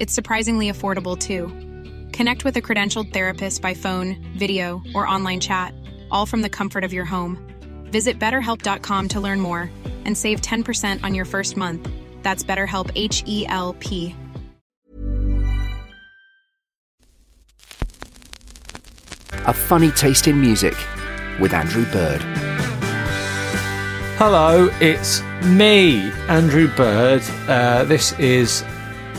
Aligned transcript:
It's 0.00 0.14
surprisingly 0.14 0.70
affordable 0.70 1.18
too. 1.18 1.48
Connect 2.12 2.44
with 2.44 2.56
a 2.56 2.62
credentialed 2.62 3.12
therapist 3.12 3.60
by 3.60 3.74
phone, 3.74 4.16
video, 4.36 4.80
or 4.94 5.06
online 5.06 5.40
chat, 5.40 5.74
all 6.10 6.24
from 6.24 6.42
the 6.42 6.48
comfort 6.48 6.84
of 6.84 6.92
your 6.92 7.04
home. 7.04 7.38
Visit 7.90 8.18
betterhelp.com 8.18 9.08
to 9.08 9.20
learn 9.20 9.40
more 9.40 9.70
and 10.04 10.16
save 10.16 10.40
10% 10.40 11.02
on 11.02 11.14
your 11.14 11.24
first 11.24 11.56
month. 11.56 11.88
That's 12.22 12.44
BetterHelp 12.44 12.92
H 12.94 13.24
E 13.26 13.44
L 13.48 13.74
P. 13.80 14.14
A 19.32 19.52
funny 19.52 19.90
taste 19.92 20.28
in 20.28 20.40
music 20.40 20.74
with 21.40 21.52
Andrew 21.54 21.84
Bird. 21.86 22.20
Hello, 24.18 24.68
it's 24.80 25.22
me, 25.44 26.10
Andrew 26.28 26.68
Bird. 26.68 27.22
Uh, 27.48 27.84
this 27.84 28.12
is 28.18 28.62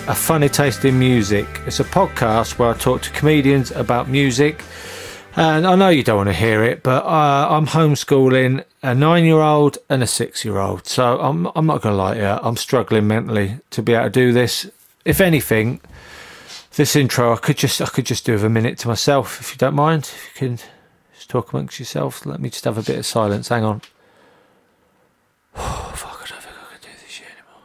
a 0.09 0.15
funny 0.15 0.49
taste 0.49 0.83
in 0.85 0.97
music. 0.97 1.47
It's 1.67 1.79
a 1.79 1.83
podcast 1.83 2.57
where 2.57 2.69
I 2.69 2.73
talk 2.73 3.03
to 3.03 3.11
comedians 3.11 3.69
about 3.69 4.09
music. 4.09 4.63
And 5.35 5.67
I 5.67 5.75
know 5.75 5.89
you 5.89 6.03
don't 6.03 6.17
want 6.17 6.29
to 6.29 6.33
hear 6.33 6.63
it, 6.63 6.81
but 6.81 7.05
uh, 7.05 7.47
I'm 7.51 7.67
homeschooling 7.67 8.65
a 8.81 8.95
nine 8.95 9.23
year 9.23 9.39
old 9.39 9.77
and 9.87 10.01
a 10.01 10.07
six 10.07 10.43
year 10.43 10.57
old. 10.57 10.87
So 10.87 11.19
I'm, 11.21 11.45
I'm 11.55 11.67
not 11.67 11.81
going 11.83 11.93
to 11.93 11.97
lie 11.97 12.15
to 12.15 12.19
you, 12.19 12.25
I'm 12.25 12.57
struggling 12.57 13.07
mentally 13.07 13.59
to 13.69 13.83
be 13.83 13.93
able 13.93 14.05
to 14.05 14.09
do 14.09 14.33
this. 14.33 14.69
If 15.05 15.21
anything, 15.21 15.79
this 16.75 16.95
intro 16.95 17.31
I 17.33 17.37
could 17.37 17.57
just 17.57 17.79
I 17.79 17.85
could 17.85 18.07
just 18.07 18.25
do 18.25 18.33
with 18.33 18.43
a 18.43 18.49
minute 18.49 18.79
to 18.79 18.87
myself, 18.87 19.39
if 19.39 19.51
you 19.51 19.57
don't 19.59 19.75
mind. 19.75 20.05
If 20.05 20.31
you 20.41 20.47
can 20.47 20.59
just 21.13 21.29
talk 21.29 21.53
amongst 21.53 21.77
yourselves, 21.77 22.25
let 22.25 22.39
me 22.39 22.49
just 22.49 22.65
have 22.65 22.79
a 22.79 22.83
bit 22.83 22.97
of 22.97 23.05
silence. 23.05 23.49
Hang 23.49 23.63
on. 23.63 23.81
Oh, 25.55 25.91
fuck, 25.95 26.23
I 26.23 26.29
don't 26.29 26.41
think 26.41 26.55
I 26.55 26.71
can 26.73 26.81
do 26.81 26.99
this 26.99 27.11
shit 27.11 27.27
anymore. 27.27 27.61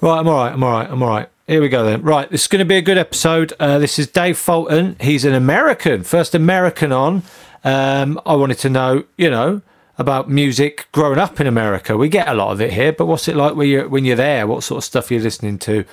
Right, 0.00 0.20
I'm 0.20 0.28
all 0.28 0.36
right. 0.36 0.52
I'm 0.52 0.62
all 0.62 0.70
right. 0.70 0.88
I'm 0.88 1.02
all 1.02 1.08
right. 1.08 1.28
Here 1.48 1.60
we 1.60 1.68
go 1.68 1.84
then. 1.84 2.02
Right, 2.02 2.30
this 2.30 2.42
is 2.42 2.46
going 2.46 2.60
to 2.60 2.64
be 2.64 2.76
a 2.76 2.82
good 2.82 2.98
episode. 2.98 3.52
Uh, 3.58 3.78
this 3.78 3.98
is 3.98 4.06
Dave 4.06 4.38
Fulton. 4.38 4.96
He's 5.00 5.24
an 5.24 5.34
American, 5.34 6.04
first 6.04 6.36
American 6.36 6.92
on. 6.92 7.24
Um, 7.64 8.20
I 8.24 8.36
wanted 8.36 8.58
to 8.58 8.70
know, 8.70 9.04
you 9.16 9.28
know, 9.28 9.62
about 9.96 10.30
music 10.30 10.86
growing 10.92 11.18
up 11.18 11.40
in 11.40 11.48
America. 11.48 11.96
We 11.96 12.08
get 12.08 12.28
a 12.28 12.34
lot 12.34 12.52
of 12.52 12.60
it 12.60 12.74
here, 12.74 12.92
but 12.92 13.06
what's 13.06 13.26
it 13.26 13.34
like 13.34 13.56
when 13.56 13.68
you're 13.68 13.88
when 13.88 14.04
you're 14.04 14.14
there? 14.14 14.46
What 14.46 14.62
sort 14.62 14.78
of 14.78 14.84
stuff 14.84 15.10
are 15.10 15.14
you're 15.14 15.22
listening 15.22 15.58
to? 15.60 15.84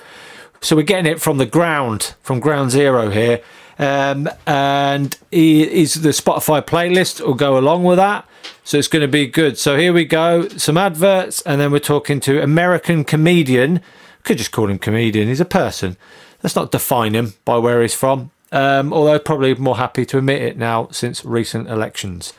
So 0.60 0.76
we're 0.76 0.82
getting 0.82 1.10
it 1.10 1.20
from 1.20 1.38
the 1.38 1.46
ground, 1.46 2.14
from 2.22 2.38
ground 2.38 2.70
zero 2.70 3.10
here. 3.10 3.40
Um, 3.78 4.28
and 4.46 5.18
is 5.30 5.94
the 6.02 6.10
Spotify 6.10 6.62
playlist 6.64 7.24
will 7.24 7.34
go 7.34 7.58
along 7.58 7.84
with 7.84 7.96
that. 7.96 8.26
So 8.62 8.78
it's 8.78 8.88
going 8.88 9.02
to 9.02 9.08
be 9.08 9.26
good. 9.26 9.58
So 9.58 9.76
here 9.76 9.92
we 9.92 10.04
go. 10.04 10.48
Some 10.48 10.76
adverts, 10.76 11.40
and 11.42 11.60
then 11.60 11.72
we're 11.72 11.78
talking 11.78 12.20
to 12.20 12.42
American 12.42 13.04
comedian. 13.04 13.80
Could 14.26 14.38
just 14.38 14.50
call 14.50 14.68
him 14.68 14.80
comedian. 14.80 15.28
He's 15.28 15.40
a 15.40 15.44
person. 15.44 15.96
Let's 16.42 16.56
not 16.56 16.72
define 16.72 17.14
him 17.14 17.34
by 17.44 17.58
where 17.58 17.80
he's 17.80 17.94
from. 17.94 18.32
Um, 18.50 18.92
although 18.92 19.20
probably 19.20 19.54
more 19.54 19.76
happy 19.76 20.04
to 20.04 20.18
admit 20.18 20.42
it 20.42 20.56
now 20.56 20.88
since 20.90 21.24
recent 21.24 21.68
elections. 21.68 22.32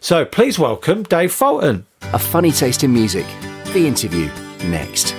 So 0.00 0.24
please 0.24 0.58
welcome 0.58 1.02
Dave 1.02 1.30
Fulton. 1.30 1.84
A 2.14 2.18
funny 2.18 2.50
taste 2.50 2.82
in 2.82 2.94
music. 2.94 3.26
The 3.74 3.86
interview 3.86 4.30
next. 4.70 5.14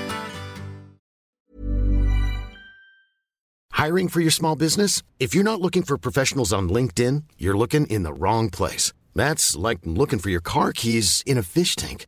Hiring 3.73 4.07
for 4.07 4.19
your 4.19 4.31
small 4.31 4.55
business? 4.55 5.03
If 5.19 5.35
you're 5.35 5.43
not 5.43 5.61
looking 5.61 5.83
for 5.83 5.99
professionals 5.99 6.51
on 6.51 6.69
LinkedIn, 6.69 7.23
you're 7.37 7.57
looking 7.57 7.85
in 7.85 8.01
the 8.01 8.13
wrong 8.13 8.49
place. 8.49 8.93
That's 9.13 9.55
like 9.55 9.79
looking 9.83 10.17
for 10.17 10.31
your 10.31 10.41
car 10.41 10.73
keys 10.73 11.23
in 11.27 11.37
a 11.37 11.43
fish 11.43 11.75
tank. 11.75 12.07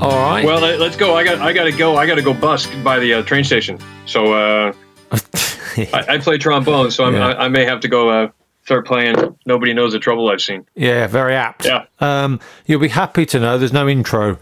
All 0.00 0.10
right. 0.18 0.44
Well, 0.44 0.60
let- 0.60 0.80
let's 0.80 0.96
go. 0.96 1.14
I 1.14 1.24
got 1.24 1.38
I 1.40 1.52
got 1.52 1.64
to 1.64 1.72
go. 1.72 1.96
I 1.96 2.06
got 2.06 2.16
to 2.16 2.22
go 2.22 2.34
busk 2.34 2.70
by 2.82 2.98
the 2.98 3.14
uh, 3.14 3.22
train 3.22 3.44
station. 3.44 3.78
So 4.06 4.32
uh, 4.34 4.72
I, 5.12 6.04
I 6.08 6.18
play 6.18 6.36
trombone, 6.38 6.90
so 6.90 7.04
I'm, 7.04 7.14
Yeah. 7.14 7.28
I, 7.28 7.44
I 7.44 7.48
may 7.48 7.64
have 7.64 7.80
to 7.80 7.88
go 7.88 8.08
uh, 8.08 8.28
start 8.64 8.86
playing. 8.86 9.36
Nobody 9.46 9.72
knows 9.72 9.92
the 9.92 9.98
trouble 9.98 10.28
I've 10.28 10.40
seen. 10.42 10.66
Yeah, 10.74 11.06
very 11.06 11.34
apt. 11.34 11.64
Yeah. 11.64 11.86
Um, 12.00 12.40
you'll 12.66 12.80
be 12.80 12.88
happy 12.88 13.24
to 13.26 13.40
know 13.40 13.56
there's 13.56 13.72
no 13.72 13.88
intro 13.88 14.38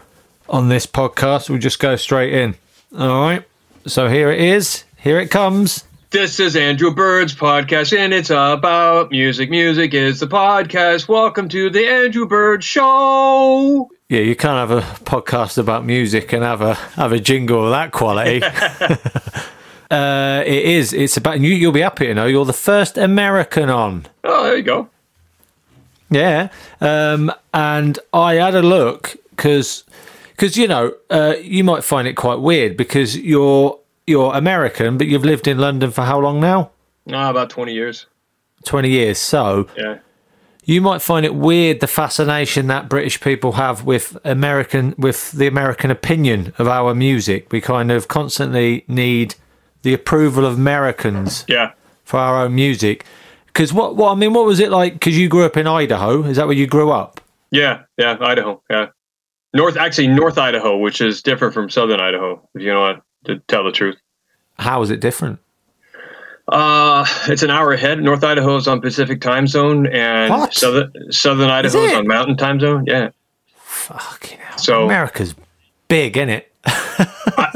on 0.49 0.69
this 0.69 0.85
podcast. 0.85 1.49
We'll 1.49 1.59
just 1.59 1.79
go 1.79 1.95
straight 1.95 2.33
in. 2.33 2.55
All 2.97 3.21
right. 3.21 3.43
So 3.85 4.07
here 4.07 4.31
it 4.31 4.41
is. 4.41 4.83
Here 4.97 5.19
it 5.19 5.29
comes. 5.29 5.83
This 6.09 6.39
is 6.39 6.55
Andrew 6.55 6.93
Bird's 6.93 7.33
podcast, 7.33 7.97
and 7.97 8.13
it's 8.13 8.29
about 8.29 9.09
music. 9.11 9.49
Music 9.49 9.93
is 9.93 10.19
the 10.19 10.27
podcast. 10.27 11.07
Welcome 11.07 11.49
to 11.49 11.69
the 11.71 11.87
Andrew 11.87 12.27
Bird 12.27 12.63
Show. 12.63 13.89
Yeah, 14.13 14.19
you 14.19 14.35
can't 14.35 14.69
have 14.69 14.69
a 14.69 14.81
podcast 15.05 15.57
about 15.57 15.85
music 15.85 16.33
and 16.33 16.43
have 16.43 16.61
a 16.61 16.75
have 16.75 17.11
a 17.11 17.19
jingle 17.19 17.65
of 17.65 17.71
that 17.71 17.91
quality. 17.91 18.43
uh, 19.89 20.43
it 20.45 20.65
is. 20.65 20.93
It's 20.93 21.17
about 21.17 21.39
you. 21.39 21.49
You'll 21.49 21.71
be 21.71 21.81
happy 21.81 22.05
to 22.05 22.13
know 22.13 22.27
you're 22.27 22.45
the 22.45 22.53
first 22.53 22.95
American 22.95 23.71
on. 23.71 24.05
Oh, 24.23 24.43
there 24.43 24.57
you 24.57 24.61
go. 24.61 24.87
Yeah, 26.11 26.49
um, 26.79 27.31
and 27.55 27.97
I 28.13 28.35
had 28.35 28.53
a 28.53 28.61
look 28.61 29.15
because 29.31 29.83
because 30.33 30.57
you 30.57 30.67
know 30.67 30.93
uh, 31.09 31.33
you 31.41 31.63
might 31.63 31.83
find 31.83 32.07
it 32.07 32.13
quite 32.13 32.39
weird 32.39 32.77
because 32.77 33.17
you're 33.17 33.79
you're 34.05 34.31
American, 34.35 34.99
but 34.99 35.07
you've 35.07 35.25
lived 35.25 35.47
in 35.47 35.57
London 35.57 35.89
for 35.89 36.03
how 36.03 36.19
long 36.19 36.39
now? 36.39 36.69
Ah, 37.11 37.31
about 37.31 37.49
20 37.49 37.73
years. 37.73 38.05
20 38.63 38.91
years. 38.91 39.17
So 39.17 39.67
Yeah. 39.75 39.97
You 40.65 40.81
might 40.81 41.01
find 41.01 41.25
it 41.25 41.35
weird 41.35 41.79
the 41.79 41.87
fascination 41.87 42.67
that 42.67 42.89
British 42.89 43.19
people 43.21 43.53
have 43.53 43.83
with 43.85 44.17
American 44.23 44.95
with 44.97 45.31
the 45.31 45.47
American 45.47 45.91
opinion 45.91 46.53
of 46.57 46.67
our 46.67 46.93
music. 46.95 47.51
We 47.51 47.61
kind 47.61 47.91
of 47.91 48.07
constantly 48.07 48.85
need 48.87 49.35
the 49.81 49.93
approval 49.93 50.45
of 50.45 50.53
Americans 50.55 51.43
Yeah. 51.47 51.71
for 52.05 52.17
our 52.19 52.45
own 52.45 52.55
music. 52.55 53.05
Because 53.47 53.73
what, 53.73 53.95
what 53.95 54.11
I 54.11 54.15
mean, 54.15 54.33
what 54.33 54.45
was 54.45 54.59
it 54.59 54.71
like? 54.71 54.93
Because 54.93 55.17
you 55.17 55.27
grew 55.29 55.45
up 55.45 55.57
in 55.57 55.67
Idaho, 55.67 56.23
is 56.23 56.37
that 56.37 56.47
where 56.47 56.55
you 56.55 56.65
grew 56.67 56.91
up? 56.91 57.21
Yeah. 57.51 57.83
Yeah. 57.97 58.17
Idaho. 58.19 58.61
Yeah. 58.69 58.87
North, 59.53 59.77
actually, 59.77 60.07
North 60.07 60.39
Idaho, 60.39 60.77
which 60.77 61.01
is 61.01 61.21
different 61.21 61.53
from 61.53 61.69
Southern 61.69 61.99
Idaho, 61.99 62.41
if 62.55 62.61
you 62.63 62.69
know 62.73 62.81
what 62.81 63.01
to 63.25 63.37
tell 63.47 63.63
the 63.63 63.71
truth. 63.71 63.97
How 64.57 64.81
is 64.81 64.89
it 64.89 64.99
different? 64.99 65.39
Uh, 66.47 67.05
it's 67.27 67.41
an 67.43 67.49
hour 67.49 67.71
ahead. 67.71 68.01
North 68.01 68.23
Idaho 68.23 68.57
is 68.57 68.67
on 68.67 68.81
Pacific 68.81 69.21
time 69.21 69.47
zone, 69.47 69.87
and 69.87 70.31
What? 70.33 70.53
Southern 70.53 70.91
Southern 71.11 71.49
Idaho 71.49 71.77
is, 71.79 71.91
it? 71.91 71.97
on 71.97 72.07
Mountain 72.07 72.37
time 72.37 72.59
zone. 72.59 72.83
Yeah. 72.85 73.09
Fucking 73.55 74.39
hell. 74.39 74.57
So 74.57 74.83
America's 74.85 75.35
big, 75.87 76.17
isn't 76.17 76.29
it? 76.29 76.51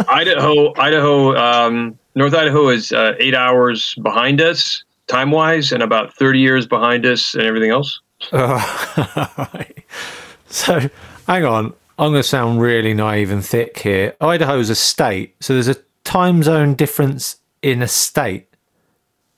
Idaho, 0.09 0.73
Idaho, 0.77 1.35
um, 1.35 1.97
North 2.15 2.33
Idaho 2.33 2.69
is 2.69 2.91
uh, 2.91 3.13
eight 3.19 3.35
hours 3.35 3.93
behind 4.01 4.41
us 4.41 4.83
time 5.07 5.31
wise, 5.31 5.71
and 5.71 5.83
about 5.83 6.13
thirty 6.15 6.39
years 6.39 6.65
behind 6.65 7.05
us, 7.05 7.33
and 7.33 7.43
everything 7.43 7.71
else. 7.71 7.99
Right. 8.31 9.73
So, 10.49 10.79
hang 11.27 11.43
on. 11.43 11.73
I'm 11.99 12.11
going 12.11 12.21
to 12.21 12.23
sound 12.23 12.61
really 12.61 12.93
naive 12.93 13.31
and 13.31 13.45
thick 13.45 13.79
here. 13.79 14.15
Idaho's 14.21 14.69
a 14.69 14.75
state, 14.75 15.35
so 15.41 15.51
there's 15.53 15.67
a 15.67 15.75
time 16.05 16.41
zone 16.41 16.73
difference 16.73 17.35
in 17.61 17.81
a 17.81 17.87
state. 17.87 18.46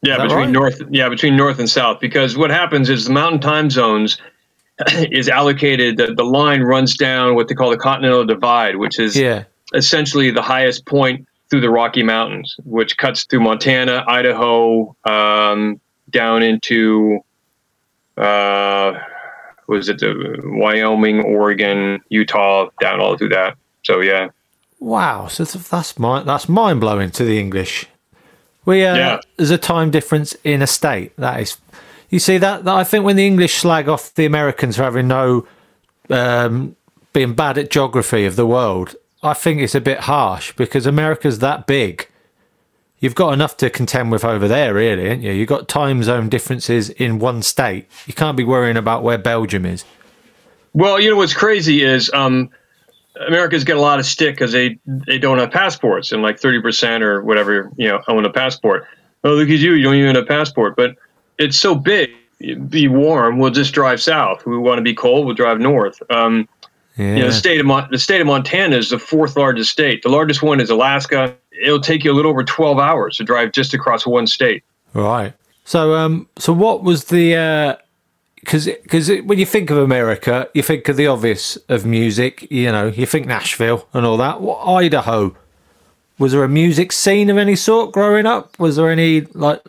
Yeah, 0.01 0.18
between 0.18 0.40
right? 0.40 0.50
north, 0.50 0.81
yeah, 0.90 1.10
between 1.10 1.36
north 1.36 1.60
and 1.60 1.69
south. 1.69 2.00
Because 2.00 2.38
what 2.38 2.50
happens 2.51 2.90
is 2.90 3.06
the 3.06 3.13
mountain 3.13 3.42
time 3.42 3.69
zones 3.69 4.18
is 5.12 5.28
allocated. 5.30 5.98
The, 5.98 6.13
the 6.13 6.24
line 6.24 6.62
runs 6.62 6.96
down 6.96 7.36
what 7.36 7.48
they 7.48 7.56
call 7.56 7.69
the 7.69 7.78
Continental 7.78 8.25
Divide, 8.25 8.78
which 8.78 9.00
is 9.00 9.16
Yeah. 9.18 9.44
essentially 9.74 10.31
the 10.31 10.42
highest 10.42 10.86
point 10.86 11.28
through 11.50 11.62
the 11.62 11.69
Rocky 11.69 12.04
Mountains, 12.04 12.56
which 12.63 12.98
cuts 12.98 13.25
through 13.25 13.42
Montana, 13.42 14.06
Idaho, 14.07 14.96
um, 15.06 15.81
down 16.10 16.44
into 16.44 17.19
uh, 18.18 18.94
was 19.68 19.90
it 19.90 20.00
the 20.00 20.40
Wyoming, 20.44 21.22
Oregon, 21.22 22.00
Utah, 22.10 22.69
down 22.80 23.00
all 23.00 23.18
through 23.18 23.30
that. 23.30 23.56
So 23.84 24.01
yeah, 24.01 24.30
Wow. 24.80 25.28
So 25.28 25.44
that's 25.44 26.00
mind 26.00 26.28
that's 26.28 26.48
mind 26.50 26.80
blowing 26.80 27.12
to 27.12 27.24
the 27.24 27.40
English. 27.40 27.86
We 28.66 28.84
uh, 28.86 28.96
Yeah. 28.96 29.20
there's 29.38 29.52
a 29.52 29.58
time 29.58 29.92
difference 29.92 30.36
in 30.44 30.62
a 30.62 30.68
state. 30.68 31.16
That 31.18 31.40
is, 31.40 31.58
you 32.10 32.20
see 32.20 32.38
that, 32.38 32.64
that 32.66 32.76
I 32.76 32.84
think 32.84 33.06
when 33.06 33.16
the 33.16 33.26
English 33.26 33.56
slag 33.56 33.88
off 33.88 34.14
the 34.16 34.26
Americans 34.26 34.76
for 34.78 34.84
having 34.84 35.08
no 35.08 35.48
um, 36.10 36.76
being 37.14 37.34
bad 37.34 37.58
at 37.58 37.70
geography 37.72 38.26
of 38.26 38.36
the 38.36 38.46
world, 38.46 38.96
I 39.24 39.34
think 39.34 39.62
it's 39.62 39.76
a 39.76 39.82
bit 39.82 40.02
harsh 40.02 40.54
because 40.54 40.86
America's 40.86 41.40
that 41.40 41.68
big. 41.68 42.08
You've 43.02 43.16
got 43.16 43.34
enough 43.34 43.56
to 43.58 43.70
contend 43.70 44.12
with 44.12 44.26
over 44.26 44.48
there, 44.48 44.74
really, 44.74 45.06
ain't 45.08 45.24
you? 45.24 45.32
You've 45.32 45.48
got 45.48 45.70
time 45.70 46.04
zone 46.04 46.28
differences 46.28 46.90
in 46.90 47.18
one 47.20 47.42
state. 47.44 47.88
You 48.08 48.14
can't 48.14 48.36
be 48.36 48.44
worrying 48.44 48.76
about 48.76 49.04
where 49.04 49.18
Belgium 49.18 49.66
is. 49.66 49.86
Well, 50.74 51.00
you 51.00 51.10
know 51.10 51.16
what's 51.16 51.34
crazy 51.34 51.82
is 51.82 52.12
um, 52.14 52.50
America's 53.27 53.63
got 53.63 53.77
a 53.77 53.81
lot 53.81 54.00
of 54.00 54.06
stick 54.06 54.36
because 54.36 54.51
they 54.51 54.77
they 54.86 55.18
don't 55.18 55.38
have 55.39 55.51
passports, 55.51 56.12
and 56.12 56.21
like 56.21 56.39
thirty 56.39 56.62
percent 56.62 57.04
or 57.04 57.21
whatever 57.24 57.71
you 57.77 57.88
know 57.88 58.01
own 58.07 58.25
a 58.25 58.30
passport. 58.31 58.88
Oh, 59.24 59.33
look 59.33 59.50
at 59.50 59.60
you! 59.60 59.74
You 59.74 59.83
don't 59.83 59.95
even 59.95 60.16
have 60.16 60.24
a 60.24 60.27
passport, 60.27 60.75
but 60.75 60.95
it's 61.38 61.57
so 61.57 61.75
big. 61.75 62.12
Be 62.69 62.88
warm, 62.88 63.38
we'll 63.38 63.51
just 63.51 63.74
drive 63.74 64.01
south. 64.01 64.45
We 64.45 64.57
want 64.57 64.77
to 64.77 64.81
be 64.81 64.94
cold, 64.94 65.25
we'll 65.25 65.36
drive 65.36 65.60
north. 65.60 66.01
Um, 66.10 66.48
Yeah. 66.95 67.16
you 67.16 67.19
know, 67.19 67.27
the 67.27 67.33
state 67.33 67.60
of 67.60 67.66
Mon- 67.66 67.89
the 67.92 67.98
state 68.00 68.21
of 68.21 68.27
Montana 68.27 68.77
is 68.77 68.89
the 68.92 69.00
fourth 69.00 69.36
largest 69.36 69.72
state. 69.72 70.04
The 70.04 70.10
largest 70.10 70.42
one 70.42 70.62
is 70.62 70.69
Alaska. 70.69 71.36
It'll 71.62 71.81
take 71.81 72.06
you 72.06 72.13
a 72.13 72.15
little 72.15 72.31
over 72.31 72.44
twelve 72.45 72.80
hours 72.80 73.18
to 73.18 73.25
drive 73.25 73.51
just 73.51 73.74
across 73.74 74.07
one 74.07 74.25
state. 74.27 74.63
Right. 74.94 75.33
So, 75.65 75.94
um, 75.95 76.27
so 76.38 76.54
what 76.54 76.83
was 76.83 77.06
the? 77.06 77.31
Because 77.31 77.77
because 78.41 79.09
when 79.25 79.38
you 79.38 79.45
think 79.45 79.69
of 79.69 79.77
America, 79.77 80.50
you 80.53 80.63
think 80.63 80.88
of 80.88 80.97
the 80.97 81.07
obvious 81.07 81.57
of 81.68 81.86
music. 81.86 82.50
You 82.50 82.71
know, 82.71 82.88
you 82.88 83.06
think 83.06 83.27
Nashville 83.27 83.88
and 83.94 84.06
all 84.06 84.18
that. 84.18 84.41
What 84.41 84.65
Idaho? 84.65 85.36
Was 86.18 86.33
there 86.33 86.44
a 86.44 86.50
music 86.50 86.91
scene 86.91 87.30
of 87.30 87.38
any 87.38 87.56
sort 87.56 87.91
growing 87.91 88.25
up? 88.25 88.57
Was 88.59 88.75
there 88.75 88.89
any 88.89 89.21
like? 89.21 89.62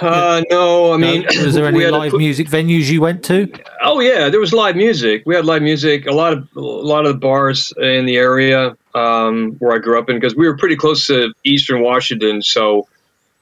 Uh, 0.00 0.42
no, 0.50 0.92
I 0.92 0.96
mean, 0.96 1.24
was 1.24 1.54
there 1.54 1.66
any 1.68 1.78
we 1.78 1.84
had 1.84 1.90
to 1.90 1.98
live 1.98 2.12
music 2.14 2.48
venues 2.48 2.90
you 2.90 3.00
went 3.00 3.24
to? 3.24 3.50
Oh 3.82 4.00
yeah, 4.00 4.28
there 4.28 4.40
was 4.40 4.52
live 4.52 4.76
music. 4.76 5.22
We 5.24 5.34
had 5.34 5.44
live 5.44 5.62
music. 5.62 6.06
A 6.06 6.12
lot 6.12 6.32
of 6.32 6.48
a 6.56 6.60
lot 6.60 7.06
of 7.06 7.14
the 7.14 7.18
bars 7.18 7.72
in 7.78 8.06
the 8.06 8.16
area 8.16 8.76
um, 8.94 9.52
where 9.60 9.74
I 9.74 9.78
grew 9.78 9.98
up 9.98 10.10
in, 10.10 10.16
because 10.16 10.36
we 10.36 10.46
were 10.46 10.56
pretty 10.56 10.76
close 10.76 11.06
to 11.06 11.32
Eastern 11.44 11.80
Washington, 11.82 12.42
so 12.42 12.86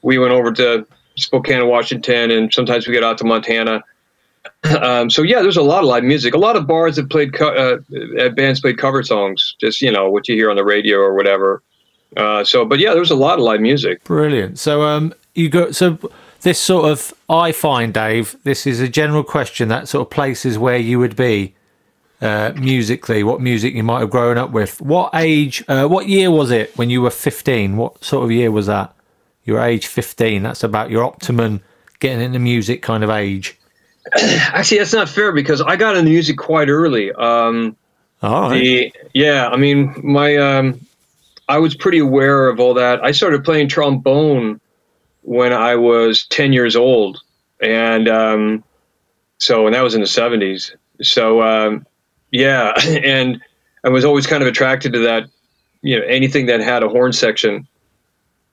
we 0.02 0.18
went 0.18 0.32
over 0.32 0.52
to 0.52 0.86
Spokane, 1.16 1.66
Washington, 1.66 2.30
and 2.30 2.52
sometimes 2.52 2.86
we 2.86 2.92
get 2.92 3.02
out 3.02 3.18
to 3.18 3.24
Montana. 3.24 3.82
Um, 4.82 5.10
so 5.10 5.22
yeah, 5.22 5.42
there's 5.42 5.56
a 5.56 5.62
lot 5.62 5.80
of 5.80 5.86
live 5.86 6.04
music. 6.04 6.34
A 6.34 6.38
lot 6.38 6.56
of 6.56 6.66
bars 6.66 6.96
that 6.96 7.08
played 7.08 7.32
co- 7.32 7.80
uh, 8.18 8.28
bands 8.30 8.60
played 8.60 8.78
cover 8.78 9.02
songs, 9.02 9.54
just 9.60 9.80
you 9.80 9.90
know 9.90 10.10
what 10.10 10.28
you 10.28 10.34
hear 10.34 10.50
on 10.50 10.56
the 10.56 10.64
radio 10.64 10.98
or 10.98 11.14
whatever. 11.14 11.62
Uh, 12.16 12.44
so, 12.44 12.64
but 12.64 12.78
yeah, 12.78 12.94
there's 12.94 13.10
a 13.10 13.16
lot 13.16 13.38
of 13.38 13.44
live 13.44 13.60
music. 13.60 14.02
Brilliant. 14.04 14.58
So, 14.58 14.82
um, 14.82 15.14
you 15.34 15.48
go. 15.48 15.70
So, 15.70 15.98
this 16.42 16.60
sort 16.60 16.90
of, 16.90 17.12
I 17.28 17.52
find, 17.52 17.92
Dave, 17.92 18.36
this 18.44 18.66
is 18.66 18.80
a 18.80 18.88
general 18.88 19.24
question 19.24 19.68
that 19.68 19.88
sort 19.88 20.06
of 20.06 20.10
places 20.10 20.58
where 20.58 20.76
you 20.76 20.98
would 20.98 21.16
be 21.16 21.54
uh, 22.20 22.52
musically, 22.56 23.22
what 23.22 23.40
music 23.40 23.74
you 23.74 23.82
might 23.82 24.00
have 24.00 24.10
grown 24.10 24.38
up 24.38 24.50
with. 24.50 24.80
What 24.80 25.10
age, 25.14 25.64
uh, 25.68 25.86
what 25.86 26.08
year 26.08 26.30
was 26.30 26.50
it 26.50 26.76
when 26.76 26.88
you 26.88 27.02
were 27.02 27.10
15? 27.10 27.76
What 27.76 28.02
sort 28.04 28.24
of 28.24 28.30
year 28.30 28.50
was 28.50 28.66
that? 28.66 28.94
Your 29.44 29.60
age 29.60 29.86
15. 29.86 30.42
That's 30.42 30.62
about 30.62 30.90
your 30.90 31.04
optimum 31.04 31.62
getting 31.98 32.20
into 32.20 32.38
music 32.38 32.82
kind 32.82 33.02
of 33.02 33.10
age. 33.10 33.58
Actually, 34.16 34.78
that's 34.78 34.92
not 34.92 35.08
fair 35.08 35.32
because 35.32 35.60
I 35.60 35.76
got 35.76 35.96
into 35.96 36.10
music 36.10 36.36
quite 36.38 36.68
early. 36.68 37.12
Um, 37.12 37.76
right. 38.22 38.52
The 38.52 38.92
yeah, 39.14 39.48
I 39.48 39.56
mean, 39.56 39.94
my 40.02 40.36
um, 40.36 40.80
I 41.48 41.58
was 41.58 41.74
pretty 41.74 41.98
aware 41.98 42.48
of 42.48 42.60
all 42.60 42.74
that. 42.74 43.04
I 43.04 43.12
started 43.12 43.44
playing 43.44 43.68
trombone 43.68 44.60
when 45.22 45.52
I 45.52 45.74
was 45.76 46.26
ten 46.26 46.52
years 46.52 46.76
old, 46.76 47.20
and 47.60 48.08
um, 48.08 48.64
so 49.38 49.66
and 49.66 49.74
that 49.74 49.82
was 49.82 49.94
in 49.94 50.00
the 50.00 50.06
seventies. 50.06 50.74
So 51.02 51.42
um, 51.42 51.86
yeah, 52.30 52.72
and 52.86 53.40
I 53.84 53.88
was 53.88 54.04
always 54.04 54.26
kind 54.26 54.42
of 54.42 54.48
attracted 54.48 54.92
to 54.94 55.00
that. 55.00 55.28
You 55.82 55.98
know, 56.00 56.06
anything 56.06 56.46
that 56.46 56.60
had 56.60 56.82
a 56.82 56.88
horn 56.88 57.12
section. 57.12 57.66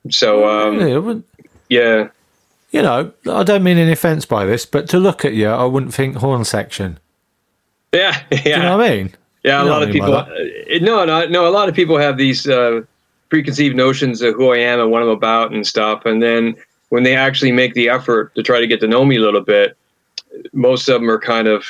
So 0.09 0.47
um, 0.47 0.77
Really, 0.77 0.93
I 0.93 0.97
wouldn't- 0.97 1.25
yeah, 1.69 2.09
you 2.73 2.81
know, 2.81 3.13
I 3.31 3.43
don't 3.43 3.63
mean 3.63 3.77
any 3.77 3.91
offence 3.93 4.25
by 4.25 4.45
this, 4.45 4.65
but 4.65 4.89
to 4.89 4.99
look 4.99 5.23
at 5.23 5.33
you, 5.33 5.47
I 5.47 5.63
wouldn't 5.63 5.93
think 5.93 6.17
horn 6.17 6.43
section. 6.43 6.99
yeah, 7.93 8.21
yeah. 8.31 8.37
Do 8.43 8.49
you 8.49 8.57
know 8.57 8.77
what 8.77 8.85
I 8.85 8.89
mean? 8.95 9.13
Yeah, 9.43 9.61
You 9.63 9.69
a 9.69 9.71
lot 9.71 9.83
of 9.83 9.89
I 9.89 9.91
mean 9.91 10.01
by 10.01 10.07
people. 10.25 10.75
uh, 10.75 10.79
No, 10.81 11.05
no, 11.05 11.25
no. 11.27 11.47
A 11.47 11.51
lot 11.51 11.69
of 11.69 11.75
people 11.75 11.97
have 11.97 12.17
these 12.17 12.47
uh, 12.49 12.81
preconceived 13.29 13.75
notions 13.75 14.21
of 14.21 14.33
who 14.35 14.51
I 14.51 14.57
am 14.57 14.79
and 14.79 14.89
what 14.91 15.01
I'm 15.01 15.09
about 15.09 15.51
and 15.53 15.65
stuff, 15.65 16.05
and 16.05 16.21
then 16.21 16.55
when 16.89 17.03
they 17.03 17.15
actually 17.15 17.51
make 17.51 17.73
the 17.75 17.89
effort 17.89 18.33
to 18.35 18.43
try 18.43 18.59
to 18.59 18.67
get 18.67 18.79
to 18.81 18.87
know 18.87 19.03
me 19.05 19.17
a 19.17 19.21
little 19.21 19.41
bit, 19.41 19.77
most 20.53 20.87
of 20.89 20.99
them 21.01 21.09
are 21.09 21.19
kind 21.19 21.47
of 21.47 21.65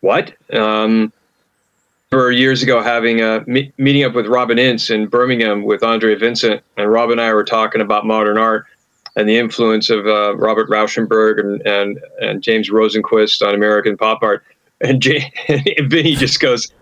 what. 0.00 0.32
Um, 0.52 1.12
for 2.10 2.30
years 2.30 2.62
ago, 2.62 2.80
having 2.80 3.20
a 3.20 3.44
me- 3.46 3.70
meeting 3.76 4.02
up 4.04 4.14
with 4.14 4.26
Robin 4.26 4.58
Ince 4.58 4.88
in 4.90 5.06
Birmingham 5.08 5.64
with 5.64 5.82
Andre 5.82 6.14
Vincent, 6.14 6.62
and 6.78 6.90
Rob 6.90 7.10
and 7.10 7.20
I 7.20 7.32
were 7.34 7.44
talking 7.44 7.80
about 7.82 8.06
modern 8.06 8.38
art 8.38 8.64
and 9.18 9.28
the 9.28 9.36
influence 9.36 9.90
of 9.90 10.06
uh, 10.06 10.36
Robert 10.36 10.70
Rauschenberg 10.70 11.40
and, 11.40 11.60
and 11.66 11.98
and 12.20 12.40
James 12.42 12.70
Rosenquist 12.70 13.46
on 13.46 13.54
American 13.54 13.96
pop 13.96 14.22
art. 14.22 14.44
And, 14.80 15.02
Jay, 15.02 15.32
and 15.48 15.90
Vinny 15.90 16.14
just 16.14 16.38
goes, 16.40 16.72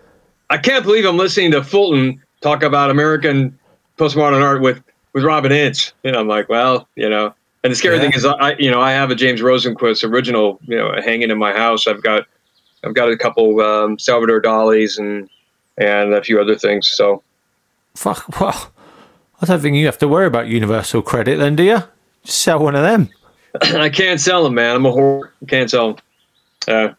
I 0.51 0.57
can't 0.59 0.85
believe 0.85 1.03
I'm 1.03 1.17
listening 1.17 1.49
to 1.51 1.63
Fulton 1.63 2.21
talk 2.41 2.61
about 2.61 2.91
American 2.91 3.57
postmodern 3.97 4.43
art 4.43 4.61
with 4.61 4.81
with 5.13 5.23
Robin 5.23 5.51
Ince. 5.51 5.93
And 6.03 6.15
I'm 6.15 6.27
like, 6.27 6.47
well, 6.47 6.87
you 6.95 7.09
know. 7.09 7.33
And 7.63 7.71
the 7.71 7.75
scary 7.75 7.95
Yeah. 7.95 8.03
thing 8.03 8.13
is, 8.13 8.23
I 8.23 8.55
you 8.59 8.69
know 8.69 8.79
I 8.79 8.91
have 8.91 9.09
a 9.09 9.15
James 9.15 9.41
Rosenquist 9.41 10.07
original, 10.07 10.59
you 10.67 10.77
know, 10.77 10.93
hanging 11.03 11.31
in 11.31 11.39
my 11.39 11.51
house. 11.53 11.87
I've 11.87 12.03
got 12.03 12.27
I've 12.83 12.93
got 12.93 13.09
a 13.09 13.17
couple 13.17 13.59
um, 13.61 13.97
Salvador 13.97 14.39
Dali's 14.39 14.99
and 14.99 15.27
and 15.79 16.13
a 16.13 16.21
few 16.23 16.39
other 16.39 16.55
things. 16.55 16.87
So 16.87 17.23
Fuck, 17.95 18.39
well, 18.39 18.71
I 19.41 19.47
don't 19.47 19.59
think 19.59 19.75
you 19.75 19.87
have 19.87 19.97
to 19.97 20.07
worry 20.07 20.27
about 20.27 20.47
universal 20.47 21.01
credit 21.01 21.39
then, 21.39 21.55
do 21.55 21.63
you? 21.63 21.79
Sell 22.27 22.59
one 22.59 22.75
of 22.75 22.83
them. 22.83 23.09
I 23.61 23.89
can't 23.89 24.19
sell 24.19 24.43
them, 24.43 24.55
man. 24.55 24.75
I'm 24.75 24.85
a 24.85 24.91
whore. 24.91 25.29
Can't 25.47 25.69
sell 25.69 25.93
them. 25.93 25.97
Uh, 26.67 26.93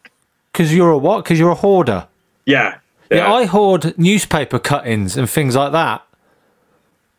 Because 0.51 0.73
you're 0.73 0.91
a 0.91 0.97
what? 0.97 1.23
Because 1.23 1.39
you're 1.39 1.51
a 1.51 1.55
hoarder. 1.55 2.07
yeah. 2.45 2.77
Yeah. 3.11 3.33
I 3.33 3.45
hoard 3.45 3.97
newspaper 3.97 4.59
cuttings 4.59 5.17
and 5.17 5.27
things 5.27 5.55
like 5.55 5.71
that. 5.71 6.03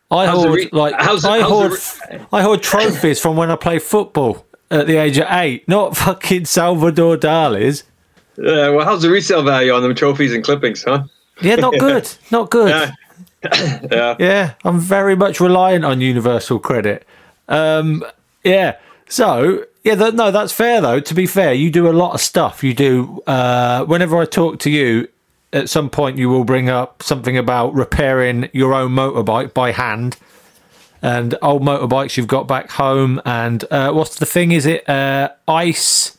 I 0.09 0.25
How's 0.25 0.37
hoard 0.45 0.55
re- 0.55 0.69
like 0.71 0.95
how's 0.97 1.25
I 1.25 1.39
how's 1.41 1.49
hoard 1.49 1.71
re- 2.13 2.25
I 2.31 2.41
hoard 2.43 2.63
trophies 2.63 3.19
from 3.19 3.35
when 3.35 3.51
I 3.51 3.57
play 3.57 3.77
football 3.77 4.45
at 4.69 4.87
the 4.87 4.95
age 4.95 5.17
of 5.17 5.27
eight, 5.29 5.67
not 5.67 5.97
fucking 6.05 6.45
Salvador 6.45 7.17
Dali's. 7.17 7.83
Uh, 8.37 8.71
well, 8.71 8.85
how's 8.85 9.01
the 9.01 9.09
resale 9.09 9.43
value 9.43 9.73
on 9.73 9.81
them 9.83 9.93
trophies 9.93 10.33
and 10.33 10.45
clippings, 10.45 10.81
huh? 10.85 11.03
Yeah, 11.41 11.55
not 11.55 11.73
good, 11.79 12.09
not 12.31 12.49
good. 12.49 12.69
Yeah. 12.69 12.91
yeah. 13.91 14.15
Yeah, 14.17 14.53
I'm 14.63 14.79
very 14.79 15.17
much 15.17 15.41
reliant 15.41 15.83
on 15.83 15.99
universal 15.99 16.57
credit. 16.57 17.05
Um, 17.51 18.03
yeah, 18.43 18.77
so 19.07 19.65
yeah, 19.83 19.95
th- 19.95 20.13
no, 20.13 20.31
that's 20.31 20.53
fair 20.53 20.81
though. 20.81 20.99
To 20.99 21.13
be 21.13 21.27
fair, 21.27 21.53
you 21.53 21.69
do 21.69 21.87
a 21.89 21.91
lot 21.93 22.13
of 22.13 22.21
stuff. 22.21 22.63
You 22.63 22.73
do. 22.73 23.21
Uh, 23.27 23.85
whenever 23.85 24.17
I 24.17 24.25
talk 24.25 24.59
to 24.59 24.69
you, 24.69 25.07
at 25.53 25.69
some 25.69 25.89
point 25.89 26.17
you 26.17 26.29
will 26.29 26.43
bring 26.45 26.69
up 26.69 27.03
something 27.03 27.37
about 27.37 27.73
repairing 27.73 28.49
your 28.53 28.73
own 28.73 28.91
motorbike 28.91 29.53
by 29.53 29.71
hand 29.73 30.17
and 31.01 31.35
old 31.41 31.61
motorbikes 31.63 32.15
you've 32.15 32.27
got 32.27 32.47
back 32.47 32.71
home. 32.71 33.21
And 33.25 33.63
uh, 33.71 33.91
what's 33.91 34.17
the 34.17 34.25
thing? 34.25 34.51
Is 34.53 34.65
it 34.65 34.87
uh, 34.89 35.29
ice 35.47 36.17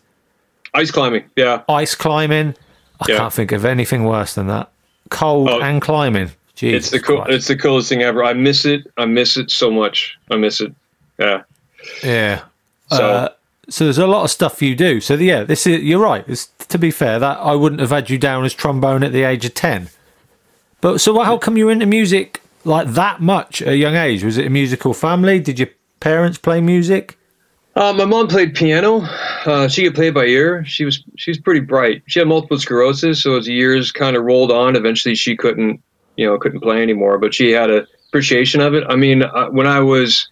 Ice 0.74 0.90
climbing. 0.90 1.24
Yeah. 1.36 1.62
ice 1.68 1.94
climbing? 1.94 2.54
I 3.00 3.06
Yeah. 3.08 3.16
can't 3.18 3.32
think 3.32 3.52
of 3.52 3.64
anything 3.64 4.04
worse 4.04 4.34
than 4.34 4.46
that. 4.48 4.70
Cold 5.10 5.48
Oh. 5.50 5.60
and 5.60 5.82
climbing. 5.82 6.30
Jesus 6.54 6.84
It's 6.84 6.90
the 6.90 7.00
cool. 7.00 7.24
It's 7.28 7.48
the 7.48 7.56
coolest 7.56 7.88
thing 7.88 8.02
ever. 8.02 8.22
I 8.24 8.32
miss 8.32 8.64
it. 8.64 8.86
I 8.96 9.04
miss 9.06 9.36
it 9.36 9.50
so 9.50 9.70
much. 9.70 10.16
I 10.30 10.36
miss 10.36 10.60
it. 10.60 10.74
Yeah. 11.22 11.42
Yeah. 12.02 12.42
So 12.90 13.08
Uh, 13.08 13.28
so 13.68 13.84
there's 13.84 13.98
a 13.98 14.06
lot 14.06 14.24
of 14.24 14.30
stuff 14.30 14.60
you 14.60 14.74
do. 14.74 15.00
So 15.00 15.14
yeah, 15.14 15.44
this 15.44 15.66
is 15.66 15.82
you're 15.82 16.00
right. 16.00 16.24
It's, 16.26 16.46
to 16.68 16.78
be 16.78 16.90
fair, 16.90 17.18
that 17.18 17.38
I 17.38 17.54
wouldn't 17.54 17.80
have 17.80 17.90
had 17.90 18.10
you 18.10 18.18
down 18.18 18.44
as 18.44 18.54
trombone 18.54 19.02
at 19.02 19.12
the 19.12 19.22
age 19.22 19.44
of 19.44 19.54
ten. 19.54 19.88
But 20.80 21.00
so 21.00 21.22
how 21.22 21.38
come 21.38 21.56
you 21.56 21.66
were 21.66 21.72
into 21.72 21.86
music 21.86 22.42
like 22.64 22.88
that 22.88 23.20
much 23.20 23.62
at 23.62 23.68
a 23.68 23.76
young 23.76 23.94
age? 23.94 24.24
Was 24.24 24.36
it 24.36 24.46
a 24.46 24.50
musical 24.50 24.94
family? 24.94 25.38
Did 25.38 25.58
your 25.58 25.68
parents 26.00 26.38
play 26.38 26.60
music? 26.60 27.16
uh, 27.74 27.92
my 27.92 28.04
mom 28.04 28.28
played 28.28 28.54
piano. 28.54 29.00
Uh, 29.46 29.66
she 29.68 29.82
could 29.84 29.94
play 29.94 30.10
by 30.10 30.24
ear. 30.24 30.64
She 30.64 30.84
was 30.84 31.02
she 31.16 31.30
was 31.30 31.38
pretty 31.38 31.60
bright. 31.60 32.02
She 32.06 32.18
had 32.18 32.28
multiple 32.28 32.58
sclerosis, 32.58 33.22
so 33.22 33.36
as 33.36 33.46
the 33.46 33.54
years 33.54 33.92
kind 33.92 34.16
of 34.16 34.24
rolled 34.24 34.52
on, 34.52 34.76
eventually 34.76 35.14
she 35.14 35.36
couldn't 35.36 35.80
you 36.16 36.26
know 36.26 36.36
couldn't 36.38 36.60
play 36.60 36.82
anymore. 36.82 37.18
But 37.18 37.32
she 37.32 37.50
had 37.50 37.70
a 37.70 37.86
appreciation 38.08 38.60
of 38.60 38.74
it. 38.74 38.84
I 38.88 38.96
mean, 38.96 39.22
uh, 39.22 39.48
when 39.48 39.66
I 39.66 39.80
was 39.80 40.28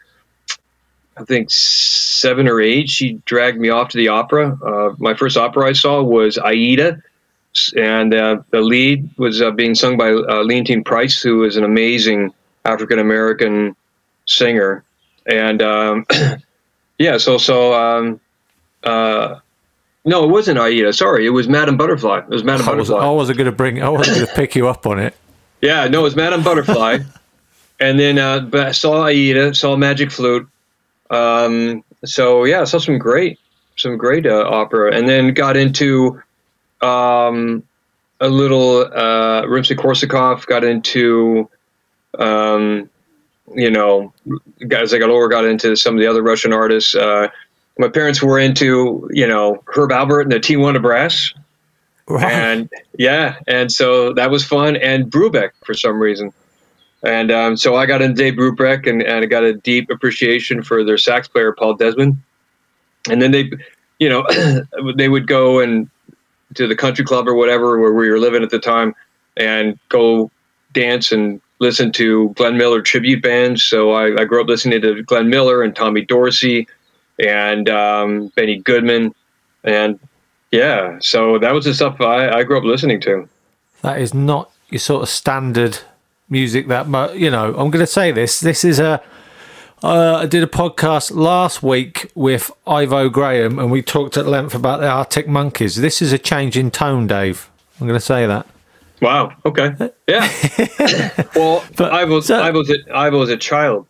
I 1.20 1.24
think 1.24 1.50
seven 1.50 2.48
or 2.48 2.60
eight, 2.60 2.88
she 2.88 3.20
dragged 3.26 3.58
me 3.58 3.68
off 3.68 3.88
to 3.90 3.98
the 3.98 4.08
opera. 4.08 4.58
Uh, 4.64 4.94
my 4.98 5.14
first 5.14 5.36
opera 5.36 5.68
I 5.68 5.72
saw 5.72 6.02
was 6.02 6.38
Aida, 6.38 7.02
and 7.76 8.14
uh, 8.14 8.42
the 8.50 8.60
lead 8.62 9.08
was 9.18 9.42
uh, 9.42 9.50
being 9.50 9.74
sung 9.74 9.98
by 9.98 10.10
uh, 10.10 10.42
Leontyne 10.44 10.84
Price, 10.84 11.20
who 11.20 11.44
is 11.44 11.56
an 11.56 11.64
amazing 11.64 12.32
African 12.64 12.98
American 12.98 13.76
singer. 14.26 14.82
And 15.26 15.60
um, 15.60 16.06
yeah, 16.98 17.18
so 17.18 17.36
so 17.36 17.74
um, 17.74 18.20
uh, 18.82 19.40
no, 20.06 20.24
it 20.24 20.28
wasn't 20.28 20.58
Aida. 20.58 20.94
Sorry, 20.94 21.26
it 21.26 21.30
was 21.30 21.48
Madame 21.48 21.76
Butterfly. 21.76 22.20
It 22.20 22.28
was 22.28 22.44
Madame 22.44 22.66
I, 22.66 22.74
was, 22.74 22.88
Butterfly. 22.88 23.06
I 23.06 23.10
wasn't 23.10 23.38
going 23.38 23.50
to 23.50 23.56
bring. 23.56 23.82
I 23.82 23.90
wasn't 23.90 24.16
going 24.16 24.26
to 24.26 24.34
pick 24.34 24.56
you 24.56 24.68
up 24.68 24.86
on 24.86 24.98
it. 24.98 25.14
Yeah, 25.60 25.86
no, 25.88 26.00
it 26.00 26.04
was 26.04 26.16
Madame 26.16 26.42
Butterfly. 26.42 27.00
and 27.80 28.00
then 28.00 28.18
uh, 28.18 28.72
saw 28.72 29.04
Aida, 29.04 29.54
saw 29.54 29.76
Magic 29.76 30.10
Flute. 30.10 30.48
Um, 31.10 31.84
so 32.04 32.44
yeah, 32.44 32.60
saw 32.64 32.78
some 32.78 32.98
great, 32.98 33.38
some 33.76 33.96
great 33.96 34.26
uh, 34.26 34.44
opera, 34.48 34.94
and 34.94 35.08
then 35.08 35.34
got 35.34 35.56
into 35.56 36.22
um, 36.80 37.62
a 38.20 38.28
little 38.28 38.82
uh, 38.82 39.42
Rimsky-Korsakov. 39.42 40.46
Got 40.46 40.64
into, 40.64 41.48
um, 42.18 42.88
you 43.54 43.70
know, 43.70 44.12
as 44.70 44.94
I 44.94 44.98
got 44.98 45.10
got 45.28 45.44
into 45.44 45.76
some 45.76 45.94
of 45.94 46.00
the 46.00 46.06
other 46.06 46.22
Russian 46.22 46.52
artists. 46.52 46.94
Uh, 46.94 47.28
my 47.78 47.88
parents 47.88 48.22
were 48.22 48.38
into, 48.38 49.08
you 49.12 49.26
know, 49.26 49.62
Herb 49.66 49.90
Alpert 49.90 50.22
and 50.22 50.32
the 50.32 50.40
Tijuana 50.40 50.82
Brass. 50.82 51.32
And 52.28 52.68
yeah, 52.98 53.36
and 53.46 53.70
so 53.70 54.12
that 54.14 54.30
was 54.30 54.44
fun. 54.44 54.76
And 54.76 55.10
Brubeck 55.10 55.50
for 55.64 55.74
some 55.74 55.98
reason. 56.00 56.32
And 57.02 57.30
um, 57.30 57.56
so 57.56 57.76
I 57.76 57.86
got 57.86 58.02
into 58.02 58.14
Dave 58.14 58.34
Brubeck 58.34 58.86
and, 58.86 59.02
and 59.02 59.24
I 59.24 59.26
got 59.26 59.42
a 59.42 59.54
deep 59.54 59.90
appreciation 59.90 60.62
for 60.62 60.84
their 60.84 60.98
sax 60.98 61.28
player, 61.28 61.52
Paul 61.52 61.74
Desmond. 61.74 62.16
And 63.08 63.22
then 63.22 63.30
they, 63.30 63.50
you 63.98 64.08
know, 64.08 64.26
they 64.96 65.08
would 65.08 65.26
go 65.26 65.60
and 65.60 65.88
to 66.54 66.66
the 66.66 66.76
country 66.76 67.04
club 67.04 67.28
or 67.28 67.34
whatever 67.34 67.78
where 67.78 67.92
we 67.92 68.10
were 68.10 68.18
living 68.18 68.42
at 68.42 68.50
the 68.50 68.58
time 68.58 68.94
and 69.36 69.78
go 69.88 70.30
dance 70.72 71.12
and 71.12 71.40
listen 71.60 71.92
to 71.92 72.30
Glenn 72.30 72.56
Miller 72.56 72.82
tribute 72.82 73.22
bands. 73.22 73.62
So 73.62 73.92
I, 73.92 74.20
I 74.20 74.24
grew 74.24 74.40
up 74.40 74.48
listening 74.48 74.80
to 74.82 75.02
Glenn 75.02 75.30
Miller 75.30 75.62
and 75.62 75.74
Tommy 75.74 76.04
Dorsey 76.04 76.66
and 77.18 77.68
um, 77.68 78.28
Benny 78.34 78.58
Goodman. 78.58 79.14
And 79.64 79.98
yeah, 80.50 80.98
so 81.00 81.38
that 81.38 81.52
was 81.52 81.64
the 81.64 81.74
stuff 81.74 82.00
I, 82.00 82.30
I 82.30 82.42
grew 82.42 82.58
up 82.58 82.64
listening 82.64 83.00
to. 83.02 83.28
That 83.82 84.00
is 84.00 84.12
not 84.12 84.50
your 84.68 84.80
sort 84.80 85.02
of 85.02 85.08
standard 85.08 85.78
music. 86.30 86.68
That 86.68 86.88
mu- 86.88 87.12
you 87.12 87.30
know, 87.30 87.48
I'm 87.48 87.70
going 87.70 87.84
to 87.84 87.86
say 87.86 88.12
this. 88.12 88.40
This 88.40 88.64
is 88.64 88.78
a. 88.78 89.02
Uh, 89.82 90.16
I 90.16 90.26
did 90.26 90.42
a 90.42 90.46
podcast 90.46 91.10
last 91.14 91.62
week 91.62 92.10
with 92.14 92.50
Ivo 92.66 93.08
Graham, 93.08 93.58
and 93.58 93.70
we 93.70 93.80
talked 93.80 94.18
at 94.18 94.26
length 94.26 94.54
about 94.54 94.80
the 94.80 94.88
Arctic 94.88 95.26
Monkeys. 95.26 95.76
This 95.76 96.02
is 96.02 96.12
a 96.12 96.18
change 96.18 96.56
in 96.56 96.70
tone, 96.70 97.06
Dave. 97.06 97.50
I'm 97.80 97.86
going 97.86 97.98
to 97.98 98.04
say 98.04 98.26
that. 98.26 98.46
Wow. 99.00 99.32
Okay. 99.46 99.74
Yeah. 100.06 100.30
well, 101.34 101.64
I 101.78 102.04
was 102.04 102.30
I 102.30 102.50
was 102.50 102.70
a, 102.70 102.92
I 102.92 103.08
was 103.08 103.30
a 103.30 103.36
child. 103.36 103.86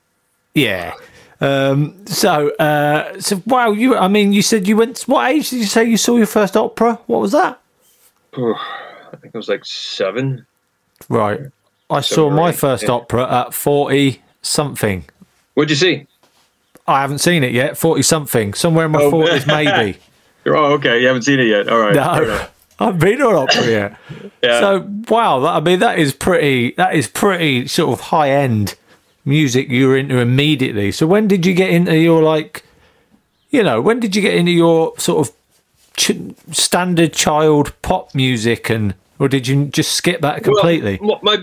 Yeah. 0.55 0.95
Um, 1.41 2.07
so, 2.07 2.51
uh, 2.57 3.21
so 3.21 3.43
wow, 3.47 3.73
you. 3.73 3.97
I 3.97 4.09
mean, 4.09 4.33
you 4.33 4.43
said 4.43 4.69
you 4.69 4.77
went. 4.77 5.01
What 5.03 5.31
age 5.31 5.51
did 5.51 5.61
you 5.61 5.67
say 5.67 5.85
you 5.85 5.97
saw 5.97 6.17
your 6.17 6.27
first 6.27 6.57
opera? 6.57 7.01
What 7.07 7.21
was 7.21 7.33
that? 7.33 7.61
I 8.35 9.17
think 9.17 9.35
it 9.35 9.39
was 9.39 9.49
like 9.49 9.65
seven. 9.65 10.47
Right. 11.09 11.41
I 11.91 12.01
saw 12.01 12.31
my 12.31 12.53
first 12.53 12.85
yeah. 12.85 12.93
opera 12.93 13.31
at 13.31 13.55
forty 13.55 14.23
something. 14.43 15.05
What'd 15.55 15.71
you 15.71 15.77
see? 15.77 16.07
I 16.87 17.01
haven't 17.01 17.19
seen 17.19 17.45
it 17.45 17.53
yet. 17.53 17.77
Forty 17.77 18.03
something, 18.03 18.55
somewhere 18.55 18.87
in 18.87 18.93
my 18.93 19.03
Oh, 19.03 19.11
forties, 19.11 19.47
maybe. 19.47 19.99
Oh, 20.47 20.73
okay. 20.75 21.01
You 21.01 21.07
haven't 21.07 21.23
seen 21.23 21.41
it 21.41 21.47
yet. 21.47 21.69
All 21.69 21.79
right. 21.79 21.95
No. 21.95 22.49
I've 22.81 22.99
been 22.99 23.19
to 23.19 23.29
an 23.29 23.37
opera 23.37 23.67
yet. 23.67 23.97
Yeah. 24.43 24.61
So 24.61 24.89
wow, 25.11 25.41
that, 25.41 25.51
I 25.51 25.61
mean 25.61 25.81
that 25.81 25.99
is 25.99 26.15
pretty. 26.15 26.71
That 26.79 26.95
is 26.95 27.07
pretty 27.07 27.67
sort 27.69 27.93
of 27.93 28.07
high 28.07 28.31
end 28.31 28.75
music 29.27 29.69
you 29.69 29.87
were 29.87 29.99
into 29.99 30.17
immediately. 30.17 30.91
So 30.93 31.07
when 31.07 31.29
did 31.29 31.45
you 31.45 31.53
get 31.53 31.69
into 31.69 31.95
your 31.99 32.23
like, 32.23 32.65
you 33.51 33.63
know, 33.63 33.83
when 33.83 34.01
did 34.01 34.17
you 34.17 34.23
get 34.23 34.33
into 34.33 34.53
your 34.53 34.95
sort 34.97 35.29
of 35.29 35.35
ch- 35.95 36.33
standard 36.53 37.13
child 37.13 37.75
pop 37.83 38.15
music 38.15 38.71
and 38.71 38.95
or 39.19 39.29
did 39.29 39.47
you 39.47 39.67
just 39.67 39.93
skip 39.93 40.23
that 40.23 40.43
completely? 40.43 40.99
Well, 41.03 41.21
my 41.23 41.37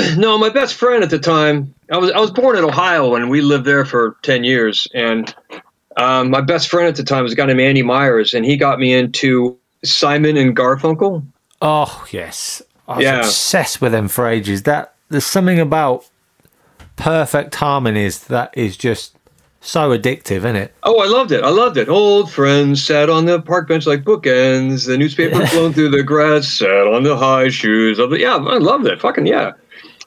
no, 0.16 0.38
my 0.38 0.48
best 0.48 0.74
friend 0.74 1.02
at 1.02 1.10
the 1.10 1.18
time. 1.18 1.74
I 1.90 1.98
was 1.98 2.10
I 2.10 2.18
was 2.20 2.30
born 2.30 2.56
in 2.56 2.64
Ohio 2.64 3.14
and 3.14 3.28
we 3.30 3.40
lived 3.40 3.64
there 3.64 3.84
for 3.84 4.16
ten 4.22 4.44
years. 4.44 4.88
And 4.94 5.34
um, 5.96 6.30
my 6.30 6.40
best 6.40 6.68
friend 6.68 6.88
at 6.88 6.96
the 6.96 7.04
time 7.04 7.22
was 7.22 7.32
a 7.32 7.36
guy 7.36 7.46
named 7.46 7.60
Andy 7.60 7.82
Myers, 7.82 8.34
and 8.34 8.44
he 8.44 8.56
got 8.56 8.78
me 8.78 8.92
into 8.92 9.56
Simon 9.84 10.36
and 10.36 10.56
Garfunkel. 10.56 11.24
Oh 11.62 12.06
yes, 12.10 12.62
I 12.88 12.96
was 12.96 13.04
Yeah. 13.04 13.18
obsessed 13.20 13.80
with 13.80 13.92
them 13.92 14.08
for 14.08 14.26
ages. 14.26 14.62
That 14.64 14.94
there's 15.08 15.26
something 15.26 15.60
about 15.60 16.06
perfect 16.96 17.54
harmonies 17.56 18.24
that 18.24 18.52
is 18.56 18.76
just 18.76 19.16
so 19.60 19.96
addictive, 19.96 20.38
isn't 20.38 20.56
it? 20.56 20.74
Oh, 20.82 21.00
I 21.00 21.06
loved 21.06 21.32
it. 21.32 21.42
I 21.42 21.48
loved 21.48 21.78
it. 21.78 21.88
Old 21.88 22.30
friends 22.30 22.84
sat 22.84 23.08
on 23.08 23.24
the 23.24 23.40
park 23.40 23.66
bench 23.66 23.86
like 23.86 24.04
bookends. 24.04 24.86
The 24.86 24.98
newspaper 24.98 25.46
flown 25.48 25.72
through 25.72 25.88
the 25.90 26.02
grass, 26.02 26.48
sat 26.48 26.86
on 26.86 27.02
the 27.02 27.16
high 27.16 27.48
shoes 27.48 27.98
of 27.98 28.10
the. 28.10 28.20
Yeah, 28.20 28.36
I 28.36 28.58
loved 28.58 28.86
it. 28.86 29.00
Fucking 29.00 29.26
yeah. 29.26 29.52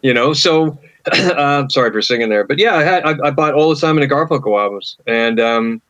You 0.02 0.14
know, 0.14 0.34
so 0.34 0.78
uh, 1.12 1.68
sorry 1.70 1.92
for 1.92 2.02
singing 2.02 2.30
there, 2.30 2.44
but 2.44 2.60
yeah, 2.60 2.76
I 2.76 2.84
had 2.84 3.04
I, 3.06 3.28
I 3.28 3.32
bought 3.32 3.54
all 3.54 3.70
the 3.70 3.76
Simon 3.76 4.04
and 4.04 4.12
Garfunkel 4.12 4.60
albums, 4.60 4.98
and 5.08 5.40
um, 5.40 5.82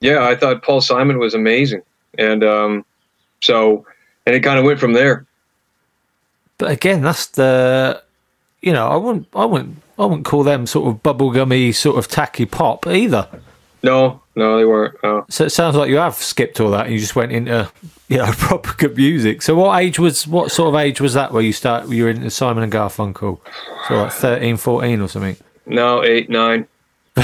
yeah, 0.00 0.24
I 0.24 0.36
thought 0.36 0.62
Paul 0.62 0.80
Simon 0.80 1.18
was 1.18 1.34
amazing, 1.34 1.82
and 2.18 2.44
um, 2.44 2.84
so 3.40 3.86
and 4.26 4.34
it 4.34 4.40
kind 4.40 4.58
of 4.58 4.64
went 4.64 4.80
from 4.80 4.92
there. 4.92 5.26
But 6.58 6.70
again, 6.70 7.02
that's 7.02 7.26
the 7.26 8.02
you 8.60 8.72
know 8.72 8.88
I 8.88 8.96
wouldn't 8.96 9.28
I 9.34 9.44
wouldn't 9.44 9.82
I 9.98 10.06
wouldn't 10.06 10.26
call 10.26 10.42
them 10.42 10.66
sort 10.66 10.88
of 10.88 11.02
bubblegummy 11.02 11.74
sort 11.74 11.96
of 11.96 12.08
tacky 12.08 12.46
pop 12.46 12.86
either. 12.86 13.28
No, 13.82 14.22
no, 14.36 14.56
they 14.56 14.64
weren't. 14.64 14.96
No. 15.02 15.24
So 15.28 15.44
it 15.44 15.50
sounds 15.50 15.76
like 15.76 15.90
you 15.90 15.96
have 15.96 16.14
skipped 16.14 16.60
all 16.60 16.70
that 16.72 16.86
and 16.86 16.94
you 16.94 16.98
just 16.98 17.16
went 17.16 17.32
into 17.32 17.70
you 18.08 18.16
know 18.18 18.32
proper 18.32 18.74
good 18.74 18.96
music. 18.96 19.42
So 19.42 19.54
what 19.54 19.80
age 19.80 19.98
was 19.98 20.26
what 20.26 20.50
sort 20.50 20.74
of 20.74 20.80
age 20.80 21.00
was 21.00 21.14
that 21.14 21.32
where 21.32 21.42
you 21.42 21.52
start 21.52 21.88
you 21.88 22.04
were 22.04 22.10
into 22.10 22.30
Simon 22.30 22.62
and 22.62 22.72
Garfunkel? 22.72 23.40
So 23.88 23.94
like 23.96 24.12
13, 24.12 24.56
14 24.56 25.00
or 25.00 25.08
something. 25.08 25.36
No, 25.66 26.02
eight, 26.04 26.28
nine. 26.28 26.66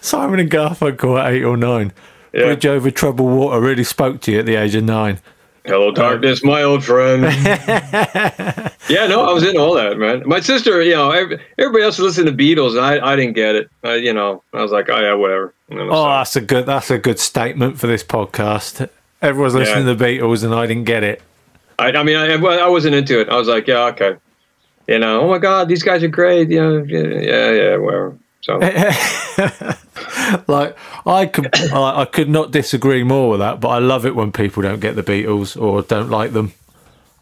Simon 0.00 0.40
and 0.40 0.50
Garfunkel 0.50 1.20
at 1.20 1.32
eight 1.32 1.44
or 1.44 1.56
nine. 1.56 1.92
Yeah. 2.32 2.44
Bridge 2.44 2.66
over 2.66 2.90
troubled 2.90 3.30
water 3.30 3.60
really 3.60 3.84
spoke 3.84 4.20
to 4.22 4.32
you 4.32 4.38
at 4.40 4.46
the 4.46 4.56
age 4.56 4.74
of 4.74 4.84
nine. 4.84 5.20
Hello, 5.68 5.88
uh, 5.88 5.92
darkness, 5.92 6.42
my 6.42 6.62
old 6.62 6.82
friend. 6.84 7.22
yeah, 8.88 9.06
no, 9.06 9.24
I 9.26 9.32
was 9.32 9.44
into 9.44 9.60
all 9.60 9.74
that, 9.74 9.98
man. 9.98 10.22
My 10.26 10.40
sister, 10.40 10.82
you 10.82 10.94
know, 10.94 11.10
everybody 11.10 11.84
else 11.84 11.98
listened 11.98 12.26
to 12.26 12.32
Beatles, 12.32 12.70
and 12.76 12.80
I, 12.80 13.12
I 13.12 13.16
didn't 13.16 13.34
get 13.34 13.54
it. 13.54 13.70
I, 13.84 13.96
you 13.96 14.12
know, 14.12 14.42
I 14.52 14.62
was 14.62 14.72
like, 14.72 14.88
oh 14.88 14.98
yeah, 14.98 15.14
whatever. 15.14 15.52
And 15.68 15.78
then 15.78 15.86
I 15.86 15.90
Oh, 15.90 15.92
stopped. 15.92 16.18
that's 16.20 16.36
a 16.36 16.40
good. 16.40 16.66
That's 16.66 16.90
a 16.90 16.98
good 16.98 17.18
statement 17.18 17.78
for 17.78 17.86
this 17.86 18.02
podcast. 18.02 18.88
Everyone's 19.20 19.54
listening 19.54 19.86
Yeah. 19.86 19.92
to 19.92 19.98
the 19.98 20.04
Beatles, 20.04 20.42
and 20.44 20.54
I 20.54 20.66
didn't 20.66 20.84
get 20.84 21.02
it. 21.04 21.20
I, 21.78 21.92
I 21.92 22.02
mean, 22.02 22.16
I, 22.16 22.32
I 22.34 22.68
wasn't 22.68 22.94
into 22.94 23.20
it. 23.20 23.28
I 23.28 23.36
was 23.36 23.46
like, 23.48 23.66
yeah, 23.66 23.84
okay. 23.86 24.16
You 24.86 24.98
know, 24.98 25.20
oh 25.20 25.28
my 25.28 25.38
god, 25.38 25.68
these 25.68 25.82
guys 25.82 26.02
are 26.02 26.08
great. 26.08 26.48
You 26.48 26.60
know, 26.60 26.82
yeah, 26.84 27.20
yeah, 27.20 27.50
yeah 27.52 27.76
whatever. 27.76 28.16
So 28.40 28.58
Like 30.46 30.76
I 31.06 31.26
could, 31.26 31.54
I, 31.72 32.02
I 32.02 32.04
could 32.04 32.28
not 32.28 32.50
disagree 32.50 33.02
more 33.02 33.30
with 33.30 33.40
that. 33.40 33.60
But 33.60 33.68
I 33.68 33.78
love 33.78 34.06
it 34.06 34.14
when 34.14 34.32
people 34.32 34.62
don't 34.62 34.80
get 34.80 34.96
the 34.96 35.02
Beatles 35.02 35.60
or 35.60 35.82
don't 35.82 36.10
like 36.10 36.32
them. 36.32 36.52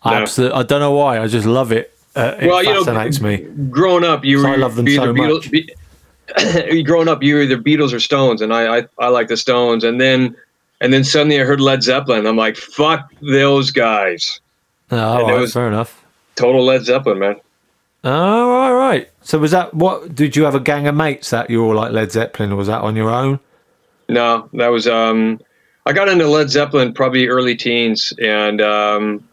I 0.02 0.14
absolutely, 0.22 0.58
I 0.58 0.62
don't 0.62 0.80
know 0.80 0.92
why. 0.92 1.20
I 1.20 1.26
just 1.26 1.46
love 1.46 1.72
it. 1.72 1.92
Uh, 2.14 2.36
it 2.40 2.46
Well, 2.46 2.62
you 2.62 2.72
know, 2.72 2.84
fascinates 2.84 3.20
me. 3.20 3.38
growing 3.70 4.04
up, 4.04 4.24
you 4.24 4.38
were 4.38 4.48
I 4.48 4.56
love 4.56 4.76
them 4.76 4.86
so 4.86 4.92
either 4.92 5.12
Beatles, 5.12 5.50
Be, 5.50 6.82
growing 6.82 7.08
up, 7.08 7.22
you 7.22 7.34
were 7.34 7.42
either 7.42 7.58
Beatles 7.58 7.92
or 7.92 8.00
Stones, 8.00 8.40
and 8.40 8.52
I, 8.54 8.78
I 8.78 8.86
I 8.98 9.08
like 9.08 9.28
the 9.28 9.36
Stones, 9.36 9.84
and 9.84 10.00
then 10.00 10.36
and 10.80 10.92
then 10.92 11.04
suddenly 11.04 11.40
I 11.40 11.44
heard 11.44 11.60
Led 11.60 11.82
Zeppelin. 11.82 12.26
I'm 12.26 12.36
like, 12.36 12.56
fuck 12.56 13.12
those 13.20 13.70
guys. 13.70 14.40
Oh, 14.90 14.98
all 14.98 15.38
right, 15.38 15.48
fair 15.48 15.68
enough. 15.68 16.04
Total 16.36 16.64
Led 16.64 16.84
Zeppelin, 16.84 17.18
man. 17.18 17.36
Oh, 18.04 18.50
all 18.50 18.74
right. 18.74 19.10
So 19.26 19.40
was 19.40 19.50
that 19.50 19.74
what? 19.74 20.14
Did 20.14 20.36
you 20.36 20.44
have 20.44 20.54
a 20.54 20.60
gang 20.60 20.86
of 20.86 20.94
mates 20.94 21.30
that 21.30 21.50
you 21.50 21.64
all 21.64 21.74
like 21.74 21.90
Led 21.90 22.12
Zeppelin, 22.12 22.52
or 22.52 22.56
was 22.56 22.68
that 22.68 22.82
on 22.82 22.94
your 22.94 23.10
own? 23.10 23.40
No, 24.08 24.48
that 24.52 24.68
was 24.68 24.86
um 24.86 25.40
I 25.84 25.92
got 25.92 26.08
into 26.08 26.28
Led 26.28 26.48
Zeppelin 26.48 26.94
probably 26.94 27.26
early 27.26 27.56
teens 27.56 28.12
and 28.22 28.60
um 28.60 29.28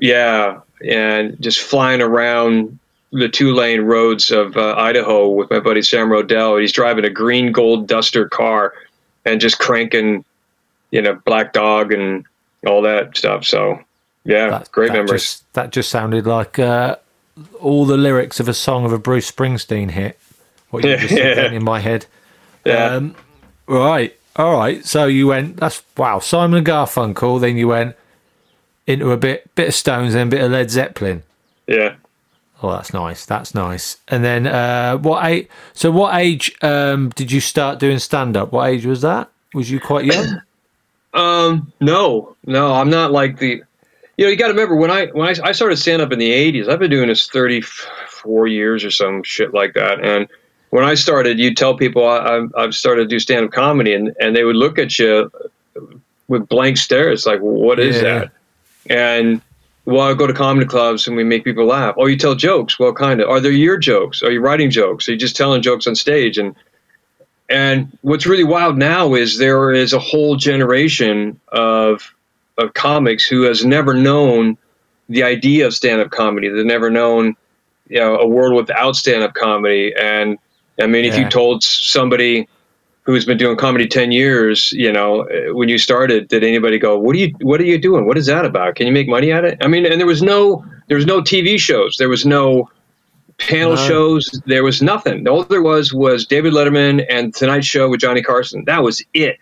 yeah, 0.00 0.58
and 0.84 1.40
just 1.40 1.60
flying 1.60 2.02
around 2.02 2.80
the 3.12 3.28
two 3.28 3.54
lane 3.54 3.82
roads 3.82 4.32
of 4.32 4.56
uh, 4.56 4.74
Idaho 4.76 5.28
with 5.28 5.52
my 5.52 5.60
buddy 5.60 5.82
Sam 5.82 6.08
Rodell. 6.08 6.60
He's 6.60 6.72
driving 6.72 7.04
a 7.04 7.10
green 7.10 7.52
gold 7.52 7.86
duster 7.86 8.28
car 8.28 8.74
and 9.24 9.40
just 9.40 9.60
cranking, 9.60 10.24
you 10.90 11.00
know, 11.00 11.14
Black 11.24 11.52
Dog 11.52 11.92
and 11.92 12.24
all 12.66 12.82
that 12.82 13.16
stuff. 13.16 13.44
So 13.44 13.78
yeah, 14.24 14.50
That, 14.50 14.72
great 14.72 14.88
that 14.88 14.94
memories. 14.94 15.22
Just, 15.22 15.52
that 15.52 15.70
just 15.70 15.90
sounded 15.90 16.26
like 16.26 16.58
uh, 16.58 16.96
all 17.60 17.84
the 17.84 17.96
lyrics 17.96 18.40
of 18.40 18.48
a 18.48 18.54
song 18.54 18.84
of 18.84 18.92
a 18.92 18.98
Bruce 18.98 19.30
Springsteen 19.30 19.90
hit. 19.90 20.18
What 20.70 20.84
you 20.84 20.96
just 20.96 21.12
Yeah. 21.14 21.50
in 21.52 21.62
my 21.64 21.80
head. 21.80 22.06
Yeah. 22.64 22.86
Um, 22.94 23.14
right. 23.66 24.16
All 24.36 24.56
right. 24.56 24.84
So 24.84 25.06
you 25.06 25.28
went. 25.28 25.56
That's 25.58 25.82
wow. 25.96 26.18
Simon 26.18 26.64
Garfunkel. 26.64 27.40
Then 27.40 27.56
you 27.56 27.68
went 27.68 27.94
into 28.86 29.10
a 29.12 29.16
bit, 29.16 29.52
bit 29.54 29.68
of 29.68 29.74
Stones, 29.74 30.12
then 30.14 30.28
a 30.28 30.30
bit 30.30 30.40
of 30.42 30.50
Led 30.52 30.70
Zeppelin. 30.70 31.22
yeah. 31.66 31.94
Oh, 32.62 32.70
that's 32.72 32.94
nice. 32.94 33.26
That's 33.26 33.54
nice. 33.54 33.98
And 34.08 34.24
then 34.24 34.46
uh, 34.46 34.96
what 34.96 35.22
age? 35.26 35.46
So 35.74 35.90
what 35.90 36.14
age 36.14 36.56
um, 36.62 37.10
did 37.10 37.30
you 37.30 37.38
start 37.40 37.78
doing 37.78 37.98
stand 37.98 38.34
up? 38.34 38.50
What 38.50 38.70
age 38.70 38.86
was 38.86 39.02
that? 39.02 39.28
Was 39.52 39.70
you 39.70 39.78
quite 39.80 40.04
young? 40.06 40.40
Um, 41.14 41.72
no, 41.80 42.36
no, 42.44 42.74
I'm 42.74 42.90
not 42.90 43.10
like 43.10 43.38
the. 43.38 43.62
You 44.16 44.24
know, 44.24 44.30
you 44.30 44.36
got 44.36 44.46
to 44.48 44.54
remember 44.54 44.76
when 44.76 44.90
I 44.90 45.06
when 45.06 45.28
I, 45.28 45.34
I 45.48 45.52
started 45.52 45.76
stand 45.76 46.00
up 46.02 46.12
in 46.12 46.18
the 46.18 46.30
'80s. 46.30 46.68
I've 46.68 46.78
been 46.78 46.90
doing 46.90 47.08
this 47.08 47.28
34 47.28 48.46
years 48.46 48.84
or 48.84 48.90
some 48.90 49.22
shit 49.22 49.52
like 49.52 49.74
that. 49.74 50.02
And 50.04 50.26
when 50.70 50.84
I 50.84 50.94
started, 50.94 51.38
you'd 51.38 51.56
tell 51.56 51.76
people 51.76 52.06
I, 52.06 52.18
I've- 52.36 52.52
I've 52.56 52.74
started 52.74 53.02
to 53.02 53.08
do 53.08 53.18
stand 53.20 53.44
up 53.46 53.52
comedy, 53.52 53.94
and 53.94 54.14
and 54.20 54.34
they 54.34 54.44
would 54.44 54.56
look 54.56 54.78
at 54.78 54.98
you 54.98 55.30
with 56.28 56.48
blank 56.48 56.76
stares, 56.78 57.26
like, 57.26 57.40
"What 57.40 57.78
is 57.78 57.96
Yeah. 57.96 58.02
that?" 58.02 58.30
And 58.88 59.42
well, 59.84 60.00
I 60.08 60.14
go 60.14 60.26
to 60.26 60.32
comedy 60.32 60.66
clubs 60.66 61.06
and 61.06 61.16
we 61.16 61.22
make 61.22 61.44
people 61.44 61.66
laugh. 61.66 61.94
Oh, 61.98 62.06
you 62.06 62.16
tell 62.16 62.34
jokes? 62.34 62.78
Well, 62.78 62.92
kind 62.94 63.20
of. 63.20 63.28
Are 63.28 63.38
they 63.40 63.50
your 63.50 63.76
jokes? 63.76 64.22
Are 64.22 64.30
you 64.32 64.40
writing 64.40 64.70
jokes? 64.70 65.08
Are 65.08 65.12
you 65.12 65.18
just 65.18 65.36
telling 65.36 65.60
jokes 65.62 65.86
on 65.86 65.94
stage? 65.94 66.38
And 66.38 66.56
and 67.48 67.96
what's 68.00 68.26
really 68.26 68.44
wild 68.44 68.76
now 68.78 69.14
is 69.14 69.38
there 69.38 69.72
is 69.72 69.92
a 69.92 69.98
whole 70.00 70.36
generation 70.36 71.38
of 71.48 72.12
of 72.58 72.74
comics 72.74 73.24
who 73.26 73.42
has 73.42 73.64
never 73.64 73.94
known 73.94 74.56
the 75.08 75.22
idea 75.22 75.66
of 75.66 75.74
stand 75.74 76.00
up 76.00 76.10
comedy. 76.10 76.48
They've 76.48 76.64
never 76.64 76.90
known 76.90 77.36
you 77.88 78.00
know 78.00 78.16
a 78.16 78.26
world 78.26 78.54
without 78.54 78.96
stand 78.96 79.22
up 79.22 79.34
comedy. 79.34 79.94
And 79.98 80.38
I 80.80 80.86
mean, 80.86 81.04
if 81.04 81.16
you 81.16 81.28
told 81.28 81.62
somebody 81.62 82.48
who's 83.06 83.24
been 83.24 83.38
doing 83.38 83.56
comedy 83.56 83.86
10 83.86 84.10
years, 84.10 84.72
you 84.72 84.92
know, 84.92 85.20
uh, 85.22 85.54
when 85.54 85.68
you 85.68 85.78
started, 85.78 86.26
did 86.26 86.42
anybody 86.42 86.76
go, 86.76 86.98
what 86.98 87.14
are 87.14 87.18
you, 87.20 87.32
what 87.40 87.60
are 87.60 87.64
you 87.64 87.78
doing? 87.78 88.04
What 88.04 88.18
is 88.18 88.26
that 88.26 88.44
about? 88.44 88.74
Can 88.74 88.88
you 88.88 88.92
make 88.92 89.08
money 89.08 89.30
at 89.30 89.44
it? 89.44 89.58
I 89.60 89.68
mean, 89.68 89.86
and 89.86 90.00
there 90.00 90.08
was 90.08 90.22
no, 90.22 90.64
there 90.88 90.96
was 90.96 91.06
no 91.06 91.20
TV 91.22 91.56
shows. 91.56 91.96
There 91.98 92.08
was 92.08 92.26
no 92.26 92.68
panel 93.38 93.76
No. 93.76 93.88
shows. 93.88 94.28
There 94.46 94.64
was 94.64 94.82
nothing. 94.82 95.26
All 95.28 95.44
there 95.44 95.62
was 95.62 95.94
was 95.94 96.26
David 96.26 96.52
Letterman 96.52 97.06
and 97.08 97.32
Tonight 97.32 97.64
Show 97.64 97.88
with 97.88 98.00
Johnny 98.00 98.22
Carson. 98.22 98.64
That 98.64 98.82
was 98.82 99.04
it. 99.14 99.38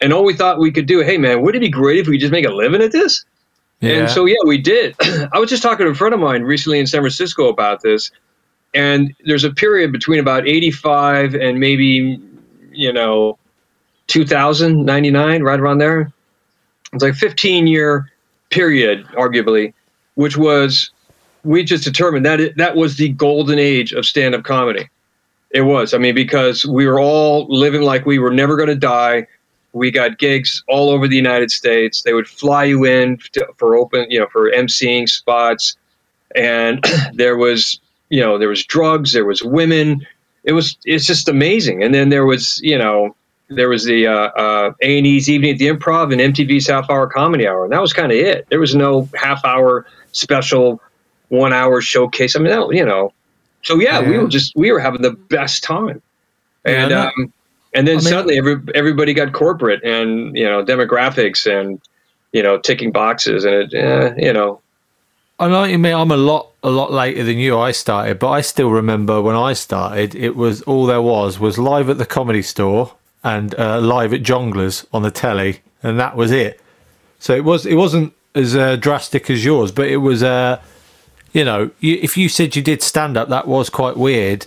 And 0.00 0.12
all 0.12 0.24
we 0.24 0.34
thought 0.34 0.58
we 0.58 0.70
could 0.70 0.86
do, 0.86 1.00
hey 1.00 1.18
man, 1.18 1.42
wouldn't 1.42 1.62
it 1.62 1.66
be 1.66 1.70
great 1.70 1.98
if 1.98 2.06
we 2.06 2.18
just 2.18 2.32
make 2.32 2.44
a 2.44 2.50
living 2.50 2.82
at 2.82 2.92
this? 2.92 3.24
And 3.80 4.10
so, 4.10 4.24
yeah, 4.26 4.36
we 4.44 4.58
did. 4.58 4.94
I 5.32 5.38
was 5.38 5.50
just 5.50 5.62
talking 5.62 5.86
to 5.86 5.92
a 5.92 5.94
friend 5.94 6.12
of 6.12 6.20
mine 6.20 6.42
recently 6.42 6.80
in 6.80 6.86
San 6.86 7.00
Francisco 7.00 7.48
about 7.48 7.82
this. 7.82 8.10
And 8.74 9.14
there's 9.24 9.44
a 9.44 9.50
period 9.50 9.92
between 9.92 10.18
about 10.18 10.46
85 10.46 11.34
and 11.34 11.60
maybe, 11.60 12.20
you 12.72 12.92
know, 12.92 13.38
2000, 14.08 14.84
99, 14.84 15.42
right 15.42 15.60
around 15.60 15.78
there. 15.78 16.12
It's 16.92 17.02
like 17.02 17.14
15 17.14 17.66
year 17.66 18.10
period, 18.50 19.06
arguably, 19.08 19.74
which 20.14 20.36
was, 20.36 20.90
we 21.44 21.62
just 21.62 21.84
determined 21.84 22.26
that 22.26 22.40
it, 22.40 22.56
that 22.56 22.76
was 22.76 22.96
the 22.96 23.10
golden 23.10 23.58
age 23.58 23.92
of 23.92 24.04
stand 24.06 24.34
up 24.34 24.42
comedy. 24.42 24.88
It 25.50 25.62
was. 25.62 25.94
I 25.94 25.98
mean, 25.98 26.14
because 26.14 26.66
we 26.66 26.86
were 26.86 27.00
all 27.00 27.46
living 27.48 27.82
like 27.82 28.04
we 28.04 28.18
were 28.18 28.32
never 28.32 28.56
going 28.56 28.68
to 28.68 28.74
die. 28.74 29.26
We 29.72 29.90
got 29.90 30.18
gigs 30.18 30.62
all 30.68 30.90
over 30.90 31.06
the 31.08 31.16
United 31.16 31.50
States. 31.50 32.02
They 32.02 32.14
would 32.14 32.28
fly 32.28 32.64
you 32.64 32.84
in 32.84 33.18
to, 33.32 33.46
for 33.56 33.76
open, 33.76 34.10
you 34.10 34.18
know, 34.20 34.26
for 34.28 34.50
emceeing 34.50 35.08
spots, 35.08 35.76
and 36.34 36.84
there 37.12 37.36
was, 37.36 37.80
you 38.08 38.20
know, 38.20 38.38
there 38.38 38.48
was 38.48 38.64
drugs, 38.64 39.12
there 39.12 39.24
was 39.26 39.42
women. 39.42 40.06
It 40.44 40.52
was, 40.52 40.76
it's 40.84 41.04
just 41.04 41.28
amazing. 41.28 41.82
And 41.82 41.94
then 41.94 42.08
there 42.08 42.24
was, 42.24 42.60
you 42.62 42.78
know, 42.78 43.14
there 43.48 43.68
was 43.68 43.84
the 43.84 44.06
uh, 44.06 44.12
uh, 44.12 44.72
A&E's 44.82 45.28
Evening 45.28 45.52
at 45.52 45.58
the 45.58 45.68
Improv 45.68 46.12
and 46.12 46.34
MTV's 46.34 46.66
Half 46.66 46.90
Hour 46.90 47.06
Comedy 47.06 47.46
Hour, 47.46 47.64
and 47.64 47.72
that 47.72 47.80
was 47.80 47.92
kind 47.92 48.12
of 48.12 48.18
it. 48.18 48.46
There 48.48 48.60
was 48.60 48.74
no 48.74 49.08
half 49.14 49.44
hour 49.44 49.86
special, 50.12 50.80
one 51.28 51.52
hour 51.52 51.80
showcase. 51.80 52.36
I 52.36 52.40
mean, 52.40 52.50
that, 52.50 52.74
you 52.74 52.84
know, 52.84 53.12
so 53.62 53.78
yeah, 53.80 54.00
we 54.00 54.18
were 54.18 54.28
just 54.28 54.54
we 54.54 54.70
were 54.70 54.80
having 54.80 55.02
the 55.02 55.12
best 55.12 55.62
time, 55.64 56.00
Yeah, 56.64 56.72
and 56.72 56.90
no. 56.90 57.06
um, 57.06 57.32
and 57.74 57.86
then 57.86 57.96
I 57.96 58.00
mean- 58.00 58.08
suddenly 58.08 58.38
every, 58.38 58.60
everybody 58.74 59.14
got 59.14 59.32
corporate 59.32 59.82
and 59.84 60.36
you 60.36 60.44
know 60.44 60.64
demographics 60.64 61.46
and 61.46 61.80
you 62.32 62.42
know 62.42 62.58
ticking 62.58 62.92
boxes 62.92 63.44
and 63.44 63.54
it 63.54 63.74
eh, 63.74 64.14
you 64.18 64.32
know 64.32 64.60
I 65.40 65.46
know 65.46 65.60
what 65.60 65.70
you 65.70 65.78
mean. 65.78 65.94
I'm 65.94 66.10
a 66.10 66.16
lot 66.16 66.50
a 66.64 66.70
lot 66.70 66.92
later 66.92 67.22
than 67.22 67.38
you. 67.38 67.56
I 67.56 67.70
started, 67.70 68.18
but 68.18 68.30
I 68.30 68.40
still 68.40 68.70
remember 68.70 69.22
when 69.22 69.36
I 69.36 69.52
started. 69.52 70.16
It 70.16 70.34
was 70.34 70.62
all 70.62 70.84
there 70.84 71.00
was 71.00 71.38
was 71.38 71.58
live 71.58 71.88
at 71.88 71.98
the 71.98 72.06
comedy 72.06 72.42
store 72.42 72.94
and 73.22 73.54
uh, 73.56 73.78
live 73.78 74.12
at 74.12 74.22
Jongleurs 74.22 74.84
on 74.92 75.02
the 75.02 75.12
telly, 75.12 75.60
and 75.80 75.98
that 76.00 76.16
was 76.16 76.32
it. 76.32 76.60
So 77.20 77.36
it 77.36 77.44
was 77.44 77.66
it 77.66 77.76
wasn't 77.76 78.14
as 78.34 78.56
uh, 78.56 78.74
drastic 78.76 79.30
as 79.30 79.44
yours, 79.44 79.70
but 79.70 79.86
it 79.86 79.98
was. 79.98 80.22
Uh, 80.22 80.60
you 81.32 81.44
know, 81.44 81.70
you, 81.78 81.98
if 82.00 82.16
you 82.16 82.28
said 82.28 82.56
you 82.56 82.62
did 82.62 82.82
stand 82.82 83.16
up, 83.16 83.28
that 83.28 83.46
was 83.46 83.68
quite 83.68 83.96
weird. 83.96 84.46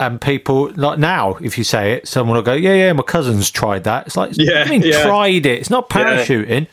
And 0.00 0.20
people 0.20 0.72
like 0.76 0.98
now, 0.98 1.34
if 1.42 1.56
you 1.58 1.62
say 1.64 1.92
it, 1.92 2.08
someone 2.08 2.36
will 2.36 2.42
go, 2.42 2.54
"Yeah, 2.54 2.74
yeah, 2.74 2.92
my 2.94 3.02
cousin's 3.02 3.50
tried 3.50 3.84
that." 3.84 4.06
It's 4.06 4.16
like, 4.16 4.30
Yeah, 4.34 4.64
I 4.66 4.68
mean, 4.70 4.80
yeah. 4.82 5.02
tried 5.04 5.44
it. 5.46 5.60
It's 5.60 5.70
not 5.70 5.88
parachuting. 5.90 6.66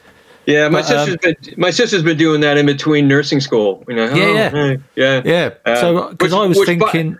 yeah 0.46 0.70
my 0.70 0.82
But, 0.82 0.92
um, 0.92 1.06
sister's 1.10 1.18
been 1.36 1.54
my 1.58 1.72
sister's 1.72 2.04
been 2.04 2.18
doing 2.18 2.40
that 2.42 2.58
in 2.58 2.66
between 2.66 3.06
nursing 3.10 3.42
school 3.42 3.84
you 3.90 3.96
know 3.96 4.06
Yeah, 4.06 4.50
oh, 4.54 4.66
yeah. 4.66 4.76
yeah 4.96 5.22
Yeah. 5.26 5.50
Uh, 5.66 5.76
so 5.76 6.10
because 6.12 6.32
which- 6.32 6.40
I 6.42 6.46
was 6.48 6.58
which 6.58 6.80
by- 6.80 6.92
thinking, 6.92 7.18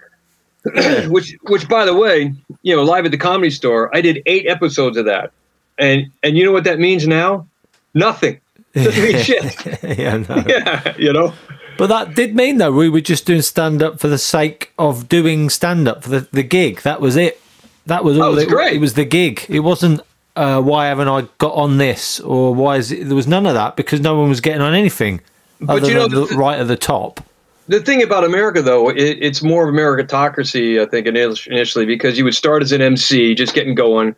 which 1.12 1.36
which 1.44 1.68
by 1.68 1.84
the 1.86 1.94
way 1.94 2.34
you 2.62 2.74
know 2.76 2.84
live 2.84 3.04
at 3.06 3.12
the 3.12 3.18
comedy 3.18 3.50
store 3.52 3.94
I 3.96 4.00
did 4.02 4.22
eight 4.28 4.48
episodes 4.48 4.96
of 4.98 5.06
that 5.06 5.32
and 5.78 6.10
and 6.24 6.38
you 6.38 6.46
know 6.46 6.54
what 6.54 6.64
that 6.64 6.80
means 6.80 7.06
now 7.06 7.46
nothing 7.94 8.40
doesn't 8.74 9.04
mean 9.04 9.18
shit 9.28 9.44
yeah, 9.84 10.18
no. 10.30 10.44
yeah 10.48 10.96
you 10.98 11.12
know 11.12 11.34
But 11.78 11.88
that 11.88 12.16
did 12.16 12.36
mean 12.36 12.58
though 12.58 12.72
we 12.72 12.90
were 12.90 13.02
just 13.02 13.26
doing 13.26 13.42
stand 13.42 13.82
up 13.84 14.00
for 14.00 14.08
the 14.08 14.18
sake 14.18 14.74
of 14.78 15.08
doing 15.10 15.50
stand 15.50 15.88
up 15.88 16.04
for 16.04 16.10
the, 16.10 16.28
the 16.32 16.44
gig. 16.44 16.82
That 16.82 17.02
was 17.02 17.16
it. 17.16 17.42
That 17.86 18.04
was 18.04 18.20
all. 18.20 18.32
was 18.32 18.44
it, 18.44 18.50
great. 18.50 18.74
it 18.76 18.80
was 18.80 18.96
the 18.96 19.06
gig. 19.06 19.46
It 19.50 19.62
wasn't 19.62 20.02
uh, 20.36 20.62
why 20.62 20.88
haven't 20.88 21.08
I 21.08 21.28
got 21.38 21.54
on 21.54 21.78
this 21.78 22.20
or 22.20 22.54
why 22.54 22.78
is 22.78 22.92
it, 22.92 23.06
there 23.06 23.16
was 23.16 23.28
none 23.28 23.46
of 23.46 23.54
that 23.56 23.76
because 23.76 24.00
no 24.02 24.18
one 24.18 24.30
was 24.30 24.42
getting 24.42 24.62
on 24.62 24.74
anything. 24.74 25.22
But 25.60 25.88
you 25.88 25.94
know, 25.94 26.08
than 26.08 26.22
the, 26.22 26.26
the- 26.28 26.36
right 26.38 26.60
at 26.60 26.68
the 26.68 26.78
top. 26.78 27.22
The 27.70 27.82
thing 27.82 28.02
about 28.02 28.24
America, 28.24 28.62
though, 28.62 28.90
it, 28.90 29.18
it's 29.20 29.44
more 29.44 29.68
of 29.68 29.76
a 29.76 29.78
meritocracy, 29.78 30.82
I 30.82 30.86
think, 30.86 31.06
initially, 31.06 31.86
because 31.86 32.18
you 32.18 32.24
would 32.24 32.36
start 32.36 32.64
as 32.64 32.72
an 32.72 32.82
MC, 32.82 33.36
just 33.36 33.54
getting 33.54 33.76
going. 33.76 34.16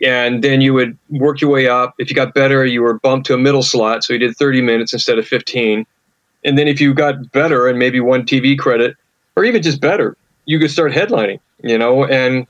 and 0.00 0.44
then 0.44 0.60
you 0.60 0.74
would 0.74 0.96
work 1.10 1.40
your 1.40 1.50
way 1.50 1.66
up. 1.66 1.94
If 1.98 2.08
you 2.08 2.14
got 2.14 2.34
better, 2.34 2.64
you 2.64 2.82
were 2.82 2.94
bumped 3.00 3.26
to 3.28 3.34
a 3.34 3.38
middle 3.38 3.64
slot, 3.64 4.04
so 4.04 4.12
you 4.12 4.20
did 4.20 4.36
30 4.36 4.60
minutes 4.62 4.92
instead 4.92 5.18
of 5.18 5.26
15. 5.26 5.86
And 6.44 6.58
then 6.58 6.68
if 6.68 6.80
you 6.80 6.94
got 6.94 7.32
better 7.32 7.68
and 7.68 7.78
maybe 7.78 8.00
one 8.00 8.24
TV 8.24 8.58
credit, 8.58 8.96
or 9.36 9.44
even 9.44 9.62
just 9.62 9.80
better, 9.80 10.16
you 10.46 10.58
could 10.58 10.70
start 10.70 10.92
headlining. 10.92 11.40
You 11.62 11.76
know, 11.76 12.04
and 12.04 12.46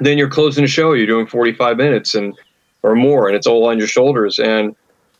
then 0.00 0.18
you're 0.18 0.28
closing 0.28 0.64
a 0.64 0.68
show. 0.68 0.92
You're 0.92 1.06
doing 1.06 1.26
45 1.26 1.76
minutes 1.76 2.14
and 2.14 2.34
or 2.82 2.94
more, 2.94 3.28
and 3.28 3.36
it's 3.36 3.46
all 3.46 3.66
on 3.66 3.78
your 3.78 3.86
shoulders. 3.86 4.38
And 4.38 4.74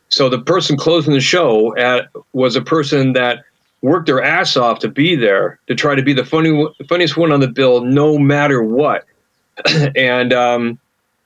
so 0.08 0.28
the 0.28 0.40
person 0.40 0.76
closing 0.76 1.12
the 1.12 1.20
show 1.20 1.76
at 1.76 2.08
was 2.32 2.56
a 2.56 2.62
person 2.62 3.12
that 3.12 3.44
worked 3.82 4.06
their 4.06 4.22
ass 4.22 4.56
off 4.56 4.80
to 4.80 4.88
be 4.88 5.14
there 5.14 5.60
to 5.68 5.74
try 5.74 5.94
to 5.94 6.02
be 6.02 6.12
the 6.12 6.24
funny 6.24 6.66
funniest 6.88 7.16
one 7.16 7.32
on 7.32 7.40
the 7.40 7.48
bill, 7.48 7.82
no 7.82 8.18
matter 8.18 8.62
what. 8.62 9.04
and 9.96 10.32
um, 10.32 10.78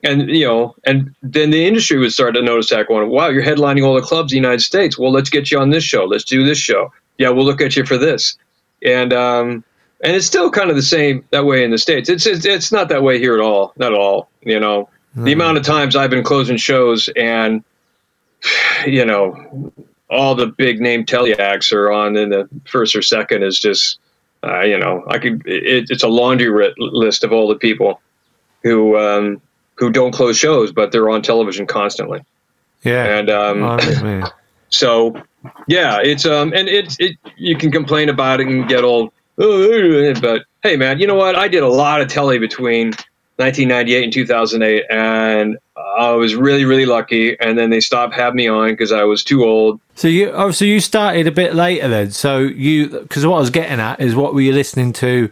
and 0.03 0.29
you 0.29 0.47
know, 0.47 0.75
and 0.85 1.15
then 1.23 1.51
the 1.51 1.67
industry 1.67 1.99
would 1.99 2.13
start 2.13 2.35
to 2.35 2.43
notice 2.43 2.71
that 2.71 2.89
going, 2.89 3.09
wow, 3.09 3.29
you're 3.29 3.43
headlining 3.43 3.85
all 3.85 3.95
the 3.95 4.03
clubs 4.03 4.33
in 4.33 4.37
the 4.37 4.41
United 4.41 4.63
States. 4.63 4.99
Well, 4.99 5.13
let's 5.13 5.31
get 5.31 5.51
you 5.51 5.59
on 5.59 5.71
this 5.71 5.85
show. 5.85 6.05
Let's 6.05 6.25
do 6.25 6.45
this 6.45 6.59
show. 6.59 6.93
Yeah, 7.19 7.29
we'll 7.31 7.45
look 7.45 7.61
at 7.61 7.77
you 7.77 7.85
for 7.85 7.97
this. 7.97 8.37
And 8.85 9.13
um, 9.13 9.65
and 10.03 10.17
it's 10.17 10.27
still 10.27 10.51
kind 10.51 10.71
of 10.71 10.77
the 10.77 10.83
same 10.83 11.25
that 11.31 11.45
way 11.45 11.65
in 11.65 11.71
the 11.71 11.79
states. 11.79 12.09
It's 12.09 12.27
it's, 12.27 12.45
it's 12.45 12.73
not 12.73 12.89
that 12.89 13.03
way 13.03 13.19
here 13.19 13.35
at 13.35 13.41
all. 13.41 13.73
Not 13.77 13.93
at 13.93 13.99
all. 13.99 14.29
You 14.43 14.59
know, 14.59 14.89
mm. 15.17 15.25
the 15.25 15.33
amount 15.33 15.59
of 15.59 15.65
times 15.65 15.95
I've 15.95 16.11
been 16.11 16.25
closing 16.25 16.57
shows 16.57 17.09
and 17.17 17.63
you 18.87 19.05
know 19.05 19.73
all 20.11 20.35
the 20.35 20.47
big 20.47 20.81
name 20.81 21.07
telly 21.07 21.39
acts 21.39 21.73
are 21.73 21.93
on 21.93 22.17
in 22.17 22.31
the 22.31 22.49
first 22.67 22.97
or 22.97 23.03
second 23.03 23.45
is 23.45 23.59
just 23.59 24.01
uh, 24.43 24.63
you 24.63 24.79
know 24.79 25.05
I 25.07 25.19
could 25.19 25.47
it, 25.47 25.91
it's 25.91 26.03
a 26.03 26.09
laundry 26.09 26.73
list 26.77 27.23
of 27.23 27.33
all 27.33 27.47
the 27.47 27.55
people 27.55 28.01
who 28.65 28.97
um, 28.99 29.41
who 29.83 29.91
don't 29.91 30.13
close 30.13 30.37
shows, 30.37 30.73
but 30.73 30.93
they're 30.93 31.11
on 31.11 31.23
television 31.23 31.67
constantly. 31.67 32.25
Yeah, 32.85 33.19
and 33.19 33.31
um, 33.31 34.25
so 34.69 35.15
yeah, 35.67 35.99
it's 36.03 36.25
um, 36.25 36.53
and 36.55 36.69
it's 36.69 36.97
it. 36.99 37.17
You 37.37 37.57
can 37.57 37.71
complain 37.71 38.09
about 38.09 38.41
it 38.41 38.47
and 38.47 38.69
get 38.69 38.85
all, 38.85 39.13
oh, 39.39 40.15
but 40.21 40.45
hey, 40.63 40.77
man, 40.77 40.99
you 40.99 41.07
know 41.07 41.15
what? 41.15 41.35
I 41.35 41.49
did 41.49 41.63
a 41.63 41.69
lot 41.69 42.01
of 42.01 42.09
telly 42.09 42.39
between 42.39 42.89
1998 43.37 44.05
and 44.05 44.13
2008, 44.13 44.85
and 44.91 45.59
I 45.77 46.13
was 46.13 46.35
really, 46.35 46.65
really 46.65 46.87
lucky. 46.87 47.39
And 47.41 47.59
then 47.59 47.71
they 47.71 47.81
stopped 47.81 48.15
having 48.15 48.37
me 48.37 48.49
on 48.49 48.71
because 48.71 48.93
I 48.93 49.05
was 49.05 49.25
too 49.25 49.45
old. 49.45 49.81
So 49.95 50.09
you, 50.09 50.31
oh, 50.31 50.51
so 50.53 50.65
you 50.65 50.81
started 50.81 51.27
a 51.27 51.33
bit 51.33 51.55
later 51.55 51.89
then. 51.89 52.11
So 52.13 52.39
you, 52.39 52.89
because 52.89 53.27
what 53.27 53.37
I 53.37 53.41
was 53.41 53.51
getting 53.51 53.81
at 53.81 54.01
is 54.01 54.15
what 54.15 54.35
were 54.35 54.41
you 54.41 54.53
listening 54.53 54.93
to? 54.95 55.31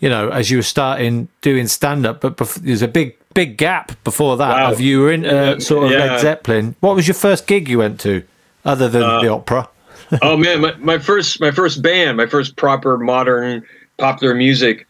You 0.00 0.08
know, 0.08 0.28
as 0.28 0.50
you 0.50 0.58
were 0.58 0.62
starting 0.62 1.28
doing 1.40 1.66
stand 1.66 2.06
up, 2.06 2.20
but 2.20 2.36
bef- 2.36 2.56
there's 2.56 2.82
a 2.82 2.88
big 2.88 3.16
big 3.38 3.56
gap 3.56 3.92
before 4.02 4.36
that 4.36 4.50
wow. 4.50 4.72
of 4.72 4.80
you 4.80 5.00
were 5.00 5.12
in 5.12 5.24
uh, 5.24 5.60
sort 5.60 5.84
of 5.84 5.92
yeah. 5.92 5.98
Led 5.98 6.20
Zeppelin. 6.20 6.74
What 6.80 6.96
was 6.96 7.06
your 7.06 7.14
first 7.14 7.46
gig 7.46 7.68
you 7.68 7.78
went 7.78 8.00
to, 8.00 8.24
other 8.64 8.88
than 8.88 9.04
uh, 9.04 9.20
the 9.20 9.28
opera? 9.28 9.68
oh 10.22 10.36
man, 10.36 10.60
my, 10.60 10.74
my 10.78 10.98
first 10.98 11.40
my 11.40 11.52
first 11.52 11.80
band, 11.80 12.16
my 12.16 12.26
first 12.26 12.56
proper 12.56 12.98
modern 12.98 13.64
popular 13.96 14.34
music 14.34 14.88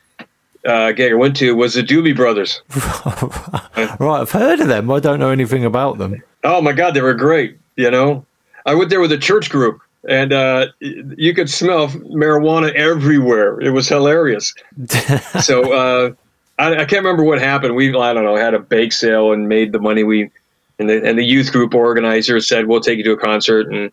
uh, 0.67 0.93
gig 0.93 1.13
I 1.13 1.15
went 1.15 1.37
to 1.37 1.55
was 1.55 1.75
the 1.75 1.83
Doobie 1.83 2.17
Brothers. 2.17 2.63
right, 4.01 4.21
I've 4.23 4.31
heard 4.31 4.61
of 4.61 4.69
them. 4.69 4.91
I 4.91 4.99
don't 4.99 5.19
know 5.19 5.29
anything 5.29 5.67
about 5.67 5.99
them. 5.99 6.23
Oh 6.43 6.63
my 6.63 6.73
God, 6.73 6.95
they 6.95 7.03
were 7.03 7.13
great. 7.13 7.59
You 7.77 7.91
know, 7.91 8.25
I 8.65 8.75
went 8.75 8.89
there 8.89 9.01
with 9.01 9.13
a 9.13 9.19
church 9.19 9.51
group, 9.51 9.83
and 10.09 10.33
uh, 10.33 10.69
you 10.81 11.35
could 11.35 11.51
smell 11.51 11.89
marijuana 11.89 12.73
everywhere. 12.73 13.61
It 13.61 13.73
was 13.73 13.89
hilarious. 13.89 14.55
so 15.43 15.73
uh, 15.75 16.13
I, 16.59 16.73
I, 16.73 16.85
can't 16.85 17.05
remember 17.05 17.25
what 17.25 17.41
happened. 17.41 17.75
We 17.75 17.97
I 17.97 18.13
don't 18.13 18.25
know 18.25 18.37
had 18.37 18.55
a 18.55 18.59
bake 18.59 18.93
sale 18.93 19.33
and 19.33 19.49
made 19.49 19.73
the 19.73 19.79
money 19.79 20.05
we 20.05 20.31
and 20.79 20.89
the 20.89 21.05
and 21.05 21.19
the 21.19 21.25
youth 21.25 21.53
group 21.53 21.75
organizer 21.75 22.41
said 22.41 22.67
we'll 22.67 22.81
take 22.81 22.99
you 22.99 23.05
to 23.05 23.13
a 23.13 23.17
concert 23.17 23.73
and 23.73 23.93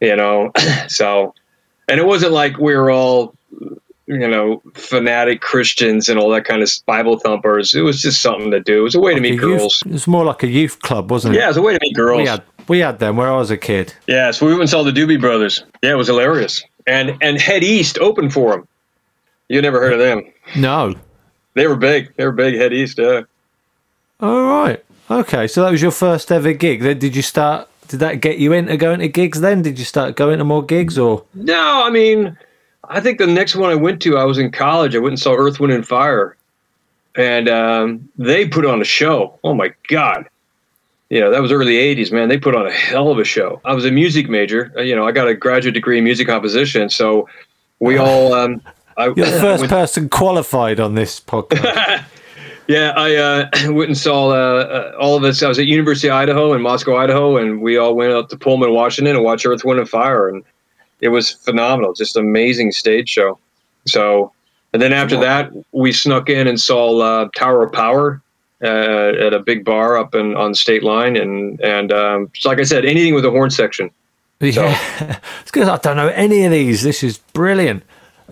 you 0.00 0.16
know 0.16 0.52
so 0.88 1.34
and 1.88 1.98
it 1.98 2.06
wasn't 2.06 2.32
like 2.32 2.58
we 2.58 2.76
were 2.76 2.90
all 2.90 3.34
you 4.06 4.28
know 4.28 4.62
fanatic 4.74 5.40
Christians 5.40 6.08
and 6.08 6.18
all 6.18 6.30
that 6.30 6.44
kind 6.44 6.62
of 6.62 6.70
Bible 6.86 7.18
thumpers. 7.18 7.74
It 7.74 7.82
was 7.82 8.00
just 8.00 8.22
something 8.22 8.50
to 8.50 8.60
do. 8.60 8.80
It 8.80 8.82
was 8.82 8.94
a 8.94 9.00
way 9.00 9.12
like 9.12 9.22
to 9.22 9.30
meet 9.30 9.40
girls. 9.40 9.82
it 9.84 9.92
was 9.92 10.06
more 10.06 10.24
like 10.24 10.42
a 10.42 10.48
youth 10.48 10.80
club, 10.80 11.10
wasn't 11.10 11.34
it? 11.34 11.38
Yeah, 11.38 11.46
it 11.46 11.48
was 11.48 11.56
a 11.56 11.62
way 11.62 11.74
to 11.74 11.80
meet 11.82 11.94
girls. 11.94 12.18
We 12.18 12.26
had 12.26 12.42
we 12.68 12.78
had 12.80 12.98
them 12.98 13.16
where 13.16 13.28
I 13.28 13.36
was 13.36 13.50
a 13.50 13.56
kid. 13.56 13.94
Yeah, 14.06 14.30
so 14.30 14.46
we 14.46 14.52
went 14.52 14.62
and 14.62 14.70
saw 14.70 14.82
the 14.82 14.92
Doobie 14.92 15.20
Brothers. 15.20 15.64
Yeah, 15.82 15.92
it 15.92 15.96
was 15.96 16.08
hilarious. 16.08 16.62
And 16.86 17.18
and 17.20 17.40
Head 17.40 17.64
East 17.64 17.98
opened 17.98 18.32
for 18.32 18.52
them. 18.52 18.68
You 19.48 19.62
never 19.62 19.80
heard 19.80 19.94
of 19.94 19.98
them? 19.98 20.24
No. 20.56 20.94
They 21.54 21.66
were 21.66 21.76
big. 21.76 22.14
They 22.16 22.24
were 22.24 22.32
big. 22.32 22.54
Head 22.54 22.72
East. 22.72 22.98
Yeah. 22.98 23.22
All 24.20 24.44
right. 24.44 24.84
Okay. 25.10 25.46
So 25.46 25.62
that 25.64 25.70
was 25.70 25.82
your 25.82 25.90
first 25.90 26.30
ever 26.30 26.52
gig. 26.52 26.82
Then 26.82 26.98
did 26.98 27.16
you 27.16 27.22
start? 27.22 27.68
Did 27.88 28.00
that 28.00 28.20
get 28.20 28.38
you 28.38 28.52
into 28.52 28.76
going 28.76 29.00
to 29.00 29.08
gigs? 29.08 29.40
Then 29.40 29.62
did 29.62 29.78
you 29.78 29.84
start 29.84 30.14
going 30.16 30.38
to 30.38 30.44
more 30.44 30.62
gigs 30.62 30.98
or? 30.98 31.24
No, 31.34 31.82
I 31.84 31.90
mean, 31.90 32.36
I 32.84 33.00
think 33.00 33.18
the 33.18 33.26
next 33.26 33.56
one 33.56 33.70
I 33.70 33.74
went 33.74 34.00
to, 34.02 34.16
I 34.18 34.24
was 34.24 34.38
in 34.38 34.50
college. 34.50 34.94
I 34.94 34.98
went 34.98 35.12
and 35.12 35.20
saw 35.20 35.34
Earth, 35.34 35.60
Wind, 35.60 35.72
and 35.72 35.86
Fire, 35.86 36.36
and 37.16 37.48
um, 37.48 38.08
they 38.16 38.46
put 38.46 38.64
on 38.64 38.80
a 38.80 38.84
show. 38.84 39.38
Oh 39.44 39.54
my 39.54 39.72
god! 39.88 40.28
You 41.10 41.20
know 41.20 41.30
that 41.30 41.42
was 41.42 41.52
early 41.52 41.74
'80s, 41.74 42.12
man. 42.12 42.28
They 42.28 42.38
put 42.38 42.54
on 42.54 42.66
a 42.66 42.70
hell 42.70 43.10
of 43.10 43.18
a 43.18 43.24
show. 43.24 43.60
I 43.64 43.74
was 43.74 43.84
a 43.84 43.90
music 43.90 44.28
major. 44.28 44.72
Uh, 44.76 44.82
you 44.82 44.94
know, 44.94 45.06
I 45.06 45.12
got 45.12 45.28
a 45.28 45.34
graduate 45.34 45.74
degree 45.74 45.98
in 45.98 46.04
music 46.04 46.26
composition, 46.26 46.88
so 46.88 47.28
we 47.80 47.96
all 47.98 48.32
um, 48.32 48.62
I, 48.98 49.06
You're 49.06 49.26
the 49.26 49.40
first 49.40 49.60
went, 49.60 49.70
person 49.70 50.08
qualified 50.08 50.80
on 50.80 50.94
this 50.94 51.20
podcast. 51.20 52.04
yeah, 52.66 52.92
I 52.96 53.14
uh, 53.14 53.48
went 53.72 53.90
and 53.90 53.96
saw 53.96 54.30
uh, 54.30 54.34
uh, 54.34 54.96
all 55.00 55.16
of 55.16 55.22
us. 55.22 55.40
I 55.40 55.48
was 55.48 55.58
at 55.60 55.66
University 55.66 56.08
of 56.08 56.14
Idaho 56.14 56.52
in 56.52 56.60
Moscow, 56.60 56.96
Idaho, 56.96 57.36
and 57.36 57.62
we 57.62 57.76
all 57.76 57.94
went 57.94 58.12
up 58.12 58.28
to 58.30 58.36
Pullman, 58.36 58.74
Washington, 58.74 59.14
and 59.14 59.24
watched 59.24 59.46
Earth, 59.46 59.64
Wind, 59.64 59.78
and 59.78 59.88
Fire, 59.88 60.28
and 60.28 60.42
it 61.00 61.08
was 61.08 61.30
phenomenal. 61.30 61.94
Just 61.94 62.16
amazing 62.16 62.72
stage 62.72 63.08
show. 63.08 63.38
So, 63.86 64.32
and 64.72 64.82
then 64.82 64.92
after 64.92 65.16
that, 65.20 65.52
we 65.70 65.92
snuck 65.92 66.28
in 66.28 66.48
and 66.48 66.60
saw 66.60 66.98
uh, 67.00 67.28
Tower 67.36 67.66
of 67.66 67.72
Power 67.72 68.20
uh, 68.64 68.66
at 68.66 69.32
a 69.32 69.38
big 69.38 69.64
bar 69.64 69.96
up 69.96 70.16
in 70.16 70.34
on 70.34 70.54
State 70.54 70.82
Line, 70.82 71.16
and 71.16 71.60
and 71.60 71.92
um, 71.92 72.30
so 72.34 72.48
like 72.48 72.58
I 72.58 72.64
said, 72.64 72.84
anything 72.84 73.14
with 73.14 73.24
a 73.24 73.30
horn 73.30 73.50
section. 73.50 73.92
Yeah, 74.40 74.76
so. 74.98 75.06
it's 75.40 75.52
because 75.52 75.68
I 75.68 75.76
don't 75.76 75.96
know 75.96 76.08
any 76.08 76.44
of 76.44 76.50
these. 76.50 76.82
This 76.82 77.04
is 77.04 77.18
brilliant. 77.32 77.84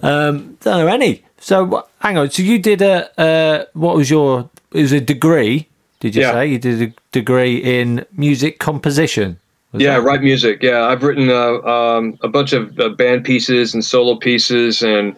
Um, 0.03 0.59
don't 0.61 0.79
know 0.79 0.87
any. 0.87 1.25
So 1.39 1.87
hang 2.01 2.19
on. 2.19 2.31
So 2.31 2.43
you 2.43 2.59
did 2.59 2.83
a 2.83 3.21
uh, 3.21 3.65
what 3.75 3.97
was 3.97 4.11
your? 4.11 4.51
It 4.73 4.83
was 4.83 4.93
a 4.93 5.01
degree. 5.01 5.69
Did 6.01 6.15
you 6.15 6.23
yeah. 6.23 6.33
say 6.33 6.47
you 6.47 6.59
did 6.59 6.83
a 6.83 6.95
degree 7.13 7.57
in 7.57 8.05
music 8.13 8.59
composition? 8.59 9.39
yeah, 9.73 9.95
that? 9.95 10.03
write 10.03 10.23
music. 10.23 10.63
Yeah, 10.63 10.85
I've 10.85 11.03
written 11.03 11.31
uh, 11.31 11.61
um, 11.63 12.19
a 12.23 12.29
bunch 12.29 12.53
of 12.53 12.79
uh, 12.79 12.91
band 12.91 13.25
pieces 13.25 13.75
and 13.75 13.85
solo 13.85 14.17
pieces 14.17 14.83
and 14.83 15.17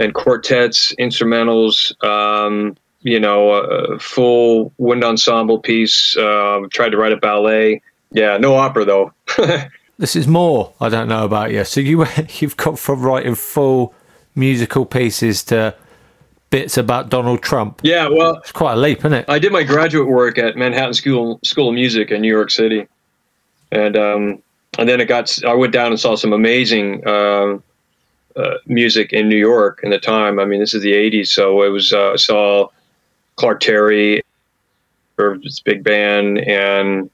and 0.00 0.14
quartets, 0.14 0.94
instrumentals. 0.98 1.92
Um, 2.04 2.76
you 3.02 3.18
know, 3.18 3.52
a 3.52 3.98
full 3.98 4.72
wind 4.78 5.02
ensemble 5.04 5.58
piece. 5.58 6.16
Uh, 6.16 6.60
tried 6.70 6.90
to 6.90 6.98
write 6.98 7.12
a 7.12 7.16
ballet. 7.16 7.82
Yeah, 8.12 8.36
no 8.36 8.56
opera 8.56 8.84
though. 8.84 9.12
this 9.98 10.16
is 10.16 10.28
more. 10.28 10.72
I 10.80 10.88
don't 10.88 11.08
know 11.08 11.24
about 11.24 11.52
you. 11.52 11.64
So 11.64 11.80
you 11.80 12.06
you've 12.38 12.56
got 12.56 12.78
from 12.78 13.02
writing 13.02 13.34
full 13.34 13.94
musical 14.34 14.84
pieces 14.86 15.42
to 15.44 15.74
bits 16.50 16.76
about 16.76 17.08
Donald 17.08 17.42
Trump. 17.42 17.80
Yeah, 17.82 18.08
well, 18.08 18.36
it's 18.36 18.52
quite 18.52 18.74
a 18.74 18.76
leap, 18.76 18.98
isn't 18.98 19.12
it? 19.12 19.24
I 19.28 19.38
did 19.38 19.52
my 19.52 19.62
graduate 19.62 20.08
work 20.08 20.38
at 20.38 20.56
Manhattan 20.56 20.94
School 20.94 21.40
School 21.44 21.68
of 21.68 21.74
Music 21.74 22.10
in 22.10 22.20
New 22.20 22.28
York 22.32 22.50
City, 22.50 22.86
and 23.72 23.96
um, 23.96 24.42
and 24.78 24.88
then 24.88 25.00
it 25.00 25.06
got. 25.06 25.42
I 25.44 25.54
went 25.54 25.72
down 25.72 25.92
and 25.92 26.00
saw 26.00 26.16
some 26.16 26.32
amazing 26.32 27.06
uh, 27.06 27.58
uh, 28.36 28.54
music 28.66 29.12
in 29.12 29.28
New 29.28 29.38
York 29.38 29.80
in 29.82 29.90
the 29.90 29.98
time. 29.98 30.38
I 30.38 30.44
mean, 30.44 30.60
this 30.60 30.74
is 30.74 30.82
the 30.82 30.92
'80s, 30.92 31.28
so 31.28 31.62
it 31.62 31.68
was. 31.68 31.92
Uh, 31.92 32.12
I 32.12 32.16
saw 32.16 32.68
Clark 33.36 33.60
Terry, 33.60 34.22
or 35.18 35.38
this 35.38 35.60
big 35.60 35.84
band, 35.84 36.38
and 36.38 37.10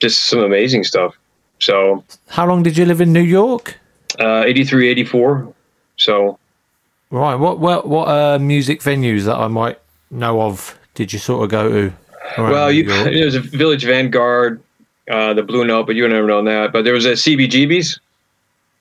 just 0.00 0.24
some 0.24 0.40
amazing 0.40 0.84
stuff. 0.84 1.14
So, 1.58 2.04
how 2.28 2.46
long 2.46 2.62
did 2.62 2.76
you 2.76 2.84
live 2.84 3.00
in 3.00 3.12
New 3.12 3.22
York? 3.22 3.78
Uh, 4.18 4.44
83, 4.46 4.88
84. 4.88 5.52
So, 5.96 6.38
Right. 7.10 7.34
What 7.36 7.58
what 7.58 7.88
what 7.88 8.08
uh, 8.08 8.38
music 8.38 8.80
venues 8.80 9.24
that 9.24 9.36
I 9.36 9.48
might 9.48 9.78
know 10.10 10.42
of 10.42 10.78
did 10.94 11.12
you 11.12 11.18
sort 11.18 11.44
of 11.44 11.50
go 11.50 11.68
to? 11.68 11.92
Well, 12.38 12.72
you, 12.72 12.84
there 13.04 13.24
was 13.24 13.36
a 13.36 13.40
Village 13.40 13.84
Vanguard, 13.84 14.60
uh, 15.10 15.34
the 15.34 15.42
Blue 15.42 15.64
Note, 15.64 15.86
but 15.86 15.94
you 15.94 16.06
never 16.08 16.26
known 16.26 16.46
that. 16.46 16.72
But 16.72 16.84
there 16.84 16.94
was 16.94 17.06
a 17.06 17.12
CBGB's. 17.12 18.00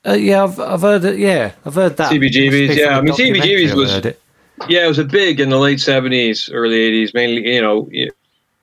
Uh, 0.06 0.14
yeah, 0.14 0.44
I've, 0.44 0.60
I've 0.60 0.82
heard 0.82 1.04
it. 1.04 1.20
Yeah, 1.20 1.52
I've 1.66 1.76
heard 1.76 1.98
that. 1.98 2.12
CBGB's. 2.12 2.78
Yeah, 2.78 2.98
I 2.98 3.02
mean 3.02 3.14
CBGB's 3.14 3.74
was. 3.74 4.14
Yeah, 4.70 4.86
it 4.86 4.88
was 4.88 5.00
a 5.00 5.04
big 5.04 5.40
in 5.40 5.50
the 5.50 5.58
late 5.58 5.80
seventies, 5.80 6.50
early 6.52 6.80
eighties, 6.80 7.14
mainly. 7.14 7.54
You 7.54 7.62
know, 7.62 7.90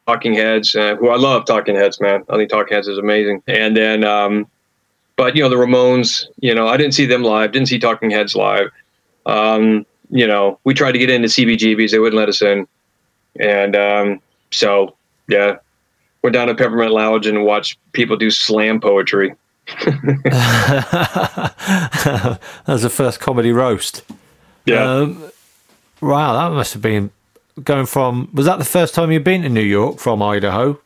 Talking 0.06 0.34
Heads, 0.34 0.74
uh, 0.74 0.96
who 0.96 1.08
I 1.10 1.16
love. 1.16 1.44
Talking 1.44 1.74
Heads, 1.74 2.00
man. 2.00 2.24
I 2.28 2.36
think 2.36 2.50
Talking 2.50 2.74
Heads 2.74 2.88
is 2.88 2.98
amazing. 2.98 3.42
And 3.46 3.76
then, 3.76 4.04
um, 4.04 4.46
but 5.16 5.36
you 5.36 5.42
know, 5.42 5.48
the 5.48 5.56
Ramones. 5.56 6.26
You 6.40 6.54
know, 6.54 6.66
I 6.66 6.76
didn't 6.76 6.94
see 6.94 7.06
them 7.06 7.22
live. 7.22 7.52
Didn't 7.52 7.68
see 7.68 7.78
Talking 7.78 8.10
Heads 8.10 8.34
live. 8.34 8.70
Um, 9.26 9.86
you 10.10 10.26
know, 10.26 10.58
we 10.64 10.74
tried 10.74 10.92
to 10.92 10.98
get 10.98 11.10
into 11.10 11.28
CBGBs, 11.28 11.90
they 11.90 11.98
wouldn't 11.98 12.18
let 12.18 12.28
us 12.28 12.42
in, 12.42 12.66
and 13.40 13.76
um, 13.76 14.20
so 14.50 14.94
Yeah, 15.28 15.56
went 16.22 16.34
down 16.34 16.48
to 16.48 16.54
Peppermint 16.54 16.92
Lounge 16.92 17.26
and 17.26 17.44
watched 17.44 17.78
people 17.92 18.16
do 18.16 18.30
slam 18.30 18.80
poetry. 18.80 19.34
that 19.84 21.52
was 22.66 22.82
the 22.82 22.90
first 22.90 23.20
comedy 23.20 23.52
roast. 23.52 24.02
Yeah. 24.66 24.82
Um, 24.84 25.24
wow, 26.00 26.32
that 26.34 26.54
must 26.54 26.72
have 26.72 26.82
been 26.82 27.10
going 27.62 27.86
from. 27.86 28.28
Was 28.34 28.46
that 28.46 28.58
the 28.58 28.64
first 28.64 28.94
time 28.94 29.12
you'd 29.12 29.24
been 29.24 29.42
to 29.42 29.48
New 29.48 29.60
York 29.62 29.98
from 29.98 30.22
Idaho? 30.22 30.78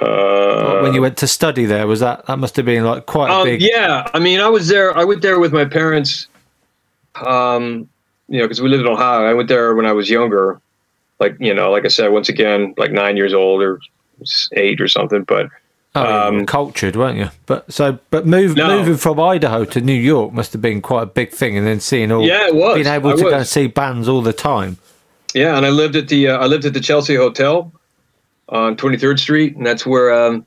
Uh, 0.00 0.80
when 0.80 0.94
you 0.94 1.02
went 1.02 1.16
to 1.18 1.26
study 1.26 1.66
there, 1.66 1.86
was 1.86 2.00
that 2.00 2.24
that 2.26 2.38
must 2.38 2.56
have 2.56 2.64
been 2.64 2.84
like 2.84 3.06
quite 3.06 3.30
a 3.30 3.34
Um, 3.34 3.44
big? 3.44 3.60
yeah, 3.60 4.08
I 4.14 4.18
mean, 4.18 4.40
I 4.40 4.48
was 4.48 4.68
there. 4.68 4.96
I 4.96 5.04
went 5.04 5.22
there 5.22 5.38
with 5.38 5.52
my 5.52 5.64
parents. 5.64 6.26
Um, 7.26 7.88
you 8.28 8.38
know, 8.38 8.44
because 8.44 8.60
we 8.60 8.68
lived 8.68 8.82
in 8.86 8.88
Ohio. 8.92 9.24
I 9.26 9.34
went 9.34 9.48
there 9.48 9.74
when 9.74 9.86
I 9.86 9.92
was 9.92 10.08
younger, 10.08 10.60
like 11.18 11.36
you 11.40 11.52
know, 11.54 11.70
like 11.70 11.84
I 11.84 11.88
said, 11.88 12.08
once 12.08 12.28
again, 12.28 12.74
like 12.78 12.92
nine 12.92 13.16
years 13.16 13.34
old 13.34 13.62
or 13.62 13.80
eight 14.52 14.80
or 14.80 14.88
something. 14.88 15.24
But 15.24 15.48
Oh, 15.96 16.28
um, 16.28 16.46
cultured, 16.46 16.94
weren't 16.94 17.18
you? 17.18 17.30
But 17.46 17.72
so, 17.72 17.98
but 18.10 18.24
move, 18.24 18.54
No. 18.56 18.78
moving 18.78 18.96
from 18.96 19.18
Idaho 19.18 19.64
to 19.64 19.80
New 19.80 19.92
York 19.92 20.32
must 20.32 20.52
have 20.52 20.62
been 20.62 20.80
quite 20.80 21.02
a 21.02 21.06
big 21.06 21.32
thing, 21.32 21.58
and 21.58 21.66
then 21.66 21.80
seeing 21.80 22.12
all, 22.12 22.24
Yeah, 22.24 22.46
it 22.46 22.54
was. 22.54 22.76
being 22.76 22.86
able 22.86 23.10
I 23.10 23.16
to 23.16 23.22
go 23.22 23.30
and 23.38 23.44
see 23.46 23.66
bands 23.66 24.06
all 24.06 24.22
the 24.22 24.32
time. 24.32 24.76
yeah, 25.34 25.56
and 25.56 25.66
I 25.66 25.70
lived 25.70 25.96
at 25.96 26.06
the 26.06 26.28
uh, 26.28 26.38
I 26.38 26.46
lived 26.46 26.64
at 26.64 26.74
the 26.74 26.80
Chelsea 26.80 27.16
Hotel 27.16 27.72
on 28.48 28.76
Twenty 28.76 28.98
Third 28.98 29.18
Street, 29.18 29.56
and 29.56 29.66
that's 29.66 29.84
where 29.84 30.12
um, 30.14 30.46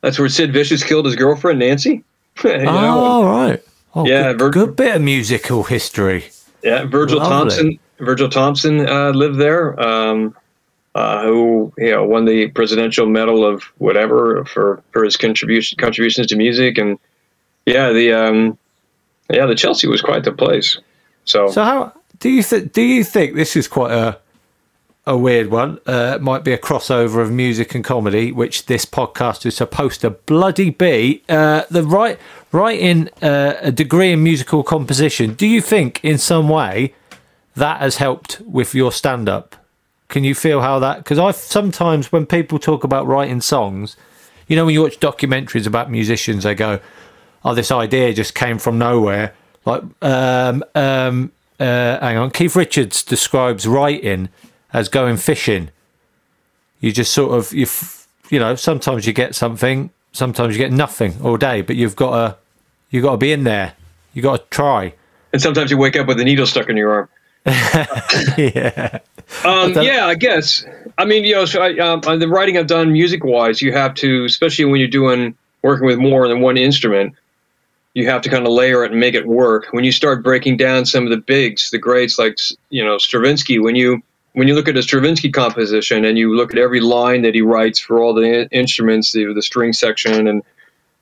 that's 0.00 0.18
where 0.18 0.28
Sid 0.28 0.52
Vicious 0.52 0.82
killed 0.82 1.04
his 1.06 1.14
girlfriend 1.14 1.60
Nancy. 1.60 2.02
You 2.44 2.58
know, 2.58 3.20
oh, 3.22 3.24
right. 3.26 3.62
Oh, 3.94 4.06
Yeah, 4.06 4.32
good, 4.32 4.38
Vir- 4.38 4.50
good 4.50 4.76
bit 4.76 4.96
of 4.96 5.02
musical 5.02 5.64
history. 5.64 6.24
Yeah, 6.62 6.84
Virgil 6.84 7.18
Lovely. 7.18 7.30
Thomson. 7.30 7.78
Virgil 7.98 8.28
Thomson 8.28 8.88
uh, 8.88 9.10
lived 9.10 9.38
there. 9.38 9.78
Um, 9.80 10.36
uh, 10.94 11.22
who 11.22 11.72
you 11.78 11.90
know 11.92 12.04
won 12.04 12.24
the 12.24 12.48
presidential 12.48 13.06
medal 13.06 13.44
of 13.44 13.62
whatever 13.78 14.44
for 14.46 14.82
for 14.90 15.04
his 15.04 15.16
contribution 15.16 15.78
contributions 15.78 16.26
to 16.26 16.36
music 16.36 16.78
and 16.78 16.98
yeah 17.64 17.92
the 17.92 18.12
um, 18.12 18.58
yeah 19.30 19.46
the 19.46 19.54
Chelsea 19.54 19.86
was 19.86 20.02
quite 20.02 20.24
the 20.24 20.32
place. 20.32 20.78
So, 21.26 21.48
So 21.50 21.62
how 21.62 21.92
do 22.18 22.28
you 22.28 22.42
th- 22.42 22.72
do 22.72 22.82
you 22.82 23.04
think 23.04 23.36
this 23.36 23.54
is 23.54 23.68
quite 23.68 23.92
a 23.92 24.18
a 25.06 25.16
weird 25.16 25.50
one? 25.50 25.78
Uh, 25.86 26.18
might 26.20 26.44
be 26.44 26.52
a 26.52 26.58
crossover 26.58 27.22
of 27.22 27.30
music 27.30 27.74
and 27.74 27.84
comedy, 27.84 28.32
which 28.32 28.66
this 28.66 28.84
podcast 28.84 29.46
is 29.46 29.56
supposed 29.56 30.00
to 30.02 30.10
bloody 30.10 30.70
be. 30.70 31.22
Uh, 31.28 31.62
the 31.70 31.82
right 31.82 32.18
writing 32.52 33.08
uh, 33.22 33.54
a 33.60 33.72
degree 33.72 34.12
in 34.12 34.22
musical 34.22 34.62
composition. 34.62 35.34
Do 35.34 35.46
you 35.46 35.60
think 35.60 36.00
in 36.04 36.18
some 36.18 36.48
way 36.48 36.94
that 37.56 37.80
has 37.80 37.96
helped 37.96 38.40
with 38.42 38.74
your 38.74 38.92
stand 38.92 39.28
up? 39.28 39.56
Can 40.08 40.24
you 40.24 40.34
feel 40.34 40.60
how 40.60 40.78
that? 40.80 40.98
Because 40.98 41.18
I 41.18 41.30
sometimes 41.30 42.10
when 42.10 42.26
people 42.26 42.58
talk 42.58 42.84
about 42.84 43.06
writing 43.06 43.40
songs, 43.40 43.96
you 44.48 44.56
know, 44.56 44.64
when 44.64 44.74
you 44.74 44.82
watch 44.82 44.98
documentaries 44.98 45.66
about 45.66 45.90
musicians, 45.90 46.42
they 46.42 46.54
go, 46.54 46.80
"Oh, 47.44 47.54
this 47.54 47.70
idea 47.70 48.12
just 48.12 48.34
came 48.34 48.58
from 48.58 48.76
nowhere." 48.76 49.34
Like, 49.64 49.82
um, 50.02 50.64
um, 50.74 51.30
uh, 51.60 52.00
hang 52.00 52.16
on, 52.16 52.30
Keith 52.32 52.56
Richards 52.56 53.04
describes 53.04 53.68
writing 53.68 54.30
as 54.72 54.88
going 54.88 55.16
fishing. 55.16 55.70
You 56.80 56.92
just 56.92 57.12
sort 57.12 57.32
of 57.36 57.52
you, 57.52 57.64
f- 57.64 58.08
you 58.30 58.38
know, 58.38 58.54
sometimes 58.54 59.06
you 59.06 59.12
get 59.12 59.34
something, 59.34 59.90
sometimes 60.12 60.56
you 60.56 60.58
get 60.62 60.72
nothing 60.72 61.14
all 61.22 61.36
day, 61.36 61.60
but 61.62 61.76
you've 61.76 61.96
got 61.96 62.10
to, 62.12 62.36
you 62.90 63.02
got 63.02 63.12
to 63.12 63.16
be 63.18 63.32
in 63.32 63.44
there. 63.44 63.74
You 64.14 64.22
got 64.22 64.36
to 64.38 64.44
try. 64.50 64.94
and 65.32 65.40
sometimes 65.40 65.70
you 65.70 65.78
wake 65.78 65.96
up 65.96 66.06
with 66.06 66.18
a 66.20 66.24
needle 66.24 66.46
stuck 66.46 66.68
in 66.68 66.76
your 66.76 66.90
arm. 66.92 67.08
yeah. 68.36 68.98
Um, 69.44 69.72
don't- 69.72 69.84
yeah, 69.84 70.06
I 70.06 70.14
guess. 70.14 70.64
I 70.98 71.04
mean, 71.04 71.24
you 71.24 71.34
know, 71.34 71.44
so 71.44 71.62
I, 71.62 71.78
um, 71.78 72.00
on 72.06 72.18
the 72.18 72.28
writing 72.28 72.58
I've 72.58 72.66
done 72.66 72.92
music 72.92 73.24
wise, 73.24 73.62
you 73.62 73.72
have 73.72 73.94
to, 73.96 74.24
especially 74.24 74.64
when 74.66 74.80
you're 74.80 74.88
doing 74.88 75.34
working 75.62 75.86
with 75.86 75.98
more 75.98 76.26
than 76.28 76.40
one 76.40 76.56
instrument, 76.56 77.14
you 77.94 78.08
have 78.08 78.22
to 78.22 78.28
kind 78.28 78.46
of 78.46 78.52
layer 78.52 78.84
it 78.84 78.90
and 78.92 79.00
make 79.00 79.14
it 79.14 79.26
work. 79.26 79.66
When 79.72 79.84
you 79.84 79.92
start 79.92 80.22
breaking 80.22 80.56
down 80.56 80.86
some 80.86 81.04
of 81.04 81.10
the 81.10 81.16
bigs, 81.16 81.70
the 81.70 81.78
greats 81.78 82.18
like 82.18 82.36
you 82.70 82.84
know 82.84 82.98
Stravinsky, 82.98 83.58
when 83.58 83.74
you 83.76 84.02
when 84.32 84.48
you 84.48 84.54
look 84.54 84.68
at 84.68 84.76
a 84.76 84.82
Stravinsky 84.82 85.30
composition 85.30 86.04
and 86.04 86.16
you 86.16 86.36
look 86.36 86.52
at 86.52 86.58
every 86.58 86.80
line 86.80 87.22
that 87.22 87.34
he 87.34 87.42
writes 87.42 87.80
for 87.80 88.00
all 88.00 88.14
the 88.14 88.22
in- 88.22 88.48
instruments, 88.50 89.12
the, 89.12 89.32
the 89.34 89.42
string 89.42 89.72
section 89.72 90.28
and 90.28 90.42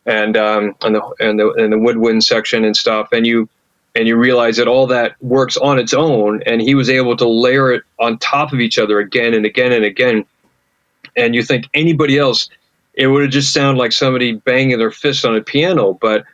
and 0.06 0.36
um, 0.36 0.74
and 0.82 0.94
the 0.94 1.14
and 1.20 1.38
the 1.38 1.50
and 1.52 1.72
the 1.72 1.78
woodwind 1.78 2.24
section 2.24 2.64
and 2.64 2.76
stuff, 2.76 3.12
and 3.12 3.26
you 3.26 3.48
and 3.94 4.06
you 4.08 4.16
realize 4.16 4.56
that 4.56 4.68
all 4.68 4.86
that 4.86 5.20
works 5.20 5.56
on 5.56 5.78
its 5.78 5.92
own, 5.92 6.42
and 6.44 6.60
he 6.60 6.74
was 6.74 6.88
able 6.88 7.16
to 7.16 7.28
layer 7.28 7.72
it 7.72 7.82
on 7.98 8.18
top 8.18 8.52
of 8.52 8.60
each 8.60 8.78
other 8.78 9.00
again 9.00 9.34
and 9.34 9.44
again 9.44 9.72
and 9.72 9.84
again. 9.84 10.24
And 11.16 11.34
you 11.34 11.42
think 11.42 11.66
anybody 11.74 12.16
else, 12.16 12.48
it 12.94 13.06
would 13.08 13.22
have 13.22 13.30
just 13.32 13.52
sounded 13.52 13.78
like 13.78 13.92
somebody 13.92 14.32
banging 14.32 14.78
their 14.78 14.90
fist 14.90 15.24
on 15.24 15.36
a 15.36 15.40
piano, 15.42 15.94
but 15.94 16.24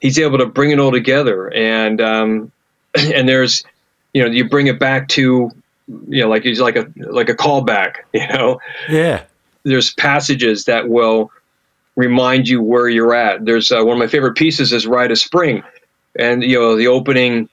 he's 0.00 0.18
able 0.18 0.38
to 0.38 0.46
bring 0.46 0.70
it 0.70 0.80
all 0.80 0.92
together. 0.92 1.52
And 1.52 2.00
um, 2.00 2.52
and 2.96 3.28
there's, 3.28 3.64
you 4.14 4.22
know, 4.22 4.30
you 4.30 4.48
bring 4.48 4.66
it 4.66 4.78
back 4.78 5.08
to, 5.08 5.50
you 6.08 6.22
know, 6.22 6.28
like 6.28 6.42
he's 6.42 6.60
like 6.60 6.76
a 6.76 6.86
like 6.96 7.28
a 7.28 7.34
callback. 7.34 7.96
You 8.12 8.26
know, 8.28 8.60
Yeah. 8.88 9.22
there's 9.64 9.92
passages 9.94 10.64
that 10.64 10.88
will 10.88 11.30
remind 11.96 12.48
you 12.48 12.62
where 12.62 12.88
you're 12.88 13.14
at. 13.14 13.44
There's 13.44 13.70
uh, 13.70 13.82
one 13.84 13.96
of 13.96 13.98
my 13.98 14.06
favorite 14.06 14.36
pieces 14.36 14.72
is 14.72 14.86
Rite 14.86 15.10
of 15.10 15.18
Spring, 15.18 15.62
and 16.18 16.42
you 16.42 16.58
know 16.58 16.76
the 16.76 16.86
opening 16.86 17.48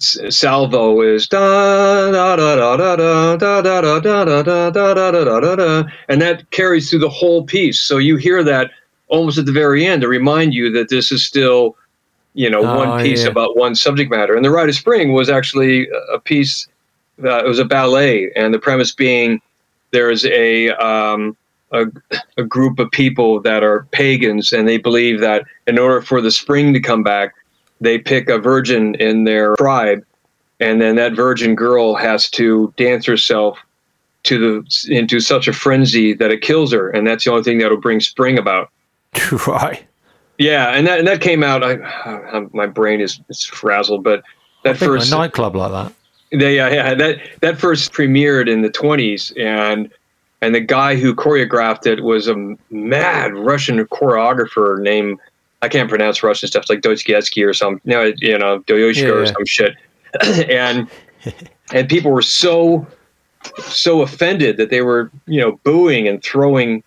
salvo 0.00 1.02
is 1.02 1.28
da 1.28 2.10
da 2.10 2.36
da 2.36 2.56
da 2.56 2.76
da 2.76 2.96
da 2.96 3.36
da 3.36 3.60
da 3.60 3.80
da 4.00 4.00
da 4.00 4.24
da 4.24 4.70
da 4.70 4.70
da 4.70 4.94
da 4.94 5.24
da 5.24 5.40
da 5.40 5.56
da, 5.56 5.84
and 6.08 6.22
that 6.22 6.50
carries 6.50 6.88
through 6.88 7.00
the 7.00 7.10
whole 7.10 7.44
piece. 7.44 7.78
So 7.80 7.98
you 7.98 8.16
hear 8.16 8.42
that 8.42 8.70
almost 9.08 9.38
at 9.38 9.44
the 9.46 9.52
very 9.52 9.84
end 9.84 10.02
to 10.02 10.08
remind 10.08 10.54
you 10.54 10.70
that 10.72 10.88
this 10.88 11.12
is 11.12 11.24
still, 11.24 11.76
you 12.34 12.48
know, 12.48 12.62
one 12.62 13.02
piece 13.02 13.24
about 13.30 13.56
one 13.56 13.74
subject 13.74 14.10
matter. 14.10 14.34
And 14.34 14.44
the 14.44 14.50
Rite 14.50 14.68
of 14.68 14.74
Spring 14.74 15.12
was 15.12 15.28
actually 15.28 15.88
a 16.12 16.18
piece. 16.18 16.66
Uh, 17.22 17.44
it 17.44 17.48
was 17.48 17.58
a 17.58 17.64
ballet, 17.64 18.30
and 18.36 18.52
the 18.54 18.58
premise 18.58 18.92
being 18.92 19.40
there 19.92 20.10
is 20.10 20.24
a 20.26 20.70
um, 20.70 21.36
a, 21.72 21.86
a 22.36 22.42
group 22.42 22.78
of 22.78 22.90
people 22.90 23.40
that 23.42 23.62
are 23.62 23.86
pagans, 23.92 24.52
and 24.52 24.66
they 24.66 24.78
believe 24.78 25.20
that 25.20 25.44
in 25.66 25.78
order 25.78 26.02
for 26.02 26.20
the 26.20 26.30
spring 26.30 26.72
to 26.72 26.80
come 26.80 27.02
back, 27.02 27.34
they 27.80 27.98
pick 27.98 28.28
a 28.28 28.38
virgin 28.38 28.94
in 28.96 29.24
their 29.24 29.54
tribe, 29.56 30.04
and 30.58 30.80
then 30.80 30.96
that 30.96 31.14
virgin 31.14 31.54
girl 31.54 31.94
has 31.94 32.28
to 32.30 32.72
dance 32.76 33.06
herself 33.06 33.58
to 34.22 34.38
the 34.38 34.94
into 34.94 35.20
such 35.20 35.48
a 35.48 35.52
frenzy 35.52 36.12
that 36.14 36.30
it 36.30 36.42
kills 36.42 36.72
her, 36.72 36.90
and 36.90 37.06
that's 37.06 37.24
the 37.24 37.30
only 37.30 37.42
thing 37.42 37.58
that'll 37.58 37.80
bring 37.80 38.00
spring 38.00 38.38
about. 38.38 38.70
right. 39.46 39.84
Yeah, 40.38 40.68
and 40.68 40.86
that 40.86 40.98
and 40.98 41.08
that 41.08 41.20
came 41.20 41.42
out. 41.42 41.62
I, 41.62 41.74
I 41.74 42.46
my 42.52 42.66
brain 42.66 43.00
is, 43.00 43.20
is 43.28 43.44
frazzled, 43.44 44.02
but 44.02 44.22
that 44.64 44.76
first 44.76 45.12
a 45.12 45.16
nightclub 45.16 45.54
like 45.54 45.70
that. 45.72 45.92
They 46.32 46.56
yeah, 46.56 46.68
yeah 46.68 46.94
that 46.94 47.18
that 47.40 47.58
first 47.58 47.92
premiered 47.92 48.48
in 48.48 48.62
the 48.62 48.70
20s 48.70 49.32
and 49.38 49.90
and 50.40 50.54
the 50.54 50.60
guy 50.60 50.96
who 50.96 51.14
choreographed 51.14 51.86
it 51.86 52.02
was 52.02 52.28
a 52.28 52.56
mad 52.70 53.34
Russian 53.34 53.84
choreographer 53.86 54.80
named 54.80 55.18
I 55.62 55.68
can't 55.68 55.88
pronounce 55.88 56.22
Russian 56.22 56.48
stuff 56.48 56.66
like 56.68 56.80
Dostoevsky 56.82 57.42
or 57.42 57.52
some 57.52 57.80
no 57.84 58.12
you 58.16 58.38
know 58.38 58.58
Dostoevsky 58.60 59.02
Yeah, 59.02 59.08
or 59.08 59.24
yeah. 59.24 59.32
some 59.32 59.46
shit 59.46 59.76
and 60.48 60.88
and 61.72 61.88
people 61.88 62.10
were 62.10 62.22
so 62.22 62.86
so 63.58 64.02
offended 64.02 64.56
that 64.58 64.70
they 64.70 64.82
were 64.82 65.10
you 65.26 65.40
know 65.40 65.52
booing 65.64 66.06
and 66.06 66.22
throwing 66.22 66.70
you 66.76 66.82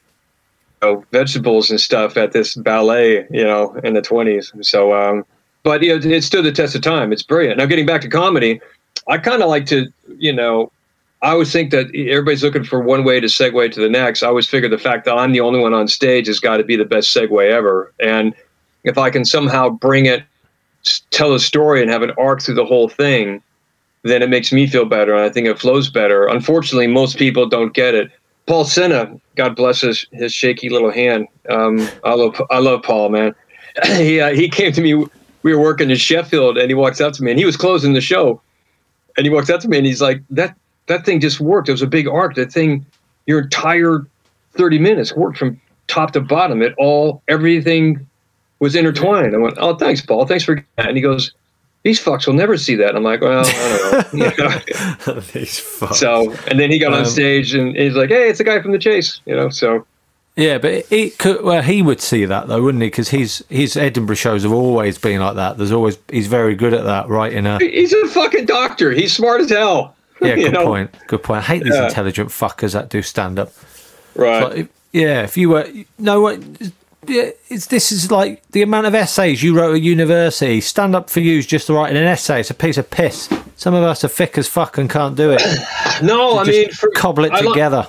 know, 0.90 1.06
vegetables 1.12 1.70
and 1.70 1.80
stuff 1.80 2.18
at 2.18 2.32
this 2.32 2.56
ballet 2.56 3.28
you 3.30 3.44
know 3.44 3.74
in 3.84 3.94
the 3.94 4.02
20s 4.02 4.64
so 4.66 4.94
um 4.94 5.26
but 5.64 5.82
you 5.82 5.98
know, 5.98 6.10
it 6.10 6.24
stood 6.24 6.46
the 6.46 6.52
test 6.52 6.76
of 6.76 6.82
time. 6.82 7.12
It's 7.12 7.24
brilliant. 7.24 7.58
Now, 7.58 7.66
getting 7.66 7.86
back 7.86 8.02
to 8.02 8.10
comedy, 8.10 8.62
I 9.08 9.18
kind 9.18 9.42
of 9.42 9.50
like 9.50 9.66
to, 9.68 9.92
you 10.18 10.34
know, 10.34 10.72
I 11.22 11.32
always 11.32 11.52
think 11.52 11.72
that 11.72 11.88
everybody's 11.96 12.44
looking 12.44 12.66
for 12.66 12.82
one 12.82 13.06
way 13.06 13.20
to 13.20 13.28
segue 13.28 13.72
to 13.72 13.80
the 13.80 13.90
next. 13.90 14.24
I 14.24 14.28
always 14.28 14.48
figure 14.48 14.68
the 14.68 14.78
fact 14.78 15.06
that 15.06 15.14
I'm 15.14 15.32
the 15.32 15.40
only 15.40 15.60
one 15.60 15.74
on 15.74 15.88
stage 15.88 16.28
has 16.28 16.40
got 16.40 16.58
to 16.58 16.64
be 16.64 16.76
the 16.76 16.86
best 16.86 17.16
segue 17.16 17.50
ever. 17.50 17.94
And 18.02 18.36
if 18.84 18.98
I 18.98 19.10
can 19.10 19.24
somehow 19.24 19.70
bring 19.70 20.06
it, 20.06 20.24
tell 21.12 21.34
a 21.34 21.40
story 21.40 21.82
and 21.82 21.90
have 21.90 22.02
an 22.02 22.12
arc 22.18 22.42
through 22.42 22.56
the 22.56 22.66
whole 22.66 22.90
thing, 22.90 23.42
then 24.04 24.22
it 24.22 24.30
makes 24.30 24.52
me 24.52 24.68
feel 24.68 24.84
better. 24.84 25.14
And 25.14 25.24
I 25.24 25.30
think 25.30 25.48
it 25.48 25.58
flows 25.58 25.90
better. 25.90 26.28
Unfortunately, 26.28 26.88
most 26.88 27.18
people 27.18 27.48
don't 27.48 27.74
get 27.74 27.96
it. 27.96 28.12
Paul 28.46 28.66
Sinha, 28.66 29.20
God 29.36 29.56
bless 29.56 29.82
his, 29.82 30.06
his 30.12 30.34
shaky 30.34 30.70
little 30.70 30.92
hand. 30.92 31.28
Um, 31.50 31.88
I 32.04 32.14
love 32.16 32.42
I 32.52 32.60
love 32.60 32.84
Paul, 32.84 33.10
man. 33.10 33.34
he 33.86 34.20
uh, 34.20 34.34
he 34.34 34.50
came 34.50 34.74
to 34.74 34.82
me. 34.82 34.94
We 35.44 35.56
were 35.56 35.62
working 35.62 35.90
in 35.90 35.98
Sheffield, 35.98 36.58
and 36.58 36.70
he 36.70 36.74
walks 36.74 37.02
up 37.02 37.14
to 37.14 37.24
me, 37.24 37.32
and 37.32 37.40
he 37.40 37.46
was 37.46 37.58
closing 37.58 37.94
the 37.94 38.02
show, 38.02 38.42
and 39.18 39.26
he 39.26 39.30
walks 39.32 39.50
up 39.50 39.62
to 39.62 39.68
me, 39.68 39.78
and 39.78 39.86
he's 39.86 40.02
like, 40.02 40.22
"That 40.30 40.56
that 40.88 41.06
thing 41.06 41.20
just 41.20 41.40
worked. 41.40 41.70
It 41.70 41.74
was 41.74 41.82
a 41.82 41.88
big 41.88 42.08
arc. 42.08 42.36
That 42.36 42.52
thing, 42.52 42.86
your 43.26 43.42
entire 43.42 44.06
thirty 44.54 44.80
minutes 44.80 45.14
worked 45.16 45.38
from 45.38 45.60
top 45.88 46.12
to 46.12 46.22
bottom. 46.22 46.62
It 46.62 46.74
all 46.78 47.22
everything 47.28 48.06
was 48.60 48.76
intertwined." 48.76 49.36
I 49.36 49.40
went, 49.40 49.58
"Oh, 49.60 49.76
thanks, 49.76 50.02
Paul. 50.02 50.26
Thanks 50.26 50.44
for 50.44 50.56
that." 50.78 50.88
And 50.88 50.98
he 50.98 51.02
goes, 51.02 51.34
these 51.84 52.02
fucks 52.02 52.26
will 52.26 52.34
never 52.34 52.58
see 52.58 52.76
that. 52.76 52.88
And 52.96 52.98
I'm 53.00 53.04
like, 53.04 53.20
well, 53.20 53.44
I 53.46 54.04
don't 54.14 54.14
know. 54.40 55.20
These 55.34 55.60
fucks. 55.60 55.96
so, 55.96 56.32
and 56.48 56.58
then 56.58 56.72
he 56.72 56.80
got 56.80 56.94
on 56.94 57.00
Um, 57.00 57.06
stage 57.06 57.54
and 57.54 57.76
he's 57.76 57.94
like, 57.94 58.08
hey, 58.08 58.30
it's 58.30 58.40
a 58.40 58.46
guy 58.46 58.62
from 58.62 58.72
the 58.72 58.80
Chase, 58.80 59.20
you 59.26 59.36
know. 59.36 59.50
So, 59.50 59.86
Yeah, 60.36 60.58
but 60.58 60.72
it, 60.72 60.92
it 60.92 61.18
could, 61.20 61.44
well, 61.44 61.62
he 61.62 61.84
would 61.84 62.02
see 62.02 62.26
that 62.26 62.48
though, 62.48 62.62
wouldn't 62.64 62.82
he? 62.82 62.88
Because 62.88 63.10
his 63.10 63.44
his 63.50 63.78
Edinburgh 63.78 64.16
shows 64.16 64.44
have 64.44 64.52
always 64.52 64.98
been 64.98 65.22
like 65.22 65.36
that. 65.36 65.58
There's 65.58 65.72
always 65.72 65.98
he's 66.10 66.28
very 66.28 66.56
good 66.56 66.74
at 66.74 66.86
that, 66.86 67.08
writing 67.08 67.46
a 67.46 67.60
he's 67.60 67.94
a 67.94 68.08
fucking 68.08 68.46
doctor. 68.46 68.92
He's 68.92 69.14
smart 69.14 69.42
as 69.42 69.52
hell. 69.52 69.96
yeah. 70.22 70.36
Good 70.36 70.54
know? 70.54 70.66
point. 70.66 70.96
Good 71.08 71.22
point. 71.22 71.40
I 71.40 71.42
hate 71.44 71.64
these 71.64 71.76
Yeah. 71.76 71.88
intelligent 71.88 72.30
fuckers 72.30 72.74
that 72.74 72.90
do 72.90 73.04
stand 73.04 73.38
up. 73.38 73.52
Right. 74.16 74.44
Like, 74.44 74.70
yeah, 74.92 75.22
if 75.22 75.38
you 75.38 75.50
were 75.50 75.68
no, 76.00 76.22
what? 76.22 76.42
Yeah, 77.06 77.32
it's 77.50 77.68
this 77.68 77.92
is 77.92 78.10
like 78.10 78.42
the 78.52 78.62
amount 78.64 78.88
of 78.88 78.96
essays 78.96 79.44
you 79.44 79.56
wrote 79.56 79.76
at 79.76 79.82
university. 79.82 80.62
Stand 80.62 80.96
up 80.96 81.10
for 81.12 81.20
you 81.20 81.38
is 81.38 81.46
just 81.46 81.70
writing 81.70 81.98
an 81.98 82.06
essay. 82.06 82.40
It's 82.40 82.50
a 82.50 82.56
piece 82.56 82.78
of 82.78 82.90
piss. 82.90 83.30
Some 83.56 83.74
of 83.76 83.84
us 83.84 84.04
are 84.04 84.08
thick 84.08 84.38
as 84.38 84.48
fuck 84.48 84.78
and 84.80 84.90
can't 84.90 85.16
do 85.16 85.32
it. 85.32 85.42
no, 86.02 86.40
I 86.40 86.44
mean, 86.46 86.72
for, 86.72 86.90
cobble 86.92 87.26
it 87.26 87.34
I 87.34 87.42
together. 87.42 87.88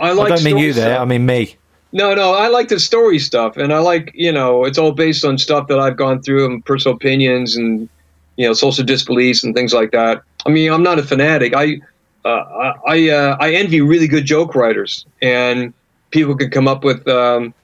I 0.00 0.12
like 0.12 0.32
I 0.32 0.34
don't 0.36 0.44
mean 0.44 0.58
you 0.58 0.72
there. 0.74 0.98
I 0.98 1.04
mean 1.06 1.24
me. 1.24 1.56
No, 1.92 2.14
no, 2.14 2.34
I 2.34 2.48
like 2.48 2.68
the 2.68 2.78
story 2.78 3.18
stuff, 3.18 3.56
and 3.56 3.72
I 3.72 3.78
like 3.78 4.10
you 4.14 4.32
know 4.32 4.64
it's 4.64 4.78
all 4.78 4.92
based 4.92 5.24
on 5.24 5.38
stuff 5.38 5.68
that 5.68 5.78
I've 5.80 5.96
gone 5.96 6.20
through 6.22 6.44
and 6.46 6.64
personal 6.64 6.96
opinions 6.96 7.56
and 7.56 7.88
you 8.36 8.46
know 8.46 8.52
social 8.52 8.84
disbeliefs 8.84 9.42
and 9.44 9.54
things 9.54 9.72
like 9.72 9.92
that. 9.92 10.22
I 10.46 10.50
mean, 10.50 10.70
I'm 10.72 10.82
not 10.82 10.98
a 10.98 11.02
fanatic. 11.02 11.54
I 11.56 11.78
uh, 12.24 12.28
I 12.28 12.72
I, 12.86 13.08
uh, 13.10 13.36
I 13.40 13.52
envy 13.54 13.80
really 13.80 14.06
good 14.08 14.26
joke 14.26 14.54
writers 14.54 15.06
and 15.22 15.72
people 16.10 16.36
can 16.36 16.50
come 16.50 16.68
up 16.68 16.84
with 16.84 17.06
um, 17.08 17.54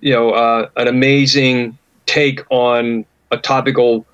you 0.00 0.12
know 0.12 0.30
uh, 0.30 0.68
an 0.76 0.86
amazing 0.88 1.78
take 2.06 2.40
on 2.50 3.04
a 3.32 3.38
topical 3.38 4.06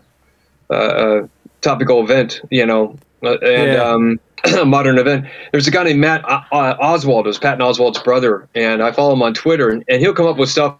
uh, 0.70 0.74
uh, 0.74 1.22
topical 1.62 2.02
event. 2.02 2.40
You 2.50 2.66
know, 2.66 3.00
uh, 3.24 3.38
and 3.42 3.74
Yeah. 3.74 3.82
um, 3.82 4.18
modern 4.66 4.98
event. 4.98 5.26
There's 5.52 5.66
a 5.66 5.70
guy 5.70 5.84
named 5.84 6.00
Matt 6.00 6.24
uh, 6.28 6.42
uh, 6.52 6.76
Oswalt, 6.76 7.24
who's 7.24 7.38
Patton 7.38 7.60
Oswalt's 7.60 7.98
brother, 7.98 8.48
and 8.54 8.82
I 8.82 8.92
follow 8.92 9.12
him 9.12 9.22
on 9.22 9.34
Twitter, 9.34 9.68
and, 9.68 9.84
and 9.88 10.00
he'll 10.00 10.14
come 10.14 10.26
up 10.26 10.36
with 10.36 10.48
stuff, 10.48 10.76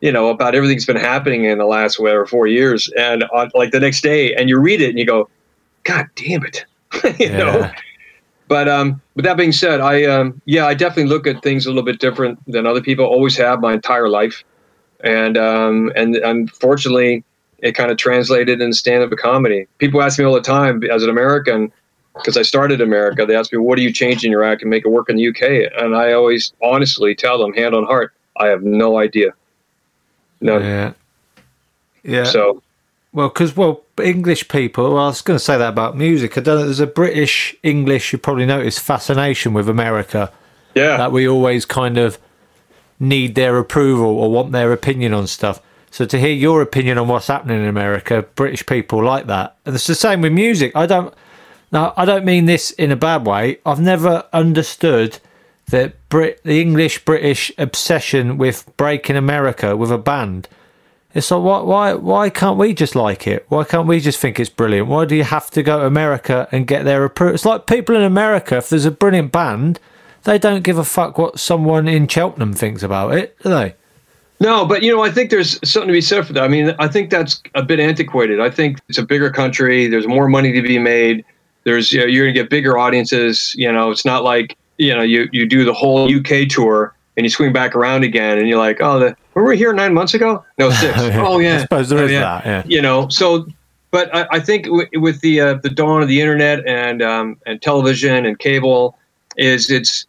you 0.00 0.12
know, 0.12 0.28
about 0.28 0.54
everything 0.54 0.76
that's 0.76 0.86
been 0.86 0.96
happening 0.96 1.44
in 1.44 1.58
the 1.58 1.66
last 1.66 1.98
whatever 1.98 2.26
four 2.26 2.46
years, 2.46 2.90
and 2.96 3.24
on, 3.24 3.50
like 3.54 3.72
the 3.72 3.80
next 3.80 4.02
day, 4.02 4.34
and 4.34 4.48
you 4.48 4.58
read 4.58 4.80
it 4.80 4.90
and 4.90 4.98
you 4.98 5.06
go, 5.06 5.28
God 5.84 6.06
damn 6.14 6.44
it, 6.44 6.64
you 7.18 7.30
know. 7.30 7.70
But 8.48 8.68
um, 8.68 9.00
but 9.14 9.24
that 9.24 9.36
being 9.36 9.52
said, 9.52 9.80
I 9.80 10.04
um, 10.04 10.42
yeah, 10.44 10.66
I 10.66 10.74
definitely 10.74 11.08
look 11.08 11.26
at 11.26 11.40
things 11.40 11.66
a 11.66 11.68
little 11.68 11.84
bit 11.84 12.00
different 12.00 12.40
than 12.50 12.66
other 12.66 12.80
people. 12.80 13.04
Always 13.04 13.36
have 13.36 13.60
my 13.60 13.72
entire 13.72 14.08
life, 14.08 14.42
and 15.04 15.38
um, 15.38 15.92
and 15.94 16.16
unfortunately, 16.16 17.22
it 17.58 17.76
kind 17.76 17.92
of 17.92 17.96
translated 17.96 18.60
in 18.60 18.72
stand-up 18.72 19.16
comedy. 19.18 19.68
People 19.78 20.02
ask 20.02 20.18
me 20.18 20.24
all 20.24 20.34
the 20.34 20.40
time 20.40 20.82
as 20.84 21.04
an 21.04 21.10
American, 21.10 21.70
because 22.14 22.36
I 22.36 22.42
started 22.42 22.80
America. 22.80 23.24
They 23.26 23.36
ask 23.36 23.52
me, 23.52 23.58
"What 23.58 23.76
do 23.76 23.82
you 23.82 23.92
change 23.92 24.24
in 24.24 24.30
your 24.30 24.44
act 24.44 24.62
and 24.62 24.70
make 24.70 24.84
it 24.84 24.88
work 24.88 25.08
in 25.08 25.16
the 25.16 25.28
UK?" 25.28 25.70
And 25.76 25.96
I 25.96 26.12
always 26.12 26.52
honestly 26.62 27.14
tell 27.14 27.38
them, 27.38 27.52
hand 27.52 27.74
on 27.74 27.84
heart, 27.84 28.12
I 28.36 28.46
have 28.48 28.62
no 28.62 28.98
idea. 28.98 29.32
No. 30.40 30.58
Yeah. 30.58 30.92
Yeah. 32.02 32.24
So 32.24 32.62
Well, 33.12 33.28
because 33.28 33.56
well, 33.56 33.82
English 34.02 34.48
people. 34.48 34.94
Well, 34.94 35.04
I 35.04 35.08
was 35.08 35.20
going 35.20 35.38
to 35.38 35.44
say 35.44 35.58
that 35.58 35.68
about 35.68 35.96
music. 35.96 36.38
I 36.38 36.40
don't 36.40 36.58
know. 36.58 36.64
There's 36.64 36.80
a 36.80 36.86
British 36.86 37.54
English. 37.62 38.12
You 38.12 38.18
probably 38.18 38.46
notice 38.46 38.78
fascination 38.78 39.52
with 39.52 39.68
America. 39.68 40.32
yeah, 40.74 40.96
That 40.96 41.12
we 41.12 41.28
always 41.28 41.64
kind 41.64 41.98
of 41.98 42.18
need 43.00 43.34
their 43.34 43.58
approval 43.58 44.18
or 44.18 44.30
want 44.30 44.52
their 44.52 44.72
opinion 44.72 45.12
on 45.12 45.26
stuff. 45.26 45.60
So 45.90 46.04
to 46.06 46.18
hear 46.18 46.32
your 46.32 46.62
opinion 46.62 46.98
on 46.98 47.08
what's 47.08 47.26
happening 47.26 47.60
in 47.60 47.68
America, 47.68 48.24
British 48.36 48.64
people 48.64 49.02
like 49.02 49.26
that, 49.26 49.56
and 49.66 49.74
it's 49.74 49.88
the 49.88 49.96
same 49.96 50.20
with 50.20 50.32
music. 50.32 50.72
I 50.76 50.86
don't. 50.86 51.12
Now, 51.72 51.94
I 51.96 52.04
don't 52.04 52.24
mean 52.24 52.46
this 52.46 52.72
in 52.72 52.90
a 52.90 52.96
bad 52.96 53.26
way. 53.26 53.58
I've 53.64 53.80
never 53.80 54.24
understood 54.32 55.18
that 55.70 56.08
Brit, 56.08 56.42
the 56.42 56.60
English 56.60 57.04
British 57.04 57.52
obsession 57.58 58.38
with 58.38 58.68
breaking 58.76 59.16
America 59.16 59.76
with 59.76 59.92
a 59.92 59.98
band. 59.98 60.48
It's 61.12 61.30
like 61.30 61.42
why 61.42 61.60
why 61.60 61.94
why 61.94 62.30
can't 62.30 62.58
we 62.58 62.72
just 62.72 62.94
like 62.94 63.26
it? 63.26 63.44
Why 63.48 63.64
can't 63.64 63.88
we 63.88 63.98
just 63.98 64.20
think 64.20 64.38
it's 64.38 64.50
brilliant? 64.50 64.88
Why 64.88 65.04
do 65.04 65.16
you 65.16 65.24
have 65.24 65.50
to 65.52 65.62
go 65.62 65.80
to 65.80 65.86
America 65.86 66.48
and 66.52 66.66
get 66.66 66.84
their 66.84 67.04
approval? 67.04 67.34
It's 67.34 67.44
like 67.44 67.66
people 67.66 67.96
in 67.96 68.02
America. 68.02 68.56
If 68.56 68.68
there's 68.68 68.84
a 68.84 68.92
brilliant 68.92 69.32
band, 69.32 69.80
they 70.24 70.38
don't 70.38 70.62
give 70.62 70.78
a 70.78 70.84
fuck 70.84 71.18
what 71.18 71.40
someone 71.40 71.88
in 71.88 72.06
Cheltenham 72.06 72.52
thinks 72.52 72.82
about 72.82 73.14
it, 73.14 73.36
do 73.42 73.50
they? 73.50 73.74
No, 74.38 74.64
but 74.64 74.82
you 74.82 74.94
know, 74.94 75.02
I 75.02 75.10
think 75.10 75.30
there's 75.30 75.58
something 75.68 75.88
to 75.88 75.92
be 75.92 76.00
said 76.00 76.26
for 76.26 76.32
that. 76.32 76.44
I 76.44 76.48
mean, 76.48 76.74
I 76.78 76.88
think 76.88 77.10
that's 77.10 77.42
a 77.54 77.62
bit 77.62 77.80
antiquated. 77.80 78.40
I 78.40 78.50
think 78.50 78.80
it's 78.88 78.98
a 78.98 79.04
bigger 79.04 79.30
country. 79.30 79.86
There's 79.86 80.06
more 80.06 80.28
money 80.28 80.52
to 80.52 80.62
be 80.62 80.78
made. 80.78 81.24
There's 81.64 81.92
you 81.92 82.00
know, 82.00 82.06
you're 82.06 82.24
going 82.24 82.34
to 82.34 82.40
get 82.40 82.50
bigger 82.50 82.78
audiences. 82.78 83.54
You 83.56 83.72
know, 83.72 83.90
it's 83.90 84.04
not 84.04 84.24
like 84.24 84.56
you 84.78 84.94
know 84.94 85.02
you 85.02 85.28
you 85.32 85.46
do 85.46 85.64
the 85.64 85.74
whole 85.74 86.12
UK 86.14 86.48
tour 86.48 86.94
and 87.16 87.26
you 87.26 87.30
swing 87.30 87.52
back 87.52 87.74
around 87.74 88.04
again 88.04 88.38
and 88.38 88.48
you're 88.48 88.58
like, 88.58 88.80
oh, 88.80 88.98
the, 88.98 89.16
were 89.34 89.44
we 89.44 89.56
here 89.56 89.72
nine 89.72 89.92
months 89.92 90.14
ago? 90.14 90.44
No, 90.58 90.70
six. 90.80 90.96
oh 90.98 91.38
yeah, 91.38 91.56
I 91.56 91.60
suppose 91.60 91.88
there 91.88 91.98
oh, 91.98 92.04
is 92.04 92.12
yeah. 92.12 92.20
that. 92.20 92.46
Yeah. 92.46 92.62
You 92.66 92.82
know, 92.82 93.08
so. 93.08 93.46
But 93.92 94.14
I, 94.14 94.26
I 94.30 94.40
think 94.40 94.66
w- 94.66 94.88
with 94.94 95.20
the 95.20 95.40
uh, 95.40 95.54
the 95.54 95.68
dawn 95.68 96.00
of 96.00 96.06
the 96.06 96.20
internet 96.20 96.64
and 96.64 97.02
um, 97.02 97.36
and 97.44 97.60
television 97.60 98.24
and 98.24 98.38
cable, 98.38 98.96
is 99.36 99.68
it's 99.68 100.06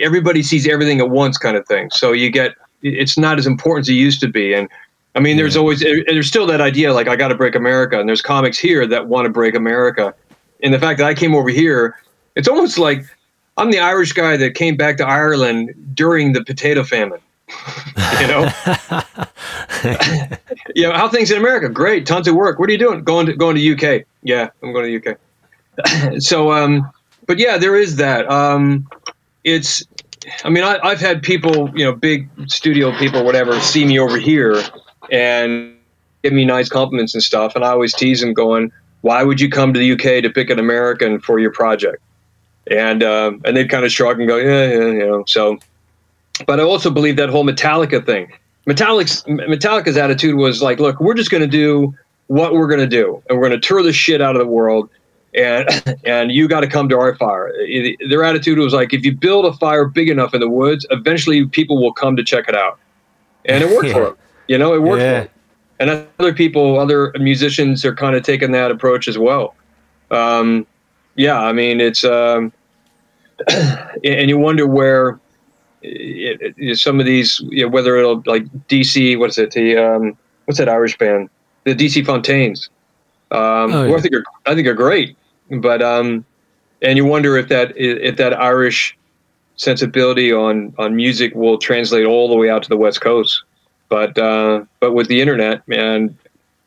everybody 0.00 0.42
sees 0.42 0.66
everything 0.66 1.00
at 1.00 1.08
once 1.08 1.38
kind 1.38 1.56
of 1.56 1.66
thing. 1.66 1.88
So 1.90 2.12
you 2.12 2.30
get 2.30 2.54
it's 2.82 3.16
not 3.16 3.38
as 3.38 3.46
important 3.46 3.84
as 3.84 3.88
it 3.88 3.94
used 3.94 4.20
to 4.20 4.28
be. 4.28 4.52
And 4.52 4.68
I 5.14 5.20
mean, 5.20 5.36
there's 5.36 5.56
always 5.56 5.80
there's 5.80 6.28
still 6.28 6.46
that 6.46 6.60
idea 6.60 6.92
like 6.92 7.08
I 7.08 7.16
got 7.16 7.28
to 7.28 7.34
break 7.34 7.54
America, 7.54 7.98
and 7.98 8.08
there's 8.08 8.22
comics 8.22 8.58
here 8.58 8.86
that 8.86 9.08
want 9.08 9.26
to 9.26 9.30
break 9.30 9.54
America. 9.54 10.14
And 10.62 10.72
the 10.72 10.78
fact 10.78 10.98
that 10.98 11.06
I 11.06 11.14
came 11.14 11.34
over 11.34 11.50
here, 11.50 11.96
it's 12.34 12.48
almost 12.48 12.78
like 12.78 13.04
I'm 13.56 13.70
the 13.70 13.78
Irish 13.78 14.12
guy 14.12 14.36
that 14.36 14.54
came 14.54 14.76
back 14.76 14.96
to 14.98 15.06
Ireland 15.06 15.74
during 15.94 16.32
the 16.32 16.44
potato 16.44 16.84
famine. 16.84 17.20
you 18.20 18.26
know, 18.26 18.50
you 20.74 20.82
know 20.82 20.92
how 20.92 21.08
things 21.08 21.30
in 21.30 21.38
America? 21.38 21.68
Great, 21.68 22.06
tons 22.06 22.28
of 22.28 22.34
work. 22.34 22.58
What 22.58 22.68
are 22.68 22.72
you 22.72 22.78
doing? 22.78 23.02
Going 23.04 23.26
to 23.26 23.34
going 23.34 23.56
to 23.56 23.72
UK? 23.72 24.04
Yeah, 24.22 24.50
I'm 24.62 24.72
going 24.72 25.00
to 25.00 25.10
UK. 25.10 26.22
so, 26.22 26.52
um, 26.52 26.90
but 27.26 27.38
yeah, 27.38 27.58
there 27.58 27.76
is 27.76 27.96
that. 27.96 28.30
Um, 28.30 28.88
it's, 29.44 29.84
I 30.44 30.50
mean, 30.50 30.64
I, 30.64 30.78
I've 30.82 31.00
had 31.00 31.22
people, 31.22 31.70
you 31.74 31.84
know, 31.84 31.92
big 31.92 32.28
studio 32.48 32.96
people, 32.98 33.24
whatever, 33.24 33.60
see 33.60 33.84
me 33.84 33.98
over 33.98 34.18
here 34.18 34.60
and 35.10 35.76
give 36.22 36.32
me 36.32 36.44
nice 36.44 36.68
compliments 36.68 37.14
and 37.14 37.22
stuff, 37.22 37.54
and 37.54 37.64
I 37.64 37.68
always 37.68 37.94
tease 37.94 38.20
them, 38.20 38.32
going, 38.34 38.72
"Why 39.02 39.22
would 39.22 39.40
you 39.40 39.48
come 39.48 39.72
to 39.72 39.78
the 39.78 39.92
UK 39.92 40.22
to 40.22 40.30
pick 40.30 40.50
an 40.50 40.58
American 40.58 41.20
for 41.20 41.38
your 41.38 41.52
project?" 41.52 42.02
And 42.70 43.02
um, 43.02 43.42
and 43.44 43.56
they'd 43.56 43.70
kind 43.70 43.84
of 43.84 43.92
shrug 43.92 44.18
and 44.18 44.28
go, 44.28 44.36
"Yeah, 44.36 44.66
yeah, 44.66 44.86
you 44.86 45.06
know." 45.06 45.24
So, 45.26 45.58
but 46.46 46.60
I 46.60 46.62
also 46.62 46.90
believe 46.90 47.16
that 47.16 47.28
whole 47.28 47.44
Metallica 47.44 48.04
thing. 48.04 48.32
Metallic's 48.66 49.22
Metallica's 49.24 49.96
attitude 49.96 50.36
was 50.36 50.62
like, 50.62 50.80
"Look, 50.80 51.00
we're 51.00 51.14
just 51.14 51.30
going 51.30 51.42
to 51.42 51.46
do 51.46 51.94
what 52.26 52.54
we're 52.54 52.68
going 52.68 52.80
to 52.80 52.86
do, 52.86 53.22
and 53.28 53.38
we're 53.38 53.48
going 53.48 53.60
to 53.60 53.66
tour 53.66 53.82
the 53.82 53.92
shit 53.92 54.20
out 54.20 54.36
of 54.36 54.40
the 54.40 54.48
world." 54.48 54.90
and 55.36 55.98
and 56.04 56.32
you 56.32 56.48
got 56.48 56.60
to 56.60 56.66
come 56.66 56.88
to 56.88 56.98
our 56.98 57.14
fire. 57.16 57.52
Their 58.08 58.24
attitude 58.24 58.58
was 58.58 58.72
like, 58.72 58.92
if 58.92 59.04
you 59.04 59.14
build 59.14 59.44
a 59.44 59.52
fire 59.52 59.84
big 59.84 60.08
enough 60.08 60.34
in 60.34 60.40
the 60.40 60.48
woods, 60.48 60.86
eventually 60.90 61.46
people 61.46 61.80
will 61.80 61.92
come 61.92 62.16
to 62.16 62.24
check 62.24 62.48
it 62.48 62.54
out, 62.54 62.78
and 63.44 63.62
it 63.62 63.70
worked 63.70 63.90
for 63.92 64.04
them. 64.04 64.16
You 64.48 64.58
know, 64.58 64.74
it 64.74 64.82
worked 64.82 65.02
Yeah. 65.02 65.26
And 65.78 66.06
other 66.18 66.32
people, 66.32 66.78
other 66.78 67.12
musicians 67.18 67.84
are 67.84 67.94
kind 67.94 68.16
of 68.16 68.22
taking 68.22 68.52
that 68.52 68.70
approach 68.70 69.08
as 69.08 69.18
well. 69.18 69.54
Um, 70.10 70.66
yeah, 71.16 71.40
I 71.40 71.52
mean, 71.52 71.80
it's 71.80 72.04
um, 72.04 72.52
and 73.48 74.28
you 74.28 74.38
wonder 74.38 74.66
where 74.66 75.18
it, 75.82 76.54
it, 76.56 76.78
some 76.78 77.00
of 77.00 77.06
these, 77.06 77.40
you 77.48 77.64
know, 77.64 77.68
whether 77.68 77.96
it'll 77.96 78.22
like 78.26 78.44
DC, 78.68 79.18
what 79.18 79.30
is 79.30 79.38
it? 79.38 79.52
The 79.52 79.76
um, 79.76 80.16
what's 80.46 80.58
that 80.58 80.68
Irish 80.68 80.96
band? 80.98 81.28
The 81.64 81.74
DC 81.74 82.04
Fontaines. 82.06 82.70
Um, 83.30 83.72
Oh, 83.72 83.84
yeah. 83.84 83.96
I 83.96 84.00
think 84.00 84.14
are 84.14 84.24
I 84.46 84.54
think 84.54 84.68
are 84.68 84.74
great, 84.74 85.16
but 85.50 85.82
um, 85.82 86.24
and 86.82 86.96
you 86.96 87.04
wonder 87.04 87.36
if 87.36 87.48
that 87.48 87.76
if 87.76 88.16
that 88.16 88.38
Irish 88.40 88.96
sensibility 89.56 90.32
on 90.32 90.72
on 90.78 90.94
music 90.94 91.34
will 91.34 91.58
translate 91.58 92.06
all 92.06 92.28
the 92.28 92.36
way 92.36 92.48
out 92.48 92.62
to 92.62 92.68
the 92.68 92.76
West 92.76 93.00
Coast. 93.00 93.42
But 93.88 94.18
uh, 94.18 94.64
but 94.80 94.92
with 94.92 95.08
the 95.08 95.20
internet 95.20 95.62
and 95.68 96.16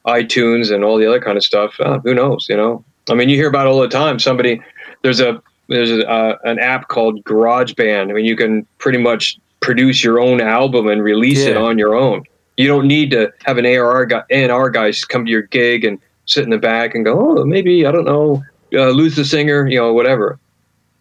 iTunes 0.06 0.74
and 0.74 0.84
all 0.84 0.98
the 0.98 1.06
other 1.06 1.20
kind 1.20 1.38
of 1.38 1.44
stuff, 1.44 1.80
uh, 1.80 2.00
who 2.00 2.14
knows? 2.14 2.48
You 2.50 2.58
know, 2.58 2.84
I 3.10 3.16
mean, 3.16 3.30
you 3.30 3.36
hear 3.36 3.50
about 3.50 3.68
it 3.68 3.70
all 3.70 3.82
the 3.82 3.88
time. 3.88 4.20
Somebody 4.20 4.62
there's 5.02 5.20
a 5.20 5.42
there's 5.68 5.92
a, 5.92 6.10
uh, 6.10 6.38
an 6.44 6.60
app 6.60 6.88
called 6.88 7.24
GarageBand. 7.26 8.10
I 8.10 8.14
mean, 8.14 8.26
you 8.26 8.36
can 8.36 8.66
pretty 8.80 8.98
much 8.98 9.38
produce 9.60 10.04
your 10.04 10.20
own 10.20 10.42
album 10.42 10.88
and 10.88 11.04
release 11.04 11.42
it 11.42 11.58
on 11.58 11.78
your 11.78 11.96
own. 11.96 12.24
You 12.58 12.68
don't 12.68 12.88
need 12.88 13.12
to 13.12 13.32
have 13.46 13.58
an 13.58 13.66
ARR 13.66 14.06
guy, 14.08 14.24
A&R 14.32 14.70
guys 14.70 15.06
come 15.06 15.26
to 15.26 15.32
your 15.32 15.44
gig 15.44 15.86
and 15.86 16.00
sit 16.26 16.44
in 16.44 16.50
the 16.50 16.58
back 16.58 16.96
and 16.96 17.06
go, 17.06 17.40
oh, 17.40 17.46
maybe 17.46 17.86
I 17.86 17.92
don't 17.92 18.06
know, 18.06 18.44
uh, 18.74 18.90
lose 18.90 19.16
the 19.16 19.26
singer, 19.26 19.68
you 19.68 19.80
know, 19.80 19.94
whatever. 19.94 20.40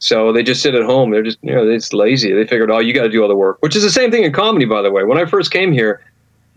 So 0.01 0.33
they 0.33 0.43
just 0.43 0.63
sit 0.63 0.75
at 0.75 0.85
home. 0.85 1.11
They're 1.11 1.23
just, 1.23 1.39
you 1.43 1.53
know, 1.53 1.67
they're 1.67 1.81
lazy. 1.93 2.33
They 2.33 2.47
figured, 2.47 2.71
oh, 2.71 2.79
you 2.79 2.95
got 2.95 3.03
to 3.03 3.09
do 3.09 3.23
all 3.23 3.29
the 3.29 3.35
work, 3.35 3.59
which 3.61 3.75
is 3.75 3.83
the 3.83 3.91
same 3.91 4.11
thing 4.11 4.23
in 4.23 4.33
comedy, 4.33 4.65
by 4.65 4.83
the 4.83 4.91
way. 4.93 5.03
When 5.03 5.19
I 5.19 5.25
first 5.25 5.51
came 5.51 5.73
here, 5.73 6.01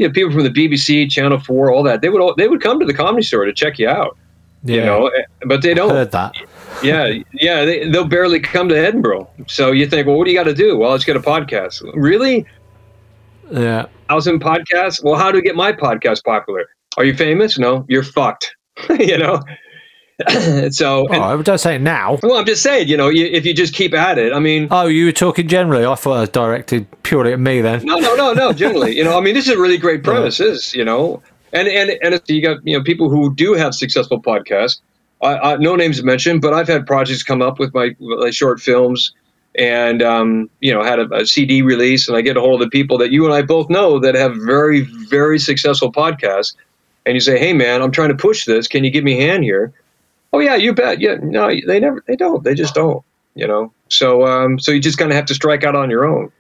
you 0.01 0.07
know, 0.07 0.13
people 0.13 0.31
from 0.31 0.43
the 0.43 0.49
BBC, 0.49 1.11
Channel 1.11 1.39
Four, 1.39 1.71
all 1.71 1.83
that, 1.83 2.01
they 2.01 2.09
would 2.09 2.21
all, 2.21 2.33
they 2.35 2.47
would 2.47 2.59
come 2.59 2.79
to 2.79 2.85
the 2.87 2.93
comedy 2.93 3.21
store 3.21 3.45
to 3.45 3.53
check 3.53 3.77
you 3.77 3.87
out. 3.87 4.17
Yeah. 4.63 4.75
You 4.75 4.85
know, 4.85 5.07
eh, 5.07 5.21
but 5.45 5.61
they 5.61 5.75
don't. 5.75 5.91
Heard 5.91 6.11
that. 6.11 6.35
yeah, 6.81 7.19
yeah, 7.33 7.65
they, 7.65 7.87
they'll 7.87 8.07
barely 8.07 8.39
come 8.39 8.67
to 8.69 8.75
Edinburgh. 8.75 9.29
So 9.47 9.71
you 9.71 9.85
think, 9.87 10.07
well, 10.07 10.17
what 10.17 10.25
do 10.25 10.31
you 10.31 10.37
got 10.37 10.45
to 10.45 10.55
do? 10.55 10.75
Well, 10.75 10.89
let's 10.89 11.03
get 11.03 11.15
a 11.15 11.19
podcast. 11.19 11.87
Really? 11.93 12.47
Yeah. 13.51 13.85
I 14.09 14.15
was 14.15 14.25
Thousand 14.25 14.41
podcasts? 14.41 15.03
Well, 15.03 15.15
how 15.15 15.31
do 15.31 15.37
we 15.37 15.43
get 15.43 15.55
my 15.55 15.71
podcast 15.71 16.23
popular? 16.23 16.67
Are 16.97 17.05
you 17.05 17.15
famous? 17.15 17.59
No, 17.59 17.85
you're 17.87 18.03
fucked. 18.03 18.55
you 18.99 19.19
know. 19.19 19.39
so, 20.71 21.07
Oh, 21.09 21.21
I 21.21 21.41
don't 21.41 21.57
say 21.57 21.75
it 21.75 21.81
now. 21.81 22.17
well, 22.23 22.37
I'm 22.37 22.45
just 22.45 22.61
saying, 22.63 22.87
you 22.87 22.97
know, 22.97 23.09
you, 23.09 23.25
if 23.25 23.45
you 23.45 23.53
just 23.53 23.73
keep 23.73 23.93
at 23.93 24.17
it, 24.17 24.33
I 24.33 24.39
mean, 24.39 24.67
Oh, 24.71 24.87
you 24.87 25.05
were 25.05 25.11
talking 25.11 25.47
generally. 25.47 25.85
I 25.85 25.95
thought 25.95 26.17
I 26.17 26.19
was 26.21 26.29
directed 26.29 26.87
purely 27.03 27.33
at 27.33 27.39
me 27.39 27.61
then. 27.61 27.85
no, 27.85 27.97
no, 27.97 28.15
no, 28.15 28.33
no. 28.33 28.53
Generally, 28.53 28.95
you 28.97 29.03
know, 29.03 29.17
I 29.17 29.21
mean, 29.21 29.33
this 29.33 29.47
is 29.47 29.55
a 29.55 29.59
really 29.59 29.77
great 29.77 30.03
premise, 30.03 30.39
is 30.39 30.73
you 30.73 30.85
know, 30.85 31.21
and 31.53 31.67
and 31.67 31.89
and 31.89 32.13
it's- 32.15 32.29
you 32.29 32.41
got 32.41 32.57
you 32.65 32.77
know 32.77 32.83
people 32.83 33.09
who 33.09 33.33
do 33.33 33.53
have 33.53 33.73
successful 33.75 34.21
podcasts. 34.21 34.79
I, 35.21 35.37
I, 35.37 35.57
no 35.57 35.75
names 35.75 36.01
mentioned, 36.03 36.41
but 36.41 36.53
I've 36.53 36.67
had 36.67 36.87
projects 36.87 37.21
come 37.21 37.43
up 37.43 37.59
with 37.59 37.73
my, 37.75 37.95
with 37.99 38.19
my 38.19 38.31
short 38.31 38.59
films, 38.59 39.13
and 39.53 40.01
um, 40.01 40.49
you 40.61 40.73
know, 40.73 40.81
had 40.83 40.97
a, 40.97 41.13
a 41.13 41.25
CD 41.27 41.61
release, 41.61 42.07
and 42.07 42.17
I 42.17 42.21
get 42.21 42.37
a 42.37 42.41
hold 42.41 42.61
of 42.61 42.65
the 42.67 42.71
people 42.71 42.97
that 42.97 43.11
you 43.11 43.25
and 43.25 43.33
I 43.33 43.43
both 43.43 43.69
know 43.69 43.99
that 43.99 44.15
have 44.15 44.35
very, 44.35 44.81
very 44.81 45.37
successful 45.37 45.91
podcasts, 45.91 46.55
and 47.05 47.13
you 47.13 47.19
say, 47.19 47.37
"Hey, 47.37 47.53
man, 47.53 47.83
I'm 47.83 47.91
trying 47.91 48.09
to 48.09 48.15
push 48.15 48.45
this. 48.45 48.67
Can 48.67 48.83
you 48.83 48.89
give 48.89 49.03
me 49.03 49.19
a 49.21 49.27
hand 49.27 49.43
here?" 49.43 49.73
Oh 50.33 50.39
yeah, 50.39 50.55
you 50.55 50.73
bet. 50.73 50.99
Yeah, 51.01 51.15
no, 51.21 51.49
they 51.67 51.79
never, 51.79 52.03
they 52.07 52.15
don't. 52.15 52.43
They 52.43 52.53
just 52.53 52.73
don't. 52.73 53.03
You 53.35 53.47
know. 53.47 53.73
So, 53.89 54.25
um, 54.25 54.59
so 54.59 54.71
you 54.71 54.79
just 54.79 54.97
kind 54.97 55.11
of 55.11 55.15
have 55.15 55.25
to 55.25 55.33
strike 55.33 55.63
out 55.63 55.75
on 55.75 55.89
your 55.89 56.05
own. 56.05 56.31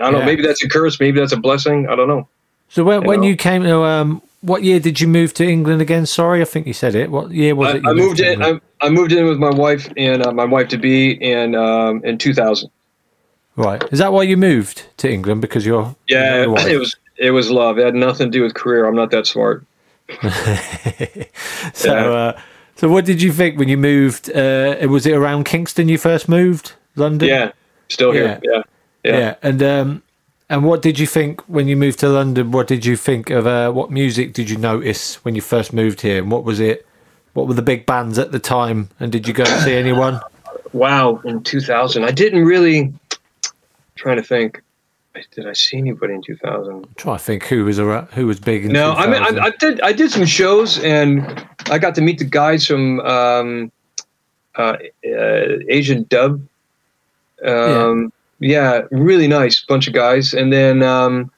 I 0.00 0.10
don't 0.10 0.20
know. 0.20 0.24
Maybe 0.24 0.42
that's 0.42 0.62
a 0.64 0.68
curse. 0.68 0.98
Maybe 1.00 1.20
that's 1.20 1.32
a 1.32 1.36
blessing. 1.36 1.88
I 1.88 1.96
don't 1.96 2.08
know. 2.08 2.28
So 2.68 2.84
when, 2.84 3.02
You 3.02 3.08
when 3.08 3.20
know. 3.20 3.26
you 3.28 3.36
came 3.36 3.62
to 3.62 3.82
um, 3.84 4.22
what 4.40 4.62
year 4.62 4.80
did 4.80 5.00
you 5.00 5.08
move 5.08 5.34
to 5.34 5.46
England 5.46 5.80
again? 5.80 6.06
Sorry, 6.06 6.40
I 6.40 6.44
think 6.44 6.66
you 6.66 6.72
said 6.72 6.94
it. 6.94 7.10
What 7.10 7.30
year 7.30 7.54
was 7.54 7.68
I, 7.68 7.76
it? 7.76 7.86
I 7.86 7.92
moved 7.92 8.18
to 8.18 8.32
in. 8.32 8.42
I, 8.42 8.60
I 8.80 8.88
moved 8.90 9.12
in 9.12 9.26
with 9.26 9.38
my 9.38 9.50
wife 9.50 9.90
and 9.96 10.22
uh, 10.22 10.32
my 10.32 10.44
wife 10.44 10.68
to 10.68 10.78
be 10.78 11.12
in 11.12 11.54
um, 11.54 12.04
in 12.04 12.18
2000. 12.18 12.70
Right. 13.56 13.82
Is 13.90 13.98
that 13.98 14.12
why 14.12 14.22
you 14.24 14.36
moved 14.36 14.86
to 14.98 15.10
England? 15.10 15.40
Because 15.40 15.64
you're 15.64 15.96
Yeah, 16.08 16.42
your 16.42 16.68
it 16.68 16.78
was 16.78 16.96
it 17.16 17.30
was 17.30 17.50
love. 17.50 17.78
It 17.78 17.86
had 17.86 17.94
nothing 17.94 18.30
to 18.30 18.38
do 18.38 18.42
with 18.42 18.54
career. 18.54 18.86
I'm 18.86 18.96
not 18.96 19.10
that 19.12 19.26
smart. 19.26 19.64
So, 21.74 21.94
Yeah. 21.94 22.10
uh, 22.10 22.40
so 22.76 22.88
what 22.88 23.04
did 23.04 23.22
you 23.22 23.32
think 23.32 23.58
when 23.58 23.68
you 23.68 23.76
moved? 23.76 24.30
Uh, 24.30 24.76
was 24.88 25.06
it 25.06 25.14
around 25.14 25.44
Kingston 25.44 25.88
you 25.88 25.98
first 25.98 26.28
moved, 26.28 26.74
London? 26.94 27.28
Yeah, 27.28 27.52
still 27.88 28.12
here. 28.12 28.38
Yeah, 28.42 28.62
yeah. 29.02 29.18
yeah. 29.18 29.34
And 29.42 29.62
um, 29.62 30.02
and 30.48 30.64
what 30.64 30.82
did 30.82 30.98
you 30.98 31.06
think 31.06 31.40
when 31.48 31.68
you 31.68 31.76
moved 31.76 31.98
to 32.00 32.08
London? 32.08 32.52
What 32.52 32.66
did 32.66 32.84
you 32.84 32.96
think 32.96 33.30
of? 33.30 33.46
Uh, 33.46 33.72
what 33.72 33.90
music 33.90 34.34
did 34.34 34.50
you 34.50 34.58
notice 34.58 35.24
when 35.24 35.34
you 35.34 35.40
first 35.40 35.72
moved 35.72 36.02
here? 36.02 36.18
And 36.18 36.30
what 36.30 36.44
was 36.44 36.60
it? 36.60 36.86
What 37.32 37.48
were 37.48 37.54
the 37.54 37.62
big 37.62 37.86
bands 37.86 38.18
at 38.18 38.32
the 38.32 38.38
time? 38.38 38.90
And 39.00 39.10
did 39.10 39.26
you 39.26 39.34
go 39.34 39.44
and 39.44 39.62
see 39.62 39.74
anyone? 39.74 40.20
Wow, 40.72 41.20
in 41.24 41.42
2000, 41.42 42.04
I 42.04 42.10
didn't 42.10 42.44
really. 42.44 42.92
Trying 43.94 44.16
to 44.16 44.22
think, 44.22 44.62
did 45.32 45.46
I 45.46 45.52
see 45.52 45.78
anybody 45.78 46.14
in 46.14 46.22
2000? 46.22 46.96
try 46.96 47.16
to 47.16 47.22
think 47.22 47.44
who 47.44 47.64
was 47.64 47.78
around, 47.78 48.08
who 48.08 48.26
was 48.26 48.40
big. 48.40 48.70
No, 48.70 48.92
I 48.92 49.06
mean 49.06 49.22
I, 49.22 49.46
I 49.46 49.50
did 49.50 49.80
I 49.80 49.92
did 49.92 50.10
some 50.10 50.26
shows 50.26 50.78
and 50.78 51.46
I 51.70 51.78
got 51.78 51.94
to 51.96 52.00
meet 52.00 52.18
the 52.18 52.24
guys 52.24 52.66
from 52.66 53.00
um, 53.00 53.72
uh, 54.56 54.76
uh, 55.04 55.46
Asian 55.68 56.04
Dub. 56.08 56.40
Um, 57.44 58.12
yeah. 58.38 58.82
really 58.90 59.28
nice 59.28 59.64
bunch 59.64 59.86
of 59.86 59.94
guys. 59.94 60.32
And 60.34 60.52
then 60.52 60.82
um, 60.82 61.30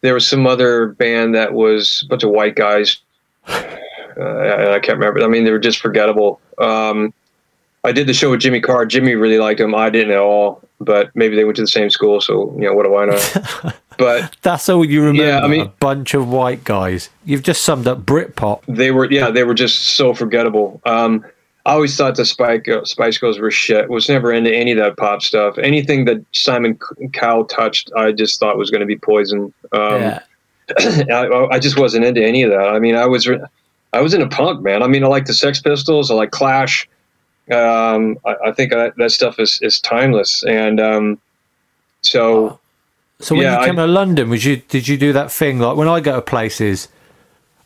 there 0.00 0.14
was 0.14 0.26
some 0.26 0.46
other 0.46 0.88
band 0.88 1.34
that 1.34 1.52
was 1.54 2.02
a 2.04 2.08
bunch 2.08 2.24
of 2.24 2.30
white 2.30 2.56
guys. 2.56 2.98
Uh, 4.16 4.20
I, 4.20 4.74
I 4.76 4.78
can't 4.78 4.96
remember. 4.96 5.24
I 5.24 5.26
mean, 5.26 5.42
they 5.42 5.50
were 5.50 5.58
just 5.58 5.80
forgettable. 5.80 6.40
Um, 6.58 7.12
I 7.84 7.92
did 7.92 8.06
the 8.06 8.14
show 8.14 8.30
with 8.30 8.40
Jimmy 8.40 8.60
Carr. 8.60 8.86
Jimmy 8.86 9.14
really 9.14 9.38
liked 9.38 9.60
him. 9.60 9.74
I 9.74 9.90
didn't 9.90 10.12
at 10.12 10.18
all, 10.18 10.60
but 10.80 11.10
maybe 11.14 11.36
they 11.36 11.44
went 11.44 11.56
to 11.56 11.62
the 11.62 11.68
same 11.68 11.90
school, 11.90 12.20
so 12.20 12.52
you 12.56 12.62
know 12.64 12.72
what 12.72 12.84
do 12.84 12.96
I 12.96 13.04
know? 13.06 13.72
but 13.98 14.34
That's 14.42 14.68
all 14.68 14.84
you 14.84 15.00
remember. 15.02 15.24
Yeah, 15.24 15.40
I 15.40 15.48
mean- 15.48 15.60
a 15.60 15.66
bunch 15.66 16.14
of 16.14 16.28
white 16.28 16.64
guys. 16.64 17.10
You've 17.24 17.42
just 17.42 17.62
summed 17.62 17.86
up 17.86 18.00
Britpop. 18.00 18.62
they 18.66 18.90
were 18.90 19.10
yeah 19.10 19.30
they 19.30 19.44
were 19.44 19.54
just 19.54 19.96
so 19.96 20.14
forgettable 20.14 20.80
um 20.86 21.24
i 21.66 21.72
always 21.72 21.96
thought 21.96 22.16
the 22.16 22.24
spike 22.24 22.66
spice 22.84 23.16
girls 23.18 23.38
were 23.38 23.50
shit 23.50 23.88
was 23.88 24.08
never 24.08 24.32
into 24.32 24.52
any 24.54 24.72
of 24.72 24.78
that 24.78 24.96
pop 24.96 25.22
stuff 25.22 25.56
anything 25.58 26.04
that 26.04 26.22
simon 26.32 26.78
cowell 27.12 27.44
touched 27.44 27.90
i 27.96 28.12
just 28.12 28.38
thought 28.40 28.58
was 28.58 28.70
going 28.70 28.80
to 28.80 28.86
be 28.86 28.96
poison 28.96 29.52
um 29.72 30.00
yeah. 30.00 30.20
I, 30.78 31.46
I 31.52 31.58
just 31.58 31.78
wasn't 31.78 32.04
into 32.04 32.22
any 32.22 32.42
of 32.42 32.50
that 32.50 32.68
i 32.68 32.78
mean 32.78 32.96
i 32.96 33.06
was 33.06 33.28
i 33.92 34.00
was 34.00 34.12
into 34.14 34.28
punk 34.28 34.62
man 34.62 34.82
i 34.82 34.86
mean 34.86 35.04
i 35.04 35.06
like 35.06 35.24
the 35.26 35.34
sex 35.34 35.60
pistols 35.60 36.10
i 36.10 36.14
like 36.14 36.30
clash 36.30 36.88
um 37.52 38.16
i, 38.24 38.34
I 38.46 38.52
think 38.52 38.70
that, 38.72 38.96
that 38.96 39.10
stuff 39.12 39.38
is 39.38 39.58
is 39.62 39.78
timeless 39.80 40.42
and 40.44 40.80
um 40.80 41.20
so 42.02 42.58
So 43.20 43.34
when 43.34 43.44
Yeah, 43.44 43.54
you 43.56 43.60
I- 43.62 43.66
came 43.66 43.76
to 43.76 43.86
London, 43.86 44.28
was 44.30 44.44
you 44.44 44.56
did 44.56 44.88
you 44.88 44.96
do 44.96 45.12
that 45.12 45.30
thing 45.32 45.58
like 45.58 45.76
when 45.76 45.88
I 45.88 46.00
go 46.00 46.16
to 46.16 46.22
places 46.22 46.88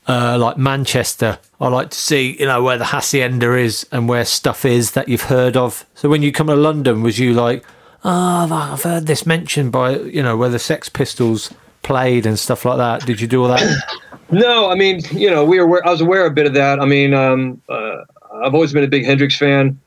uh, 0.06 0.38
like 0.38 0.56
Manchester? 0.56 1.38
I 1.60 1.68
like 1.68 1.90
to 1.90 1.98
see 1.98 2.36
you 2.38 2.46
know 2.46 2.62
where 2.62 2.78
the 2.78 2.86
hacienda 2.86 3.54
is 3.54 3.86
and 3.90 4.08
where 4.08 4.24
stuff 4.24 4.64
is 4.64 4.92
that 4.92 5.08
you've 5.08 5.22
heard 5.28 5.56
of. 5.56 5.84
So 5.94 6.08
when 6.08 6.22
you 6.22 6.30
come 6.32 6.46
to 6.48 6.54
London, 6.56 7.02
was 7.02 7.18
you 7.18 7.32
like, 7.34 7.64
oh, 8.04 8.52
I've 8.52 8.82
heard 8.82 9.06
this 9.06 9.26
mentioned 9.26 9.72
by 9.72 9.96
you 9.98 10.22
know 10.22 10.36
where 10.36 10.50
the 10.50 10.58
Sex 10.58 10.88
Pistols 10.88 11.52
played 11.82 12.26
and 12.26 12.38
stuff 12.38 12.64
like 12.64 12.78
that? 12.78 13.04
Did 13.06 13.20
you 13.20 13.26
do 13.26 13.42
all 13.42 13.48
that? 13.48 13.62
No, 14.30 14.68
I 14.70 14.74
mean, 14.74 15.00
you 15.10 15.30
know, 15.30 15.42
we 15.42 15.58
were. 15.58 15.80
I 15.86 15.90
was 15.90 16.02
aware 16.02 16.26
a 16.26 16.30
bit 16.30 16.46
of 16.46 16.52
that. 16.52 16.80
I 16.80 16.84
mean, 16.84 17.14
um, 17.14 17.62
uh, 17.66 18.04
I've 18.42 18.54
always 18.54 18.72
been 18.72 18.84
a 18.84 18.88
big 18.88 19.04
Hendrix 19.04 19.36
fan, 19.36 19.78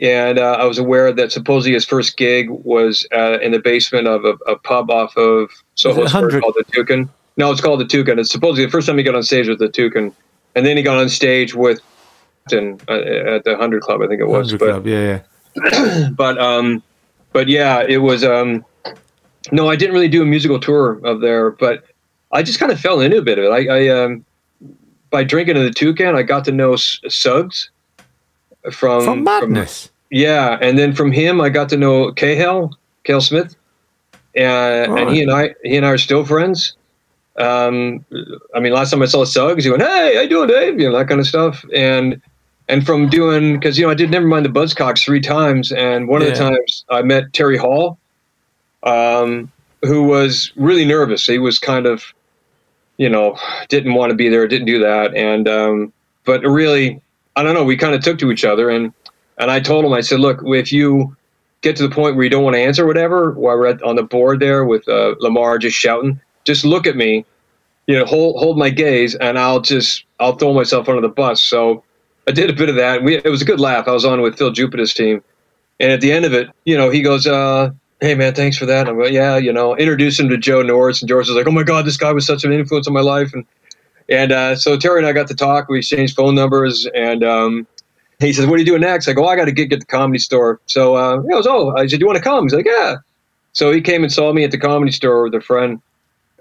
and 0.00 0.38
uh, 0.38 0.56
I 0.58 0.64
was 0.64 0.78
aware 0.78 1.12
that 1.12 1.32
supposedly 1.32 1.74
his 1.74 1.84
first 1.84 2.16
gig 2.16 2.48
was 2.50 3.06
uh, 3.12 3.38
in 3.40 3.52
the 3.52 3.58
basement 3.58 4.06
of 4.06 4.24
a, 4.24 4.32
a 4.50 4.56
pub 4.58 4.90
off 4.90 5.16
of 5.16 5.50
Soho 5.74 6.06
Square 6.06 6.40
called 6.40 6.54
the 6.56 6.64
Toucan. 6.72 7.08
No, 7.36 7.50
it's 7.50 7.60
called 7.60 7.80
the 7.80 7.86
Toucan. 7.86 8.18
It's 8.18 8.30
supposedly 8.30 8.64
the 8.64 8.70
first 8.70 8.86
time 8.86 8.98
he 8.98 9.04
got 9.04 9.14
on 9.14 9.22
stage 9.22 9.48
with 9.48 9.58
the 9.58 9.68
Toucan, 9.68 10.14
and 10.54 10.66
then 10.66 10.76
he 10.76 10.82
got 10.82 10.98
on 10.98 11.08
stage 11.08 11.54
with 11.54 11.80
and, 12.50 12.82
uh, 12.88 12.94
at 12.94 13.44
the 13.44 13.56
Hundred 13.56 13.82
Club, 13.82 14.02
I 14.02 14.08
think 14.08 14.20
it 14.20 14.26
was. 14.26 14.52
100 14.52 14.58
But 14.58 14.70
Club, 14.70 14.86
yeah, 14.86 15.22
yeah. 15.54 16.08
but 16.16 16.38
um, 16.38 16.82
but 17.32 17.48
yeah, 17.48 17.84
it 17.86 17.98
was 17.98 18.24
um, 18.24 18.64
no, 19.52 19.68
I 19.68 19.76
didn't 19.76 19.94
really 19.94 20.08
do 20.08 20.22
a 20.22 20.26
musical 20.26 20.58
tour 20.58 21.00
of 21.04 21.20
there, 21.20 21.50
but 21.50 21.84
I 22.32 22.42
just 22.42 22.58
kind 22.58 22.72
of 22.72 22.80
fell 22.80 23.00
into 23.00 23.18
a 23.18 23.22
bit 23.22 23.38
of 23.38 23.44
it. 23.44 23.48
I, 23.48 23.76
I 23.76 23.88
um, 23.88 24.24
by 25.10 25.24
drinking 25.24 25.56
in 25.56 25.64
the 25.64 25.72
Toucan, 25.72 26.14
I 26.14 26.22
got 26.22 26.44
to 26.46 26.52
know 26.52 26.74
S- 26.74 27.00
Suggs 27.08 27.70
from 28.72 29.04
From 29.04 29.24
Madness. 29.24 29.90
yeah, 30.10 30.58
and 30.60 30.78
then 30.78 30.94
from 30.94 31.12
him, 31.12 31.40
I 31.40 31.48
got 31.48 31.68
to 31.70 31.76
know 31.76 32.12
Cathal, 32.12 32.76
Cathal 33.04 33.20
Smyth, 33.20 33.56
uh, 34.36 34.40
and 34.40 35.10
he 35.10 35.22
and 35.22 35.30
I, 35.30 35.54
he 35.62 35.76
and 35.76 35.86
I 35.86 35.90
are 35.90 35.98
still 35.98 36.24
friends. 36.24 36.74
Um, 37.38 38.04
I 38.54 38.60
mean, 38.60 38.72
last 38.72 38.90
time 38.90 39.02
I 39.02 39.06
saw 39.06 39.24
Suggs, 39.24 39.64
he 39.64 39.70
went, 39.70 39.82
"Hey, 39.82 40.14
how 40.14 40.20
you 40.22 40.28
doing, 40.28 40.48
Dave?" 40.48 40.78
You 40.78 40.90
know 40.90 40.98
that 40.98 41.08
kind 41.08 41.20
of 41.20 41.26
stuff, 41.26 41.64
and 41.74 42.20
and 42.68 42.84
from 42.84 43.08
doing 43.08 43.54
because 43.54 43.78
you 43.78 43.84
know 43.84 43.90
I 43.90 43.94
did 43.94 44.10
Nevermind 44.10 44.42
the 44.42 44.48
Buzzcocks 44.50 45.02
three 45.04 45.20
times, 45.20 45.72
and 45.72 46.08
one 46.08 46.22
of 46.22 46.28
the 46.28 46.34
times 46.34 46.84
I 46.90 47.02
met 47.02 47.32
Terry 47.32 47.56
Hall, 47.56 47.98
um, 48.82 49.50
who 49.82 50.04
was 50.04 50.52
really 50.56 50.84
nervous. 50.84 51.26
He 51.26 51.38
was 51.38 51.58
kind 51.58 51.86
of, 51.86 52.04
you 52.98 53.08
know, 53.08 53.36
didn't 53.68 53.94
want 53.94 54.10
to 54.10 54.16
be 54.16 54.28
there, 54.28 54.46
didn't 54.46 54.66
do 54.66 54.78
that, 54.80 55.14
and 55.14 55.48
um, 55.48 55.92
but 56.24 56.42
really, 56.42 57.00
I 57.36 57.42
don't 57.42 57.54
know. 57.54 57.64
We 57.64 57.76
kind 57.76 57.94
of 57.94 58.02
took 58.02 58.18
to 58.18 58.30
each 58.30 58.44
other, 58.44 58.70
and 58.70 58.92
and 59.38 59.50
I 59.50 59.60
told 59.60 59.84
him, 59.84 59.92
I 59.92 60.00
said, 60.02 60.20
look, 60.20 60.42
if 60.44 60.72
you 60.72 61.16
get 61.62 61.76
to 61.76 61.88
the 61.88 61.94
point 61.94 62.16
where 62.16 62.24
you 62.24 62.30
don't 62.30 62.44
want 62.44 62.54
to 62.56 62.60
answer 62.60 62.86
whatever, 62.86 63.32
while 63.32 63.56
we're 63.56 63.68
at, 63.68 63.82
on 63.82 63.96
the 63.96 64.02
board 64.02 64.40
there 64.40 64.64
with 64.64 64.86
uh, 64.88 65.14
Lamarr 65.20 65.60
just 65.60 65.76
shouting, 65.76 66.20
just 66.44 66.64
look 66.64 66.86
at 66.86 66.96
me, 66.96 67.24
you 67.86 67.98
know, 67.98 68.04
hold 68.04 68.38
hold 68.38 68.58
my 68.58 68.70
gaze, 68.70 69.14
and 69.14 69.38
I'll 69.38 69.60
just 69.60 70.04
I'll 70.18 70.36
throw 70.36 70.52
myself 70.52 70.88
under 70.88 71.00
the 71.00 71.08
bus. 71.08 71.42
So 71.42 71.84
I 72.28 72.32
did 72.32 72.50
a 72.50 72.52
bit 72.52 72.68
of 72.68 72.76
that. 72.76 73.02
We, 73.02 73.16
it 73.16 73.28
was 73.28 73.42
a 73.42 73.46
good 73.46 73.60
laugh. 73.60 73.88
I 73.88 73.92
was 73.92 74.04
on 74.04 74.20
with 74.20 74.36
Phill 74.36 74.52
Jupitus's 74.52 74.94
team, 74.94 75.22
and 75.78 75.90
at 75.90 76.00
the 76.00 76.12
end 76.12 76.24
of 76.24 76.34
it, 76.34 76.48
you 76.64 76.76
know, 76.76 76.90
he 76.90 77.02
goes, 77.02 77.26
uh, 77.26 77.70
"Hey 78.00 78.14
man, 78.14 78.34
thanks 78.34 78.56
for 78.56 78.66
that." 78.66 78.88
I'm 78.88 78.98
like, 78.98 79.12
"Yeah, 79.12 79.36
you 79.36 79.52
know," 79.52 79.76
introduce 79.76 80.20
him 80.20 80.28
to 80.28 80.36
Joe 80.36 80.62
Norris, 80.62 81.00
and 81.00 81.08
George 81.08 81.28
was 81.28 81.36
like, 81.36 81.46
"Oh 81.46 81.52
my 81.52 81.62
God, 81.62 81.86
this 81.86 81.96
guy 81.96 82.12
was 82.12 82.26
such 82.26 82.44
an 82.44 82.52
influence 82.52 82.86
on 82.86 82.94
my 82.94 83.00
life," 83.00 83.32
and 83.32 83.44
and 84.10 84.32
uh, 84.32 84.56
so 84.56 84.76
Terry 84.76 84.98
and 84.98 85.06
I 85.06 85.12
got 85.12 85.28
to 85.28 85.34
talk. 85.34 85.68
We 85.68 85.78
exchanged 85.78 86.16
phone 86.16 86.34
numbers, 86.34 86.86
and 86.94 87.22
um, 87.24 87.66
he 88.18 88.32
says, 88.32 88.46
"What 88.46 88.56
are 88.56 88.58
you 88.58 88.66
doing 88.66 88.80
next?" 88.80 89.08
I 89.08 89.12
go, 89.12 89.24
oh, 89.24 89.28
"I 89.28 89.36
got 89.36 89.48
a 89.48 89.52
gig 89.52 89.72
at 89.72 89.80
the 89.80 89.86
comedy 89.86 90.18
store." 90.18 90.60
So 90.66 90.96
uh, 90.96 91.22
he 91.22 91.28
goes, 91.28 91.46
"Oh," 91.46 91.74
I 91.76 91.86
said, 91.86 91.98
"Do 91.98 92.04
you 92.04 92.06
want 92.06 92.18
to 92.18 92.22
come?" 92.24 92.44
He's 92.44 92.54
like, 92.54 92.66
"Yeah." 92.66 92.96
So 93.52 93.72
he 93.72 93.80
came 93.80 94.02
and 94.02 94.12
saw 94.12 94.32
me 94.32 94.44
at 94.44 94.50
the 94.50 94.58
comedy 94.58 94.92
store 94.92 95.24
with 95.24 95.34
a 95.34 95.40
friend, 95.40 95.80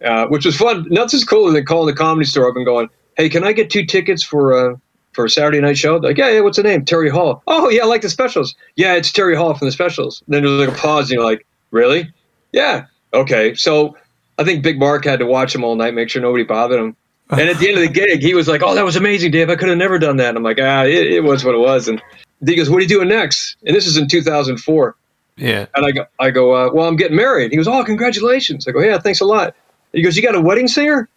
uh, 0.04 0.28
which 0.28 0.46
was 0.46 0.56
fun. 0.56 0.86
Nothing's 0.90 1.16
as 1.16 1.24
cool 1.24 1.52
than 1.52 1.66
calling 1.66 1.88
the 1.88 1.98
comedy 1.98 2.26
store 2.26 2.50
up 2.50 2.56
and 2.56 2.66
going, 2.66 2.90
"Hey, 3.18 3.30
can 3.30 3.44
I 3.44 3.54
get 3.54 3.70
two 3.70 3.86
tickets 3.86 4.24
for 4.24 4.54
uh, 4.54 4.76
for 5.14 5.26
a 5.26 5.30
Saturday 5.30 5.62
night 5.62 5.78
show?" 5.78 6.00
They're 6.00 6.12
like, 6.12 6.18
"Yeah, 6.18 6.30
yeah. 6.30 6.40
What's 6.42 6.58
the 6.58 6.64
name?" 6.64 6.86
Terry 6.86 7.10
Hall. 7.10 7.44
Oh, 7.48 7.70
yeah, 7.70 7.84
I 7.84 7.86
like 7.86 8.02
the 8.02 8.10
specials. 8.10 8.56
Yeah, 8.76 8.96
it's 8.96 9.12
Terry 9.12 9.36
Hall 9.36 9.54
from 9.54 9.68
the 9.68 9.72
specials. 9.72 10.24
then 10.28 10.44
there's 10.44 10.68
like 10.68 10.76
a 10.76 10.80
pause, 10.80 11.06
and 11.06 11.18
you're 11.18 11.24
like, 11.24 11.46
"Really?" 11.72 12.12
Yeah. 12.52 12.86
Okay. 13.14 13.56
So 13.56 13.96
I 14.38 14.44
think 14.44 14.64
Big 14.64 14.80
Mark 14.80 15.06
had 15.06 15.20
to 15.20 15.26
watch 15.26 15.54
him 15.54 15.64
all 15.64 15.76
night, 15.76 15.94
make 15.94 16.10
sure 16.10 16.22
nobody 16.22 16.44
bothered 16.44 16.80
him. 16.80 16.96
And 17.30 17.42
at 17.42 17.60
the 17.60 17.68
end 17.68 17.78
of 17.78 17.84
the 17.84 17.90
gig, 17.90 18.22
he 18.22 18.34
was 18.34 18.48
like, 18.48 18.62
"Oh, 18.64 18.74
that 18.74 18.84
was 18.84 18.96
amazing, 18.96 19.32
Dave. 19.32 19.50
I 19.50 19.56
could 19.56 19.70
have 19.70 19.78
never 19.78 20.00
done 20.00 20.18
that." 20.18 20.30
And 20.30 20.38
I'm 20.38 20.44
like, 20.44 20.60
"Ah, 20.60 20.84
it, 20.84 21.08
it 21.08 21.24
was 21.24 21.46
what 21.46 21.54
it 21.54 21.60
was." 21.60 21.88
And 21.88 22.02
he 22.46 22.56
goes, 22.56 22.70
"What 22.70 22.78
are 22.78 22.82
you 22.82 22.88
doing 22.88 23.08
next?" 23.08 23.56
And 23.66 23.76
this 23.76 23.86
is 23.86 23.98
in 23.98 24.08
2004. 24.08 24.96
Yeah. 25.38 25.68
And 25.76 25.86
I 25.86 25.92
go, 25.92 26.06
I 26.20 26.32
go, 26.32 26.54
uh, 26.56 26.74
"Well, 26.74 26.88
I'm 26.88 26.96
getting 26.96 27.16
married." 27.16 27.52
He 27.52 27.58
goes, 27.58 27.68
"Oh, 27.68 27.84
congratulations!" 27.84 28.68
I 28.68 28.72
go, 28.72 28.82
"Yeah, 28.82 28.98
thanks 28.98 29.22
a 29.22 29.26
lot." 29.26 29.56
He 29.94 30.02
goes, 30.02 30.18
"You 30.18 30.24
got 30.24 30.36
a 30.36 30.42
wedding 30.42 30.68
singer?" 30.68 31.08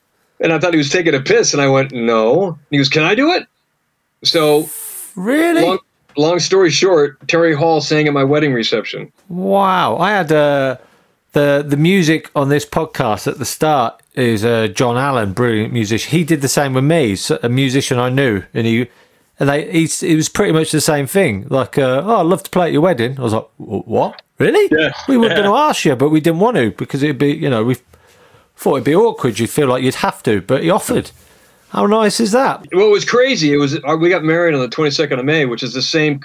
And 0.40 0.52
I 0.52 0.58
thought 0.58 0.74
he 0.74 0.78
was 0.78 0.90
taking 0.90 1.14
a 1.14 1.20
piss, 1.20 1.54
and 1.54 1.62
I 1.62 1.68
went, 1.68 1.92
"No." 1.92 2.58
He 2.70 2.76
goes, 2.76 2.88
"Can 2.88 3.04
I 3.04 3.14
do 3.14 3.32
it?" 3.32 3.46
So, 4.22 4.68
really, 5.16 5.62
long, 5.62 5.78
long 6.16 6.38
story 6.40 6.70
short, 6.70 7.26
Terry 7.26 7.54
Hall 7.54 7.80
sang 7.80 8.06
at 8.06 8.12
my 8.12 8.24
wedding 8.24 8.52
reception. 8.52 9.10
Wow, 9.28 9.96
I 9.96 10.10
had 10.10 10.30
uh, 10.30 10.76
the 11.32 11.64
the 11.66 11.76
music 11.76 12.30
on 12.34 12.48
this 12.48 12.64
podcast 12.66 13.26
at 13.26 13.38
the 13.38 13.44
start 13.44 14.02
is 14.14 14.44
uh, 14.44 14.68
Jon 14.68 14.96
Allen, 14.96 15.32
brilliant 15.32 15.72
musician. 15.72 16.10
He 16.10 16.24
did 16.24 16.42
the 16.42 16.48
same 16.48 16.74
with 16.74 16.84
me, 16.84 17.16
so 17.16 17.38
a 17.42 17.48
musician 17.48 17.98
I 17.98 18.10
knew, 18.10 18.42
and 18.54 18.66
he 18.66 18.88
and 19.38 19.48
they 19.48 19.70
he's, 19.72 20.02
it 20.02 20.14
was 20.14 20.28
pretty 20.28 20.52
much 20.52 20.70
the 20.72 20.80
same 20.80 21.06
thing. 21.06 21.46
Like, 21.48 21.78
uh, 21.78 22.02
oh, 22.04 22.16
I'd 22.20 22.26
love 22.26 22.42
to 22.42 22.50
play 22.50 22.66
at 22.66 22.72
your 22.72 22.82
wedding. 22.82 23.18
I 23.18 23.22
was 23.22 23.32
like, 23.32 23.46
what? 23.56 24.20
Really? 24.38 24.68
Yeah. 24.76 24.92
We 25.08 25.16
were 25.16 25.28
Yeah. 25.28 25.34
going 25.36 25.50
to 25.50 25.56
ask 25.56 25.84
you, 25.84 25.96
but 25.96 26.10
we 26.10 26.20
didn't 26.20 26.40
want 26.40 26.56
to 26.56 26.70
because 26.72 27.02
it'd 27.02 27.18
be, 27.18 27.32
you 27.32 27.48
know, 27.48 27.64
we 27.64 27.76
thought 28.56 28.74
it'd 28.76 28.84
be 28.84 28.94
awkward. 28.94 29.38
You'd 29.38 29.50
feel 29.50 29.68
like 29.68 29.82
you'd 29.82 29.94
have 29.96 30.22
to, 30.24 30.42
but 30.42 30.62
he 30.62 30.70
offered. 30.70 31.10
How 31.70 31.86
nice 31.86 32.20
is 32.20 32.32
that? 32.32 32.66
What 32.72 32.90
was 32.90 33.04
crazy? 33.06 33.52
It 33.54 33.56
was 33.56 33.76
uh, 33.76 33.96
we 33.98 34.10
got 34.10 34.22
married 34.22 34.54
on 34.54 34.60
the 34.60 34.68
22nd 34.68 35.18
of 35.18 35.24
May, 35.24 35.46
which 35.46 35.62
is 35.62 35.72
the 35.72 35.80
same 35.80 36.20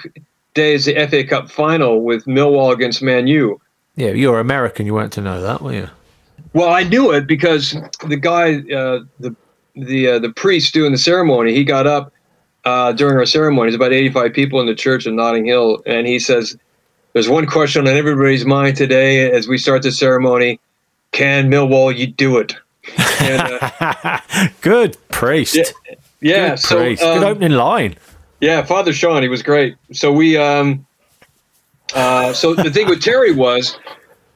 day 0.54 0.74
as 0.74 0.84
the 0.86 0.94
FA 1.08 1.24
Cup 1.24 1.50
final 1.50 2.02
with 2.02 2.26
Millwall 2.26 2.74
against 2.74 3.02
Man 3.02 3.28
U. 3.28 3.62
Yeah, 3.98 4.12
you're 4.12 4.40
American. 4.40 4.86
You 4.86 4.94
weren't 4.94 5.12
to 5.14 5.22
know 5.22 5.42
that, 5.42 5.62
were 5.62 5.74
you? 5.74 5.90
Well, 6.54 6.70
I 6.70 6.84
knew 6.84 7.12
it 7.12 7.28
because 7.28 7.76
the 8.08 8.16
guy, 8.16 8.60
uh, 8.74 9.02
the 9.20 9.36
the 9.76 10.08
uh, 10.08 10.20
the 10.20 10.30
priest 10.32 10.74
doing 10.74 10.92
the 10.94 10.98
ceremony, 10.98 11.54
he 11.54 11.64
got 11.66 11.86
up 11.88 12.14
uh, 12.64 12.94
during 12.94 13.18
our 13.18 13.26
ceremony. 13.26 13.72
There's 13.72 13.76
about 13.76 13.94
85 13.94 14.34
people 14.34 14.62
in 14.62 14.68
the 14.68 14.76
church 14.76 15.06
in 15.06 15.16
Notting 15.16 15.46
Hill, 15.46 15.82
and 15.86 16.08
he 16.08 16.20
says, 16.20 16.56
"There's 17.14 17.28
one 17.28 17.48
question 17.48 17.88
on 17.88 17.94
everybody's 17.94 18.46
mind 18.46 18.78
today 18.78 19.30
as 19.32 19.48
we 19.48 19.58
start 19.58 19.82
the 19.82 19.92
ceremony: 19.92 20.60
Can 21.12 21.50
Millwall 21.50 21.96
you 21.96 22.08
do 22.08 22.38
it?" 22.38 22.56
And, 23.20 23.60
uh, 23.62 24.20
Good 24.62 24.96
priest. 25.10 25.56
Yeah, 25.56 25.64
yeah, 26.22 26.50
Good 26.52 26.60
so, 26.60 26.78
priest. 26.78 27.04
um, 27.04 27.20
Good 27.20 27.28
opening 27.28 27.52
line. 27.52 27.96
Yeah, 28.42 28.64
Father 28.64 28.94
Sean, 28.94 29.24
he 29.24 29.28
was 29.28 29.42
great. 29.44 29.76
So 29.92 30.12
we, 30.14 30.38
um, 30.38 30.86
uh, 31.94 32.34
so 32.34 32.54
the 32.54 32.72
thing 32.72 32.88
with 32.88 33.02
Terry 33.02 33.34
was, 33.34 33.78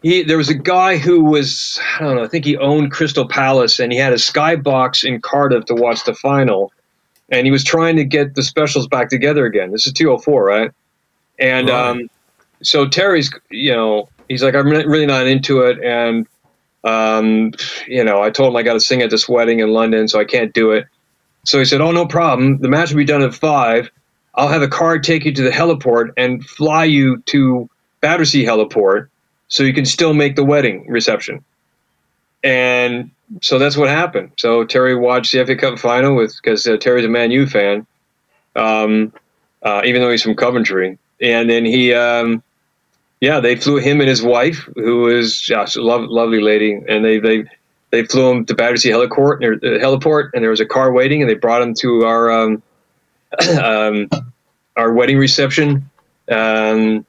he 0.02 0.24
there 0.24 0.38
was 0.38 0.50
a 0.50 0.56
guy 0.56 0.98
who 0.98 1.24
was 1.24 1.80
I 2.00 2.04
don't 2.04 2.16
know, 2.16 2.24
I 2.24 2.28
think 2.28 2.46
he 2.46 2.58
owned 2.58 2.92
Crystal 2.92 3.28
Palace, 3.28 3.80
and 3.80 3.92
he 3.92 3.98
had 3.98 4.14
a 4.14 4.18
skybox 4.18 5.04
in 5.04 5.22
Cardiff 5.22 5.66
to 5.66 5.76
watch 5.76 6.04
the 6.06 6.14
final, 6.14 6.72
and 7.30 7.46
he 7.46 7.52
was 7.52 7.64
trying 7.64 7.98
to 7.98 8.04
get 8.04 8.36
the 8.36 8.44
specials 8.44 8.88
back 8.88 9.10
together 9.10 9.46
again. 9.46 9.72
This 9.72 9.86
is 9.86 9.94
204, 9.94 10.44
right? 10.44 10.72
And 11.40 11.70
Right. 11.70 11.90
um, 11.90 12.10
so 12.64 12.88
Terry's, 12.88 13.32
you 13.50 13.74
know, 13.74 14.10
he's 14.28 14.44
like, 14.44 14.56
I'm 14.56 14.68
really 14.68 15.06
not 15.06 15.28
into 15.28 15.62
it, 15.62 15.80
and 15.84 16.28
um, 16.84 17.52
you 17.88 18.04
know, 18.04 18.22
I 18.22 18.32
told 18.32 18.52
him 18.52 18.58
I 18.58 18.64
got 18.64 18.74
to 18.74 18.80
sing 18.80 19.02
at 19.02 19.10
this 19.10 19.30
wedding 19.30 19.60
in 19.60 19.70
London, 19.70 20.08
so 20.08 20.20
I 20.20 20.26
can't 20.26 20.54
do 20.54 20.72
it. 20.72 20.86
So 21.46 21.60
he 21.60 21.66
said, 21.66 21.82
"Oh, 21.82 21.92
no 21.92 22.06
problem. 22.06 22.60
The 22.60 22.70
match 22.70 22.90
will 22.90 22.98
be 22.98 23.06
done 23.06 23.22
at 23.22 23.34
five. 23.34 23.90
I'll 24.36 24.48
have 24.48 24.62
a 24.62 24.68
car 24.68 25.00
take 25.00 25.26
you 25.26 25.34
to 25.34 25.44
the 25.44 25.50
heliport 25.50 26.12
and 26.18 26.46
fly 26.46 26.86
you 26.86 27.18
to 27.28 27.70
Battersea 28.00 28.46
Heliport, 28.46 29.10
so 29.48 29.64
you 29.64 29.74
can 29.74 29.86
still 29.86 30.14
make 30.14 30.36
the 30.36 30.44
wedding 30.44 30.88
reception." 30.88 31.44
And 32.44 33.12
so 33.42 33.60
that's 33.60 33.78
what 33.78 33.90
happened. 33.90 34.32
So 34.38 34.64
Terry 34.64 34.96
watched 34.96 35.32
the 35.32 35.46
FA 35.46 35.56
Cup 35.56 35.80
final 35.80 36.16
with 36.16 36.36
because 36.42 36.66
uh, 36.66 36.78
Terry's 36.78 37.06
a 37.06 37.10
Man 37.10 37.32
U 37.32 37.46
fan, 37.46 37.86
um, 38.56 39.14
uh, 39.62 39.82
even 39.86 40.02
though 40.02 40.12
he's 40.12 40.24
from 40.24 40.36
Coventry, 40.36 40.98
and 41.22 41.50
then 41.50 41.66
he. 41.66 41.94
Um, 41.94 42.44
yeah, 43.22 43.40
they 43.40 43.56
flew 43.56 43.78
him 43.78 44.00
and 44.02 44.10
his 44.10 44.24
wife, 44.24 44.68
who 44.76 45.08
is 45.08 45.40
just 45.40 45.78
a 45.78 45.82
lov- 45.82 46.10
lovely 46.10 46.42
lady, 46.42 46.74
and 46.74 47.06
they 47.06 47.20
they 47.20 47.44
they 47.92 48.04
flew 48.04 48.32
him 48.32 48.46
to 48.46 48.56
Battersea 48.56 48.90
Heliport, 48.90 49.44
or, 49.46 49.54
uh, 49.54 49.80
heliport, 49.80 50.32
and 50.34 50.42
there 50.44 50.50
was 50.50 50.60
a 50.60 50.66
car 50.66 50.92
waiting, 50.92 51.22
and 51.22 51.30
they 51.30 51.36
brought 51.36 51.62
him 51.62 51.76
to 51.76 52.04
our 52.04 52.32
um, 52.32 52.64
um, 53.62 54.10
our 54.76 54.92
wedding 54.94 55.18
reception. 55.18 55.90
Um, 56.30 57.06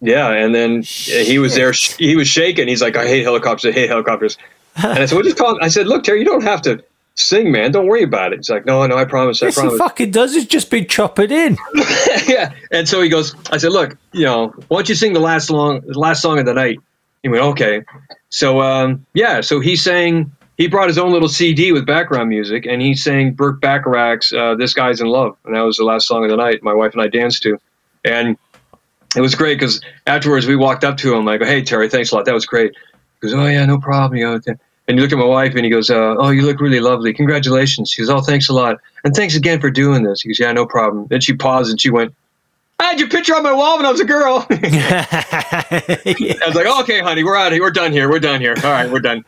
yeah, 0.00 0.30
and 0.30 0.54
then 0.54 0.82
he 0.82 1.38
was 1.38 1.54
there. 1.54 1.72
He 1.72 2.16
was 2.16 2.28
shaking. 2.28 2.68
He's 2.68 2.80
like, 2.82 2.96
"I 2.96 3.06
hate 3.06 3.22
helicopters. 3.22 3.70
I 3.70 3.74
hate 3.74 3.90
helicopters." 3.90 4.38
And 4.76 4.98
I 4.98 5.06
said, 5.06 5.14
"Well, 5.14 5.24
just 5.24 5.36
call." 5.36 5.58
I 5.62 5.68
said, 5.68 5.86
"Look, 5.86 6.04
Terry, 6.04 6.20
you 6.20 6.24
don't 6.24 6.42
have 6.42 6.62
to 6.62 6.82
sing, 7.16 7.52
man. 7.52 7.70
Don't 7.70 7.86
worry 7.86 8.02
about 8.02 8.32
it." 8.32 8.38
He's 8.38 8.48
like, 8.48 8.64
"No, 8.64 8.86
no, 8.86 8.96
I 8.96 9.04
promise. 9.04 9.42
I 9.42 9.46
Yes, 9.46 9.56
he 9.56 9.60
promise." 9.60 9.78
fucking 9.78 10.10
does. 10.10 10.34
It's 10.34 10.46
just 10.46 10.70
been 10.70 10.86
choppered 10.86 11.30
in. 11.30 11.58
yeah. 12.26 12.52
And 12.70 12.88
so 12.88 13.02
he 13.02 13.08
goes, 13.10 13.34
I 13.50 13.58
said, 13.58 13.72
look, 13.72 13.96
you 14.12 14.24
know, 14.24 14.54
why 14.68 14.78
don't 14.78 14.88
you 14.88 14.94
sing 14.94 15.12
the 15.12 15.20
last 15.20 15.50
long, 15.50 15.80
the 15.80 15.98
last 15.98 16.22
song 16.22 16.38
of 16.38 16.46
the 16.46 16.54
night? 16.54 16.78
He 17.22 17.28
went, 17.28 17.42
okay. 17.42 17.82
So, 18.30 18.60
um, 18.62 19.04
yeah. 19.12 19.42
So 19.42 19.60
he 19.60 19.76
sang, 19.76 20.32
he 20.60 20.68
brought 20.68 20.88
his 20.88 20.98
own 20.98 21.10
little 21.10 21.26
CD 21.26 21.72
with 21.72 21.86
background 21.86 22.28
music 22.28 22.66
and 22.66 22.82
he 22.82 22.94
sang 22.94 23.32
Burt 23.32 23.62
Bacharach's 23.62 24.30
uh, 24.30 24.56
This 24.56 24.74
Guy's 24.74 25.00
in 25.00 25.06
Love. 25.06 25.38
And 25.46 25.56
that 25.56 25.62
was 25.62 25.78
the 25.78 25.84
last 25.84 26.06
song 26.06 26.22
of 26.22 26.28
the 26.30 26.36
night 26.36 26.62
my 26.62 26.74
wife 26.74 26.92
and 26.92 27.00
I 27.00 27.08
danced 27.08 27.44
to. 27.44 27.56
And 28.04 28.36
it 29.16 29.22
was 29.22 29.34
great 29.34 29.58
because 29.58 29.80
afterwards 30.06 30.46
we 30.46 30.56
walked 30.56 30.84
up 30.84 30.98
to 30.98 31.16
him 31.16 31.24
like, 31.24 31.40
hey, 31.40 31.62
Terry, 31.62 31.88
thanks 31.88 32.12
a 32.12 32.14
lot. 32.14 32.26
That 32.26 32.34
was 32.34 32.44
great. 32.44 32.72
He 32.72 33.26
goes, 33.26 33.32
oh, 33.32 33.46
yeah, 33.46 33.64
no 33.64 33.78
problem. 33.78 34.18
You 34.18 34.26
know, 34.26 34.40
and 34.86 34.98
you 34.98 35.02
look 35.02 35.12
at 35.12 35.18
my 35.18 35.24
wife 35.24 35.54
and 35.54 35.64
he 35.64 35.70
goes, 35.70 35.88
uh, 35.88 36.16
oh, 36.18 36.28
you 36.28 36.42
look 36.42 36.60
really 36.60 36.80
lovely. 36.80 37.14
Congratulations. 37.14 37.90
She 37.90 38.02
goes, 38.02 38.10
oh, 38.10 38.20
thanks 38.20 38.50
a 38.50 38.52
lot. 38.52 38.80
And 39.02 39.14
thanks 39.16 39.36
again 39.36 39.62
for 39.62 39.70
doing 39.70 40.02
this. 40.02 40.20
He 40.20 40.28
goes, 40.28 40.40
yeah, 40.40 40.52
no 40.52 40.66
problem. 40.66 41.06
Then 41.06 41.22
she 41.22 41.32
paused 41.32 41.70
and 41.70 41.80
she 41.80 41.88
went, 41.88 42.14
I 42.78 42.84
had 42.84 43.00
your 43.00 43.08
picture 43.08 43.34
on 43.34 43.42
my 43.42 43.54
wall 43.54 43.78
when 43.78 43.86
I 43.86 43.90
was 43.90 44.00
a 44.00 44.04
girl. 44.04 44.46
I 44.50 46.42
was 46.46 46.54
like, 46.54 46.66
oh, 46.66 46.82
okay, 46.82 47.00
honey, 47.00 47.24
we're 47.24 47.36
out 47.36 47.46
of 47.46 47.52
here. 47.54 47.62
We're 47.62 47.70
done 47.70 47.92
here. 47.92 48.10
We're 48.10 48.20
done 48.20 48.42
here. 48.42 48.54
All 48.58 48.70
right, 48.70 48.90
we're 48.90 49.00
done. 49.00 49.24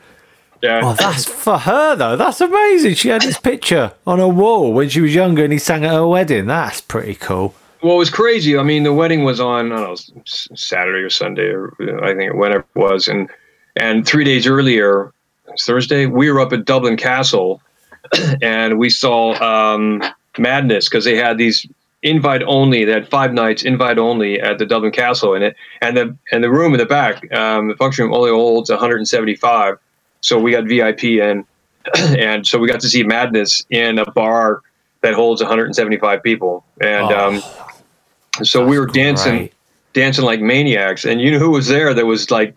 Yeah. 0.63 0.83
Well, 0.83 0.95
that's 0.95 1.25
for 1.25 1.59
her 1.59 1.97
though. 1.97 2.17
That's 2.17 2.41
amazing. 2.41 2.95
She 2.95 3.09
had 3.09 3.23
his 3.23 3.39
picture 3.39 3.93
on 4.07 4.21
a 4.21 4.29
wall 4.29 4.73
when 4.73 4.89
she 4.89 5.01
was 5.01 5.15
younger, 5.15 5.45
and 5.45 5.53
he 5.53 5.59
sang 5.59 5.85
at 5.85 5.93
her 5.93 6.07
wedding. 6.07 6.47
That's 6.47 6.81
pretty 6.81 7.17
cool. 7.17 7.55
Well, 7.83 7.97
it 7.97 7.99
was 7.99 8.11
crazy. 8.11 8.57
I 8.57 8.63
mean, 8.63 8.85
the 8.85 8.93
wedding 8.93 9.25
was 9.25 9.41
on 9.41 9.73
I 9.73 9.77
don't 9.77 10.09
know 10.09 10.23
Saturday 10.25 11.03
or 11.03 11.11
Sunday 11.11 11.49
or 11.49 11.75
I 12.05 12.15
think 12.15 12.35
whenever 12.35 12.61
it 12.61 12.79
was, 12.79 13.09
and 13.09 13.29
and 13.75 14.07
three 14.07 14.25
days 14.25 14.47
earlier, 14.47 15.13
Thursday, 15.61 16.07
we 16.07 16.31
were 16.31 16.41
up 16.41 16.53
at 16.53 16.65
Dublin 16.65 16.97
Castle, 16.97 17.61
and 18.43 18.79
we 18.79 18.89
saw 18.89 19.35
um, 19.43 20.03
Madness 20.39 20.89
because 20.89 21.05
they 21.05 21.17
had 21.17 21.39
these 21.39 21.67
invite 22.03 22.43
only. 22.45 22.85
They 22.85 22.93
had 22.93 23.09
five 23.09 23.33
nights 23.33 23.65
invite 23.65 23.99
only 23.99 24.41
at 24.41 24.59
the 24.59 24.67
Dublin 24.67 24.93
Castle, 24.93 25.35
and 25.35 25.45
it 25.45 25.57
and 25.81 25.97
the 25.97 26.17
and 26.31 26.45
the 26.45 26.51
room 26.51 26.75
in 26.75 26.79
the 26.79 26.87
back, 26.87 27.33
um, 27.35 27.69
the 27.69 27.77
function 27.77 28.05
room 28.05 28.15
only 28.15 28.31
holds 28.31 28.71
175, 28.71 29.77
so 30.23 30.39
we 30.41 30.53
got 30.53 30.67
VIP 30.67 31.05
in, 31.05 31.47
and 31.99 32.47
so 32.47 32.59
we 32.59 32.69
got 32.69 32.81
to 32.83 32.91
see 32.91 33.05
Madness 33.05 33.65
in 33.71 33.99
a 34.01 34.11
bar 34.13 34.63
that 35.03 35.15
holds 35.15 35.43
175 35.43 36.23
people, 36.25 36.67
and. 36.81 37.13
Um, 37.13 37.41
so 38.45 38.65
we 38.67 38.79
were 38.81 38.87
dancing, 38.89 39.41
great. 39.41 39.55
dancing 39.95 40.25
like 40.25 40.41
maniacs, 40.41 41.05
and 41.07 41.21
you 41.21 41.33
know 41.33 41.41
who 41.41 41.51
was 41.53 41.69
there 41.69 41.95
that 41.95 42.07
was 42.07 42.31
like 42.33 42.57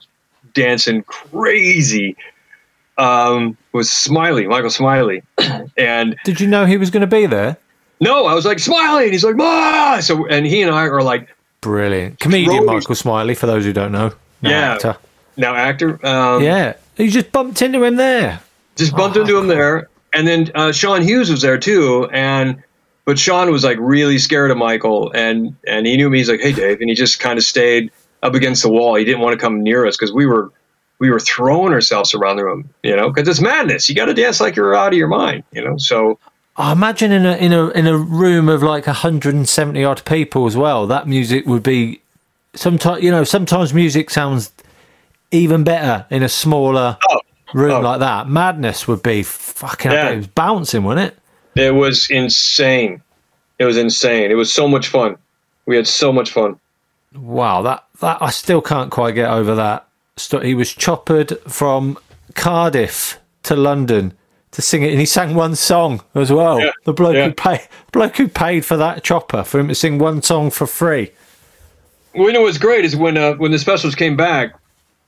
dancing 0.54 1.04
crazy? 1.04 2.18
Um, 2.98 3.58
was 3.74 3.92
Smiley, 3.92 4.48
Michael 4.48 4.72
Smiley, 4.72 5.24
and 5.78 6.18
Did 6.24 6.42
you 6.42 6.48
know 6.48 6.66
he 6.66 6.78
was 6.78 6.90
going 6.92 7.02
to 7.02 7.08
be 7.08 7.26
there? 7.28 7.58
no, 8.02 8.26
I 8.28 8.34
was 8.36 8.46
like 8.46 8.60
Smiley, 8.60 9.06
and 9.06 9.14
he's 9.14 9.24
like, 9.26 9.36
"Ma!" 9.38 10.00
So, 10.02 10.28
and 10.28 10.46
he 10.46 10.62
and 10.64 10.72
I 10.74 10.86
are 10.88 11.04
like, 11.04 11.30
Brilliant 11.62 12.20
comedian. 12.20 12.66
Michael 12.66 12.96
Smiley. 12.96 13.36
For 13.36 13.48
those 13.48 13.66
who 13.66 13.74
don't 13.74 13.92
know, 13.94 14.14
No, 14.42 14.52
Yeah. 14.52 14.74
actor. 14.74 14.98
now 15.38 15.56
actor, 15.56 16.06
um, 16.06 16.44
yeah. 16.44 16.76
You 16.98 17.10
just 17.10 17.32
bumped 17.32 17.62
into 17.62 17.84
him 17.84 17.96
there. 17.96 18.42
just 18.76 18.96
bumped 18.96 19.18
into 19.18 19.38
him 19.38 19.48
there, 19.48 19.90
and 20.14 20.28
then 20.28 20.52
uh, 20.56 20.72
Sean 20.72 21.02
Hughes 21.02 21.30
was 21.30 21.42
there 21.42 21.58
too, 21.58 22.08
and 22.12 22.64
but 23.06 23.20
Sean 23.20 23.52
was 23.52 23.64
like 23.64 23.78
really 23.80 24.18
scared 24.18 24.52
of 24.52 24.58
Michael, 24.58 25.12
and 25.14 25.56
and 25.68 25.86
he 25.86 25.98
knew 25.98 26.10
me. 26.10 26.20
He's 26.20 26.30
like, 26.30 26.40
"Hey, 26.40 26.54
Dave," 26.54 26.80
and 26.80 26.90
he 26.90 26.96
just 26.96 27.20
kind 27.20 27.38
of 27.38 27.44
stayed 27.44 27.92
up 28.24 28.34
against 28.34 28.64
the 28.64 28.70
wall. 28.70 28.96
He 28.96 29.04
didn't 29.04 29.22
want 29.22 29.34
to 29.34 29.40
come 29.40 29.62
near 29.62 29.86
us 29.86 29.98
because 29.98 30.14
we 30.14 30.26
were 30.26 30.52
we 31.00 31.10
were 31.10 31.20
throwing 31.20 31.74
ourselves 31.74 32.14
around 32.14 32.38
the 32.38 32.46
room, 32.46 32.70
you 32.84 32.96
know, 32.96 33.10
because 33.10 33.28
it's 33.28 33.42
madness. 33.42 33.90
You 33.90 33.96
got 33.96 34.06
to 34.06 34.14
dance 34.14 34.40
like 34.40 34.56
you're 34.56 34.76
out 34.76 34.94
of 34.94 34.98
your 34.98 35.08
mind, 35.08 35.44
you 35.52 35.64
know. 35.64 35.78
So 35.78 36.18
I 36.58 36.72
imagine 36.72 37.12
in 37.12 37.26
a 37.26 37.36
in 37.36 37.54
a 37.54 37.70
in 37.70 37.88
a 37.88 37.98
room 37.98 38.50
of 38.50 38.64
like 38.64 38.88
170 38.88 39.84
odd 39.84 40.06
people 40.06 40.46
as 40.46 40.56
well. 40.56 40.88
That 40.88 41.08
music 41.08 41.46
would 41.46 41.64
be 41.64 42.02
sometimes 42.54 43.04
you 43.04 43.12
know 43.12 43.24
sometimes 43.24 43.74
music 43.74 44.10
sounds 44.10 44.52
even 45.32 45.64
better 45.64 46.06
in 46.10 46.24
a 46.24 46.30
smaller 46.30 46.98
room 47.54 47.72
oh. 47.72 47.80
like 47.82 48.00
that. 48.00 48.28
Madness 48.28 48.88
would 48.88 49.04
be 49.04 49.24
fucking. 49.24 49.92
Yeah. 49.92 50.10
It 50.10 50.18
was 50.18 50.28
bouncing, 50.28 50.84
wasn't 50.84 51.14
it? 51.14 51.20
it 51.56 51.74
was 51.74 52.10
insane. 52.10 53.02
It 53.58 53.66
was 53.66 53.78
insane. 53.78 54.32
It 54.32 54.36
was 54.36 54.54
so 54.54 54.68
much 54.68 54.88
fun. 54.88 55.18
We 55.66 55.76
had 55.76 55.88
so 55.88 56.12
much 56.12 56.32
fun. 56.32 56.60
Wow, 57.16 57.62
that 57.62 57.86
that 58.02 58.22
I 58.22 58.30
still 58.30 58.62
can't 58.62 58.92
quite 58.92 59.16
get 59.16 59.30
over 59.30 59.56
that. 59.56 59.88
He 60.44 60.54
was 60.54 60.74
choppered 60.74 61.40
from 61.48 61.98
Cardiff 62.36 63.20
to 63.44 63.56
London 63.56 64.14
to 64.52 64.62
sing 64.62 64.84
it, 64.84 64.92
and 64.92 65.00
he 65.00 65.06
sang 65.06 65.34
one 65.34 65.56
song 65.56 66.04
as 66.14 66.32
well. 66.32 66.60
Yeah, 66.60 66.72
The 66.84 66.94
bloke 66.94 67.16
yeah. 67.16 67.28
who 67.28 67.34
paid, 67.34 67.68
bloke 67.92 68.18
who 68.18 68.28
paid 68.28 68.66
for 68.66 68.78
that 68.78 69.04
chopper 69.04 69.44
for 69.44 69.60
him 69.60 69.70
to 69.70 69.76
sing 69.76 69.98
one 69.98 70.22
song 70.22 70.52
for 70.52 70.68
free. 70.68 71.12
Well, 72.14 72.28
you 72.28 72.34
know 72.34 72.42
what's 72.42 72.58
great 72.58 72.86
is 72.86 72.96
when 72.96 73.18
uh, 73.18 73.34
when 73.36 73.52
the 73.52 73.60
specials 73.60 73.96
came 73.96 74.18
back, 74.18 74.56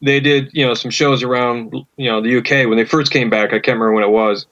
they 0.01 0.19
did 0.19 0.49
you 0.53 0.65
know 0.65 0.73
some 0.73 0.91
shows 0.91 1.23
around 1.23 1.73
you 1.95 2.09
know 2.09 2.21
the 2.21 2.37
UK 2.37 2.67
when 2.67 2.77
they 2.77 2.85
first 2.85 3.11
came 3.11 3.29
back. 3.29 3.49
I 3.49 3.59
can't 3.59 3.79
remember 3.79 3.93
when 3.93 4.03
it 4.03 4.11
was. 4.11 4.45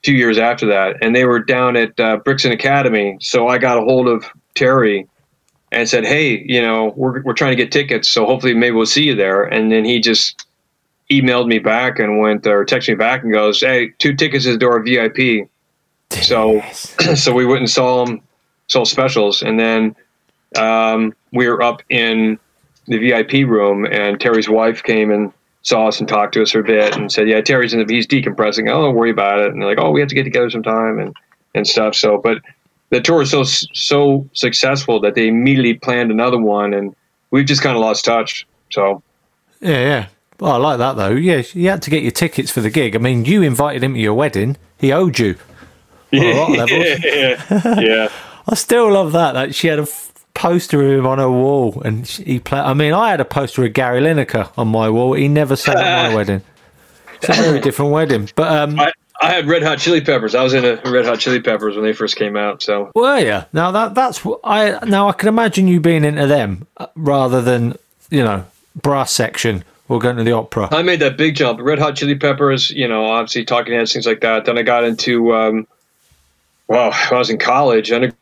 A 0.00 0.04
few 0.04 0.14
years 0.14 0.38
after 0.38 0.64
that, 0.66 0.94
and 1.02 1.14
they 1.14 1.24
were 1.24 1.40
down 1.40 1.74
at 1.76 1.98
uh, 1.98 2.18
Brixton 2.18 2.52
Academy. 2.52 3.18
So 3.20 3.48
I 3.48 3.58
got 3.58 3.78
a 3.78 3.80
hold 3.80 4.06
of 4.06 4.24
Terry 4.54 5.08
and 5.72 5.88
said, 5.88 6.04
"Hey, 6.04 6.44
you 6.46 6.62
know, 6.62 6.92
we're 6.96 7.20
we're 7.22 7.32
trying 7.32 7.50
to 7.50 7.56
get 7.56 7.72
tickets, 7.72 8.08
so 8.08 8.24
hopefully 8.24 8.54
maybe 8.54 8.76
we'll 8.76 8.86
see 8.86 9.04
you 9.04 9.16
there." 9.16 9.42
And 9.42 9.72
then 9.72 9.84
he 9.84 9.98
just 9.98 10.46
emailed 11.10 11.48
me 11.48 11.58
back 11.58 11.98
and 11.98 12.20
went 12.20 12.46
or 12.46 12.64
texted 12.64 12.90
me 12.90 12.94
back 12.94 13.24
and 13.24 13.32
goes, 13.32 13.60
"Hey, 13.60 13.90
two 13.98 14.14
tickets 14.14 14.44
to 14.44 14.52
the 14.52 14.58
door 14.58 14.80
VIP." 14.82 15.48
So 16.10 16.60
so 17.14 17.34
we 17.34 17.44
went 17.44 17.60
and 17.60 17.70
saw 17.70 18.04
them, 18.04 18.20
saw 18.68 18.84
specials, 18.84 19.42
and 19.42 19.58
then 19.58 19.96
um, 20.56 21.12
we 21.32 21.48
were 21.48 21.62
up 21.62 21.82
in 21.88 22.38
the 22.88 22.98
VIP 22.98 23.48
room, 23.48 23.86
and 23.86 24.20
Terry's 24.20 24.48
wife 24.48 24.82
came 24.82 25.10
and 25.10 25.32
saw 25.62 25.88
us 25.88 26.00
and 26.00 26.08
talked 26.08 26.34
to 26.34 26.42
us 26.42 26.52
for 26.52 26.60
a 26.60 26.64
bit, 26.64 26.96
and 26.96 27.10
said, 27.10 27.28
"Yeah, 27.28 27.40
Terry's 27.40 27.74
in 27.74 27.84
the 27.84 27.94
he's 27.94 28.06
decompressing. 28.06 28.70
Oh, 28.70 28.82
don't 28.82 28.94
worry 28.94 29.10
about 29.10 29.40
it." 29.40 29.52
And 29.52 29.60
they're 29.60 29.68
like, 29.68 29.78
"Oh, 29.78 29.90
we 29.90 30.00
have 30.00 30.08
to 30.08 30.14
get 30.14 30.24
together 30.24 30.50
sometime 30.50 30.98
and 30.98 31.14
and 31.54 31.66
stuff." 31.66 31.94
So, 31.94 32.18
but 32.18 32.38
the 32.90 33.00
tour 33.00 33.18
was 33.18 33.30
so 33.30 33.44
so 33.44 34.28
successful 34.32 35.00
that 35.00 35.14
they 35.14 35.28
immediately 35.28 35.74
planned 35.74 36.10
another 36.10 36.38
one, 36.38 36.74
and 36.74 36.94
we've 37.30 37.46
just 37.46 37.62
kind 37.62 37.76
of 37.76 37.82
lost 37.82 38.04
touch. 38.04 38.46
So 38.70 39.02
Yeah, 39.60 39.80
yeah. 39.80 40.06
Well, 40.40 40.52
I 40.52 40.56
like 40.56 40.78
that 40.78 40.96
though. 40.96 41.10
Yeah, 41.10 41.42
you 41.52 41.68
had 41.68 41.82
to 41.82 41.90
get 41.90 42.02
your 42.02 42.12
tickets 42.12 42.50
for 42.50 42.60
the 42.60 42.70
gig. 42.70 42.94
I 42.94 42.98
mean, 42.98 43.24
you 43.24 43.42
invited 43.42 43.82
him 43.82 43.94
to 43.94 44.00
your 44.00 44.14
wedding. 44.14 44.56
He 44.78 44.92
owed 44.92 45.18
you. 45.18 45.36
On 46.12 46.20
a 46.20 46.32
lot 46.32 46.50
of 46.50 46.56
levels. 46.56 47.04
yeah, 47.04 47.80
yeah. 47.80 48.08
I 48.48 48.54
still 48.54 48.90
love 48.90 49.12
that. 49.12 49.32
That 49.32 49.54
she 49.54 49.66
had 49.66 49.78
a 49.78 49.86
poster 50.38 50.80
of 50.80 51.00
him 51.00 51.06
on 51.06 51.18
a 51.18 51.28
wall, 51.28 51.82
and 51.84 52.06
he 52.06 52.38
played. 52.38 52.62
I 52.62 52.72
mean, 52.72 52.94
I 52.94 53.10
had 53.10 53.20
a 53.20 53.24
poster 53.24 53.64
of 53.64 53.72
Gary 53.72 54.00
Lineker 54.00 54.50
on 54.56 54.68
my 54.68 54.88
wall. 54.88 55.14
He 55.14 55.26
never 55.26 55.56
sang 55.56 55.76
at 55.76 56.10
my 56.10 56.14
wedding. 56.16 56.42
It's 57.16 57.28
a 57.28 57.42
very 57.42 57.60
different 57.60 57.90
wedding. 57.90 58.30
But 58.36 58.52
um, 58.52 58.78
I, 58.78 58.92
I 59.20 59.30
had 59.30 59.46
Red 59.48 59.64
Hot 59.64 59.78
Chili 59.78 60.00
Peppers. 60.00 60.36
I 60.36 60.44
was 60.44 60.54
in 60.54 60.64
a 60.64 60.80
Red 60.88 61.06
Hot 61.06 61.18
Chili 61.18 61.40
Peppers 61.40 61.74
when 61.74 61.84
they 61.84 61.92
first 61.92 62.14
came 62.14 62.36
out. 62.36 62.62
So 62.62 62.92
were 62.94 63.18
you? 63.18 63.44
Now 63.52 63.72
that 63.72 63.96
that's 63.96 64.24
I 64.44 64.78
now 64.86 65.08
I 65.08 65.12
can 65.12 65.28
imagine 65.28 65.66
you 65.66 65.80
being 65.80 66.04
into 66.04 66.28
them 66.28 66.68
uh, 66.76 66.86
rather 66.94 67.42
than 67.42 67.76
you 68.08 68.22
know 68.22 68.46
brass 68.80 69.10
section 69.10 69.64
or 69.88 69.98
going 69.98 70.18
to 70.18 70.24
the 70.24 70.32
opera. 70.32 70.68
I 70.70 70.82
made 70.82 71.00
that 71.00 71.16
big 71.16 71.34
jump. 71.34 71.60
Red 71.60 71.80
Hot 71.80 71.96
Chili 71.96 72.14
Peppers, 72.14 72.70
you 72.70 72.86
know, 72.86 73.06
obviously 73.06 73.44
Talking 73.44 73.74
Heads, 73.74 73.92
things 73.92 74.06
like 74.06 74.20
that. 74.20 74.44
Then 74.44 74.58
I 74.58 74.62
got 74.62 74.84
into, 74.84 75.34
um, 75.34 75.66
well, 76.66 76.92
I 76.92 77.14
was 77.14 77.30
in 77.30 77.38
college, 77.38 77.90
I 77.90 78.12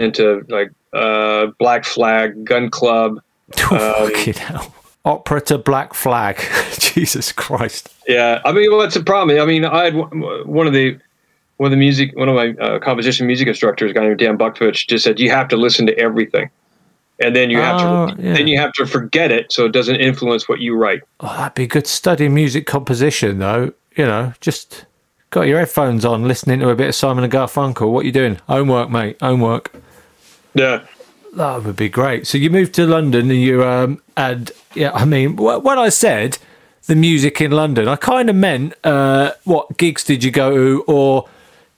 into 0.00 0.44
like 0.48 0.72
uh, 0.92 1.46
Black 1.58 1.84
Flag, 1.84 2.44
Gun 2.44 2.70
Club. 2.70 3.20
Um, 3.72 3.78
Fucking 3.78 4.34
hell. 4.34 4.74
Opera 5.04 5.40
to 5.42 5.58
Black 5.58 5.92
Flag. 5.94 6.38
Jesus 6.78 7.32
Christ. 7.32 7.88
Yeah, 8.06 8.40
I 8.44 8.52
mean, 8.52 8.70
what's 8.72 8.94
the 8.94 9.02
problem? 9.02 9.40
I 9.40 9.44
mean, 9.44 9.64
I 9.64 9.84
had 9.84 9.94
w- 9.94 10.44
one 10.46 10.66
of 10.68 10.72
the 10.72 10.98
one 11.56 11.66
of 11.66 11.70
the 11.72 11.76
music, 11.76 12.16
one 12.16 12.28
of 12.28 12.34
my 12.36 12.50
uh, 12.64 12.78
composition 12.78 13.26
music 13.26 13.48
instructors, 13.48 13.90
a 13.90 13.94
guy 13.94 14.02
named 14.02 14.18
Dan 14.18 14.38
Buckfitch, 14.38 14.86
just 14.88 15.04
said 15.04 15.18
you 15.18 15.30
have 15.30 15.48
to 15.48 15.56
listen 15.56 15.86
to 15.86 15.98
everything, 15.98 16.48
and 17.18 17.34
then 17.34 17.50
you 17.50 17.58
have 17.58 17.80
Oh, 17.80 18.14
to 18.14 18.22
yeah. 18.22 18.34
then 18.34 18.46
you 18.46 18.56
have 18.58 18.72
to 18.74 18.86
forget 18.86 19.32
it 19.32 19.52
so 19.52 19.64
it 19.66 19.72
doesn't 19.72 19.96
influence 19.96 20.48
what 20.48 20.60
you 20.60 20.76
write. 20.76 21.00
Oh, 21.20 21.34
that'd 21.36 21.54
be 21.54 21.66
good 21.66 21.86
study 21.88 22.28
music 22.28 22.66
composition, 22.66 23.38
though. 23.40 23.72
You 23.96 24.06
know, 24.06 24.32
just 24.40 24.84
got 25.30 25.42
your 25.48 25.58
headphones 25.58 26.04
on, 26.04 26.28
listening 26.28 26.60
to 26.60 26.68
a 26.70 26.76
bit 26.76 26.88
of 26.88 26.94
Simon 26.94 27.24
and 27.24 27.32
Garfunkel. 27.32 27.90
What 27.90 28.00
are 28.04 28.06
you 28.06 28.12
doing? 28.12 28.38
Homework, 28.48 28.90
mate. 28.90 29.16
Homework. 29.20 29.72
Yeah. 30.54 30.82
That 31.34 31.62
would 31.64 31.76
be 31.76 31.88
great. 31.88 32.26
So 32.26 32.38
you 32.38 32.50
moved 32.50 32.74
to 32.74 32.86
London, 32.86 33.30
and 33.30 33.40
you 33.40 33.62
um, 33.64 34.02
and 34.16 34.50
yeah, 34.74 34.90
I 34.92 35.04
mean, 35.04 35.36
wh- 35.36 35.62
when 35.64 35.78
I 35.78 35.88
said 35.88 36.38
the 36.86 36.96
music 36.96 37.40
in 37.40 37.52
London, 37.52 37.86
I 37.86 37.94
kind 37.94 38.28
of 38.28 38.34
meant 38.34 38.74
uh, 38.82 39.32
what 39.44 39.76
gigs 39.76 40.02
did 40.02 40.24
you 40.24 40.32
go 40.32 40.50
to, 40.56 40.84
or 40.88 41.28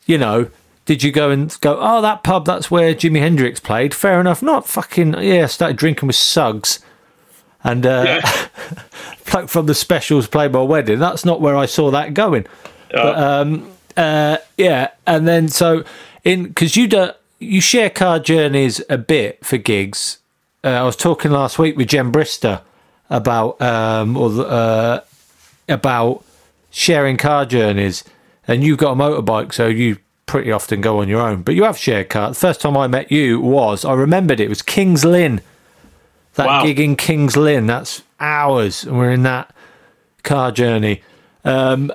you 0.06 0.16
know, 0.16 0.48
did 0.86 1.02
you 1.02 1.12
go 1.12 1.30
and 1.30 1.54
go? 1.60 1.76
Oh, 1.78 2.00
that 2.00 2.22
pub, 2.22 2.46
that's 2.46 2.70
where 2.70 2.94
Jimi 2.94 3.18
Hendrix 3.18 3.60
played. 3.60 3.92
Fair 3.94 4.20
enough. 4.20 4.42
Not 4.42 4.66
fucking 4.66 5.20
yeah. 5.22 5.44
Started 5.44 5.76
drinking 5.76 6.06
with 6.06 6.16
Suggs, 6.16 6.78
and 7.62 7.84
uh, 7.84 8.22
bloke 9.30 9.48
from 9.50 9.66
the 9.66 9.74
specials 9.74 10.26
played 10.28 10.52
my 10.52 10.62
wedding. 10.62 10.98
That's 10.98 11.26
not 11.26 11.42
where 11.42 11.56
I 11.58 11.66
saw 11.66 11.90
that 11.90 12.14
going. 12.14 12.46
But 12.90 13.18
um, 13.18 13.70
uh, 13.98 14.38
yeah, 14.56 14.92
and 15.06 15.28
then 15.28 15.48
so 15.48 15.84
in 16.24 16.44
because 16.44 16.74
you 16.74 16.88
do 16.88 17.10
you 17.42 17.60
share 17.60 17.90
car 17.90 18.18
journeys 18.18 18.80
a 18.88 18.98
bit 18.98 19.44
for 19.44 19.56
gigs. 19.58 20.18
Uh, 20.64 20.68
I 20.68 20.82
was 20.82 20.96
talking 20.96 21.30
last 21.30 21.58
week 21.58 21.76
with 21.76 21.88
Jen 21.88 22.12
Brister 22.12 22.62
about 23.10 23.60
um 23.60 24.16
or 24.16 24.30
uh, 24.46 25.00
about 25.68 26.24
sharing 26.70 27.16
car 27.16 27.44
journeys, 27.44 28.04
and 28.48 28.62
you've 28.64 28.78
got 28.78 28.92
a 28.92 28.94
motorbike, 28.94 29.52
so 29.52 29.66
you 29.66 29.98
pretty 30.26 30.50
often 30.50 30.80
go 30.80 31.00
on 31.00 31.08
your 31.08 31.20
own. 31.20 31.42
But 31.42 31.54
you 31.54 31.64
have 31.64 31.76
shared 31.76 32.08
car. 32.08 32.30
The 32.30 32.34
first 32.34 32.60
time 32.60 32.76
I 32.76 32.86
met 32.86 33.10
you 33.12 33.40
was 33.40 33.84
I 33.84 33.92
remembered 33.94 34.40
it 34.40 34.48
was 34.48 34.62
Kings 34.62 35.04
Lynn. 35.04 35.40
That 36.34 36.46
Wow. 36.46 36.62
gig 36.64 36.80
in 36.80 36.96
Kings 36.96 37.36
Lynn. 37.36 37.66
That's 37.66 38.02
hours, 38.18 38.84
and 38.84 38.96
we're 38.96 39.10
in 39.10 39.22
that 39.24 39.54
car 40.22 40.50
journey. 40.52 41.02
Um, 41.44 41.92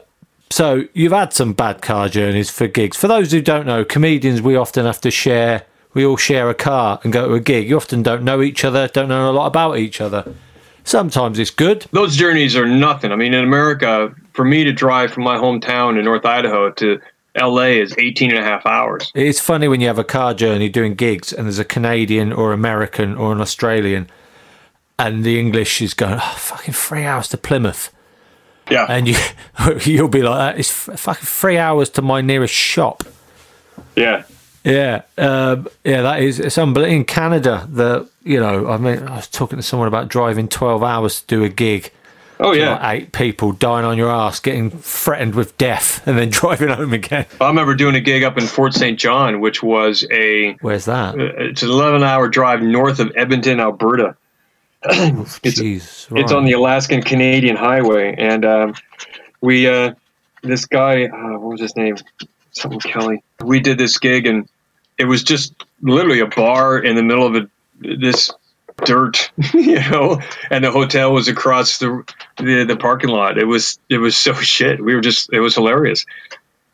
so 0.49 0.85
you've 0.93 1.11
had 1.11 1.33
some 1.33 1.53
bad 1.53 1.81
car 1.81 2.09
journeys 2.09 2.49
for 2.49 2.67
gigs. 2.67 2.97
For 2.97 3.07
those 3.07 3.31
who 3.31 3.41
don't 3.41 3.65
know, 3.65 3.83
comedians 3.83 4.41
we 4.41 4.55
often 4.55 4.85
have 4.85 5.01
to 5.01 5.11
share. 5.11 5.63
We 5.93 6.05
all 6.05 6.17
share 6.17 6.49
a 6.49 6.53
car 6.53 6.99
and 7.03 7.11
go 7.11 7.27
to 7.27 7.33
a 7.33 7.39
gig. 7.39 7.67
You 7.69 7.77
often 7.77 8.03
don't 8.03 8.23
know 8.23 8.41
each 8.41 8.63
other, 8.63 8.87
don't 8.87 9.09
know 9.09 9.29
a 9.29 9.31
lot 9.31 9.47
about 9.47 9.77
each 9.77 9.99
other. 9.99 10.31
Sometimes 10.83 11.37
it's 11.39 11.49
good. 11.49 11.85
those 11.91 12.15
journeys 12.15 12.55
are 12.55 12.65
nothing. 12.65 13.11
I 13.11 13.15
mean, 13.15 13.33
in 13.33 13.43
America, 13.43 14.13
for 14.33 14.45
me 14.45 14.63
to 14.63 14.71
drive 14.71 15.11
from 15.11 15.23
my 15.23 15.35
hometown 15.35 15.97
in 15.97 16.05
North 16.05 16.25
Idaho 16.25 16.71
to 16.71 17.01
LA 17.35 17.81
is 17.81 17.93
18 17.97 18.29
and 18.31 18.39
a 18.39 18.43
half 18.43 18.65
hours. 18.65 19.11
It's 19.13 19.39
funny 19.39 19.67
when 19.67 19.81
you 19.81 19.87
have 19.87 19.99
a 19.99 20.03
car 20.03 20.33
journey 20.33 20.69
doing 20.69 20.95
gigs 20.95 21.33
and 21.33 21.45
there's 21.45 21.59
a 21.59 21.65
Canadian 21.65 22.31
or 22.31 22.53
American 22.53 23.15
or 23.15 23.31
an 23.31 23.41
Australian 23.41 24.07
and 24.99 25.23
the 25.23 25.39
English 25.39 25.81
is 25.81 25.93
going, 25.93 26.15
oh, 26.15 26.35
fucking 26.37 26.73
three 26.73 27.03
hours 27.03 27.27
to 27.29 27.37
Plymouth. 27.37 27.93
Yeah. 28.69 28.85
And 28.89 29.07
you, 29.07 29.15
you'll 29.85 30.07
be 30.07 30.23
like, 30.23 30.55
that. 30.55 30.59
it's 30.59 30.71
fucking 30.71 31.25
three 31.25 31.57
hours 31.57 31.89
to 31.91 32.01
my 32.01 32.21
nearest 32.21 32.53
shop. 32.53 33.03
Yeah. 33.95 34.23
Yeah, 34.63 35.03
um, 35.17 35.69
yeah, 35.85 36.01
that 36.01 36.21
is 36.21 36.41
it's 36.41 36.57
unbelievable. 36.57 36.93
In 36.97 37.05
Canada, 37.05 37.65
the 37.71 38.09
you 38.23 38.37
know, 38.37 38.67
I 38.67 38.75
mean, 38.75 39.01
I 39.07 39.15
was 39.15 39.27
talking 39.29 39.57
to 39.57 39.63
someone 39.63 39.87
about 39.87 40.09
driving 40.09 40.49
twelve 40.49 40.83
hours 40.83 41.21
to 41.21 41.27
do 41.27 41.43
a 41.45 41.49
gig. 41.49 41.91
Oh, 42.39 42.51
yeah. 42.51 42.71
like 42.73 43.01
eight 43.01 43.11
people 43.13 43.53
dying 43.53 43.85
on 43.85 43.97
your 43.97 44.11
ass, 44.11 44.41
getting 44.41 44.69
threatened 44.69 45.35
with 45.35 45.57
death, 45.57 46.05
and 46.07 46.17
then 46.17 46.31
driving 46.31 46.67
home 46.67 46.91
again. 46.91 47.25
I 47.39 47.47
remember 47.47 47.75
doing 47.75 47.95
a 47.95 48.01
gig 48.01 48.23
up 48.23 48.37
in 48.37 48.45
Fort 48.45 48.73
St. 48.73 48.99
John, 48.99 49.39
which 49.39 49.63
was 49.63 50.05
a 50.11 50.53
Where's 50.55 50.83
that? 50.85 51.15
uh, 51.15 51.23
it's 51.37 51.63
an 51.63 51.69
11 51.69 52.03
hour 52.03 52.27
drive 52.27 52.61
north 52.61 52.99
of 52.99 53.11
Edmonton, 53.15 53.61
Alberta. 53.61 54.17
it's, 55.43 55.59
Jeez, 55.59 56.17
it's 56.17 56.31
on 56.31 56.45
the 56.45 56.53
Alaskan 56.53 57.01
Canadian 57.01 57.55
Highway, 57.55 58.15
and 58.17 58.45
um, 58.45 58.73
we 59.41 59.67
uh, 59.67 59.93
this 60.43 60.65
guy, 60.65 61.05
uh, 61.05 61.39
what 61.39 61.51
was 61.51 61.61
his 61.61 61.75
name? 61.75 61.95
Something 62.51 62.79
Kelly. 62.79 63.23
We 63.43 63.59
did 63.59 63.77
this 63.77 63.99
gig, 63.99 64.25
and 64.25 64.47
it 64.97 65.05
was 65.05 65.23
just 65.23 65.53
literally 65.81 66.19
a 66.19 66.27
bar 66.27 66.79
in 66.79 66.95
the 66.95 67.03
middle 67.03 67.25
of 67.27 67.35
a, 67.35 67.49
this 67.79 68.31
dirt, 68.85 69.31
you 69.53 69.79
know, 69.89 70.21
and 70.49 70.63
the 70.63 70.71
hotel 70.71 71.13
was 71.13 71.27
across 71.27 71.77
the, 71.79 72.03
the 72.37 72.65
the 72.65 72.77
parking 72.77 73.09
lot. 73.09 73.37
It 73.37 73.45
was 73.45 73.79
it 73.89 73.97
was 73.97 74.15
so 74.15 74.33
shit. 74.53 74.83
We 74.83 74.95
were 74.95 75.01
just 75.01 75.31
it 75.33 75.39
was 75.39 75.55
hilarious. 75.55 76.05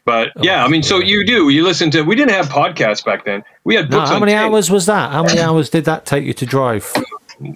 But 0.05 0.32
yeah, 0.41 0.66
I 0.66 0.68
mean, 0.68 0.84
so 0.84 0.99
you 0.99 1.26
do 1.26 1.47
you 1.49 1.64
listen 1.64 1.89
to? 1.91 2.01
We 2.01 2.16
didn't 2.16 2.32
have 2.32 2.49
podcasts 2.49 3.05
back 3.05 3.24
then. 3.24 3.43
We 3.64 3.76
had 3.76 3.89
No, 3.89 4.01
how 4.01 4.20
many 4.20 4.34
tape. 4.34 4.41
hours 4.41 4.70
was 4.70 4.86
that? 4.88 5.11
How 5.11 5.24
many 5.24 5.39
hours 5.41 5.70
did 5.70 5.86
that 5.86 6.05
take 6.05 6.26
you 6.26 6.34
to 6.34 6.45
drive? 6.45 6.91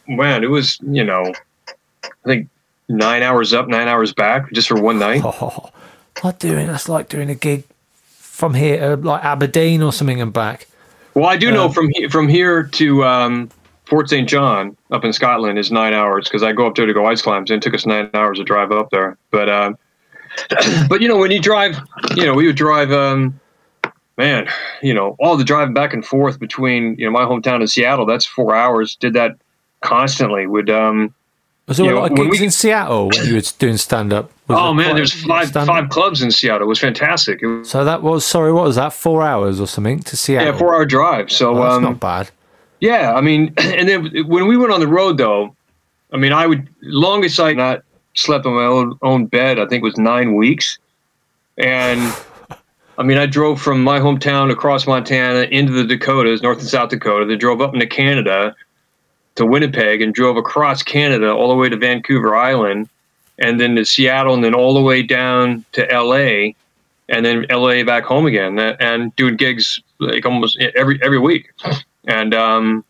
Man, 0.07 0.43
it 0.43 0.49
was 0.49 0.79
you 0.81 1.03
know, 1.03 1.33
I 1.67 2.11
think 2.25 2.49
nine 2.89 3.23
hours 3.23 3.53
up, 3.53 3.67
nine 3.67 3.87
hours 3.87 4.13
back, 4.13 4.51
just 4.53 4.67
for 4.67 4.79
one 4.81 4.99
night. 4.99 5.21
Oh, 5.23 5.69
not 6.23 6.39
doing 6.39 6.67
that's 6.67 6.89
like 6.89 7.09
doing 7.09 7.29
a 7.29 7.35
gig 7.35 7.63
from 8.09 8.53
here, 8.53 8.83
uh, 8.93 8.97
like 8.97 9.23
Aberdeen 9.23 9.81
or 9.81 9.93
something, 9.93 10.21
and 10.21 10.33
back. 10.33 10.67
Well, 11.13 11.25
I 11.25 11.37
do 11.37 11.49
Uh, 11.49 11.53
know 11.53 11.69
from 11.69 11.89
he- 11.93 12.07
from 12.07 12.27
here 12.27 12.63
to 12.63 13.03
um, 13.03 13.49
Fort 13.85 14.09
St. 14.09 14.27
John 14.27 14.75
up 14.91 15.03
in 15.05 15.13
Scotland 15.13 15.57
is 15.57 15.71
nine 15.71 15.93
hours 15.93 16.25
because 16.27 16.43
I 16.43 16.53
go 16.53 16.67
up 16.67 16.75
there 16.75 16.85
to 16.85 16.93
go 16.93 17.05
ice 17.05 17.21
climbs, 17.21 17.49
and 17.51 17.61
it 17.61 17.65
took 17.65 17.73
us 17.73 17.85
nine 17.85 18.09
hours 18.13 18.37
to 18.37 18.43
drive 18.43 18.71
up 18.71 18.89
there. 18.91 19.17
But 19.31 19.49
um, 19.49 19.77
but 20.89 21.01
you 21.01 21.07
know 21.07 21.17
when 21.17 21.31
you 21.31 21.39
drive, 21.41 21.79
you 22.15 22.25
know 22.25 22.33
we 22.33 22.45
would 22.47 22.55
drive. 22.57 22.91
Um, 22.91 23.39
man, 24.17 24.47
you 24.81 24.93
know 24.93 25.15
all 25.19 25.37
the 25.37 25.43
driving 25.43 25.73
back 25.73 25.93
and 25.93 26.05
forth 26.05 26.39
between 26.39 26.95
you 26.99 27.05
know 27.05 27.11
my 27.11 27.23
hometown 27.23 27.55
and 27.57 27.69
Seattle. 27.69 28.05
That's 28.05 28.25
four 28.25 28.55
hours. 28.55 28.95
Did 28.95 29.13
that 29.13 29.37
constantly. 29.87 30.45
Would 30.47 30.69
um, 30.69 31.13
Was 31.67 31.77
there 31.77 31.87
a 31.87 31.89
know, 31.95 32.01
lot 32.01 32.11
of 32.11 32.17
gigs 32.17 32.39
we- 32.39 32.45
in 32.45 32.51
Seattle 32.51 33.09
when 33.09 33.25
you 33.27 33.35
were 33.35 33.41
doing 33.57 33.77
stand 33.77 34.13
up? 34.13 34.31
Oh 34.49 34.73
man, 34.73 34.95
there's 34.95 35.13
five 35.25 35.51
five 35.51 35.89
clubs 35.89 36.21
in 36.21 36.31
Seattle. 36.31 36.63
It 36.67 36.69
was 36.69 36.79
fantastic. 36.79 37.41
It 37.41 37.47
was, 37.47 37.69
So 37.69 37.83
that 37.83 38.01
was 38.01 38.25
sorry, 38.25 38.51
what 38.53 38.63
was 38.65 38.75
that? 38.75 38.93
Four 38.93 39.23
hours 39.23 39.59
or 39.59 39.67
something 39.67 39.99
to 40.03 40.15
Seattle? 40.15 40.53
yeah, 40.53 40.57
four 40.57 40.73
hour 40.75 40.85
drive. 40.85 41.31
So 41.31 41.55
Oh, 41.57 41.61
that's 41.63 41.75
um, 41.75 41.83
not 41.83 41.99
bad. 41.99 42.29
Yeah, 42.79 43.13
I 43.15 43.21
mean, 43.21 43.53
and 43.57 43.89
then 43.89 44.05
when 44.27 44.47
we 44.47 44.55
went 44.57 44.71
on 44.71 44.79
the 44.79 44.87
road, 44.87 45.17
though, 45.17 45.55
I 46.13 46.17
mean, 46.17 46.31
I 46.31 46.45
would 46.47 46.67
longest 46.81 47.39
I 47.39 47.53
not 47.53 47.83
slept 48.13 48.45
on 48.45 48.53
my 48.53 48.63
own 48.65 48.97
own 49.01 49.25
bed. 49.25 49.59
I 49.59 49.65
think 49.67 49.83
was 49.83 49.97
nine 49.97 50.35
weeks, 50.35 50.77
and 51.57 51.99
I 52.97 53.03
mean, 53.03 53.17
I 53.17 53.25
drove 53.25 53.61
from 53.61 53.83
my 53.83 53.99
hometown 53.99 54.49
across 54.51 54.87
Montana 54.87 55.41
into 55.51 55.73
the 55.73 55.83
Dakotas, 55.83 56.41
North 56.41 56.59
and 56.59 56.67
South 56.67 56.89
Dakota. 56.89 57.25
Then 57.25 57.37
drove 57.37 57.59
up 57.61 57.73
into 57.73 57.85
Canada 57.87 58.55
to 59.37 59.45
Winnipeg, 59.45 60.01
and 60.01 60.13
drove 60.13 60.37
across 60.37 60.83
Canada 60.83 61.31
all 61.31 61.49
the 61.49 61.55
way 61.55 61.69
to 61.69 61.77
Vancouver 61.77 62.35
Island, 62.35 62.89
and 63.39 63.59
then 63.59 63.75
to 63.75 63.85
Seattle, 63.85 64.33
and 64.33 64.43
then 64.43 64.53
all 64.53 64.73
the 64.73 64.81
way 64.81 65.01
down 65.01 65.65
to 65.73 65.91
L.A. 65.91 66.55
And 67.09 67.25
then 67.25 67.45
LA 67.49 67.85
back 67.85 68.03
home 68.03 68.25
again, 68.25 68.59
and 68.59 69.15
doing 69.15 69.37
gigs 69.37 69.81
like 69.99 70.25
almost 70.25 70.59
every 70.75 70.99
every 71.01 71.17
week 71.17 71.53
and 72.07 72.33
um, 72.33 72.83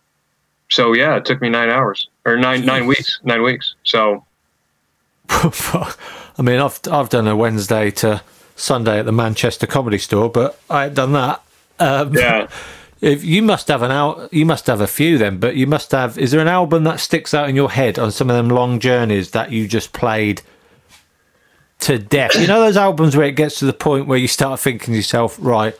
so 0.70 0.94
yeah, 0.94 1.18
it 1.18 1.26
took 1.26 1.42
me 1.42 1.50
nine 1.50 1.70
hours 1.70 2.08
or 2.26 2.38
nine 2.38 2.66
nine 2.66 2.86
weeks, 2.86 3.20
nine 3.24 3.42
weeks. 3.42 3.76
So 3.84 4.24
I 5.30 5.94
mean, 6.42 6.60
I've 6.60 6.80
I've 6.90 7.10
done 7.10 7.28
a 7.28 7.36
Wednesday 7.36 7.92
to 7.92 8.22
Sunday 8.56 9.00
at 9.00 9.06
the 9.06 9.12
Manchester 9.12 9.68
Comedy 9.68 9.98
Store, 9.98 10.30
but 10.30 10.60
I 10.70 10.84
had 10.84 10.96
done 10.96 11.14
that. 11.14 11.42
Um, 11.80 12.14
yeah, 12.14 12.48
If 13.00 13.24
you 13.24 13.42
must 13.44 13.68
have 13.68 13.82
an 13.84 13.92
out, 13.92 14.34
you 14.34 14.46
must 14.46 14.66
have 14.68 14.82
a 14.82 14.88
few 14.88 15.18
then. 15.18 15.38
But 15.38 15.56
you 15.56 15.68
must 15.68 15.92
have. 15.92 16.18
Is 16.18 16.32
there 16.32 16.42
an 16.42 16.48
album 16.48 16.84
that 16.86 17.00
sticks 17.00 17.34
out 17.34 17.48
in 17.50 17.56
your 17.56 17.70
head 17.72 18.00
on 18.00 18.12
some 18.12 18.30
of 18.30 18.36
them 18.36 18.50
long 18.50 18.80
journeys 18.80 19.32
that 19.32 19.52
you 19.52 19.68
just 19.68 19.94
played 19.94 20.42
to 21.82 22.00
death? 22.00 22.36
You 22.36 22.48
know 22.48 22.62
those 22.62 22.78
albums 22.78 23.16
where 23.16 23.28
it 23.28 23.36
gets 23.36 23.60
to 23.60 23.66
the 23.66 23.74
point 23.74 24.08
where 24.08 24.18
you 24.18 24.28
start 24.28 24.60
thinking 24.60 24.94
to 24.94 24.98
yourself, 24.98 25.38
right? 25.40 25.76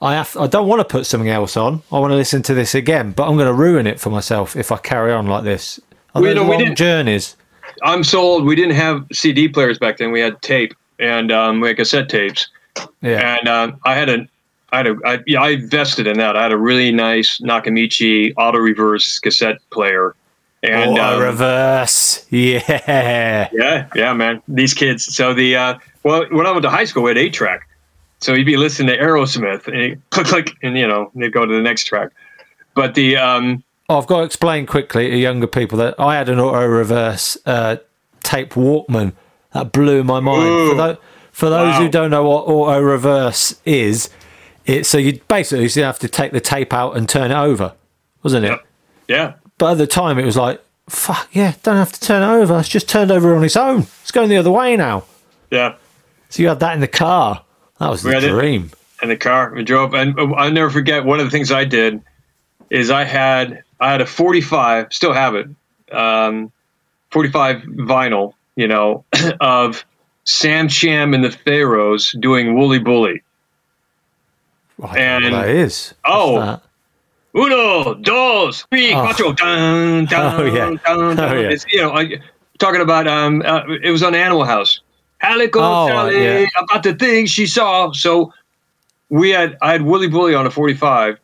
I 0.00 0.14
have. 0.14 0.36
I 0.36 0.46
don't 0.46 0.66
want 0.68 0.80
to 0.80 0.84
put 0.84 1.06
something 1.06 1.30
else 1.30 1.56
on. 1.56 1.82
I 1.92 1.98
want 1.98 2.10
to 2.10 2.16
listen 2.16 2.42
to 2.42 2.54
this 2.54 2.74
again, 2.74 3.12
but 3.12 3.28
I'm 3.28 3.36
going 3.36 3.46
to 3.46 3.54
ruin 3.54 3.86
it 3.86 4.00
for 4.00 4.10
myself 4.10 4.56
if 4.56 4.72
I 4.72 4.76
carry 4.78 5.12
on 5.12 5.26
like 5.28 5.44
this. 5.44 5.80
Are 6.14 6.20
Well, 6.20 6.28
you 6.30 6.34
know, 6.34 6.42
we 6.44 6.50
long 6.50 6.58
didn't- 6.58 6.76
journeys? 6.76 7.36
I'm 7.82 8.04
so 8.04 8.20
old. 8.20 8.44
We 8.44 8.54
didn't 8.54 8.74
have 8.74 9.06
CD 9.12 9.48
players 9.48 9.78
back 9.78 9.96
then. 9.96 10.12
We 10.12 10.20
had 10.20 10.40
tape 10.42 10.74
and 10.98 11.32
um, 11.32 11.60
we 11.60 11.68
had 11.68 11.78
cassette 11.78 12.08
tapes. 12.10 12.48
Yeah. 13.00 13.38
And 13.38 13.48
um, 13.48 13.80
I 13.84 13.94
had 13.94 14.08
a, 14.10 14.28
I 14.72 14.76
had 14.78 14.86
a, 14.86 14.96
I, 15.04 15.18
yeah, 15.26 15.42
I 15.42 15.50
invested 15.50 16.06
in 16.06 16.18
that. 16.18 16.36
I 16.36 16.42
had 16.44 16.52
a 16.52 16.58
really 16.58 16.90
nice 16.92 17.38
Nakamichi 17.40 18.32
auto 18.36 18.58
reverse 18.58 19.18
cassette 19.18 19.58
player. 19.70 20.14
And 20.62 20.98
Or 20.98 21.00
um, 21.00 21.20
reverse. 21.20 22.26
Yeah. 22.30 23.48
Yeah, 23.52 23.88
yeah, 23.94 24.12
man. 24.14 24.42
These 24.48 24.74
kids. 24.74 25.04
So 25.04 25.34
the 25.34 25.56
uh, 25.56 25.78
well, 26.04 26.24
when 26.30 26.46
I 26.46 26.50
went 26.52 26.62
to 26.62 26.70
high 26.70 26.84
school, 26.84 27.02
we 27.02 27.10
had 27.10 27.18
eight 27.18 27.34
track. 27.34 27.68
So 28.20 28.34
you'd 28.34 28.46
be 28.46 28.56
listening 28.56 28.96
to 28.96 29.02
Aerosmith, 29.02 29.66
and 29.66 30.00
click, 30.10 30.26
click, 30.26 30.50
and 30.62 30.78
you 30.78 30.86
know 30.86 31.10
they'd 31.14 31.32
go 31.32 31.44
to 31.44 31.54
the 31.54 31.62
next 31.62 31.84
track. 31.84 32.10
But 32.74 32.94
the 32.94 33.16
um, 33.16 33.62
Oh, 33.88 33.98
I've 33.98 34.06
got 34.06 34.18
to 34.20 34.24
explain 34.24 34.64
quickly 34.64 35.10
to 35.10 35.16
younger 35.16 35.46
people 35.46 35.76
that 35.78 35.98
I 35.98 36.16
had 36.16 36.28
an 36.28 36.38
auto 36.38 36.64
reverse 36.66 37.36
uh, 37.44 37.76
tape 38.22 38.54
Walkman 38.54 39.12
that 39.52 39.72
blew 39.72 40.04
my 40.04 40.20
mind. 40.20 40.70
For, 40.70 40.76
tho- 40.76 40.98
for 41.32 41.50
those 41.50 41.76
who 41.76 41.88
don't 41.88 42.10
know 42.10 42.24
what 42.24 42.46
auto 42.46 42.80
reverse 42.80 43.60
is, 43.64 44.08
it 44.66 44.86
so 44.86 44.98
you 44.98 45.20
basically 45.28 45.68
you 45.68 45.82
have 45.84 45.98
to 46.00 46.08
take 46.08 46.32
the 46.32 46.40
tape 46.40 46.72
out 46.72 46.96
and 46.96 47.08
turn 47.08 47.30
it 47.30 47.36
over, 47.36 47.74
wasn't 48.22 48.46
it? 48.46 48.60
yeah, 49.08 49.34
But 49.58 49.72
at 49.72 49.78
the 49.78 49.86
time, 49.86 50.18
it 50.18 50.24
was 50.24 50.36
like, 50.36 50.60
fuck 50.88 51.28
yeah, 51.32 51.54
don't 51.62 51.76
have 51.76 51.92
to 51.92 52.00
turn 52.00 52.22
it 52.22 52.42
over. 52.42 52.58
It's 52.58 52.68
just 52.68 52.88
turned 52.88 53.10
over 53.10 53.34
on 53.34 53.44
its 53.44 53.56
own. 53.56 53.80
It's 54.02 54.10
going 54.10 54.28
the 54.28 54.36
other 54.36 54.50
way 54.50 54.76
now. 54.76 55.04
yeah, 55.50 55.74
So 56.28 56.42
you 56.42 56.48
had 56.48 56.60
that 56.60 56.74
in 56.74 56.80
the 56.80 56.88
car. 56.88 57.44
That 57.78 57.90
was 57.90 58.04
We 58.04 58.12
the 58.18 58.28
dream. 58.28 58.70
in 59.02 59.08
the 59.08 59.16
car. 59.16 59.52
We 59.54 59.64
drove, 59.64 59.94
and 59.94 60.18
I'll 60.18 60.50
never 60.52 60.70
forget. 60.70 61.04
One 61.04 61.18
of 61.18 61.26
the 61.26 61.30
things 61.30 61.50
I 61.50 61.64
did 61.64 62.00
is 62.70 62.90
I 62.90 63.04
had 63.04 63.64
I 63.80 63.90
had 63.90 64.00
a 64.00 64.06
45, 64.06 64.92
still 64.92 65.12
have 65.12 65.34
it, 65.34 65.48
um, 65.90 66.52
45 67.10 67.62
vinyl, 67.62 68.34
you 68.54 68.68
know, 68.68 69.04
of 69.40 69.84
Sam 70.24 70.68
Sham 70.68 71.14
and 71.14 71.24
the 71.24 71.32
Pharaohs 71.32 72.14
doing 72.18 72.54
Wooly 72.56 72.78
Bully. 72.78 73.22
And 74.96 75.32
that 75.34 75.48
is. 75.48 75.94
oh, 76.04 76.40
that? 76.40 76.62
Uno, 77.34 77.94
dos, 77.94 78.66
three, 78.70 78.92
Oh. 78.92 79.04
cuatro, 79.06 79.34
dun, 79.36 80.04
dun, 80.06 80.34
Oh, 80.40 80.44
yeah. 80.44 80.52
dun, 80.84 81.16
dun. 81.16 81.20
Oh, 81.20 81.40
yeah. 81.40 81.48
It's, 81.48 81.64
you 81.68 81.80
know, 81.80 81.92
I, 81.92 82.20
talking 82.58 82.80
about 82.80 83.06
um, 83.08 83.42
uh, 83.44 83.62
it 83.82 83.90
was 83.90 84.02
on 84.02 84.14
Animal 84.14 84.44
House. 84.44 84.80
Calico 85.20 85.60
Oh, 85.62 85.86
Sally 85.88 86.22
yeah. 86.22 86.46
about 86.58 86.82
the 86.82 86.94
things 86.94 87.30
she 87.30 87.46
saw. 87.46 87.92
So 87.92 88.32
we 89.08 89.30
had 89.30 89.56
I 89.62 89.72
had 89.72 89.82
Wooly 89.82 90.08
Bully 90.08 90.34
on 90.34 90.46
a 90.46 90.50
45, 90.50 91.16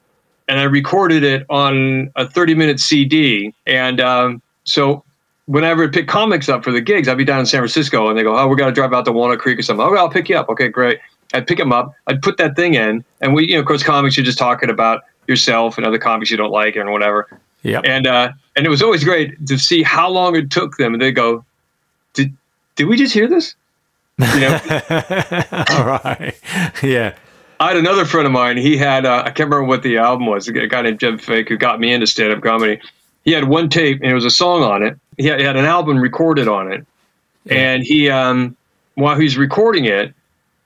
and 0.46 0.60
I 0.60 0.62
recorded 0.64 1.24
it 1.24 1.44
on 1.50 2.10
a 2.16 2.28
30 2.30 2.54
minute 2.54 2.78
CD. 2.80 3.52
And 3.66 4.00
um, 4.00 4.40
so 4.64 5.02
whenever 5.46 5.84
I 5.84 5.88
pick 5.88 6.06
comics 6.06 6.48
up 6.48 6.62
for 6.64 6.70
the 6.70 6.80
gigs, 6.80 7.08
I'd 7.08 7.18
be 7.18 7.24
down 7.24 7.40
in 7.40 7.46
San 7.46 7.58
Francisco, 7.60 8.08
and 8.08 8.16
they 8.16 8.22
go, 8.22 8.38
"Oh, 8.38 8.46
we 8.46 8.56
got 8.56 8.66
to 8.66 8.72
drive 8.72 8.92
out 8.92 9.04
to 9.06 9.12
Walnut 9.12 9.40
Creek 9.40 9.58
or 9.58 9.62
something." 9.62 9.84
Oh, 9.84 9.94
I'll 9.96 10.08
pick 10.08 10.28
you 10.28 10.36
up. 10.36 10.48
Okay, 10.48 10.68
great. 10.68 11.00
I'd 11.34 11.46
pick 11.46 11.58
them 11.58 11.72
up. 11.72 11.94
I'd 12.06 12.22
put 12.22 12.38
that 12.38 12.56
thing 12.56 12.74
in, 12.74 13.04
and 13.20 13.34
we, 13.34 13.48
you 13.48 13.54
know, 13.54 13.60
of 13.60 13.66
course, 13.66 13.82
comics 13.82 14.16
you're 14.16 14.24
just 14.24 14.38
talking 14.38 14.70
about 14.70 15.02
yourself 15.26 15.76
and 15.76 15.86
other 15.86 15.98
comics 15.98 16.30
you 16.30 16.36
don't 16.36 16.50
like 16.50 16.74
and 16.74 16.90
whatever. 16.90 17.28
Yeah. 17.62 17.80
And 17.84 18.06
uh, 18.06 18.32
and 18.56 18.66
it 18.66 18.68
was 18.68 18.82
always 18.82 19.04
great 19.04 19.46
to 19.46 19.58
see 19.58 19.82
how 19.82 20.08
long 20.08 20.36
it 20.36 20.50
took 20.50 20.76
them, 20.76 20.94
and 20.94 21.02
they 21.02 21.12
go, 21.12 21.44
"Did 22.14 22.34
did 22.76 22.84
we 22.84 22.96
just 22.96 23.12
hear 23.12 23.28
this?" 23.28 23.54
You 24.18 24.40
know, 24.40 24.60
All 25.70 25.86
right. 25.86 26.34
Yeah. 26.82 27.14
I 27.60 27.68
had 27.68 27.76
another 27.76 28.04
friend 28.04 28.24
of 28.24 28.32
mine. 28.32 28.56
He 28.56 28.76
had 28.76 29.04
uh, 29.04 29.22
I 29.24 29.30
can't 29.30 29.50
remember 29.50 29.64
what 29.64 29.82
the 29.82 29.98
album 29.98 30.26
was. 30.26 30.46
A 30.46 30.66
guy 30.68 30.82
named 30.82 31.00
Jeb 31.00 31.20
Fake 31.20 31.48
who 31.48 31.56
got 31.56 31.80
me 31.80 31.92
into 31.92 32.06
stand 32.06 32.32
up 32.32 32.40
comedy. 32.40 32.80
He 33.24 33.32
had 33.32 33.48
one 33.48 33.68
tape 33.68 34.00
and 34.00 34.10
it 34.10 34.14
was 34.14 34.24
a 34.24 34.30
song 34.30 34.62
on 34.62 34.84
it. 34.84 34.96
He 35.16 35.26
had, 35.26 35.40
he 35.40 35.44
had 35.44 35.56
an 35.56 35.64
album 35.64 35.98
recorded 35.98 36.46
on 36.46 36.70
it, 36.70 36.86
and 37.46 37.82
he 37.82 38.08
um, 38.10 38.56
while 38.94 39.16
he 39.16 39.24
was 39.24 39.36
recording 39.36 39.86
it, 39.86 40.14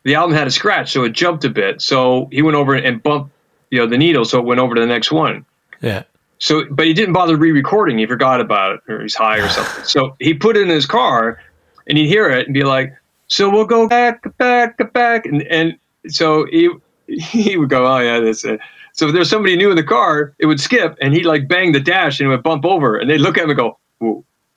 the 0.04 0.14
album 0.14 0.36
had 0.36 0.46
a 0.46 0.50
scratch, 0.50 0.92
so 0.92 1.04
it 1.04 1.12
jumped 1.12 1.44
a 1.44 1.50
bit. 1.50 1.80
So 1.80 2.28
he 2.32 2.42
went 2.42 2.56
over 2.56 2.74
and 2.74 3.02
bumped 3.02 3.30
you 3.70 3.78
know 3.78 3.86
the 3.86 3.98
needle, 3.98 4.24
so 4.24 4.38
it 4.38 4.44
went 4.44 4.60
over 4.60 4.74
to 4.74 4.80
the 4.80 4.86
next 4.86 5.10
one. 5.10 5.44
Yeah. 5.80 6.04
So, 6.38 6.64
but 6.70 6.86
he 6.86 6.92
didn't 6.92 7.14
bother 7.14 7.36
re-recording. 7.36 7.98
He 7.98 8.06
forgot 8.06 8.40
about 8.40 8.74
it, 8.74 8.92
or 8.92 9.02
he's 9.02 9.14
high 9.14 9.38
or 9.38 9.48
something. 9.48 9.84
So 9.84 10.16
he 10.20 10.34
put 10.34 10.56
it 10.56 10.62
in 10.62 10.68
his 10.68 10.86
car, 10.86 11.40
and 11.88 11.96
he'd 11.96 12.08
hear 12.08 12.28
it 12.28 12.46
and 12.46 12.54
be 12.54 12.64
like, 12.64 12.92
"So 13.28 13.48
we'll 13.48 13.64
go 13.64 13.88
back, 13.88 14.36
back, 14.38 14.92
back," 14.92 15.26
and 15.26 15.42
and 15.42 15.78
so 16.08 16.46
he 16.46 16.70
he 17.06 17.56
would 17.56 17.70
go, 17.70 17.86
"Oh 17.86 17.98
yeah, 17.98 18.20
this." 18.20 18.44
Uh. 18.44 18.58
So 18.94 19.06
if 19.06 19.14
there's 19.14 19.30
somebody 19.30 19.56
new 19.56 19.70
in 19.70 19.76
the 19.76 19.82
car, 19.82 20.34
it 20.38 20.44
would 20.44 20.60
skip, 20.60 20.98
and 21.00 21.14
he'd 21.14 21.24
like 21.24 21.48
bang 21.48 21.72
the 21.72 21.80
dash, 21.80 22.20
and 22.20 22.26
it 22.26 22.30
would 22.30 22.42
bump 22.42 22.66
over, 22.66 22.98
and 22.98 23.08
they'd 23.08 23.22
look 23.22 23.38
at 23.38 23.44
him 23.44 23.50
and 23.50 23.58
go, 23.58 23.78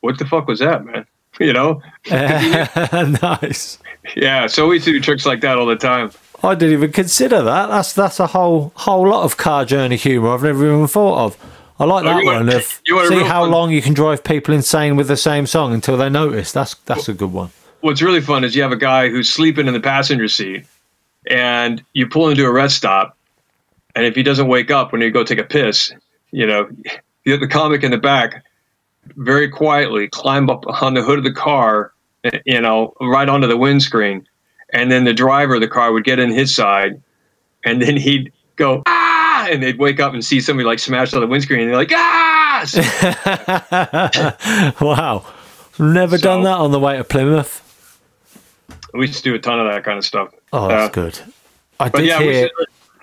"What 0.02 0.20
the 0.20 0.26
fuck 0.26 0.48
was 0.48 0.60
that, 0.60 0.84
man?" 0.84 1.06
You 1.40 1.54
know? 1.54 1.82
nice. 3.22 3.78
Yeah. 4.16 4.48
So 4.48 4.68
we 4.68 4.80
do 4.80 5.00
tricks 5.02 5.26
like 5.26 5.42
that 5.42 5.58
all 5.58 5.66
the 5.66 5.76
time. 5.76 6.12
I 6.44 6.56
didn't 6.56 6.74
even 6.74 6.92
consider 6.92 7.42
that. 7.42 7.68
That's 7.68 7.94
that's 7.94 8.20
a 8.20 8.28
whole 8.28 8.72
whole 8.76 9.08
lot 9.10 9.24
of 9.24 9.38
car 9.38 9.66
journey 9.66 9.96
humour 9.96 10.30
I've 10.34 10.44
never 10.44 10.66
even 10.66 10.88
thought 10.88 11.26
of. 11.26 11.38
I 11.80 11.84
like 11.86 12.06
Oh, 12.06 12.08
that 12.10 12.20
you 12.22 12.26
one 12.26 12.50
of 12.50 12.82
you 12.86 12.96
want 12.96 13.08
see 13.10 13.24
how 13.24 13.44
fun- 13.44 13.52
long 13.52 13.72
you 13.72 13.82
can 13.82 13.94
drive 13.94 14.24
people 14.24 14.54
insane 14.54 14.96
with 14.96 15.08
the 15.08 15.18
same 15.18 15.46
song 15.46 15.74
until 15.74 15.98
they 15.98 16.10
notice. 16.10 16.52
That's 16.52 16.76
that's 16.86 17.10
a 17.10 17.14
good 17.14 17.34
one. 17.34 17.50
what's 17.82 18.02
really 18.02 18.22
fun 18.22 18.44
is 18.44 18.56
you 18.56 18.62
have 18.62 18.72
a 18.72 18.78
guy 18.78 19.10
who's 19.10 19.30
sleeping 19.30 19.68
in 19.68 19.74
the 19.74 19.80
passenger 19.82 20.28
seat 20.28 20.66
and 21.30 21.84
you 21.94 22.08
pull 22.08 22.30
him 22.30 22.36
to 22.38 22.46
a 22.46 22.52
rest 22.52 22.78
stop 22.78 23.18
and 23.96 24.06
if 24.06 24.16
he 24.16 24.24
doesn't 24.24 24.48
wake 24.48 24.72
up 24.72 24.92
when 24.92 25.02
you 25.02 25.12
go 25.12 25.24
take 25.24 25.40
a 25.40 25.44
piss 25.44 25.92
you 26.32 26.46
know 26.46 26.70
the 27.26 27.48
comic 27.48 27.84
in 27.84 27.92
the 27.92 27.98
back 27.98 28.44
very 29.18 29.50
quietly 29.50 30.08
climb 30.08 30.50
up 30.50 30.64
on 30.82 30.94
the 30.94 31.02
hood 31.04 31.18
of 31.18 31.24
the 31.24 31.32
car 31.34 31.92
you 32.46 32.60
know 32.60 32.94
right 33.02 33.30
onto 33.30 33.48
the 33.48 33.58
windscreen 33.58 34.28
and 34.74 34.92
then 34.92 35.04
the 35.04 35.14
driver 35.14 35.56
of 35.56 35.62
the 35.62 35.68
car 35.68 35.92
would 35.92 36.04
get 36.04 36.18
in 36.20 36.32
his 36.32 36.54
side 36.56 37.02
and 37.64 37.82
then 37.82 37.96
he'd 37.98 38.32
go 38.56 38.82
ah 38.88 39.48
and 39.52 39.62
they'd 39.62 39.78
wake 39.78 40.00
up 40.00 40.14
and 40.14 40.26
see 40.26 40.42
somebody 40.42 40.66
like 40.66 40.80
smashed 40.80 41.14
on 41.14 41.22
the 41.22 41.28
windscreen 41.28 41.60
and 41.62 41.70
they're 41.70 41.76
like 41.78 41.92
ah 41.94 42.66
wow. 44.82 45.26
Never 45.78 46.18
done 46.18 46.44
that 46.44 46.58
on 46.58 46.72
the 46.72 46.80
way 46.80 46.96
to 46.98 47.04
Plymouth. 47.04 47.62
we 48.94 49.08
used 49.08 49.18
to 49.18 49.24
do 49.24 49.36
a 49.36 49.40
ton 49.40 49.60
of 49.60 49.68
that 49.72 49.84
kind 49.84 49.98
of 49.98 50.06
stuff 50.06 50.30
Oh, 50.54 50.68
that's 50.70 50.90
Uh, 50.98 51.02
good. 51.02 51.20
I 51.80 51.90
did 51.90 52.06
yeah, 52.06 52.20
we 52.20 52.26
hear. 52.34 52.50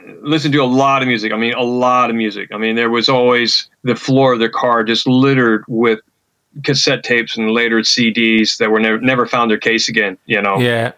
Used 0.07 0.20
to 0.22 0.28
listen 0.28 0.53
to 0.53 0.59
a 0.59 0.64
lot 0.64 1.03
of 1.03 1.09
music. 1.09 1.32
I 1.32 1.36
mean, 1.36 1.55
a 1.55 1.62
lot 1.62 2.11
of 2.11 2.16
music. 2.16 2.50
I 2.53 2.59
mean, 2.59 2.76
there 2.76 2.90
was 2.90 3.09
always 3.09 3.68
the 3.82 3.96
floor 3.96 4.32
of 4.32 4.38
the 4.40 4.48
car 4.48 4.84
just 4.84 5.07
littered 5.07 5.64
with 5.68 6.00
cassette 6.64 7.03
tapes 7.03 7.36
and 7.36 7.50
later 7.53 7.78
CDs 7.78 8.59
that 8.59 8.70
were 8.70 8.80
never 8.80 9.00
never 9.00 9.26
found 9.26 9.50
their 9.50 9.59
case 9.59 9.88
again. 9.88 10.18
You 10.26 10.42
know. 10.42 10.59
Yeah, 10.59 10.92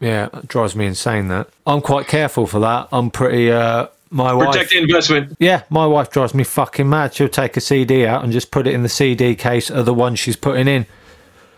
yeah, 0.00 0.28
it 0.32 0.48
drives 0.48 0.74
me 0.76 0.86
insane. 0.86 1.28
That 1.28 1.48
I'm 1.66 1.80
quite 1.80 2.06
careful 2.06 2.46
for 2.46 2.60
that. 2.60 2.88
I'm 2.92 3.10
pretty. 3.10 3.50
uh 3.50 3.88
My 4.10 4.32
wife. 4.32 4.52
Protect 4.52 4.70
the 4.70 4.78
investment. 4.78 5.36
Yeah, 5.38 5.62
my 5.70 5.86
wife 5.86 6.10
drives 6.10 6.34
me 6.34 6.44
fucking 6.44 6.88
mad. 6.88 7.14
She'll 7.14 7.28
take 7.28 7.56
a 7.56 7.60
CD 7.60 8.06
out 8.06 8.24
and 8.24 8.32
just 8.32 8.50
put 8.50 8.66
it 8.66 8.74
in 8.74 8.82
the 8.82 8.88
CD 8.88 9.34
case 9.34 9.70
of 9.70 9.86
the 9.86 9.94
one 9.94 10.16
she's 10.16 10.36
putting 10.36 10.68
in. 10.68 10.86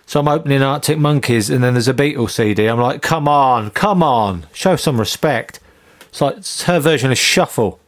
So 0.06 0.20
I'm 0.20 0.28
opening 0.28 0.62
Arctic 0.62 0.98
Monkeys, 0.98 1.48
and 1.48 1.62
then 1.64 1.74
there's 1.74 1.88
a 1.88 1.94
Beatles 1.94 2.32
CD. 2.32 2.66
I'm 2.66 2.80
like, 2.80 3.00
come 3.00 3.28
on, 3.28 3.70
come 3.70 4.02
on, 4.02 4.46
show 4.52 4.76
some 4.76 4.98
respect. 4.98 5.58
It's 6.12 6.20
like 6.20 6.36
it's 6.36 6.62
her 6.64 6.78
version 6.78 7.10
of 7.10 7.16
Shuffle. 7.16 7.80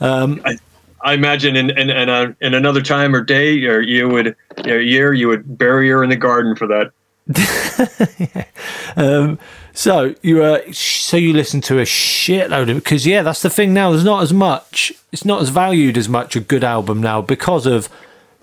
Um, 0.00 0.40
I, 0.46 0.56
I 1.02 1.12
imagine 1.12 1.54
in 1.54 1.68
in 1.78 1.90
in, 1.90 2.08
a, 2.08 2.34
in 2.40 2.54
another 2.54 2.80
time 2.80 3.14
or 3.14 3.22
day 3.22 3.62
or 3.66 3.82
you 3.82 4.08
would 4.08 4.34
or 4.64 4.80
year 4.80 5.12
you 5.12 5.28
would 5.28 5.58
bury 5.58 5.90
her 5.90 6.02
in 6.02 6.08
the 6.08 6.16
garden 6.16 6.56
for 6.56 6.66
that. 6.66 6.92
um, 8.96 9.38
so 9.74 10.14
you 10.22 10.42
uh, 10.42 10.60
so 10.72 11.18
you 11.18 11.34
listen 11.34 11.60
to 11.60 11.78
a 11.78 11.84
shitload 11.84 12.70
of 12.70 12.76
because 12.82 13.06
yeah, 13.06 13.22
that's 13.22 13.42
the 13.42 13.50
thing 13.50 13.74
now. 13.74 13.90
There's 13.90 14.02
not 14.02 14.22
as 14.22 14.32
much. 14.32 14.90
It's 15.12 15.26
not 15.26 15.42
as 15.42 15.50
valued 15.50 15.98
as 15.98 16.08
much 16.08 16.36
a 16.36 16.40
good 16.40 16.64
album 16.64 17.02
now 17.02 17.20
because 17.20 17.66
of 17.66 17.90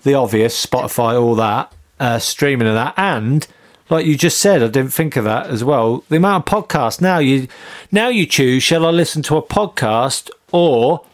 the 0.04 0.14
obvious 0.14 0.64
Spotify, 0.64 1.20
all 1.20 1.34
that 1.34 1.72
uh, 1.98 2.20
streaming 2.20 2.68
of 2.68 2.74
that, 2.74 2.94
and 2.96 3.44
like 3.90 4.06
you 4.06 4.16
just 4.16 4.38
said, 4.38 4.62
I 4.62 4.68
didn't 4.68 4.92
think 4.92 5.16
of 5.16 5.24
that 5.24 5.46
as 5.48 5.64
well. 5.64 6.04
The 6.08 6.16
amount 6.16 6.46
of 6.50 6.64
podcasts 6.64 7.00
now 7.00 7.18
you 7.18 7.48
now 7.92 8.08
you 8.08 8.26
choose. 8.26 8.62
Shall 8.62 8.84
I 8.86 8.90
listen 8.90 9.22
to 9.22 9.36
a 9.36 9.42
podcast 9.42 10.30
or 10.52 11.04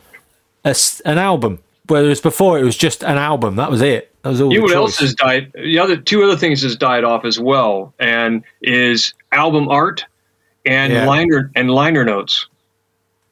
a, 0.64 0.74
an 1.04 1.18
album? 1.18 1.60
Whereas 1.86 2.20
before 2.20 2.58
it 2.58 2.64
was 2.64 2.76
just 2.76 3.02
an 3.04 3.18
album. 3.18 3.56
That 3.56 3.70
was 3.70 3.82
it. 3.82 4.10
That 4.22 4.30
was 4.30 4.40
all. 4.40 4.52
You 4.52 4.58
know 4.60 4.64
what 4.64 4.74
else 4.74 4.98
has 5.00 5.14
died? 5.14 5.52
The 5.54 5.78
other 5.78 5.96
two 5.96 6.22
other 6.22 6.36
things 6.36 6.62
has 6.62 6.76
died 6.76 7.04
off 7.04 7.24
as 7.24 7.38
well, 7.38 7.92
and 7.98 8.42
is 8.62 9.12
album 9.32 9.68
art 9.68 10.04
and 10.64 10.92
Yeah. 10.92 11.06
liner 11.06 11.50
and 11.54 11.70
liner 11.70 12.04
notes. 12.04 12.46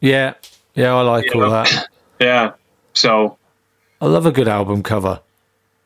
Yeah, 0.00 0.34
yeah, 0.74 0.94
I 0.94 1.00
like 1.02 1.26
You 1.32 1.42
all 1.44 1.48
know? 1.48 1.50
that. 1.64 1.88
Yeah. 2.20 2.52
So 2.92 3.36
I 4.00 4.06
love 4.06 4.26
a 4.26 4.30
good 4.32 4.46
album 4.48 4.82
cover. 4.82 5.18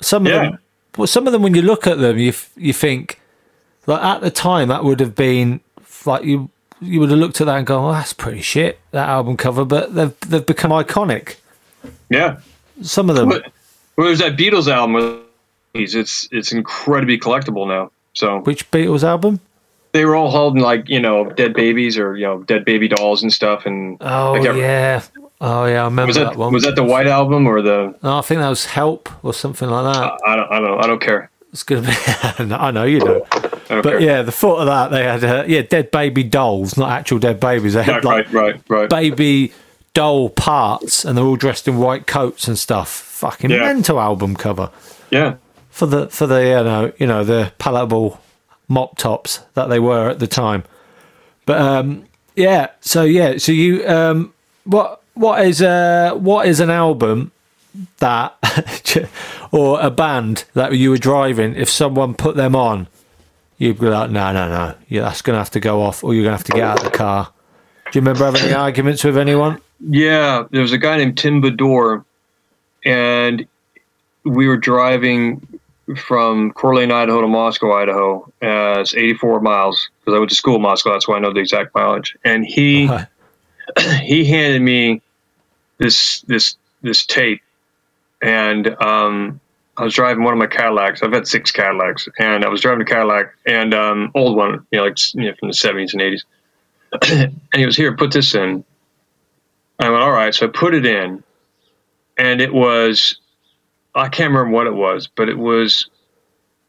Some 0.03 0.27
of 0.27 0.33
Yeah. 0.33 0.43
them, 0.43 0.59
well, 0.99 1.07
some 1.07 1.27
of 1.27 1.33
them 1.33 1.41
when 1.43 1.55
you 1.55 1.63
look 1.63 1.87
at 1.87 1.99
them, 1.99 2.19
you 2.19 2.33
you 2.57 2.73
think 2.73 3.21
like 3.87 4.03
at 4.03 4.21
the 4.21 4.31
time 4.31 4.69
that 4.69 4.85
would 4.85 5.01
have 5.01 5.15
been 5.15 5.61
like 6.05 6.25
you 6.25 6.51
you 6.81 7.01
would 7.01 7.11
have 7.11 7.19
looked 7.19 7.41
at 7.41 7.47
that 7.47 7.57
and 7.59 7.67
gone, 7.67 7.85
"Oh, 7.91 7.93
that's 7.93 8.13
pretty 8.13 8.43
shit." 8.43 8.79
That 8.91 9.09
album 9.09 9.37
cover, 9.37 9.65
but 9.65 9.95
they've 9.95 10.19
they've 10.21 10.45
become 10.47 10.71
iconic. 10.73 11.37
yeah. 12.11 12.39
Some 12.83 13.09
of 13.09 13.17
them, 13.17 13.31
But 13.31 13.51
well, 13.97 14.07
there's 14.07 14.19
that 14.19 14.37
Beatles 14.37 14.69
album. 14.71 15.23
It's 15.75 16.29
it's 16.31 16.53
incredibly 16.53 17.19
collectible 17.19 17.67
now. 17.67 17.91
So 18.13 18.41
which 18.41 18.71
Beatles 18.71 19.03
album? 19.03 19.41
they 19.93 20.05
were 20.05 20.15
all 20.15 20.31
holding 20.31 20.63
like 20.63 20.89
you 20.91 21.01
know 21.01 21.25
dead 21.31 21.55
babies 21.55 21.97
or 21.99 22.17
you 22.19 22.27
know 22.27 22.43
dead 22.43 22.65
baby 22.67 22.87
dolls 22.89 23.23
and 23.23 23.33
stuff. 23.33 23.65
And 23.65 23.97
Oh 24.03 24.35
I 24.35 24.43
can't- 24.43 24.57
yeah, 24.59 25.03
oh 25.41 25.65
yeah, 25.65 25.83
I 25.83 25.85
remember 25.85 26.09
was 26.09 26.17
that, 26.17 26.25
that 26.33 26.37
one. 26.37 26.53
was 26.53 26.65
that 26.65 26.77
the 26.77 26.85
White 26.85 27.07
album 27.07 27.47
or 27.47 27.63
the? 27.63 27.95
No, 28.03 28.19
I 28.19 28.21
think 28.21 28.41
that 28.41 28.49
was 28.51 28.67
Help 28.67 29.09
or 29.25 29.33
something 29.33 29.69
like 29.71 29.95
that. 29.95 30.19
I 30.27 30.37
don't 30.37 30.53
I 30.53 30.61
don't 30.61 30.85
I 30.85 30.87
don't 30.87 31.01
care. 31.01 31.31
It's 31.53 31.63
gonna 31.63 31.83
be. 31.83 31.89
I 32.55 32.71
know 32.71 32.85
you 32.85 33.01
don't. 33.01 33.25
Don't 33.69 33.83
But 33.83 34.01
yeah, 34.03 34.23
the 34.23 34.33
thought 34.33 34.59
of 34.61 34.67
that, 34.67 34.91
they 34.91 35.03
had 35.05 35.25
uh, 35.25 35.45
yeah 35.47 35.63
dead 35.63 35.91
baby 35.91 36.23
dolls, 36.23 36.77
not 36.77 36.91
actual 36.91 37.19
dead 37.19 37.41
babies. 37.41 37.75
They 37.75 37.83
had 37.83 38.05
Right, 38.05 38.27
like 38.27 38.33
right, 38.33 38.55
right, 38.55 38.63
right. 38.69 38.89
baby 38.91 39.53
doll 39.95 40.29
parts, 40.31 41.05
and 41.05 41.17
they're 41.17 41.25
all 41.25 41.37
dressed 41.37 41.67
in 41.67 41.79
white 41.79 42.07
coats 42.07 42.47
and 42.49 42.59
stuff. 42.59 42.89
Fucking 42.91 43.51
Yeah. 43.51 43.59
mental 43.61 43.99
album 43.99 44.37
cover 44.37 44.71
Yeah. 45.11 45.35
for 45.71 45.87
the 45.87 46.09
for 46.09 46.27
the 46.27 46.41
you 46.43 46.65
know 46.65 46.93
you 46.99 47.07
know 47.07 47.25
the 47.25 47.53
palatable 47.59 48.21
mop 48.69 48.99
tops 48.99 49.41
that 49.55 49.69
they 49.69 49.79
were 49.79 50.11
at 50.11 50.19
the 50.19 50.27
time. 50.27 50.65
But 51.47 51.61
um, 51.61 52.05
yeah, 52.35 52.69
so 52.81 53.03
yeah, 53.05 53.39
so 53.39 53.53
you 53.53 53.87
um, 53.89 54.33
what 54.65 55.01
what 55.15 55.45
is 55.47 55.63
uh 55.63 56.13
what 56.15 56.47
is 56.47 56.61
an 56.61 56.71
album 56.71 57.33
that 57.99 58.35
or 59.53 59.81
a 59.81 59.91
band 59.91 60.45
that 60.55 60.73
you 60.75 60.91
were 60.91 60.99
driving 60.99 61.55
if 61.55 61.69
someone 61.71 62.15
put 62.15 62.37
them 62.37 62.55
on 62.57 62.87
you'd 63.59 63.79
be 63.79 63.87
like 63.87 64.11
no 64.11 64.33
no 64.33 64.49
no 64.49 64.75
yeah 64.89 65.03
that's 65.03 65.23
gonna 65.23 65.39
have 65.39 65.51
to 65.51 65.61
go 65.61 65.83
off 65.83 66.05
or 66.05 66.15
you're 66.15 66.25
gonna 66.25 66.37
have 66.37 66.45
to 66.45 66.53
get 66.53 66.63
out 66.63 66.79
of 66.79 66.85
the 66.85 66.97
car 66.97 67.33
do 67.91 67.99
you 67.99 68.01
remember 68.01 68.25
having 68.25 68.43
any 68.43 68.53
arguments 68.69 69.03
with 69.05 69.17
anyone 69.17 69.61
Yeah, 69.81 70.45
there 70.51 70.63
was 70.63 70.73
a 70.73 70.79
guy 70.79 70.97
named 70.97 71.19
Tim 71.19 71.43
Bador, 71.43 72.05
and 72.85 73.47
we 74.25 74.49
were 74.49 74.57
driving 74.57 75.47
from 75.97 76.51
Coeur 76.53 76.73
d'Alene, 76.73 76.93
Idaho 76.93 77.21
to 77.21 77.29
Moscow, 77.29 77.73
Idaho. 77.73 78.25
Uh, 78.43 78.81
it's 78.81 78.95
84 78.95 79.41
miles 79.41 79.91
because 80.01 80.17
I 80.17 80.19
went 80.19 80.31
to 80.31 80.37
school 80.37 80.57
in 80.57 80.63
Moscow. 80.63 80.93
That's 80.93 81.07
why 81.07 81.17
I 81.17 81.21
know 81.21 81.33
the 81.33 81.41
exact 81.41 81.75
mileage. 81.75 82.17
And 82.25 82.45
he 82.45 82.89
Right. 82.89 83.07
he 84.03 84.25
handed 84.25 84.63
me 84.63 85.03
this 85.79 86.23
this 86.23 86.57
this 86.83 87.05
tape, 87.05 87.43
and 88.23 88.67
um, 88.83 89.41
I 89.79 89.85
was 89.85 89.95
driving 89.95 90.25
one 90.25 90.33
of 90.33 90.39
my 90.39 90.47
Cadillacs. 90.47 91.03
I've 91.03 91.13
had 91.13 91.27
six 91.27 91.51
Cadillacs, 91.53 92.09
and 92.19 92.45
I 92.45 92.49
was 92.49 92.61
driving 92.61 92.83
a 92.83 92.85
Cadillac 92.85 93.35
and 93.45 93.75
um, 93.75 94.11
old 94.15 94.37
one, 94.37 94.67
you 94.71 94.79
know, 94.79 94.85
like 94.85 94.97
you 95.15 95.27
know, 95.27 95.35
from 95.39 95.49
the 95.49 95.55
70s 95.55 95.93
and 95.93 96.03
80s. 96.03 96.23
and 97.53 97.61
he 97.61 97.67
was 97.67 97.77
here, 97.77 97.95
put 97.97 98.13
this 98.13 98.35
in. 98.35 98.65
I 99.79 99.91
went, 99.91 100.03
all 100.03 100.13
right. 100.13 100.35
So 100.35 100.47
I 100.47 100.51
put 100.51 100.75
it 100.75 100.87
in, 100.87 101.23
and 102.17 102.41
it 102.41 102.53
was, 102.53 103.19
I 103.95 104.09
can't 104.09 104.33
remember 104.33 104.57
what 104.57 104.67
it 104.67 104.75
was, 104.75 105.09
but 105.09 105.29
it 105.29 105.37
was, 105.37 105.91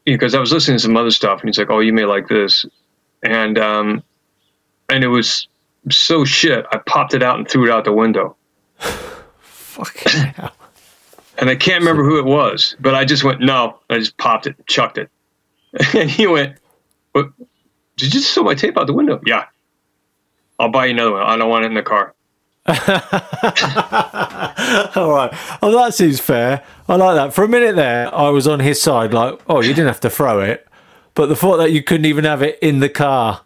because 0.04 0.34
I 0.34 0.40
was 0.40 0.52
listening 0.52 0.76
to 0.76 0.82
some 0.82 0.96
other 0.96 1.10
stuff, 1.10 1.40
and 1.40 1.48
he's 1.48 1.58
like, 1.58 1.70
oh, 1.70 1.80
you 1.80 1.94
may 1.94 2.04
like 2.04 2.28
this. 2.28 2.66
And, 3.22 3.58
um, 3.58 4.02
and 4.90 5.02
it 5.02 5.08
was 5.08 5.48
so 5.90 6.24
shit. 6.26 6.66
I 6.70 6.78
popped 6.78 7.14
it 7.14 7.22
out 7.22 7.38
and 7.38 7.48
threw 7.48 7.64
it 7.64 7.70
out 7.70 7.84
the 7.84 7.92
window. 7.92 8.36
hell. 8.78 10.52
And 11.38 11.48
I 11.48 11.54
can't 11.54 11.80
remember 11.80 12.04
who 12.04 12.18
it 12.18 12.24
was, 12.24 12.76
but 12.80 12.94
I 12.94 13.04
just 13.04 13.22
went, 13.22 13.40
no. 13.40 13.78
I 13.88 13.98
just 13.98 14.16
popped 14.16 14.46
it, 14.46 14.56
chucked 14.66 14.98
it. 14.98 15.08
And 15.94 16.10
he 16.10 16.26
went, 16.26 16.56
what? 17.12 17.30
Did 17.96 18.06
you 18.06 18.20
just 18.20 18.34
throw 18.34 18.42
my 18.42 18.54
tape 18.54 18.76
out 18.76 18.86
the 18.86 18.92
window? 18.92 19.20
Yeah. 19.24 19.44
I'll 20.58 20.70
buy 20.70 20.86
you 20.86 20.92
another 20.92 21.12
one. 21.12 21.22
I 21.22 21.36
don't 21.36 21.48
want 21.48 21.64
it 21.64 21.68
in 21.68 21.74
the 21.74 21.82
car. 21.82 22.14
all 22.68 22.74
right 25.10 25.30
oh 25.62 25.72
that 25.72 25.94
seems 25.94 26.20
fair 26.20 26.62
i 26.86 26.96
like 26.96 27.14
that 27.14 27.32
for 27.32 27.42
a 27.42 27.48
minute 27.48 27.74
there 27.76 28.14
i 28.14 28.28
was 28.28 28.46
on 28.46 28.60
his 28.60 28.78
side 28.78 29.14
like 29.14 29.40
oh 29.48 29.62
you 29.62 29.68
didn't 29.68 29.86
have 29.86 30.00
to 30.00 30.10
throw 30.10 30.40
it 30.40 30.68
but 31.14 31.28
the 31.28 31.36
thought 31.36 31.56
that 31.56 31.72
you 31.72 31.82
couldn't 31.82 32.04
even 32.04 32.24
have 32.24 32.42
it 32.42 32.58
in 32.60 32.80
the 32.80 32.90
car 32.90 33.40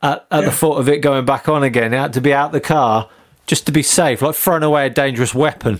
at, 0.00 0.26
at 0.30 0.46
the 0.46 0.50
thought 0.50 0.78
of 0.78 0.88
it 0.88 1.00
going 1.02 1.26
back 1.26 1.46
on 1.46 1.62
again 1.62 1.92
it 1.92 1.98
had 1.98 2.14
to 2.14 2.22
be 2.22 2.32
out 2.32 2.52
the 2.52 2.60
car 2.60 3.10
just 3.46 3.66
to 3.66 3.72
be 3.72 3.82
safe 3.82 4.22
like 4.22 4.34
throwing 4.34 4.62
away 4.62 4.86
a 4.86 4.90
dangerous 4.90 5.34
weapon 5.34 5.78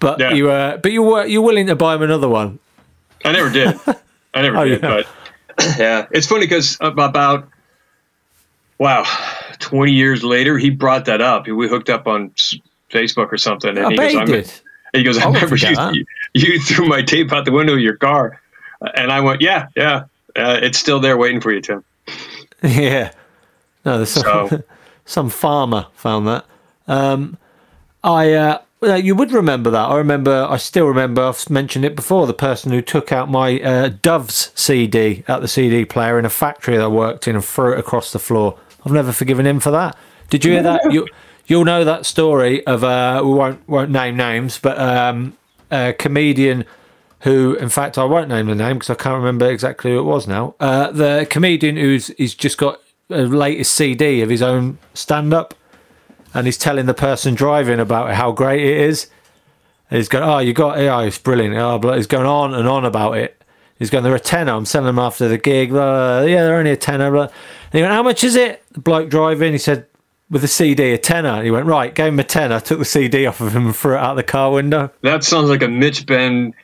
but 0.00 0.18
Yeah. 0.18 0.32
you 0.32 0.44
were 0.44 0.78
but 0.82 0.92
you 0.92 1.02
were 1.02 1.24
you're 1.26 1.42
willing 1.42 1.66
to 1.68 1.76
buy 1.76 1.94
him 1.94 2.02
another 2.02 2.28
one 2.28 2.58
I 3.24 3.32
never 3.32 3.50
did. 3.50 3.78
I 4.34 4.42
never 4.42 4.56
Oh, 4.58 4.64
did. 4.64 4.82
yeah. 4.82 5.02
But 5.56 5.76
yeah, 5.78 6.06
it's 6.10 6.26
funny 6.26 6.46
because 6.46 6.76
about 6.80 7.48
wow, 8.78 9.04
twenty 9.58 9.92
years 9.92 10.22
later, 10.24 10.58
he 10.58 10.70
brought 10.70 11.04
that 11.06 11.20
up. 11.20 11.46
We 11.46 11.68
hooked 11.68 11.90
up 11.90 12.06
on 12.06 12.30
Facebook 12.90 13.32
or 13.32 13.36
something, 13.38 13.76
and 13.76 13.86
i 13.86 13.90
he 13.90 13.96
bet 13.96 14.12
goes, 14.12 14.14
he 14.14 14.20
I 14.20 14.24
did 14.24 14.52
He 14.94 15.02
goes, 15.02 15.18
I, 15.18 15.22
I 15.22 15.26
remember 15.26 15.56
you, 15.56 15.76
you, 15.92 16.06
you 16.54 16.60
threw 16.60 16.86
my 16.88 17.02
tape 17.02 17.32
out 17.32 17.44
the 17.44 17.52
window 17.52 17.74
of 17.74 17.80
your 17.80 17.96
car, 17.96 18.40
and 18.94 19.12
I 19.12 19.20
went, 19.20 19.40
yeah, 19.42 19.66
yeah, 19.76 20.04
uh, 20.36 20.58
it's 20.62 20.78
still 20.78 20.98
there 21.00 21.16
waiting 21.16 21.40
for 21.40 21.52
you, 21.52 21.60
Tim. 21.60 21.84
Yeah. 22.62 23.12
No, 23.86 23.96
there's 23.96 24.10
some, 24.10 24.48
So- 24.48 24.62
some 25.06 25.30
farmer 25.30 25.86
found 25.94 26.26
that. 26.28 26.44
Um, 26.88 27.38
I, 28.04 28.32
uh, 28.34 28.58
well, 28.80 28.98
you 28.98 29.14
would 29.14 29.32
remember 29.32 29.70
that. 29.70 29.90
I 29.90 29.96
remember, 29.96 30.46
I 30.48 30.56
still 30.56 30.86
remember, 30.86 31.22
I've 31.22 31.50
mentioned 31.50 31.84
it 31.84 31.94
before, 31.94 32.26
the 32.26 32.34
person 32.34 32.72
who 32.72 32.80
took 32.80 33.12
out 33.12 33.30
my 33.30 33.60
uh, 33.60 33.90
Doves 34.02 34.50
CD 34.54 35.22
at 35.28 35.40
the 35.40 35.48
CD 35.48 35.84
player 35.84 36.18
in 36.18 36.24
a 36.24 36.30
factory 36.30 36.76
that 36.76 36.84
I 36.84 36.88
worked 36.88 37.28
in 37.28 37.36
and 37.36 37.44
threw 37.44 37.74
it 37.74 37.78
across 37.78 38.12
the 38.12 38.18
floor. 38.18 38.58
I've 38.84 38.92
never 38.92 39.12
forgiven 39.12 39.46
him 39.46 39.60
for 39.60 39.70
that. 39.70 39.96
Did 40.30 40.44
you 40.44 40.52
hear 40.52 40.62
that? 40.62 40.92
You, 40.92 41.06
you'll 41.46 41.66
know 41.66 41.84
that 41.84 42.06
story 42.06 42.66
of, 42.66 42.82
uh, 42.82 43.20
we 43.22 43.32
won't, 43.34 43.68
won't 43.68 43.90
name 43.90 44.16
names, 44.16 44.58
but 44.58 44.78
um, 44.78 45.36
a 45.70 45.92
comedian 45.92 46.64
who, 47.20 47.54
in 47.56 47.68
fact, 47.68 47.98
I 47.98 48.04
won't 48.04 48.28
name 48.28 48.46
the 48.46 48.54
name 48.54 48.78
because 48.78 48.90
I 48.90 48.94
can't 48.94 49.18
remember 49.18 49.50
exactly 49.50 49.90
who 49.90 49.98
it 49.98 50.04
was 50.04 50.26
now. 50.26 50.54
Uh, 50.58 50.90
the 50.90 51.26
comedian 51.28 51.76
who's 51.76 52.08
he's 52.16 52.34
just 52.34 52.56
got 52.56 52.80
a 53.10 53.22
latest 53.22 53.74
CD 53.74 54.22
of 54.22 54.30
his 54.30 54.40
own 54.40 54.78
stand 54.94 55.34
up, 55.34 55.54
and 56.34 56.46
he's 56.46 56.58
telling 56.58 56.86
the 56.86 56.94
person 56.94 57.34
driving 57.34 57.80
about 57.80 58.14
how 58.14 58.32
great 58.32 58.64
it 58.64 58.78
is. 58.78 59.08
And 59.90 59.98
he's 59.98 60.08
going, 60.08 60.24
"Oh, 60.24 60.38
you 60.38 60.52
got 60.52 60.78
it. 60.78 60.86
Oh, 60.86 61.00
it's 61.00 61.18
brilliant." 61.18 61.56
Oh, 61.56 61.78
blah. 61.78 61.96
he's 61.96 62.06
going 62.06 62.26
on 62.26 62.54
and 62.54 62.68
on 62.68 62.84
about 62.84 63.16
it. 63.16 63.42
He's 63.78 63.90
going, 63.90 64.04
"They're 64.04 64.14
a 64.14 64.20
tenner. 64.20 64.52
I'm 64.52 64.66
selling 64.66 64.86
them 64.86 64.98
after 64.98 65.26
the 65.26 65.38
gig. 65.38 65.70
Blah, 65.70 66.20
blah. 66.20 66.26
Yeah, 66.26 66.44
they're 66.44 66.56
only 66.56 66.70
a 66.70 66.76
tenner." 66.76 67.10
Blah. 67.10 67.24
And 67.24 67.32
he 67.72 67.80
went, 67.80 67.92
"How 67.92 68.02
much 68.02 68.22
is 68.22 68.36
it?" 68.36 68.62
The 68.72 68.80
bloke 68.80 69.10
driving, 69.10 69.52
he 69.52 69.58
said, 69.58 69.86
"With 70.30 70.42
the 70.42 70.48
CD, 70.48 70.92
a 70.92 70.98
tenner." 70.98 71.30
And 71.30 71.44
he 71.44 71.50
went, 71.50 71.66
"Right." 71.66 71.94
Gave 71.94 72.12
him 72.12 72.20
a 72.20 72.24
tenner, 72.24 72.60
took 72.60 72.78
the 72.78 72.84
CD 72.84 73.26
off 73.26 73.40
of 73.40 73.54
him, 73.54 73.66
and 73.66 73.76
threw 73.76 73.94
it 73.94 73.98
out 73.98 74.14
the 74.14 74.22
car 74.22 74.52
window. 74.52 74.90
That 75.02 75.24
sounds 75.24 75.48
like 75.48 75.62
a 75.62 75.68
Mitch 75.68 76.06
Benn, 76.06 76.54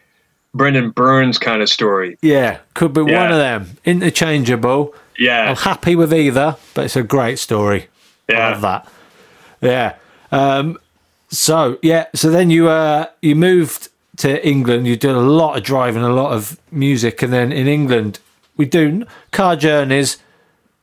Brendan 0.54 0.90
Burns 0.90 1.38
kind 1.38 1.62
of 1.62 1.68
story. 1.68 2.18
Yeah, 2.22 2.58
could 2.74 2.92
be 2.92 3.02
one 3.02 3.32
of 3.32 3.38
them. 3.38 3.76
Interchangeable. 3.84 4.94
Yeah, 5.18 5.50
I'm 5.50 5.56
happy 5.56 5.96
with 5.96 6.12
either, 6.14 6.56
but 6.74 6.84
it's 6.84 6.96
a 6.96 7.02
great 7.02 7.38
story. 7.40 7.88
I 8.28 8.32
yeah. 8.32 8.50
love 8.50 8.60
that. 8.60 8.88
Yeah. 9.60 9.96
Um, 10.32 10.78
so 11.28 11.78
yeah, 11.82 12.06
so 12.14 12.30
then 12.30 12.50
you 12.50 12.68
uh, 12.68 13.06
you 13.22 13.34
moved 13.34 13.88
to 14.18 14.46
England. 14.46 14.86
You 14.86 14.96
did 14.96 15.10
a 15.10 15.20
lot 15.20 15.56
of 15.56 15.62
driving, 15.62 16.02
a 16.02 16.12
lot 16.12 16.32
of 16.32 16.58
music, 16.70 17.22
and 17.22 17.32
then 17.32 17.52
in 17.52 17.66
England, 17.66 18.18
we 18.56 18.64
do 18.64 19.04
car 19.32 19.56
journeys, 19.56 20.18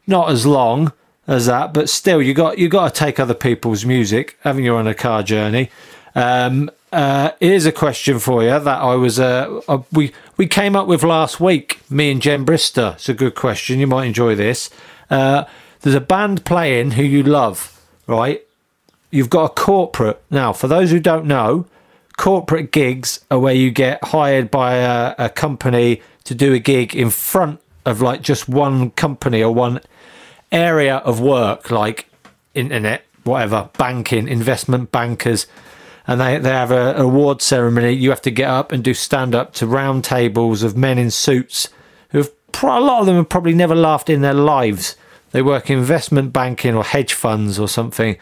not 0.06 0.30
as 0.30 0.46
long 0.46 0.92
as 1.28 1.46
that, 1.46 1.74
but 1.74 1.90
still, 1.90 2.22
you 2.22 2.34
got 2.34 2.58
you 2.58 2.68
got 2.68 2.94
to 2.94 3.00
take 3.00 3.20
other 3.20 3.34
people's 3.34 3.86
music, 3.86 4.38
having 4.42 4.66
you 4.66 4.76
on 4.76 4.88
a 4.88 4.94
car 4.94 5.24
journey. 5.24 5.70
Um, 6.16 6.70
uh, 6.92 7.32
here's 7.40 7.66
a 7.66 7.72
question 7.72 8.20
for 8.20 8.44
you 8.44 8.60
that 8.60 8.82
I 8.82 8.96
was 8.96 9.20
uh, 9.20 9.62
uh, 9.68 9.82
we 9.92 10.12
we 10.38 10.48
came 10.48 10.76
up 10.76 10.88
with 10.88 11.04
last 11.04 11.40
week. 11.40 11.80
Me 11.90 12.12
and 12.12 12.22
Jen 12.22 12.46
Brister. 12.46 12.96
It's 12.96 13.10
a 13.10 13.14
good 13.14 13.36
question. 13.36 13.80
You 13.80 13.88
might 13.88 14.06
enjoy 14.06 14.36
this. 14.36 14.70
Uh, 15.10 15.46
there's 15.82 15.96
a 15.96 16.02
band 16.02 16.46
playing 16.46 16.92
who 16.92 17.04
you 17.04 17.24
love, 17.24 17.82
right? 18.08 18.46
You've 19.14 19.30
got 19.30 19.52
a 19.52 19.54
corporate 19.54 20.22
now. 20.30 20.54
For 20.54 20.68
those 20.68 20.92
who 20.92 21.00
don't 21.00 21.26
know, 21.26 21.66
corporate 22.18 22.72
gigs 22.72 23.24
are 23.30 23.40
where 23.40 23.54
you 23.54 23.72
get 23.72 24.04
hired 24.04 24.50
by 24.50 24.76
a, 24.76 25.16
a 25.18 25.30
company 25.30 26.02
to 26.24 26.34
do 26.34 26.54
a 26.54 26.60
gig 26.60 26.96
in 26.96 27.10
front 27.10 27.60
of 27.86 28.02
like 28.02 28.22
just 28.22 28.50
one 28.50 28.92
company 28.92 29.44
or 29.44 29.54
one 29.54 29.82
area 30.52 30.98
of 30.98 31.20
work, 31.20 31.70
like 31.70 32.08
internet, 32.54 33.04
whatever, 33.24 33.70
banking, 33.78 34.28
investment 34.28 34.92
bankers 34.92 35.48
and 36.08 36.20
they, 36.20 36.38
they 36.38 36.50
have 36.50 36.72
a, 36.72 36.96
award 36.96 37.42
ceremony. 37.42 37.94
You 37.94 38.10
have 38.10 38.22
to 38.24 38.32
get 38.32 38.50
up 38.50 38.72
and 38.72 38.84
do 38.84 38.94
stand 38.94 39.34
up 39.34 39.54
to 39.56 39.68
round 39.68 40.04
tables 40.04 40.64
of 40.64 40.76
men 40.76 40.98
in 40.98 41.12
suits 41.12 41.70
who 42.10 42.20
have 42.20 42.32
a 42.62 42.80
lot 42.80 43.02
of 43.02 43.06
them 43.06 43.16
have 43.16 43.30
probably 43.30 43.54
never 43.54 43.76
laughed 43.76 44.10
in 44.10 44.22
their 44.22 44.34
lives. 44.34 44.96
They 45.32 45.42
work 45.42 45.70
investment 45.70 46.34
banking 46.34 46.76
or 46.76 46.84
hedge 46.84 47.14
funds 47.14 47.58
or 47.58 47.68
something, 47.68 48.18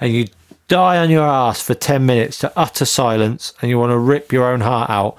and 0.00 0.12
you 0.12 0.28
die 0.68 0.98
on 0.98 1.10
your 1.10 1.26
ass 1.26 1.60
for 1.60 1.74
10 1.74 2.06
minutes 2.06 2.38
to 2.38 2.52
utter 2.56 2.84
silence 2.84 3.52
and 3.60 3.70
you 3.70 3.78
want 3.78 3.90
to 3.90 3.98
rip 3.98 4.32
your 4.32 4.50
own 4.50 4.60
heart 4.60 4.90
out. 4.90 5.16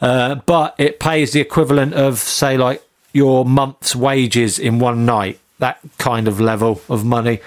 Uh, 0.00 0.36
but 0.36 0.74
it 0.78 1.00
pays 1.00 1.32
the 1.32 1.40
equivalent 1.40 1.94
of, 1.94 2.18
say, 2.18 2.56
like 2.56 2.82
your 3.12 3.44
month's 3.44 3.96
wages 3.96 4.58
in 4.58 4.78
one 4.78 5.04
night, 5.04 5.40
that 5.58 5.80
kind 5.98 6.28
of 6.28 6.40
level 6.40 6.80
of 6.88 7.04
money. 7.04 7.40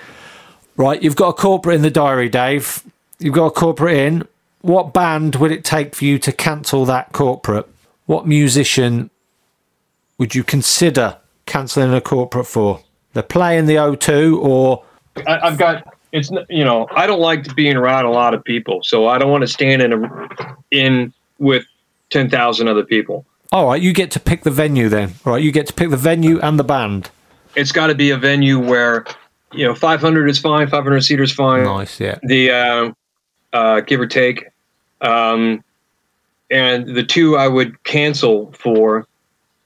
Right, 0.75 1.01
you've 1.01 1.15
got 1.15 1.29
a 1.29 1.33
corporate 1.33 1.75
in 1.75 1.81
the 1.81 1.91
diary, 1.91 2.29
Dave 2.29 2.83
you've 3.21 3.35
got 3.35 3.45
a 3.45 3.51
corporate 3.51 3.97
in. 3.97 4.27
What 4.61 4.93
band 4.93 5.35
would 5.35 5.51
it 5.51 5.63
take 5.63 5.95
for 5.95 6.05
you 6.05 6.19
to 6.19 6.31
cancel 6.31 6.85
that 6.85 7.13
corporate? 7.13 7.67
What 8.05 8.27
musician 8.27 9.09
would 10.17 10.35
you 10.35 10.43
consider 10.43 11.17
cancelling 11.45 11.93
a 11.93 12.01
corporate 12.01 12.47
for? 12.47 12.81
They're 13.13 13.23
playing 13.23 13.65
the 13.65 13.75
O2 13.75 14.41
or. 14.41 14.83
I, 15.27 15.39
I've 15.39 15.57
got 15.57 15.90
it's 16.11 16.29
you 16.49 16.63
know 16.63 16.87
I 16.91 17.07
don't 17.07 17.19
like 17.19 17.55
being 17.55 17.75
around 17.75 18.05
a 18.05 18.11
lot 18.11 18.33
of 18.33 18.43
people, 18.43 18.81
so 18.83 19.07
I 19.07 19.17
don't 19.17 19.31
want 19.31 19.41
to 19.41 19.47
stand 19.47 19.81
in 19.81 19.93
a 19.93 20.27
in 20.71 21.13
with 21.39 21.65
ten 22.09 22.29
thousand 22.29 22.67
other 22.67 22.83
people. 22.83 23.25
All 23.51 23.67
right, 23.67 23.81
you 23.81 23.93
get 23.93 24.11
to 24.11 24.19
pick 24.19 24.43
the 24.43 24.51
venue 24.51 24.87
then. 24.87 25.13
All 25.25 25.33
right, 25.33 25.43
you 25.43 25.51
get 25.51 25.67
to 25.67 25.73
pick 25.73 25.89
the 25.89 25.97
venue 25.97 26.39
and 26.39 26.57
the 26.57 26.63
band. 26.63 27.09
It's 27.55 27.73
got 27.73 27.87
to 27.87 27.95
be 27.95 28.11
a 28.11 28.17
venue 28.17 28.59
where 28.59 29.05
you 29.51 29.65
know 29.65 29.75
500 29.75 30.29
is 30.29 30.39
fine, 30.39 30.67
500 30.67 31.01
seater 31.01 31.23
is 31.23 31.33
fine. 31.33 31.65
Nice, 31.65 31.99
yeah. 31.99 32.17
The 32.23 32.51
uh, 32.51 32.91
uh, 33.53 33.81
give 33.81 33.99
or 33.99 34.07
take. 34.07 34.47
Um, 35.01 35.63
and 36.49 36.95
the 36.95 37.03
two 37.03 37.37
I 37.37 37.47
would 37.47 37.83
cancel 37.83 38.51
for 38.53 39.07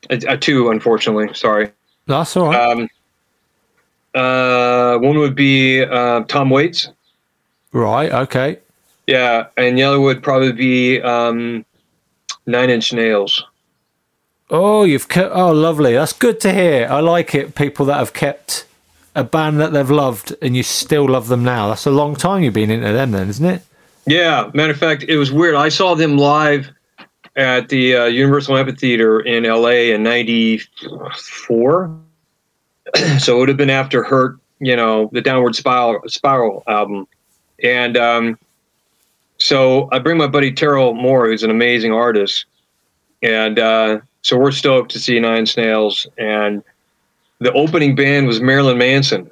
a, 0.09 0.19
a 0.27 0.37
two, 0.37 0.69
unfortunately. 0.69 1.33
Sorry. 1.33 1.71
That's 2.07 2.37
all 2.37 2.47
right. 2.47 2.71
Um, 2.71 2.87
uh, 4.15 4.97
one 4.97 5.19
would 5.19 5.35
be 5.35 5.83
uh, 5.83 6.23
Tom 6.23 6.49
Waits. 6.49 6.89
Right. 7.71 8.11
Okay. 8.11 8.57
Yeah, 9.07 9.47
and 9.57 9.77
the 9.77 9.83
other 9.83 9.99
would 9.99 10.23
probably 10.23 10.51
be 10.51 11.01
um, 11.01 11.65
Nine 12.47 12.69
Inch 12.69 12.93
Nails. 12.93 13.43
Oh, 14.49 14.83
you've 14.83 15.09
kept. 15.09 15.31
Oh, 15.33 15.51
lovely. 15.51 15.93
That's 15.93 16.13
good 16.13 16.39
to 16.41 16.53
hear. 16.53 16.87
I 16.89 17.01
like 17.01 17.35
it. 17.35 17.55
People 17.55 17.85
that 17.87 17.97
have 17.97 18.13
kept 18.13 18.65
a 19.15 19.23
band 19.23 19.59
that 19.59 19.73
they've 19.73 19.89
loved 19.89 20.35
and 20.41 20.55
you 20.55 20.63
still 20.63 21.07
love 21.07 21.27
them 21.27 21.43
now. 21.43 21.69
That's 21.69 21.85
a 21.85 21.91
long 21.91 22.15
time 22.15 22.43
you've 22.43 22.53
been 22.53 22.69
into 22.69 22.91
them, 22.91 23.11
then, 23.11 23.29
isn't 23.29 23.45
it? 23.45 23.61
Yeah, 24.05 24.51
matter 24.53 24.73
of 24.73 24.79
fact, 24.79 25.03
it 25.03 25.17
was 25.17 25.31
weird. 25.31 25.55
I 25.55 25.69
saw 25.69 25.95
them 25.95 26.17
live 26.17 26.69
at 27.35 27.69
the 27.69 27.95
uh, 27.95 28.05
Universal 28.05 28.57
Amphitheater 28.57 29.21
in 29.21 29.43
LA 29.43 29.93
in 29.93 30.03
'94. 30.03 31.97
so 33.19 33.35
it 33.35 33.39
would 33.39 33.49
have 33.49 33.57
been 33.57 33.69
after 33.69 34.03
Hurt, 34.03 34.37
you 34.59 34.75
know, 34.75 35.09
the 35.11 35.21
Downward 35.21 35.55
Spiral, 35.55 36.01
Spiral 36.07 36.63
album, 36.67 37.07
and 37.63 37.97
um, 37.97 38.39
so 39.37 39.89
I 39.91 39.99
bring 39.99 40.17
my 40.17 40.27
buddy 40.27 40.51
Terrell 40.51 40.93
Moore, 40.93 41.27
who's 41.27 41.43
an 41.43 41.51
amazing 41.51 41.91
artist, 41.91 42.45
and 43.21 43.59
uh, 43.59 43.99
so 44.21 44.37
we're 44.37 44.51
stoked 44.51 44.91
to 44.91 44.99
see 44.99 45.19
Nine 45.19 45.45
Snails, 45.45 46.07
and 46.17 46.63
the 47.39 47.51
opening 47.53 47.95
band 47.95 48.27
was 48.27 48.39
Marilyn 48.41 48.77
Manson. 48.77 49.29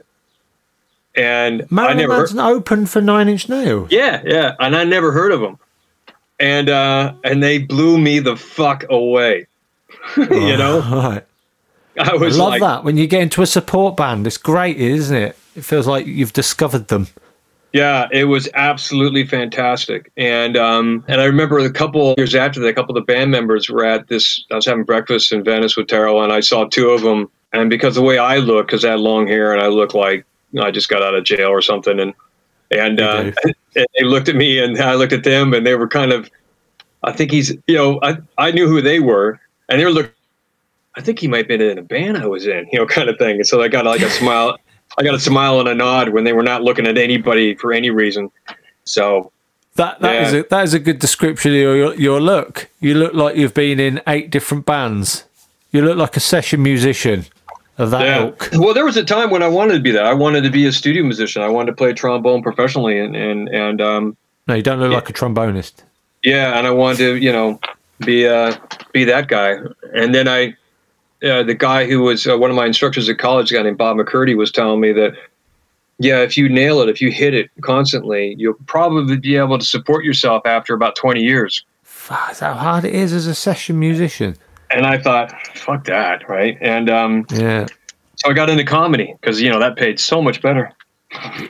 And 1.16 1.70
Marilyn 1.72 1.97
I 1.97 2.01
never 2.01 2.18
Manson 2.18 2.38
heard, 2.39 2.51
opened 2.51 2.89
for 2.89 3.01
Nine 3.01 3.30
Inch 3.30 3.47
Nails. 3.47 3.91
Yeah, 3.91 4.22
yeah, 4.26 4.56
and 4.60 4.76
I 4.76 4.84
never 4.84 5.12
heard 5.12 5.32
of 5.32 5.41
them, 5.41 5.60
and 6.39 6.70
uh, 6.70 7.14
and 7.24 7.43
they 7.43 7.60
blew 7.60 7.97
me 7.97 8.20
the 8.20 8.36
fuck 8.36 8.84
away. 8.89 9.45
you 10.18 10.58
know, 10.58 10.80
right. 10.82 11.24
I 12.00 12.16
was 12.16 12.38
love 12.38 12.50
like, 12.50 12.62
that 12.62 12.84
when 12.84 12.98
you 12.98 13.08
get 13.08 13.22
into 13.22 13.41
a 13.41 13.48
support 13.48 13.96
band. 13.96 14.26
It's 14.26 14.38
great, 14.38 14.78
isn't 14.78 15.16
it? 15.16 15.38
It 15.56 15.64
feels 15.64 15.88
like 15.88 16.06
you've 16.06 16.34
discovered 16.34 16.88
them. 16.88 17.08
Yeah, 17.74 18.08
it 18.12 18.26
was 18.26 18.48
absolutely 18.54 19.26
fantastic, 19.26 20.12
and 20.16 20.56
um, 20.56 21.04
and 21.08 21.20
I 21.20 21.26
remember 21.26 21.58
a 21.58 21.72
couple 21.72 22.12
of 22.12 22.18
years 22.20 22.36
after 22.36 22.60
that, 22.60 22.68
a 22.68 22.74
couple 22.74 22.96
of 22.96 23.04
the 23.04 23.14
band 23.14 23.32
members 23.32 23.68
were 23.68 23.84
at 23.84 24.08
this. 24.10 24.46
I 24.52 24.56
was 24.56 24.66
having 24.68 24.84
breakfast 24.84 25.32
in 25.32 25.44
Venice 25.44 25.76
with 25.76 25.88
Terrell, 25.88 26.24
and 26.24 26.32
I 26.32 26.39
saw 26.39 26.66
two 26.66 26.91
of 26.91 27.02
them. 27.02 27.32
And 27.52 27.70
because 27.72 27.96
the 27.96 28.02
way 28.02 28.20
I 28.20 28.38
look, 28.38 28.68
because 28.68 28.86
I 28.86 28.91
had 28.91 29.00
long 29.00 29.28
hair 29.28 29.54
and 29.54 29.62
I 29.62 29.68
look 29.68 29.96
like 29.96 30.26
I 30.62 30.72
just 30.72 30.89
got 30.89 31.02
out 31.02 31.16
of 31.16 31.24
jail 31.24 31.50
or 31.50 31.62
something, 31.62 32.00
and 32.00 32.14
and, 32.70 33.00
uh, 33.00 33.32
and 33.76 33.88
they 33.98 34.04
looked 34.04 34.30
at 34.30 34.36
me 34.36 34.64
and 34.64 34.78
I 34.80 34.94
looked 34.94 35.14
at 35.14 35.24
them, 35.24 35.54
and 35.54 35.66
they 35.66 35.76
were 35.76 35.88
kind 35.88 36.12
of. 36.12 36.30
I 37.06 37.12
think 37.12 37.32
he's, 37.32 37.52
you 37.68 37.76
know, 37.76 38.00
I 38.04 38.18
I 38.38 38.52
knew 38.52 38.68
who 38.68 38.82
they 38.82 39.00
were, 39.00 39.39
and 39.68 39.80
they 39.80 39.86
were 39.86 39.91
looking. 39.91 40.12
I 40.96 41.02
think 41.02 41.20
he 41.20 41.28
might 41.28 41.39
have 41.39 41.48
been 41.48 41.62
in 41.62 41.78
a 41.78 41.82
band 41.82 42.18
I 42.18 42.28
was 42.28 42.46
in, 42.46 42.68
you 42.72 42.80
know, 42.80 42.86
kind 42.86 43.10
of 43.10 43.18
thing. 43.18 43.38
And 43.38 43.48
so 43.48 43.62
I 43.62 43.68
got 43.68 43.86
like 43.86 44.02
a 44.02 44.10
smile. 44.10 44.58
I 44.98 45.04
got 45.04 45.16
a 45.16 45.20
smile 45.20 45.60
and 45.60 45.68
a 45.68 45.74
nod 45.74 46.10
when 46.10 46.24
they 46.24 46.34
were 46.34 46.44
not 46.44 46.62
looking 46.62 46.86
at 46.86 46.98
anybody 46.98 47.56
for 47.56 47.74
any 47.74 47.89
reason. 47.89 48.30
So 48.86 49.32
that 49.76 50.00
that 50.02 50.14
yeah. 50.14 50.28
is 50.28 50.34
a, 50.34 50.44
that 50.50 50.64
is 50.64 50.74
a 50.74 50.80
good 50.80 51.00
description 51.00 51.52
of 51.52 51.58
your 51.58 51.96
your 51.96 52.22
look. 52.22 52.70
You 52.80 52.94
look 52.94 53.14
like 53.14 53.36
you've 53.36 53.54
been 53.54 53.80
in 53.80 54.02
eight 54.08 54.30
different 54.30 54.66
bands. 54.66 55.24
You 55.72 55.82
look 55.82 55.98
like 55.98 56.16
a 56.16 56.20
session 56.20 56.62
musician 56.62 57.26
of 57.80 57.89
that 57.89 58.06
yeah. 58.06 58.26
ilk. 58.26 58.50
Well, 58.54 58.76
there 58.76 58.86
was 58.86 58.98
a 58.98 59.04
time 59.04 59.32
when 59.32 59.41
I 59.41 59.48
wanted 59.48 59.74
to 59.74 59.80
be 59.80 59.89
that. 59.91 60.06
I 60.06 60.14
wanted 60.14 60.41
to 60.44 60.52
be 60.52 60.68
a 60.68 60.72
studio 60.72 61.04
musician. 61.04 61.41
I 61.41 61.48
wanted 61.48 61.72
to 61.72 61.76
play 61.76 61.91
trombone 61.94 62.44
professionally, 62.44 63.00
and 63.00 63.16
and 63.16 63.50
and 63.50 63.82
um. 63.82 64.18
No, 64.48 64.56
you 64.56 64.62
don't 64.62 64.80
look 64.80 64.91
yeah. 64.91 64.98
like 64.98 65.10
a 65.10 65.14
trombonist. 65.14 65.74
Yeah, 66.22 66.58
and 66.58 66.68
I 66.68 66.72
wanted 66.72 66.98
to, 66.98 67.16
you 67.16 67.32
know, 67.32 67.60
be 68.00 68.28
uh 68.28 68.56
be 68.91 69.06
that 69.06 69.28
guy. 69.28 69.58
And 69.94 70.14
then 70.14 70.28
I, 70.28 70.56
uh, 71.24 71.43
the 71.43 71.53
guy 71.53 71.86
who 71.86 72.01
was 72.01 72.28
uh, 72.28 72.38
one 72.38 72.49
of 72.49 72.55
my 72.55 72.65
instructors 72.65 73.09
at 73.09 73.17
college, 73.17 73.51
a 73.51 73.55
guy 73.55 73.63
named 73.63 73.78
Bob 73.78 73.97
McCurdy, 73.97 74.36
was 74.36 74.51
telling 74.51 74.80
me 74.80 74.91
that. 74.93 75.15
Yeah, 75.99 76.21
if 76.21 76.36
you 76.38 76.49
nail 76.49 76.82
it, 76.82 76.89
if 76.89 77.01
you 77.01 77.11
hit 77.11 77.36
it 77.36 77.51
constantly, 77.61 78.36
you'll 78.39 78.55
probably 78.65 79.15
be 79.15 79.38
able 79.38 79.59
to 79.59 79.63
support 79.63 80.03
yourself 80.03 80.41
after 80.43 80.74
about 80.74 80.95
20 80.95 81.21
years. 81.21 81.63
That's 82.09 82.39
how 82.39 82.55
hard 82.55 82.84
it 82.84 82.95
is 82.95 83.13
as 83.13 83.28
a 83.28 83.36
session 83.36 83.80
musician 83.80 84.36
and 84.74 84.86
I 84.86 84.97
thought, 84.97 85.32
fuck 85.55 85.86
that, 85.86 86.28
right? 86.28 86.57
And 86.61 86.89
um, 86.89 87.26
yeah, 87.32 87.67
so 88.15 88.30
I 88.30 88.34
got 88.34 88.49
into 88.49 88.63
comedy 88.63 89.15
because 89.19 89.41
you 89.41 89.49
know 89.49 89.59
that 89.59 89.78
paid 89.78 89.99
so 89.99 90.21
much 90.21 90.41
better. 90.41 90.71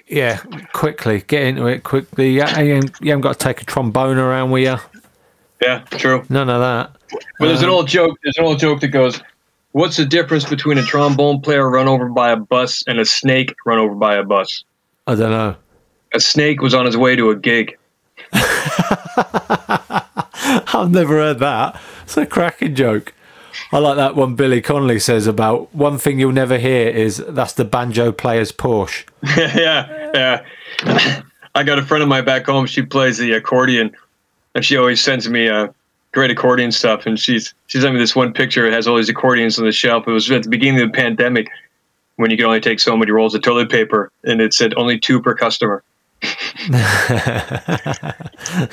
Yeah, 0.07 0.38
quickly 0.74 1.21
get 1.21 1.43
into 1.43 1.65
it 1.67 1.84
quickly. 1.84 2.32
You 2.32 2.41
haven't, 2.41 2.99
you 2.99 3.11
haven't 3.11 3.21
got 3.21 3.39
to 3.39 3.39
take 3.39 3.61
a 3.61 3.65
trombone 3.65 4.17
around 4.17 4.51
with 4.51 4.63
you. 4.63 5.01
Yeah, 5.61 5.80
true. 5.91 6.26
None 6.30 6.49
of 6.49 6.59
that. 6.59 6.91
Well, 7.39 7.49
there's 7.49 7.59
um, 7.59 7.69
an 7.69 7.69
old 7.69 7.88
joke. 7.88 8.17
There's 8.24 8.38
an 8.38 8.43
old 8.43 8.59
joke 8.59 8.82
that 8.82 8.89
goes, 8.89 9.21
"What's 9.74 9.97
the 9.97 10.05
difference 10.05 10.45
between 10.49 10.78
a 10.78 10.84
trombone 10.84 11.41
player 11.41 11.69
run 11.69 11.88
over 11.88 12.07
by 12.07 12.32
a 12.32 12.38
bus 12.38 12.84
and 12.88 12.99
a 12.99 13.05
snake 13.05 13.53
run 13.65 13.78
over 13.78 13.93
by 13.93 14.15
a 14.15 14.24
bus?" 14.24 14.63
I 15.05 15.15
don't 15.15 15.32
know. 15.32 15.55
A 16.13 16.19
snake 16.19 16.61
was 16.61 16.74
on 16.74 16.86
his 16.86 16.95
way 16.95 17.15
to 17.15 17.30
a 17.30 17.36
gig. 17.36 17.78
I've 20.74 20.91
never 20.91 21.15
heard 21.15 21.39
that. 21.39 21.80
It's 22.03 22.17
a 22.17 22.26
cracking 22.26 22.76
joke. 22.76 23.13
I 23.71 23.80
like 23.80 23.97
that 23.97 24.15
one 24.15 24.36
Billy 24.36 24.61
Connolly 24.61 24.99
says 24.99 25.28
about 25.28 25.74
one 25.74 25.97
thing 25.97 26.19
you'll 26.19 26.32
never 26.32 26.57
hear 26.57 26.89
is 26.89 27.17
that's 27.28 27.53
the 27.53 27.65
banjo 27.65 28.11
player's 28.11 28.51
Porsche. 28.51 29.05
yeah, 29.38 30.11
yeah. 30.13 31.21
I 31.55 31.63
got 31.63 31.80
a 31.80 31.86
friend 31.86 32.01
of 32.01 32.09
mine 32.09 32.26
back 32.26 32.45
home. 32.45 32.65
She 32.65 32.82
plays 32.82 33.17
the 33.17 33.34
accordion, 33.34 33.95
and 34.55 34.65
she 34.65 34.78
always 34.78 35.01
sends 35.01 35.30
me 35.30 35.47
uh, 35.47 35.67
great 36.14 36.32
accordion 36.32 36.72
stuff. 36.72 37.05
And 37.05 37.20
she's 37.20 37.53
she 37.68 37.82
sent 37.82 37.93
me 37.93 37.99
this 37.99 38.16
one 38.16 38.34
picture. 38.34 38.66
It 38.66 38.74
has 38.74 38.88
all 38.88 38.95
these 38.95 39.09
accordions 39.09 39.59
on 39.59 39.66
the 39.66 39.72
shelf. 39.72 40.07
It 40.07 40.11
was 40.11 40.32
at 40.32 40.43
the 40.43 40.49
beginning 40.49 40.82
of 40.82 40.91
the 40.91 40.95
pandemic 40.95 41.49
when 42.16 42.32
you 42.32 42.38
could 42.38 42.45
only 42.45 42.61
take 42.61 42.80
so 42.80 42.95
many 42.95 43.11
rolls 43.11 43.36
of 43.36 43.41
toilet 43.41 43.70
paper, 43.70 44.11
and 44.24 44.39
it 44.39 44.53
said 44.53 44.74
only 44.76 44.99
two 44.99 45.22
per 45.22 45.36
customer. 45.36 45.84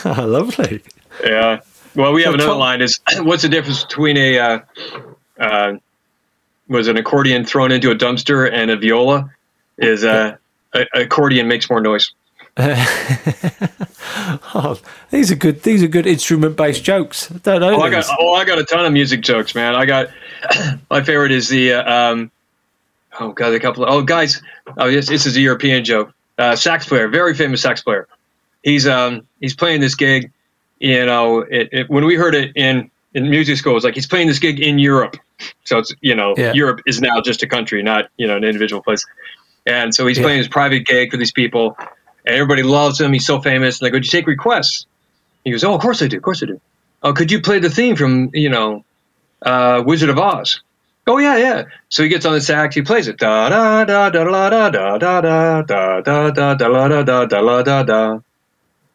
oh, 0.04 0.24
lovely. 0.28 0.82
Yeah. 1.24 1.60
Well, 1.96 2.12
we 2.12 2.22
have 2.22 2.34
another 2.34 2.54
line. 2.54 2.80
Is 2.82 3.00
what's 3.18 3.42
the 3.42 3.48
difference 3.48 3.82
between 3.84 4.16
a 4.16 4.38
uh, 4.38 4.58
uh, 5.38 5.72
was 6.68 6.86
an 6.86 6.96
accordion 6.96 7.44
thrown 7.44 7.72
into 7.72 7.90
a 7.90 7.96
dumpster 7.96 8.50
and 8.50 8.70
a 8.70 8.76
viola 8.76 9.30
is 9.78 10.04
uh, 10.04 10.36
a 10.74 10.86
accordion 10.94 11.48
makes 11.48 11.68
more 11.68 11.80
noise. 11.80 12.12
oh, 14.54 14.78
these 15.10 15.30
are 15.30 15.36
good. 15.36 15.62
These 15.62 15.82
are 15.82 15.88
good 15.88 16.06
instrument-based 16.06 16.82
jokes. 16.82 17.30
I 17.30 17.38
don't 17.38 17.60
know. 17.60 17.74
Oh, 17.76 17.80
I 17.80 17.90
got 17.90 18.04
oh, 18.18 18.34
I 18.34 18.44
got 18.44 18.58
a 18.58 18.64
ton 18.64 18.84
of 18.84 18.92
music 18.92 19.22
jokes, 19.22 19.54
man. 19.54 19.74
I 19.74 19.86
got 19.86 20.08
my 20.90 21.02
favorite 21.02 21.32
is 21.32 21.48
the 21.48 21.74
uh, 21.74 21.92
um, 22.12 22.30
oh 23.18 23.32
god, 23.32 23.52
a 23.54 23.60
couple. 23.60 23.84
Of, 23.84 23.90
oh, 23.90 24.02
guys, 24.02 24.42
oh 24.78 24.90
this 24.90 25.08
this 25.08 25.26
is 25.26 25.36
a 25.36 25.40
European 25.40 25.84
joke. 25.84 26.12
Uh, 26.38 26.56
sax 26.56 26.86
player, 26.88 27.08
very 27.08 27.34
famous 27.34 27.62
sax 27.62 27.82
player. 27.82 28.08
He's 28.62 28.86
um 28.86 29.26
he's 29.40 29.54
playing 29.54 29.80
this 29.80 29.94
gig. 29.94 30.32
You 30.78 31.04
know, 31.04 31.40
it, 31.40 31.68
it, 31.72 31.90
when 31.90 32.04
we 32.04 32.14
heard 32.16 32.34
it 32.34 32.52
in 32.56 32.90
in 33.14 33.28
music 33.28 33.58
school, 33.58 33.76
it's 33.76 33.84
like 33.84 33.94
he's 33.94 34.06
playing 34.06 34.28
this 34.28 34.38
gig 34.38 34.60
in 34.60 34.78
Europe. 34.78 35.16
So 35.64 35.78
it's 35.78 35.94
you 36.00 36.14
know 36.14 36.34
Yeah. 36.36 36.52
Europe 36.52 36.80
is 36.86 37.00
now 37.00 37.20
just 37.20 37.42
a 37.42 37.46
country, 37.46 37.82
not 37.82 38.08
you 38.16 38.26
know 38.26 38.36
an 38.36 38.44
individual 38.44 38.82
place. 38.82 39.04
And 39.66 39.94
so 39.94 40.06
he's 40.06 40.16
Yeah. 40.18 40.24
playing 40.24 40.38
his 40.38 40.48
private 40.48 40.86
gig 40.86 41.10
for 41.10 41.16
these 41.16 41.32
people, 41.32 41.76
and 42.24 42.34
everybody 42.34 42.62
loves 42.62 43.00
him. 43.00 43.12
He's 43.12 43.26
so 43.26 43.40
famous. 43.40 43.80
And 43.80 43.86
they 43.86 43.90
go, 43.90 43.98
"Do 43.98 44.04
you 44.04 44.10
take 44.10 44.26
requests?" 44.26 44.86
He 45.44 45.50
goes, 45.50 45.64
"Oh, 45.64 45.74
of 45.74 45.80
course 45.80 46.02
I 46.02 46.08
do. 46.08 46.16
Of 46.18 46.22
course 46.22 46.42
I 46.42 46.46
do." 46.46 46.60
Oh, 47.02 47.12
could 47.12 47.30
you 47.30 47.40
play 47.40 47.58
the 47.58 47.70
theme 47.70 47.96
from 47.96 48.30
you 48.34 48.50
know 48.50 48.84
uh, 49.42 49.82
Wizard 49.84 50.10
of 50.10 50.18
Oz? 50.18 50.60
Oh 51.06 51.18
yeah, 51.18 51.36
yeah. 51.38 51.64
So 51.88 52.02
he 52.02 52.08
gets 52.08 52.26
on 52.26 52.34
the 52.34 52.40
sax, 52.40 52.74
he 52.74 52.82
plays 52.82 53.08
it. 53.08 53.18
Da 53.18 53.48
da 53.48 53.84
da 53.84 54.10
da 54.10 54.24
da 54.24 54.48
da 54.50 54.70
da 54.70 54.98
da 54.98 55.20
da 55.22 55.62
da 55.62 56.00
da 56.02 56.30
da 56.30 56.54
da 56.54 56.88
da 56.88 57.02
da 57.02 57.26
da 57.26 57.62
da 57.62 57.82
da. 57.82 58.12
And 58.12 58.22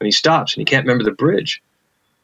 he 0.07 0.11
stops 0.11 0.53
and 0.55 0.61
he 0.61 0.65
can't 0.65 0.86
remember 0.86 1.03
the 1.03 1.11
bridge. 1.11 1.61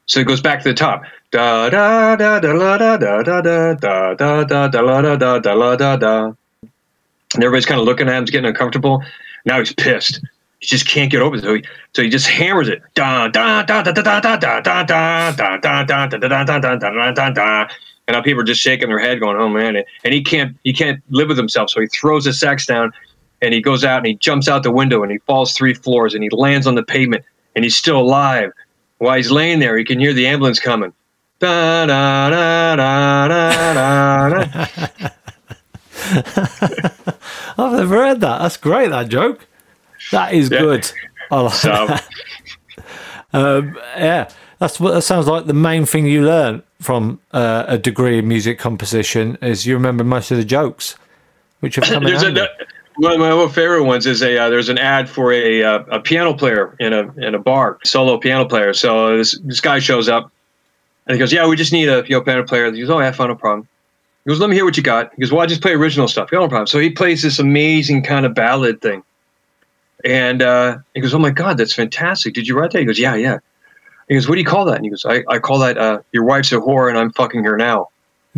So 0.06 0.20
he 0.20 0.24
goes 0.24 0.42
back 0.42 0.62
to 0.64 0.70
the 0.70 0.76
top. 0.76 1.04
Da 1.32 1.70
da 1.70 2.16
da 2.16 2.40
da 2.40 2.54
da 2.54 2.78
da 2.78 2.98
da 2.98 3.24
da 3.24 3.42
da 3.42 3.74
da 3.74 4.14
da 4.14 4.44
da 4.44 4.68
da 4.68 5.02
da 5.02 5.18
da 5.18 5.40
da 5.40 5.76
da 5.76 5.96
da. 5.98 6.34
And 7.34 7.44
everybody's 7.44 7.66
kind 7.66 7.80
of 7.80 7.86
looking 7.86 8.08
at 8.08 8.16
him, 8.16 8.24
he's 8.24 8.32
getting 8.32 8.48
uncomfortable. 8.48 9.04
Now 9.46 9.60
he's 9.60 9.74
pissed. 9.74 10.22
He 10.62 10.68
just 10.68 10.88
can't 10.88 11.12
get 11.12 11.22
over 11.22 11.36
it. 11.36 11.42
So 11.42 11.56
he, 11.56 11.64
so 11.94 12.02
he 12.04 12.10
just 12.10 12.28
hammers 12.28 12.70
it. 12.70 12.82
And 18.08 18.16
now 18.16 18.22
people 18.22 18.42
are 18.42 18.46
just 18.46 18.62
shaking 18.62 18.90
their 18.90 19.00
head, 19.00 19.20
going, 19.20 19.38
"Oh 19.38 19.50
man!" 19.50 19.76
And 20.04 20.14
he 20.14 20.24
can't 20.24 20.58
he 20.64 20.74
can't 20.74 21.04
live 21.10 21.28
with 21.28 21.38
himself, 21.38 21.70
so 21.70 21.82
he 21.82 21.88
throws 21.88 22.26
his 22.26 22.40
sacks 22.40 22.66
down, 22.66 22.92
and 23.42 23.54
he 23.54 23.62
goes 23.62 23.84
out 23.84 23.98
and 23.98 24.06
he 24.06 24.16
jumps 24.16 24.48
out 24.48 24.64
the 24.64 24.72
window 24.72 25.04
and 25.04 25.12
he 25.12 25.18
falls 25.20 25.54
three 25.54 25.74
floors 25.74 26.14
and 26.14 26.24
he 26.24 26.30
lands 26.30 26.68
on 26.68 26.76
the 26.76 26.84
pavement 26.84 27.26
and 27.56 27.66
he's 27.66 27.76
still 27.76 28.00
alive. 28.00 28.52
While 29.00 29.16
he's 29.16 29.32
laying 29.32 29.60
there, 29.60 29.78
he 29.78 29.84
can 29.84 30.00
hear 30.00 30.14
the 30.14 30.28
ambulance 30.28 30.60
coming. 30.60 30.94
Da, 31.40 31.88
da, 31.88 32.30
da, 32.30 32.76
da, 32.76 33.28
da, 33.28 34.30
da. 34.30 34.68
I've 37.58 37.74
never 37.74 37.96
heard 37.96 38.22
that. 38.22 38.42
That's 38.42 38.58
great, 38.58 38.90
that 38.90 39.10
joke. 39.10 39.48
That 40.12 40.34
is 40.34 40.50
Yeah. 40.50 40.60
good. 40.60 40.92
I 41.32 41.40
like 41.42 41.54
So 41.54 41.88
that. 41.88 42.04
Um, 43.34 43.78
yeah, 43.98 44.30
that's 44.60 44.80
what 44.80 44.94
that 44.94 45.04
sounds 45.04 45.28
like. 45.28 45.46
The 45.46 45.54
main 45.54 45.86
thing 45.86 46.06
you 46.06 46.24
learn 46.26 46.64
from 46.82 47.20
uh, 47.32 47.64
a 47.68 47.78
degree 47.78 48.20
in 48.20 48.28
music 48.28 48.60
composition 48.60 49.38
is 49.42 49.66
you 49.66 49.74
remember 49.74 50.04
most 50.04 50.32
of 50.32 50.38
the 50.38 50.44
jokes, 50.44 50.96
which 51.62 51.76
have 51.76 51.86
come 51.86 52.06
in 52.06 52.10
there's 52.10 52.24
a, 52.24 52.48
one 52.96 53.14
of 53.14 53.20
my 53.20 53.48
favorite 53.54 53.84
ones 53.84 54.06
is 54.06 54.22
a 54.22 54.38
uh, 54.38 54.50
there's 54.50 54.68
an 54.68 54.78
ad 54.78 55.10
for 55.10 55.32
a 55.32 55.64
uh, 55.64 55.80
a 55.92 56.00
piano 56.02 56.34
player 56.34 56.76
in 56.80 56.92
a 56.92 57.12
in 57.26 57.34
a 57.36 57.40
bar, 57.40 57.80
solo 57.86 58.18
piano 58.18 58.46
player. 58.46 58.74
So 58.74 59.18
this 59.18 59.40
this 59.44 59.62
guy 59.62 59.80
shows 59.80 60.10
up 60.10 60.30
and 61.08 61.16
he 61.16 61.20
goes, 61.20 61.32
"Yeah, 61.32 61.48
we 61.48 61.56
just 61.56 61.72
need 61.72 61.88
a 61.88 62.04
piano 62.04 62.44
player." 62.44 62.72
He 62.72 62.82
goes, 62.82 62.90
"Oh, 62.90 63.00
yeah, 63.00 63.12
fine, 63.12 63.30
no 63.30 63.36
problem." 63.36 63.68
He 64.26 64.30
goes, 64.30 64.40
"Let 64.40 64.50
me 64.50 64.56
hear 64.58 64.66
what 64.66 64.76
you 64.76 64.84
got." 64.84 65.12
He 65.16 65.22
goes, 65.22 65.32
"Well, 65.32 65.42
I 65.42 65.46
just 65.46 65.62
play 65.62 65.72
original 65.72 66.08
stuff." 66.08 66.30
Yeah, 66.32 66.40
no 66.40 66.50
problem. 66.50 66.68
So 66.68 66.80
he 66.80 66.90
plays 66.90 67.22
this 67.24 67.40
amazing 67.40 68.04
kind 68.04 68.26
of 68.26 68.36
ballad 68.36 68.82
thing, 68.82 69.04
and 70.06 70.42
uh, 70.42 70.78
he 70.94 71.02
goes, 71.02 71.14
"Oh 71.14 71.20
my 71.20 71.30
God, 71.30 71.58
that's 71.58 71.74
fantastic! 71.74 72.34
Did 72.34 72.48
you 72.48 72.58
write 72.58 72.72
that?" 72.72 72.80
He 72.80 72.86
goes, 72.86 73.00
"Yeah, 73.00 73.16
yeah." 73.16 73.40
He 74.08 74.16
goes, 74.16 74.28
"What 74.28 74.36
do 74.36 74.42
you 74.42 74.48
call 74.48 74.66
that?" 74.66 74.76
And 74.76 74.86
he 74.86 74.90
goes, 74.90 75.06
"I, 75.06 75.24
I 75.28 75.40
call 75.40 75.60
that 75.60 75.78
uh, 75.78 76.02
your 76.12 76.24
wife's 76.24 76.52
a 76.52 76.58
whore 76.58 76.90
and 76.90 76.98
I'm 76.98 77.12
fucking 77.12 77.44
her 77.44 77.58
now." 77.58 77.90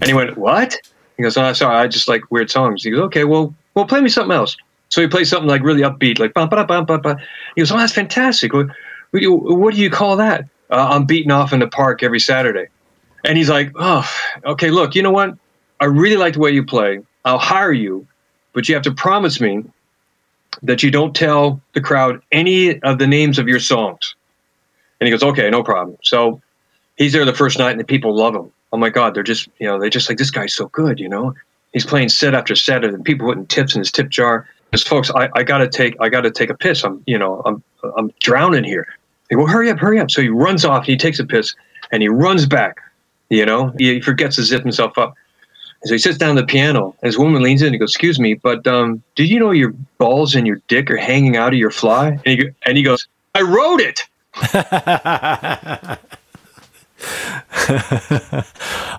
And 0.01 0.05
he 0.07 0.13
went, 0.13 0.37
"What?" 0.37 0.75
He 1.17 1.23
goes, 1.23 1.37
"Oh, 1.37 1.53
sorry, 1.53 1.75
I 1.75 1.87
just 1.87 2.07
like 2.07 2.29
weird 2.31 2.49
songs." 2.49 2.83
He 2.83 2.91
goes, 2.91 3.01
"Okay, 3.01 3.23
well, 3.23 3.53
well, 3.73 3.85
play 3.85 4.01
me 4.01 4.09
something 4.09 4.35
else." 4.35 4.57
So 4.89 5.01
he 5.01 5.07
plays 5.07 5.29
something 5.29 5.49
like 5.49 5.63
really 5.63 5.81
upbeat, 5.81 6.19
like 6.19 6.33
bum, 6.33 6.49
ba, 6.49 6.63
bum, 6.63 6.85
bum, 6.85 7.01
bum. 7.01 7.17
He 7.55 7.61
goes, 7.61 7.71
"Oh, 7.71 7.77
that's 7.77 7.93
fantastic. 7.93 8.53
What, 8.53 8.67
what, 9.11 9.19
do 9.19 9.21
you, 9.21 9.33
what 9.33 9.73
do 9.73 9.81
you 9.81 9.89
call 9.89 10.17
that?" 10.17 10.45
Uh, 10.69 10.87
I'm 10.91 11.05
beating 11.05 11.31
off 11.31 11.53
in 11.53 11.59
the 11.59 11.67
park 11.67 12.03
every 12.03 12.19
Saturday. 12.19 12.67
And 13.25 13.37
he's 13.37 13.49
like, 13.49 13.71
"Oh, 13.75 14.09
okay. 14.45 14.69
Look, 14.69 14.95
you 14.95 15.01
know 15.01 15.11
what? 15.11 15.35
I 15.79 15.85
really 15.85 16.17
like 16.17 16.33
the 16.33 16.39
way 16.39 16.51
you 16.51 16.65
play. 16.65 16.99
I'll 17.25 17.39
hire 17.39 17.71
you, 17.71 18.07
but 18.53 18.67
you 18.69 18.75
have 18.75 18.83
to 18.83 18.91
promise 18.93 19.39
me 19.41 19.63
that 20.61 20.83
you 20.83 20.91
don't 20.91 21.15
tell 21.15 21.59
the 21.73 21.81
crowd 21.81 22.21
any 22.31 22.79
of 22.81 22.99
the 22.99 23.07
names 23.07 23.39
of 23.39 23.47
your 23.47 23.59
songs." 23.59 24.15
And 24.99 25.07
he 25.07 25.11
goes, 25.11 25.23
"Okay, 25.23 25.49
no 25.49 25.63
problem." 25.63 25.97
So 26.03 26.41
he's 26.97 27.13
there 27.13 27.25
the 27.25 27.33
first 27.33 27.57
night, 27.57 27.71
and 27.71 27.79
the 27.79 27.85
people 27.85 28.15
love 28.15 28.35
him. 28.35 28.51
Oh 28.71 28.77
my 28.77 28.89
God, 28.89 29.13
they're 29.13 29.23
just 29.23 29.47
you 29.59 29.67
know 29.67 29.79
they're 29.79 29.89
just 29.89 30.09
like 30.09 30.17
this 30.17 30.31
guy's 30.31 30.53
so 30.53 30.67
good, 30.67 30.99
you 30.99 31.09
know. 31.09 31.33
He's 31.73 31.85
playing 31.85 32.09
set 32.09 32.35
after 32.35 32.55
set, 32.55 32.83
and 32.83 33.03
people 33.03 33.27
putting 33.27 33.47
tips 33.47 33.75
in 33.75 33.79
his 33.79 33.91
tip 33.91 34.09
jar. 34.09 34.47
Because 34.69 34.83
folks, 34.87 35.11
I, 35.11 35.29
I 35.35 35.43
gotta 35.43 35.67
take 35.67 35.95
I 35.99 36.09
gotta 36.09 36.31
take 36.31 36.49
a 36.49 36.57
piss. 36.57 36.83
I'm 36.83 37.03
you 37.05 37.17
know 37.17 37.41
I'm 37.45 37.63
I'm 37.97 38.11
drowning 38.19 38.63
here. 38.63 38.87
They 39.29 39.35
go, 39.35 39.45
hurry 39.45 39.69
up, 39.69 39.79
hurry 39.79 39.99
up. 39.99 40.11
So 40.11 40.21
he 40.21 40.29
runs 40.29 40.65
off, 40.65 40.79
and 40.79 40.87
he 40.87 40.97
takes 40.97 41.19
a 41.19 41.25
piss, 41.25 41.55
and 41.91 42.01
he 42.01 42.09
runs 42.09 42.45
back. 42.45 42.77
You 43.29 43.45
know, 43.45 43.73
he 43.77 43.99
forgets 44.01 44.35
to 44.35 44.43
zip 44.43 44.61
himself 44.61 44.97
up. 44.97 45.15
So 45.85 45.93
he 45.93 45.97
sits 45.99 46.17
down 46.17 46.37
at 46.37 46.41
the 46.41 46.47
piano, 46.47 46.95
and 47.01 47.07
his 47.07 47.17
woman 47.17 47.41
leans 47.43 47.61
in 47.61 47.73
and 47.73 47.79
goes, 47.79 47.91
"Excuse 47.91 48.19
me, 48.19 48.35
but 48.35 48.65
um, 48.67 49.03
do 49.15 49.23
you 49.25 49.39
know 49.39 49.51
your 49.51 49.73
balls 49.97 50.33
and 50.35 50.47
your 50.47 50.61
dick 50.67 50.89
are 50.89 50.97
hanging 50.97 51.35
out 51.35 51.51
of 51.53 51.59
your 51.59 51.71
fly?" 51.71 52.17
And 52.25 52.39
he 52.39 52.49
and 52.65 52.77
he 52.77 52.83
goes, 52.83 53.07
"I 53.35 53.41
wrote 53.41 53.81
it." 53.81 54.01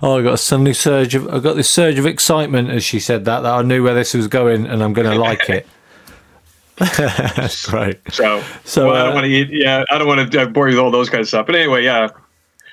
Oh, 0.03 0.19
I 0.19 0.23
got 0.23 0.35
a 0.35 0.39
suddenly 0.39 0.75
surge 0.75 1.15
of 1.15 1.27
I 1.29 1.39
got 1.39 1.55
this 1.57 1.71
surge 1.71 1.99
of 1.99 2.05
excitement 2.07 2.69
as 2.71 2.85
she 2.85 3.01
said 3.01 3.25
that 3.25 3.41
that 3.41 3.55
I 3.55 3.63
knew 3.63 3.83
where 3.83 3.95
this 3.95 4.13
was 4.13 4.27
going 4.29 4.67
and 4.67 4.83
I'm 4.83 4.93
going 4.93 5.11
to 5.11 5.19
like 5.19 5.49
it. 5.49 5.67
That's 6.77 7.67
great. 7.67 8.01
So, 8.13 8.43
So, 8.65 8.89
well, 8.89 8.97
I 8.97 9.01
uh, 9.01 9.05
don't 9.05 9.15
want 9.15 9.25
to 9.25 9.31
eat. 9.31 9.49
Yeah, 9.51 9.85
I 9.91 9.99
don't 9.99 10.07
want 10.09 10.31
to 10.31 10.47
bore 10.49 10.69
you 10.69 10.75
with 10.77 10.85
all 10.85 10.91
those 10.91 11.09
kind 11.09 11.21
of 11.21 11.29
stuff. 11.29 11.47
But 11.47 11.55
anyway, 11.55 11.85
yeah, 11.85 12.09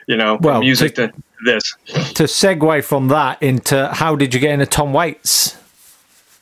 you 0.07 0.17
know, 0.17 0.37
Well, 0.41 0.59
music 0.59 0.95
to- 0.95 1.07
to, 1.09 1.13
this. 1.45 1.75
To 2.13 2.23
segue 2.23 2.83
from 2.83 3.07
that 3.09 3.41
into 3.41 3.87
how 3.93 4.15
did 4.15 4.33
you 4.33 4.39
get 4.39 4.51
into 4.51 4.65
Tom 4.65 4.93
Waits? 4.93 5.57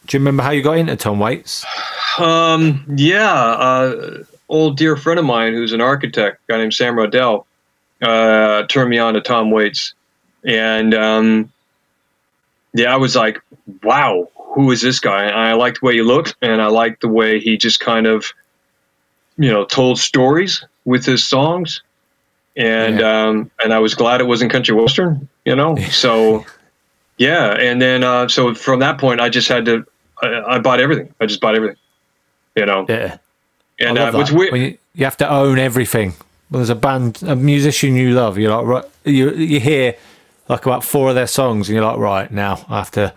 Do 0.05 0.17
you 0.17 0.19
remember 0.19 0.43
how 0.43 0.51
you 0.51 0.63
got 0.63 0.77
into 0.77 0.95
Tom 0.95 1.19
Waits? 1.19 1.65
Um, 2.17 2.83
yeah, 2.95 3.31
uh, 3.31 4.23
old 4.49 4.77
dear 4.77 4.95
friend 4.97 5.19
of 5.19 5.25
mine 5.25 5.53
who's 5.53 5.73
an 5.73 5.81
architect, 5.81 6.41
a 6.47 6.51
guy 6.51 6.57
named 6.57 6.73
Sam 6.73 6.95
Rodell, 6.95 7.45
uh, 8.01 8.63
turned 8.67 8.89
me 8.89 8.97
on 8.97 9.13
to 9.13 9.21
Tom 9.21 9.51
Waits, 9.51 9.93
and 10.43 10.93
um, 10.93 11.51
yeah, 12.73 12.93
I 12.93 12.97
was 12.97 13.15
like, 13.15 13.41
wow, 13.83 14.27
who 14.35 14.71
is 14.71 14.81
this 14.81 14.99
guy? 14.99 15.25
And 15.25 15.35
I 15.35 15.53
liked 15.53 15.81
the 15.81 15.85
way 15.85 15.93
he 15.93 16.01
looked, 16.01 16.35
and 16.41 16.61
I 16.61 16.67
liked 16.67 17.01
the 17.01 17.07
way 17.07 17.39
he 17.39 17.57
just 17.57 17.79
kind 17.79 18.07
of, 18.07 18.25
you 19.37 19.51
know, 19.51 19.65
told 19.65 19.99
stories 19.99 20.63
with 20.85 21.05
his 21.05 21.27
songs, 21.27 21.81
and 22.59 23.01
um, 23.01 23.51
and 23.63 23.73
I 23.73 23.79
was 23.79 23.95
glad 23.95 24.19
it 24.19 24.25
wasn't 24.25 24.51
country 24.51 24.75
western, 24.75 25.27
you 25.45 25.55
know. 25.55 25.77
So 25.91 26.45
yeah, 27.17 27.53
and 27.53 27.81
then 27.81 28.03
uh, 28.03 28.27
so 28.27 28.53
from 28.53 28.79
that 28.79 28.97
point, 28.97 29.21
I 29.21 29.29
just 29.29 29.47
had 29.47 29.65
to, 29.65 29.85
I, 30.21 30.55
I 30.55 30.59
bought 30.59 30.79
everything. 30.79 31.13
I 31.19 31.25
just 31.25 31.41
bought 31.41 31.55
everything, 31.55 31.77
you 32.55 32.65
know. 32.65 32.85
Yeah. 32.87 33.17
And 33.79 33.97
uh, 33.97 34.11
what's 34.11 34.31
weird, 34.31 34.51
When 34.51 34.61
you, 34.61 34.77
you 34.93 35.05
have 35.05 35.17
to 35.17 35.29
own 35.29 35.57
everything. 35.57 36.13
When 36.49 36.59
there's 36.59 36.69
a 36.69 36.75
band, 36.75 37.23
a 37.23 37.35
musician 37.35 37.95
you 37.95 38.11
love, 38.13 38.37
you're 38.37 38.55
like, 38.55 38.65
right, 38.65 38.85
you 39.05 39.31
you 39.31 39.59
hear 39.59 39.95
like 40.49 40.65
about 40.65 40.83
four 40.83 41.09
of 41.09 41.15
their 41.15 41.27
songs, 41.27 41.69
and 41.69 41.75
you're 41.75 41.85
like, 41.85 41.97
right 41.97 42.29
now, 42.31 42.65
I 42.67 42.79
have 42.79 42.91
to, 42.91 43.13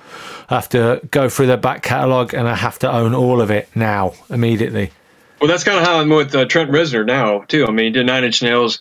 I 0.51 0.55
have 0.55 0.69
to 0.71 1.01
go 1.11 1.29
through 1.29 1.47
their 1.47 1.57
back 1.57 1.83
catalogue, 1.83 2.35
and 2.35 2.47
I 2.47 2.55
have 2.55 2.79
to 2.81 2.93
own 2.93 3.15
all 3.15 3.41
of 3.41 3.51
it 3.51 3.69
now, 3.75 4.13
immediately. 4.31 4.93
well, 5.41 5.49
that's 5.49 5.65
kind 5.65 5.79
of 5.79 5.85
how 5.85 5.99
I'm 5.99 6.11
with 6.11 6.35
uh, 6.35 6.45
Trent 6.45 6.71
Reznor 6.71 7.07
now 7.07 7.41
too. 7.49 7.67
I 7.67 7.71
mean, 7.71 7.87
he 7.87 7.91
did 7.91 8.07
Nine 8.07 8.23
Inch 8.23 8.43
Nails, 8.43 8.81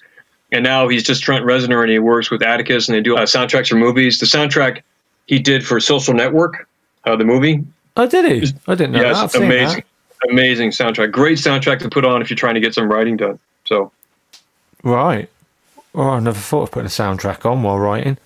and 0.52 0.64
now 0.64 0.88
he's 0.88 1.04
just 1.04 1.24
Trent 1.24 1.46
Reznor, 1.46 1.82
and 1.82 1.92
he 1.92 2.00
works 2.00 2.30
with 2.30 2.42
Atticus, 2.42 2.88
and 2.88 2.96
they 2.96 3.02
do 3.02 3.16
uh, 3.16 3.22
soundtracks 3.22 3.70
for 3.70 3.76
movies. 3.76 4.20
The 4.20 4.26
soundtrack 4.26 4.82
he 5.28 5.40
did 5.40 5.66
for 5.66 5.80
Social 5.80 6.14
Network, 6.14 6.68
uh, 7.06 7.16
the 7.16 7.24
movie. 7.24 7.64
Oh, 7.96 8.08
did 8.08 8.26
he? 8.26 8.54
I 8.68 8.76
didn't 8.76 8.92
know 8.92 9.02
yes, 9.02 9.32
that. 9.32 9.42
Amazing, 9.42 9.84
amazing 10.30 10.70
soundtrack. 10.72 11.12
Great 11.12 11.38
soundtrack 11.38 11.80
to 11.80 11.90
put 11.90 12.06
on 12.06 12.22
if 12.22 12.30
you're 12.30 12.38
trying 12.38 12.56
to 12.56 12.62
get 12.62 12.74
some 12.74 12.92
writing 12.92 13.18
done. 13.18 13.40
So. 13.66 13.92
Right. 14.84 15.30
Oh, 15.94 16.10
I 16.10 16.20
never 16.20 16.40
thought 16.40 16.64
of 16.64 16.72
putting 16.72 16.88
a 16.88 16.90
soundtrack 16.90 17.50
on 17.50 17.64
while 17.64 17.80
writing. 17.80 18.18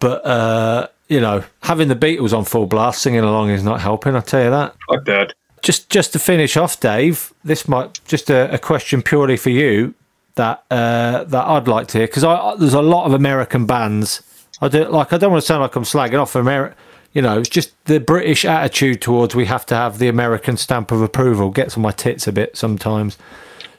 But 0.00 0.24
uh, 0.26 0.88
you 1.08 1.20
know, 1.20 1.44
having 1.62 1.88
the 1.88 1.96
Beatles 1.96 2.36
on 2.36 2.44
full 2.44 2.66
blast, 2.66 3.02
singing 3.02 3.20
along 3.20 3.50
is 3.50 3.64
not 3.64 3.80
helping. 3.80 4.14
I 4.14 4.20
tell 4.20 4.44
you 4.44 4.50
that. 4.50 4.74
fuck 4.88 5.04
that. 5.06 5.34
just 5.62 5.90
just 5.90 6.12
to 6.12 6.18
finish 6.18 6.56
off, 6.56 6.78
Dave, 6.78 7.32
this 7.42 7.66
might 7.66 8.00
just 8.06 8.30
a, 8.30 8.52
a 8.52 8.58
question 8.58 9.02
purely 9.02 9.36
for 9.36 9.50
you 9.50 9.94
that 10.36 10.64
uh, 10.70 11.24
that 11.24 11.46
I'd 11.46 11.68
like 11.68 11.86
to 11.88 11.98
hear 11.98 12.06
because 12.06 12.22
there's 12.58 12.74
a 12.74 12.82
lot 12.82 13.06
of 13.06 13.12
American 13.14 13.66
bands. 13.66 14.22
I 14.60 14.68
do 14.68 14.84
like 14.86 15.12
I 15.12 15.18
don't 15.18 15.30
want 15.32 15.42
to 15.42 15.46
sound 15.46 15.62
like 15.62 15.76
I'm 15.76 15.84
slagging 15.84 16.20
off 16.20 16.34
America. 16.34 16.76
You 17.12 17.22
know, 17.22 17.38
it's 17.38 17.48
just 17.48 17.72
the 17.84 18.00
British 18.00 18.44
attitude 18.44 19.00
towards 19.00 19.34
we 19.36 19.44
have 19.46 19.64
to 19.66 19.74
have 19.76 19.98
the 19.98 20.08
American 20.08 20.56
stamp 20.56 20.90
of 20.90 21.00
approval 21.00 21.50
gets 21.50 21.76
on 21.76 21.82
my 21.82 21.92
tits 21.92 22.26
a 22.26 22.32
bit 22.32 22.56
sometimes. 22.56 23.16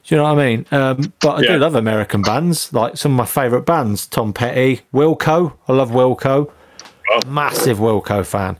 Do 0.06 0.16
you 0.16 0.18
know 0.18 0.24
what 0.24 0.40
I 0.40 0.46
mean? 0.46 0.66
Um, 0.72 1.14
but 1.20 1.40
I 1.40 1.42
Yeah. 1.42 1.52
do 1.54 1.58
love 1.60 1.76
American 1.76 2.22
bands, 2.22 2.72
like 2.72 2.96
some 2.96 3.12
of 3.14 3.18
my 3.18 3.26
favourite 3.26 3.66
bands. 3.66 4.06
Tom 4.06 4.32
Petty, 4.34 4.82
Wilco. 4.94 5.54
I 5.68 5.74
love 5.74 5.90
Wilco. 5.92 6.50
Massive 7.28 7.80
Wilco 7.80 8.26
fan. 8.26 8.58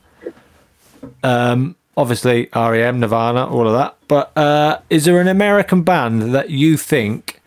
Um, 1.22 1.76
obviously, 1.96 2.48
REM, 2.54 3.00
Nirvana, 3.00 3.46
all 3.46 3.66
of 3.66 3.74
that. 3.74 3.96
But 4.08 4.36
uh, 4.36 4.80
is 4.90 5.04
there 5.04 5.20
an 5.20 5.28
American 5.28 5.82
band 5.82 6.34
that 6.34 6.50
you 6.50 6.76
think 6.76 7.40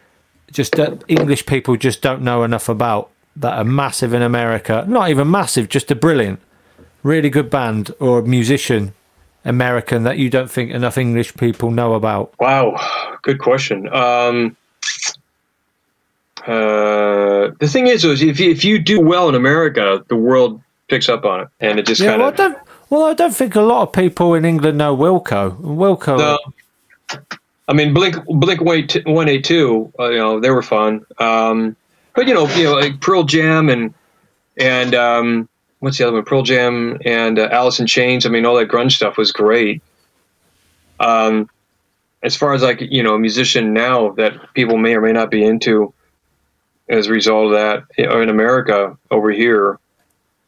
just 0.52 0.74
that 0.76 1.04
English 1.08 1.46
people 1.46 1.76
just 1.76 2.02
don't 2.02 2.22
know 2.22 2.44
enough 2.44 2.70
about 2.70 3.10
that 3.36 3.54
are 3.58 3.64
massive 3.64 4.14
in 4.14 4.22
America? 4.22 4.86
Not 4.88 5.10
even 5.10 5.30
massive, 5.30 5.70
just 5.70 5.92
a 5.92 5.96
brilliant, 5.96 6.40
really 7.04 7.30
good 7.30 7.50
band 7.50 7.92
or 8.00 8.22
musician, 8.22 8.94
American 9.46 10.04
that 10.04 10.18
you 10.18 10.30
don't 10.30 10.52
think 10.52 10.72
enough 10.72 10.98
English 10.98 11.36
people 11.36 11.72
know 11.72 11.94
about? 11.94 12.34
Wow, 12.40 12.76
good 13.22 13.40
question. 13.40 13.88
Um, 13.94 14.56
uh, 16.48 17.52
the 17.60 17.68
thing 17.68 17.88
is, 17.88 18.04
is 18.06 18.22
if 18.22 18.40
you, 18.40 18.52
if 18.52 18.64
you 18.64 18.80
do 18.80 19.02
well 19.02 19.30
in 19.30 19.36
America, 19.36 20.04
the 20.08 20.16
world 20.16 20.62
picks 20.88 21.10
up 21.10 21.26
on 21.26 21.42
it, 21.42 21.48
and 21.60 21.80
it 21.80 21.86
just 21.86 22.02
Yeah, 22.02 22.12
kind 22.12 22.22
well, 22.22 22.28
I 22.28 22.32
of. 22.32 22.38
don't. 22.38 22.58
Well, 22.90 23.04
I 23.04 23.14
don't 23.14 23.36
think 23.36 23.56
a 23.56 23.62
lot 23.62 23.84
of 23.84 23.94
people 23.94 24.34
in 24.34 24.46
England 24.46 24.78
know 24.80 24.98
Wilco. 24.98 25.56
Wilco. 25.62 26.18
No. 26.18 26.40
I 27.70 27.74
mean, 27.74 27.94
Blink 27.94 28.18
Blink 28.26 28.62
One 28.62 29.30
Eight 29.30 29.44
Two. 29.44 29.94
You 30.00 30.18
know, 30.18 30.40
they 30.40 30.50
were 30.50 30.64
fun. 30.64 31.06
Um, 31.20 31.76
but 32.16 32.28
you 32.28 32.34
know, 32.34 32.50
you 32.56 32.64
know, 32.64 32.74
like 32.74 33.00
Pearl 33.00 33.24
Jam 33.24 33.70
and 33.70 33.94
and 34.58 34.96
um, 34.96 35.50
what's 35.78 36.00
the 36.00 36.08
other 36.08 36.16
one? 36.16 36.26
Pearl 36.26 36.42
Jam 36.42 36.98
and 37.06 37.38
uh, 37.38 37.48
Alice 37.52 37.80
in 37.80 37.86
Chains. 37.86 38.26
I 38.26 38.30
mean, 38.30 38.44
all 38.44 38.56
that 38.56 38.70
grunge 38.70 38.94
stuff 38.94 39.18
was 39.18 39.32
great. 39.32 39.84
Um, 41.00 41.48
as 42.24 42.36
far 42.36 42.54
as 42.54 42.64
like 42.64 42.82
you 42.82 43.04
know, 43.04 43.14
a 43.14 43.20
musician 43.20 43.72
now 43.72 44.10
that 44.14 44.52
people 44.56 44.78
may 44.78 44.96
or 44.96 45.02
may 45.02 45.14
not 45.14 45.30
be 45.30 45.46
into, 45.46 45.94
as 46.90 47.06
a 47.06 47.12
result 47.12 47.46
of 47.46 47.52
that, 47.52 47.84
in 47.98 48.30
America 48.30 48.98
over 49.12 49.30
here. 49.30 49.80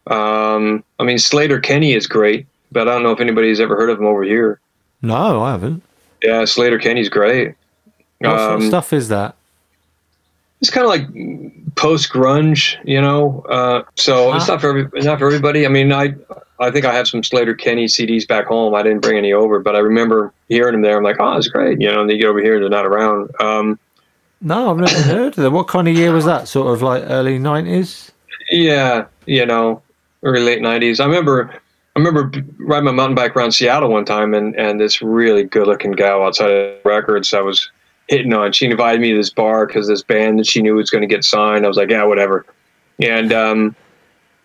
Um, 0.08 0.84
I 1.00 1.04
mean, 1.04 1.18
Sleater-Kinney 1.18 1.94
is 1.94 2.08
great, 2.08 2.48
but 2.72 2.88
I 2.88 2.94
don't 2.96 3.04
know 3.04 3.12
if 3.12 3.20
anybody's 3.20 3.60
ever 3.60 3.76
heard 3.76 3.92
of 3.92 4.00
him 4.00 4.08
over 4.08 4.24
here. 4.24 4.60
no, 5.04 5.44
I 5.44 5.52
haven't. 5.52 5.84
Yeah, 6.22 6.42
Sleater-Kinney's 6.44 7.10
great. 7.10 7.56
What 8.20 8.38
sort 8.38 8.40
of 8.56 8.62
Um, 8.62 8.68
stuff 8.68 8.94
is 8.94 9.10
that? 9.10 9.36
It's 10.62 10.70
kind 10.70 10.86
of 10.86 10.90
like 10.92 11.76
post 11.76 12.12
grunge, 12.14 12.76
you 12.84 13.02
know. 13.02 13.44
Uh, 13.50 13.82
so 13.96 14.34
it's 14.36 14.48
Ah. 14.48 14.54
not 14.54 14.62
for 14.62 14.70
every, 14.70 14.88
it's 14.94 15.06
not 15.06 15.18
for 15.18 15.26
everybody. 15.26 15.66
I 15.66 15.70
mean, 15.70 15.92
I 15.92 16.14
I 16.60 16.70
think 16.70 16.86
I 16.86 16.94
have 16.94 17.08
some 17.08 17.24
Sleater-Kinney 17.24 17.86
CDs 17.88 18.28
back 18.28 18.46
home. 18.46 18.76
I 18.76 18.84
didn't 18.84 19.02
bring 19.02 19.18
any 19.18 19.34
over, 19.34 19.58
but 19.58 19.76
I 19.76 19.80
remember 19.80 20.32
hearing 20.48 20.74
them 20.74 20.84
there. 20.84 20.96
I'm 20.96 21.04
like, 21.04 21.16
oh, 21.20 21.36
it's 21.36 21.48
great, 21.48 21.82
you 21.82 21.92
know. 21.92 22.02
And 22.02 22.10
they 22.10 22.18
get 22.20 22.28
over 22.28 22.40
here, 22.40 22.54
and 22.54 22.62
they're 22.64 22.70
not 22.70 22.86
around. 22.86 23.32
Um, 23.40 23.80
No, 24.42 24.70
I've 24.70 24.78
never 24.78 25.02
heard 25.14 25.28
of 25.30 25.36
that. 25.38 25.50
What 25.52 25.68
kind 25.68 25.88
of 25.88 25.96
year 25.96 26.14
was 26.14 26.26
that? 26.26 26.48
Sort 26.48 26.72
of 26.72 26.84
like 26.84 27.04
early 27.08 27.40
nineties. 27.40 28.12
yeah, 28.52 29.06
you 29.26 29.44
know, 29.48 29.82
early 30.22 30.42
late 30.42 30.62
'90s. 30.62 31.00
I 31.00 31.06
remember. 31.06 31.52
I 32.02 32.10
remember 32.10 32.44
riding 32.58 32.86
my 32.86 32.92
mountain 32.92 33.16
bike 33.16 33.36
around 33.36 33.52
Seattle 33.52 33.90
one 33.90 34.06
time, 34.06 34.34
and, 34.34 34.56
and 34.56 34.80
this 34.80 35.02
really 35.02 35.44
good 35.44 35.68
looking 35.68 35.92
gal 35.92 36.24
outside 36.24 36.50
of 36.50 36.86
records 36.86 37.34
I 37.34 37.42
was 37.42 37.70
hitting 38.08 38.34
on. 38.34 38.54
She 38.54 38.66
invited 38.66 39.02
me 39.02 39.12
to 39.12 39.18
this 39.18 39.30
bar 39.30 39.68
because 39.68 39.88
this 39.88 40.02
band 40.02 40.40
that 40.40 40.48
she 40.48 40.62
knew 40.62 40.76
was 40.76 40.90
going 40.90 41.02
to 41.02 41.08
get 41.08 41.24
signed. 41.24 41.64
I 41.64 41.68
was 41.68 41.78
like, 41.78 41.90
yeah, 41.90 42.04
whatever. 42.04 42.46
And 43.00 43.32
um, 43.32 43.76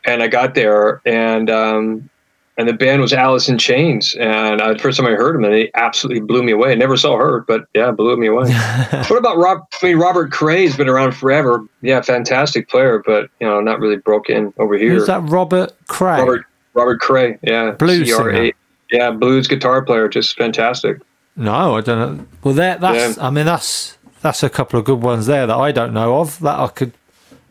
and 0.05 0.23
I 0.23 0.28
got 0.28 0.55
there, 0.55 1.01
and 1.07 1.49
um, 1.49 2.11
and 2.59 2.69
the 2.69 2.74
band 2.74 3.01
was 3.01 3.12
Alice 3.12 3.49
in 3.49 3.59
Chains, 3.59 4.15
and 4.16 4.61
I, 4.61 4.73
the 4.74 4.78
first 4.78 4.99
time 4.99 5.07
I 5.07 5.12
heard 5.12 5.35
them, 5.35 5.45
and 5.45 5.53
they 5.53 5.70
absolutely 5.74 6.20
blew 6.20 6.43
me 6.43 6.53
away. 6.53 6.73
I 6.73 6.74
never 6.74 6.97
saw 6.97 7.16
her, 7.16 7.41
but 7.41 7.65
yeah, 7.74 7.91
blew 7.91 8.16
me 8.16 8.27
away. 8.27 8.53
what 8.91 9.19
about 9.19 9.37
Rob? 9.39 9.66
I 9.83 9.87
mean, 9.87 9.99
Robert 9.99 10.31
Cray's 10.31 10.77
been 10.77 10.89
around 10.89 11.12
forever. 11.12 11.66
Yeah, 11.81 12.01
fantastic 12.03 12.69
player, 12.69 13.03
but 13.05 13.31
you 13.41 13.47
know, 13.47 13.61
not 13.61 13.81
really 13.81 13.97
broke 13.97 14.28
in 14.28 14.53
over 14.59 14.77
here. 14.77 14.93
Who's 14.93 15.07
that? 15.07 15.23
Robert 15.23 15.73
Cray. 15.89 16.19
Robert 16.19 16.47
Robert 16.77 17.01
Cray, 17.01 17.39
yeah, 17.43 17.73
Blues 17.73 18.15
CRA. 18.15 18.35
singer. 18.35 18.53
yeah, 18.93 19.11
blues 19.11 19.48
guitar 19.48 19.82
player, 19.82 20.09
just 20.09 20.36
fantastic. 20.36 21.01
No, 21.35 21.77
I 21.77 21.81
don't 21.81 22.19
know. 22.19 22.27
Well, 22.44 22.55
there, 22.55 22.78
that's. 22.78 23.19
I 23.19 23.31
mean, 23.31 23.47
that's 23.47 23.98
that's 24.23 24.43
a 24.43 24.51
couple 24.51 24.78
of 24.78 24.85
good 24.85 25.03
ones 25.03 25.27
there 25.27 25.47
that 25.47 25.57
I 25.57 25.73
don't 25.73 25.93
know 25.93 26.20
of. 26.20 26.39
That 26.40 26.59
I 26.59 26.69
could, 26.69 26.93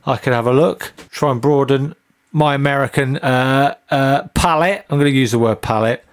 I 0.06 0.18
could 0.18 0.34
have 0.34 0.48
a 0.48 0.54
look. 0.54 0.94
Try 1.12 1.32
and 1.32 1.42
broaden 1.42 1.96
my 2.32 2.54
American 2.56 3.18
uh, 3.18 3.76
uh, 3.90 4.28
palette. 4.34 4.86
I'm 4.90 5.00
going 5.00 5.12
to 5.12 5.18
use 5.18 5.32
the 5.32 5.40
word 5.40 5.62
palette. 5.62 6.04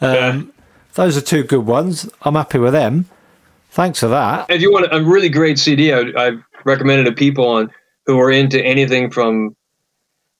Um, 0.00 0.52
Those 0.94 1.16
are 1.16 1.22
two 1.22 1.42
good 1.42 1.66
ones. 1.66 2.08
I'm 2.22 2.34
happy 2.34 2.58
with 2.58 2.72
them. 2.72 3.06
Thanks 3.70 4.00
for 4.00 4.08
that. 4.08 4.50
If 4.50 4.60
you 4.60 4.70
want 4.70 4.86
a 4.92 5.02
really 5.02 5.28
great 5.30 5.58
CD, 5.58 5.92
I, 5.92 6.00
I've 6.16 6.42
recommended 6.64 7.04
to 7.06 7.12
people 7.12 7.48
on 7.48 7.70
who 8.06 8.18
are 8.20 8.30
into 8.30 8.62
anything 8.62 9.10
from, 9.10 9.56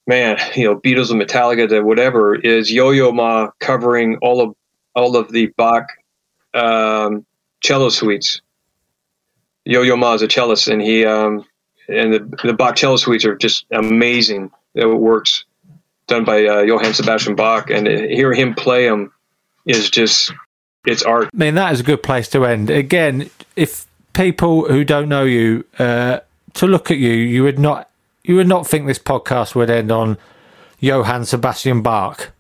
man, 0.06 0.38
you 0.54 0.64
know, 0.64 0.78
Beatles 0.78 1.10
and 1.10 1.20
Metallica 1.20 1.68
to 1.68 1.82
whatever, 1.82 2.34
is 2.34 2.70
Yo-Yo 2.70 3.12
Ma 3.12 3.50
covering 3.60 4.16
all 4.22 4.40
of 4.40 4.54
all 4.94 5.16
of 5.16 5.32
the 5.32 5.46
Bach 5.56 5.88
um, 6.54 7.24
cello 7.60 7.88
suites. 7.88 8.40
Yo-Yo 9.64 9.96
Ma 9.96 10.14
is 10.14 10.22
a 10.22 10.28
cellist, 10.28 10.68
and 10.68 10.82
he 10.82 11.04
um, 11.04 11.44
and 11.88 12.12
the 12.12 12.38
the 12.44 12.52
Bach 12.52 12.76
cello 12.76 12.96
suites 12.96 13.24
are 13.24 13.36
just 13.36 13.66
amazing. 13.70 14.50
It 14.74 14.86
works 14.86 15.44
done 16.06 16.24
by 16.24 16.44
uh, 16.46 16.60
Johann 16.60 16.94
Sebastian 16.94 17.34
Bach, 17.34 17.70
and 17.70 17.86
to 17.86 18.08
hear 18.08 18.32
him 18.32 18.54
play 18.54 18.88
them 18.88 19.12
is 19.66 19.90
just 19.90 20.32
it's 20.86 21.02
art. 21.02 21.30
I 21.32 21.36
mean, 21.36 21.54
that 21.54 21.72
is 21.72 21.80
a 21.80 21.84
good 21.84 22.02
place 22.02 22.28
to 22.28 22.44
end. 22.44 22.70
Again, 22.70 23.30
if 23.56 23.86
people 24.12 24.66
who 24.68 24.84
don't 24.84 25.08
know 25.08 25.24
you 25.24 25.64
uh, 25.78 26.20
to 26.54 26.66
look 26.66 26.90
at 26.90 26.98
you, 26.98 27.12
you 27.12 27.42
would 27.44 27.58
not 27.58 27.88
you 28.24 28.36
would 28.36 28.48
not 28.48 28.66
think 28.66 28.86
this 28.86 28.98
podcast 28.98 29.54
would 29.54 29.70
end 29.70 29.90
on 29.90 30.18
Johann 30.80 31.24
Sebastian 31.24 31.82
Bach. 31.82 32.30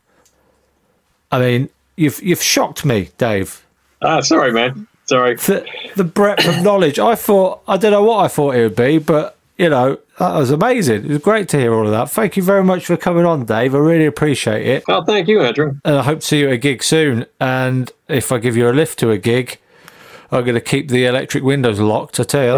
I 1.30 1.38
mean, 1.38 1.68
you've 1.96 2.22
you've 2.22 2.42
shocked 2.42 2.84
me, 2.84 3.10
Dave. 3.18 3.64
Ah, 4.02 4.20
sorry, 4.20 4.52
man. 4.52 4.86
Sorry. 5.06 5.36
The, 5.36 5.66
the 5.96 6.04
breadth 6.04 6.46
of 6.46 6.62
knowledge. 6.62 6.98
I 6.98 7.14
thought 7.14 7.62
I 7.66 7.76
don't 7.76 7.92
know 7.92 8.02
what 8.04 8.24
I 8.24 8.28
thought 8.28 8.54
it 8.54 8.62
would 8.62 8.76
be, 8.76 8.98
but 8.98 9.36
you 9.58 9.68
know 9.68 9.98
that 10.18 10.36
was 10.36 10.50
amazing. 10.50 11.04
It 11.04 11.10
was 11.10 11.18
great 11.18 11.48
to 11.50 11.58
hear 11.58 11.74
all 11.74 11.86
of 11.86 11.92
that. 11.92 12.10
Thank 12.10 12.36
you 12.36 12.42
very 12.42 12.64
much 12.64 12.86
for 12.86 12.96
coming 12.96 13.24
on, 13.24 13.44
Dave. 13.44 13.74
I 13.74 13.78
really 13.78 14.06
appreciate 14.06 14.66
it. 14.66 14.84
Oh, 14.88 15.04
thank 15.04 15.28
you, 15.28 15.40
Andrew. 15.40 15.74
And 15.84 15.96
I 15.96 16.02
hope 16.02 16.20
to 16.20 16.26
see 16.26 16.40
you 16.40 16.48
at 16.48 16.54
a 16.54 16.58
gig 16.58 16.82
soon. 16.82 17.26
And 17.40 17.90
if 18.08 18.30
I 18.30 18.38
give 18.38 18.56
you 18.56 18.68
a 18.68 18.72
lift 18.72 18.98
to 19.00 19.10
a 19.10 19.18
gig, 19.18 19.58
I'm 20.30 20.44
going 20.44 20.54
to 20.54 20.60
keep 20.60 20.88
the 20.88 21.06
electric 21.06 21.42
windows 21.44 21.80
locked. 21.80 22.20
I 22.20 22.24
tell 22.24 22.44
you 22.44 22.56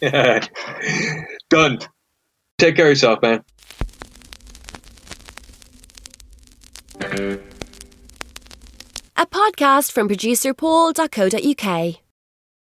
that. 0.00 0.48
Done. 1.50 1.78
Take 2.58 2.76
care 2.76 2.86
of 2.86 2.90
yourself, 2.90 3.20
man. 3.20 3.44
A 9.18 9.26
podcast 9.26 9.92
from 9.92 10.08
producer 10.08 10.54
Paul.co.uk. 10.54 12.05